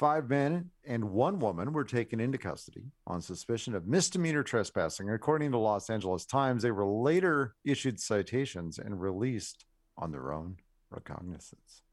Five 0.05 0.28
men 0.28 0.68
and 0.84 1.12
one 1.12 1.38
woman 1.38 1.72
were 1.72 1.82
taken 1.82 2.20
into 2.20 2.36
custody 2.36 2.92
on 3.07 3.22
suspicion 3.22 3.74
of 3.74 3.86
misdemeanor 3.86 4.42
trespassing. 4.42 5.09
According 5.09 5.52
to 5.52 5.57
Los 5.57 5.88
Angeles 5.88 6.26
Times, 6.26 6.62
they 6.62 6.72
were 6.72 6.84
later 6.84 7.55
issued 7.64 7.98
citations 7.98 8.78
and 8.78 9.00
released 9.00 9.64
on 9.96 10.12
their 10.12 10.30
own 10.30 10.59
recognizance. 10.90 11.84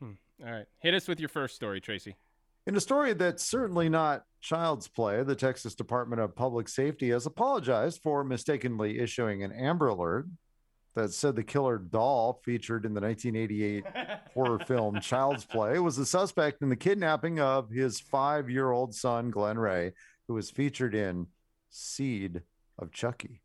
Hmm. 0.00 0.14
All 0.44 0.50
right. 0.50 0.66
Hit 0.80 0.94
us 0.94 1.06
with 1.06 1.20
your 1.20 1.28
first 1.28 1.54
story, 1.54 1.80
Tracy. 1.80 2.16
In 2.66 2.74
a 2.74 2.80
story 2.80 3.12
that's 3.12 3.44
certainly 3.44 3.88
not 3.88 4.24
child's 4.40 4.88
play, 4.88 5.22
the 5.22 5.36
Texas 5.36 5.76
Department 5.76 6.20
of 6.20 6.34
Public 6.34 6.68
Safety 6.68 7.10
has 7.10 7.26
apologized 7.26 8.02
for 8.02 8.24
mistakenly 8.24 8.98
issuing 8.98 9.44
an 9.44 9.52
Amber 9.52 9.86
Alert 9.86 10.26
that 10.94 11.12
said 11.12 11.36
the 11.36 11.42
killer 11.42 11.78
doll 11.78 12.40
featured 12.44 12.84
in 12.84 12.94
the 12.94 13.00
1988 13.00 13.84
horror 14.34 14.58
film 14.66 15.00
Child's 15.00 15.44
Play 15.44 15.78
was 15.78 15.96
the 15.96 16.06
suspect 16.06 16.62
in 16.62 16.68
the 16.68 16.76
kidnapping 16.76 17.40
of 17.40 17.70
his 17.70 18.00
five 18.00 18.50
year 18.50 18.70
old 18.70 18.94
son, 18.94 19.30
Glen 19.30 19.58
Ray, 19.58 19.92
who 20.28 20.34
was 20.34 20.50
featured 20.50 20.94
in 20.94 21.26
Seed 21.70 22.42
of 22.78 22.92
Chucky. 22.92 23.40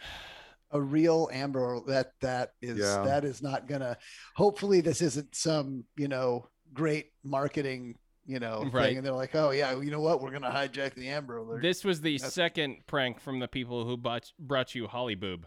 A 0.70 0.80
real 0.80 1.30
Amber 1.32 1.80
that 1.86 2.12
that 2.20 2.52
is 2.60 2.78
yeah. 2.78 3.02
that 3.02 3.24
is 3.24 3.40
not 3.40 3.66
gonna 3.66 3.96
hopefully 4.36 4.82
this 4.82 5.00
isn't 5.00 5.34
some, 5.34 5.84
you 5.96 6.08
know, 6.08 6.46
great 6.74 7.12
marketing 7.24 7.96
you 8.28 8.38
know, 8.38 8.68
right. 8.70 8.88
thing, 8.88 8.98
and 8.98 9.06
they're 9.06 9.14
like, 9.14 9.34
"Oh 9.34 9.50
yeah, 9.50 9.80
you 9.80 9.90
know 9.90 10.00
what? 10.00 10.20
We're 10.20 10.30
gonna 10.30 10.50
hijack 10.50 10.94
the 10.94 11.08
Amber 11.08 11.38
Alert." 11.38 11.62
This 11.62 11.82
was 11.82 12.02
the 12.02 12.18
That's... 12.18 12.34
second 12.34 12.86
prank 12.86 13.20
from 13.20 13.40
the 13.40 13.48
people 13.48 13.86
who 13.86 13.96
bought, 13.96 14.30
brought 14.38 14.74
you 14.74 14.86
Holly 14.86 15.14
Boob. 15.14 15.46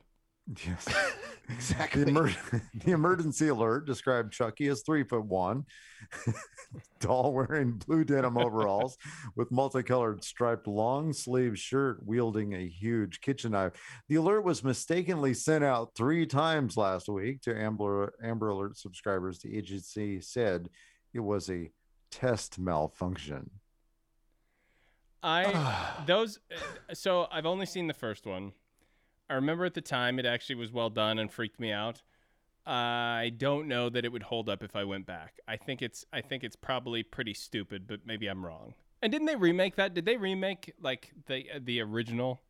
Yes, 0.65 0.88
exactly. 1.49 2.03
The, 2.03 2.09
emer- 2.09 2.36
the, 2.73 2.91
emergency 2.91 3.49
alert 3.49 3.86
described 3.86 4.34
Chucky 4.34 4.67
as 4.67 4.82
three 4.82 5.03
foot 5.03 5.23
one, 5.23 5.65
doll 6.99 7.34
wearing 7.34 7.73
blue 7.86 8.03
denim 8.03 8.36
overalls 8.36 8.97
with 9.36 9.51
multicolored 9.51 10.23
striped 10.23 10.65
long 10.65 11.13
sleeve 11.13 11.59
shirt, 11.59 11.99
wielding 12.03 12.55
a 12.55 12.67
huge 12.67 13.21
kitchen 13.21 13.51
knife. 13.51 13.73
The 14.09 14.15
alert 14.15 14.41
was 14.41 14.63
mistakenly 14.63 15.36
sent 15.36 15.63
out 15.63 15.91
three 15.95 16.25
times 16.25 16.75
last 16.75 17.07
week 17.07 17.41
to 17.43 17.55
Amber 17.55 18.15
Amber 18.23 18.49
Alert 18.49 18.77
subscribers. 18.77 19.38
The 19.38 19.55
agency 19.55 20.19
said 20.19 20.67
it 21.13 21.19
was 21.19 21.47
a 21.51 21.69
test 22.12 22.59
malfunction. 22.59 23.49
I 25.24 26.03
those 26.05 26.39
uh, 26.51 26.93
so 26.93 27.28
I've 27.32 27.45
only 27.45 27.66
seen 27.66 27.88
the 27.88 27.93
first 27.93 28.26
one. 28.26 28.53
I 29.30 29.36
remember 29.36 29.66
at 29.66 29.74
the 29.74 29.82
time 29.82 30.20
it 30.20 30.26
actually 30.26 30.55
was 30.55 30.72
well 30.72 30.89
done 30.89 31.18
and 31.18 31.32
freaked 31.32 31.59
me 31.59 31.72
out. 31.72 32.01
I 32.66 33.32
don't 33.38 33.68
know 33.68 33.89
that 33.89 34.05
it 34.05 34.12
would 34.12 34.24
hold 34.24 34.49
up 34.49 34.62
if 34.62 34.76
I 34.76 34.84
went 34.84 35.05
back. 35.05 35.39
I 35.47 35.57
think 35.57 35.82
it's 35.82 36.05
I 36.14 36.22
think 36.22 36.43
it's 36.43 36.55
probably 36.55 37.03
pretty 37.03 37.34
stupid, 37.34 37.88
but 37.88 38.01
maybe 38.05 38.28
I'm 38.28 38.45
wrong. 38.45 38.76
And 39.01 39.12
didn't 39.12 39.28
they 39.28 39.36
remake 39.36 39.76
that? 39.78 39.93
Did 39.93 40.05
they 40.05 40.18
remake 40.18 40.74
like 40.80 41.12
the 41.28 41.45
the 41.59 41.82
original? 41.82 42.41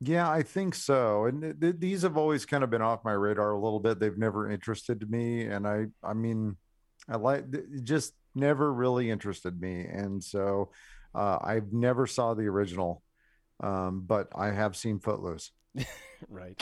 Yeah, 0.00 0.28
I 0.28 0.42
think 0.42 0.74
so. 0.74 1.26
And 1.26 1.42
th- 1.42 1.60
th- 1.60 1.76
these 1.78 2.02
have 2.02 2.16
always 2.16 2.44
kind 2.44 2.64
of 2.64 2.70
been 2.70 2.82
off 2.82 3.04
my 3.04 3.12
radar 3.12 3.52
a 3.52 3.58
little 3.58 3.78
bit. 3.80 4.00
They've 4.00 4.18
never 4.18 4.50
interested 4.50 5.08
me, 5.10 5.42
and 5.42 5.66
I 5.66 5.86
I 6.02 6.14
mean, 6.14 6.56
I 7.08 7.16
like 7.16 7.44
just 7.84 8.14
never 8.34 8.72
really 8.72 9.10
interested 9.10 9.60
me, 9.60 9.80
and 9.82 10.22
so 10.22 10.70
uh, 11.14 11.38
I 11.42 11.60
never 11.70 12.06
saw 12.06 12.34
the 12.34 12.46
original, 12.46 13.02
um, 13.60 14.04
but 14.06 14.28
I 14.34 14.50
have 14.50 14.76
seen 14.76 14.98
Footloose. 14.98 15.50
right. 16.28 16.60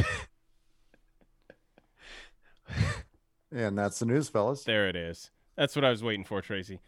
and 3.52 3.76
that's 3.78 3.98
the 3.98 4.06
news, 4.06 4.28
fellas. 4.28 4.64
There 4.64 4.88
it 4.88 4.96
is. 4.96 5.30
That's 5.56 5.76
what 5.76 5.84
I 5.84 5.90
was 5.90 6.02
waiting 6.02 6.24
for, 6.24 6.40
Tracy. 6.40 6.80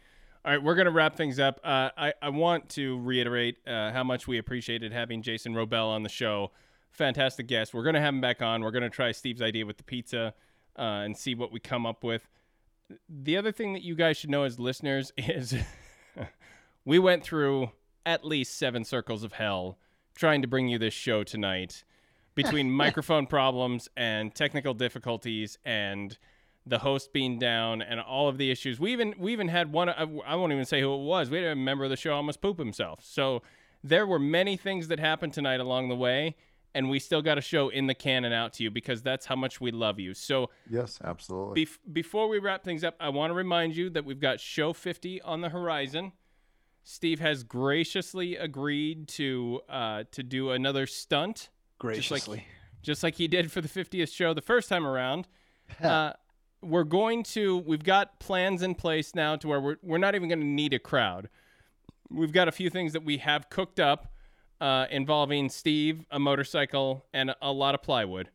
All 0.45 0.51
right, 0.51 0.61
we're 0.61 0.75
going 0.75 0.85
to 0.85 0.91
wrap 0.91 1.15
things 1.15 1.39
up. 1.39 1.61
Uh, 1.63 1.89
I, 1.95 2.13
I 2.21 2.29
want 2.29 2.67
to 2.69 2.99
reiterate 2.99 3.59
uh, 3.65 3.91
how 3.91 4.03
much 4.03 4.27
we 4.27 4.37
appreciated 4.37 4.91
having 4.91 5.21
Jason 5.21 5.53
Wrobel 5.53 5.87
on 5.87 6.03
the 6.03 6.09
show. 6.09 6.51
Fantastic 6.91 7.47
guest. 7.47 7.73
We're 7.73 7.83
going 7.83 7.95
to 7.95 8.01
have 8.01 8.13
him 8.13 8.19
back 8.21 8.41
on. 8.41 8.61
We're 8.61 8.71
going 8.71 8.83
to 8.83 8.89
try 8.89 9.13
Steve's 9.13 9.41
idea 9.41 9.65
with 9.65 9.77
the 9.77 9.83
pizza 9.83 10.33
uh, 10.77 10.81
and 10.81 11.15
see 11.15 11.33
what 11.33 11.51
we 11.53 11.61
come 11.61 11.85
up 11.85 12.03
with 12.03 12.27
the 13.09 13.37
other 13.37 13.51
thing 13.51 13.73
that 13.73 13.83
you 13.83 13.95
guys 13.95 14.17
should 14.17 14.29
know 14.29 14.43
as 14.43 14.59
listeners 14.59 15.11
is 15.17 15.55
we 16.85 16.99
went 16.99 17.23
through 17.23 17.71
at 18.05 18.25
least 18.25 18.57
seven 18.57 18.83
circles 18.83 19.23
of 19.23 19.33
hell 19.33 19.77
trying 20.15 20.41
to 20.41 20.47
bring 20.47 20.67
you 20.67 20.77
this 20.77 20.93
show 20.93 21.23
tonight 21.23 21.83
between 22.35 22.69
microphone 22.83 23.25
problems 23.25 23.89
and 23.95 24.33
technical 24.35 24.73
difficulties 24.73 25.57
and 25.65 26.17
the 26.65 26.79
host 26.79 27.11
being 27.11 27.39
down 27.39 27.81
and 27.81 27.99
all 27.99 28.29
of 28.29 28.37
the 28.37 28.49
issues. 28.49 28.79
We 28.79 28.93
even 28.93 29.15
we 29.17 29.33
even 29.33 29.49
had 29.49 29.71
one. 29.71 29.89
I 29.89 30.35
won't 30.35 30.53
even 30.53 30.65
say 30.65 30.79
who 30.79 30.93
it 30.93 31.03
was. 31.03 31.29
We 31.29 31.37
had 31.37 31.47
a 31.47 31.55
member 31.55 31.83
of 31.83 31.89
the 31.89 31.97
show 31.97 32.13
almost 32.13 32.41
poop 32.41 32.57
himself. 32.57 33.01
So 33.03 33.41
there 33.83 34.07
were 34.07 34.19
many 34.19 34.55
things 34.55 34.87
that 34.87 34.99
happened 34.99 35.33
tonight 35.33 35.59
along 35.59 35.89
the 35.89 35.95
way, 35.95 36.37
and 36.75 36.89
we 36.89 36.99
still 36.99 37.21
got 37.21 37.37
a 37.37 37.41
show 37.41 37.69
in 37.69 37.87
the 37.87 37.93
can 37.93 38.25
and 38.25 38.33
out 38.33 38.53
to 38.53 38.63
you 38.63 38.71
because 38.71 39.01
that's 39.01 39.25
how 39.25 39.35
much 39.35 39.61
we 39.61 39.71
love 39.71 39.99
you. 39.99 40.13
So 40.13 40.49
yes, 40.69 40.99
absolutely. 41.03 41.65
Bef- 41.65 41.77
before 41.91 42.27
we 42.27 42.39
wrap 42.39 42.63
things 42.63 42.83
up, 42.83 42.95
I 42.99 43.09
want 43.09 43.31
to 43.31 43.35
remind 43.35 43.75
you 43.75 43.89
that 43.91 44.05
we've 44.05 44.19
got 44.19 44.39
show 44.39 44.73
50 44.73 45.21
on 45.21 45.41
the 45.41 45.49
horizon. 45.49 46.13
Steve 46.83 47.19
has 47.19 47.43
graciously 47.43 48.35
agreed 48.35 49.07
to 49.07 49.61
uh, 49.69 50.03
to 50.11 50.23
do 50.23 50.49
another 50.51 50.85
stunt, 50.85 51.49
graciously, 51.79 52.17
just 52.17 52.27
like, 52.27 52.45
just 52.81 53.03
like 53.03 53.15
he 53.15 53.27
did 53.27 53.51
for 53.51 53.61
the 53.61 53.69
50th 53.69 54.11
show 54.11 54.33
the 54.33 54.41
first 54.41 54.67
time 54.67 54.85
around. 54.85 55.27
uh, 55.83 56.13
we're 56.61 56.83
going 56.83 57.23
to 57.23 57.59
we've 57.59 57.83
got 57.83 58.19
plans 58.19 58.61
in 58.61 58.75
place 58.75 59.15
now 59.15 59.35
to 59.35 59.47
where 59.47 59.61
we're 59.61 59.77
we're 59.81 59.97
not 59.97 60.15
even 60.15 60.27
going 60.27 60.39
to 60.39 60.45
need 60.45 60.73
a 60.73 60.79
crowd. 60.79 61.29
We've 62.09 62.33
got 62.33 62.47
a 62.47 62.51
few 62.51 62.69
things 62.69 62.93
that 62.93 63.03
we 63.03 63.17
have 63.17 63.49
cooked 63.49 63.79
up 63.79 64.12
uh, 64.63 64.87
involving 64.89 65.49
Steve, 65.49 66.05
a 66.09 66.17
motorcycle, 66.17 67.05
and 67.13 67.35
a 67.41 67.51
lot 67.51 67.75
of 67.75 67.81
plywood. 67.81 68.29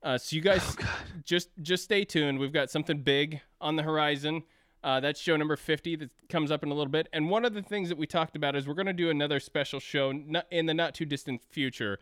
Uh, 0.00 0.16
so 0.16 0.36
you 0.36 0.40
guys 0.40 0.76
oh, 0.80 0.98
just 1.24 1.48
just 1.60 1.82
stay 1.82 2.04
tuned. 2.04 2.38
We've 2.38 2.52
got 2.52 2.70
something 2.70 3.02
big 3.02 3.40
on 3.60 3.74
the 3.74 3.82
horizon. 3.82 4.44
Uh, 4.84 5.00
that's 5.00 5.20
show 5.20 5.36
number 5.36 5.56
50 5.56 5.96
that 5.96 6.10
comes 6.28 6.52
up 6.52 6.62
in 6.62 6.70
a 6.70 6.74
little 6.74 6.90
bit. 6.90 7.08
And 7.12 7.28
one 7.28 7.44
of 7.44 7.54
the 7.54 7.62
things 7.62 7.88
that 7.88 7.98
we 7.98 8.06
talked 8.06 8.36
about 8.36 8.54
is 8.54 8.66
we're 8.66 8.74
going 8.74 8.86
to 8.86 8.92
do 8.92 9.10
another 9.10 9.40
special 9.40 9.80
show 9.80 10.12
in 10.50 10.66
the 10.66 10.74
not 10.74 10.94
too 10.94 11.04
distant 11.04 11.42
future. 11.50 11.98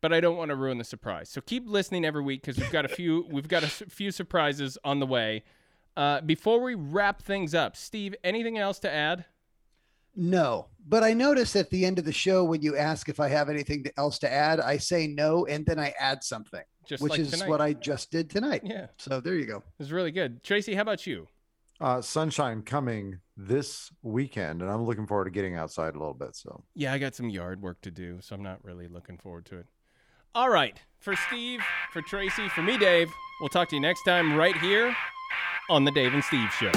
But 0.00 0.12
I 0.12 0.18
don't 0.18 0.36
want 0.36 0.48
to 0.48 0.56
ruin 0.56 0.78
the 0.78 0.84
surprise. 0.84 1.28
So 1.28 1.40
keep 1.40 1.68
listening 1.68 2.04
every 2.04 2.22
week 2.22 2.42
because 2.42 2.58
we've 2.58 2.72
got 2.72 2.84
a 2.84 2.88
few 2.88 3.24
we've 3.30 3.46
got 3.46 3.62
a 3.62 3.68
few 3.68 4.10
surprises 4.10 4.78
on 4.82 4.98
the 4.98 5.06
way. 5.06 5.44
Uh, 5.96 6.20
before 6.22 6.60
we 6.60 6.74
wrap 6.74 7.22
things 7.22 7.54
up, 7.54 7.76
Steve, 7.76 8.16
anything 8.24 8.58
else 8.58 8.80
to 8.80 8.92
add? 8.92 9.26
No, 10.14 10.68
but 10.86 11.02
I 11.02 11.14
notice 11.14 11.56
at 11.56 11.70
the 11.70 11.84
end 11.84 11.98
of 11.98 12.04
the 12.04 12.12
show 12.12 12.44
when 12.44 12.62
you 12.62 12.76
ask 12.76 13.08
if 13.08 13.20
I 13.20 13.28
have 13.28 13.48
anything 13.48 13.84
else 13.96 14.18
to 14.20 14.32
add, 14.32 14.60
I 14.60 14.76
say 14.76 15.06
no, 15.06 15.46
and 15.46 15.64
then 15.64 15.78
I 15.78 15.94
add 15.98 16.22
something, 16.22 16.62
just 16.86 17.02
which 17.02 17.12
like 17.12 17.20
is 17.20 17.30
tonight. 17.30 17.48
what 17.48 17.60
I 17.60 17.72
just 17.72 18.10
did 18.10 18.28
tonight. 18.28 18.62
Yeah. 18.64 18.88
So 18.98 19.20
there 19.20 19.34
you 19.34 19.46
go. 19.46 19.58
It 19.58 19.62
was 19.78 19.92
really 19.92 20.12
good. 20.12 20.42
Tracy, 20.42 20.74
how 20.74 20.82
about 20.82 21.06
you? 21.06 21.26
Uh, 21.80 22.00
sunshine 22.00 22.62
coming 22.62 23.18
this 23.36 23.90
weekend, 24.02 24.62
and 24.62 24.70
I'm 24.70 24.84
looking 24.84 25.06
forward 25.06 25.24
to 25.24 25.30
getting 25.30 25.56
outside 25.56 25.94
a 25.94 25.98
little 25.98 26.14
bit. 26.14 26.36
So 26.36 26.62
yeah, 26.74 26.92
I 26.92 26.98
got 26.98 27.14
some 27.14 27.28
yard 27.28 27.62
work 27.62 27.80
to 27.82 27.90
do, 27.90 28.18
so 28.20 28.34
I'm 28.34 28.42
not 28.42 28.62
really 28.62 28.86
looking 28.86 29.18
forward 29.18 29.46
to 29.46 29.58
it. 29.58 29.66
All 30.34 30.48
right, 30.48 30.80
for 31.00 31.16
Steve, 31.16 31.60
for 31.92 32.00
Tracy, 32.02 32.48
for 32.50 32.62
me, 32.62 32.78
Dave. 32.78 33.10
We'll 33.40 33.48
talk 33.48 33.68
to 33.70 33.76
you 33.76 33.82
next 33.82 34.02
time 34.04 34.36
right 34.36 34.56
here 34.58 34.94
on 35.68 35.84
the 35.84 35.90
Dave 35.90 36.14
and 36.14 36.22
Steve 36.22 36.50
Show. 36.52 36.70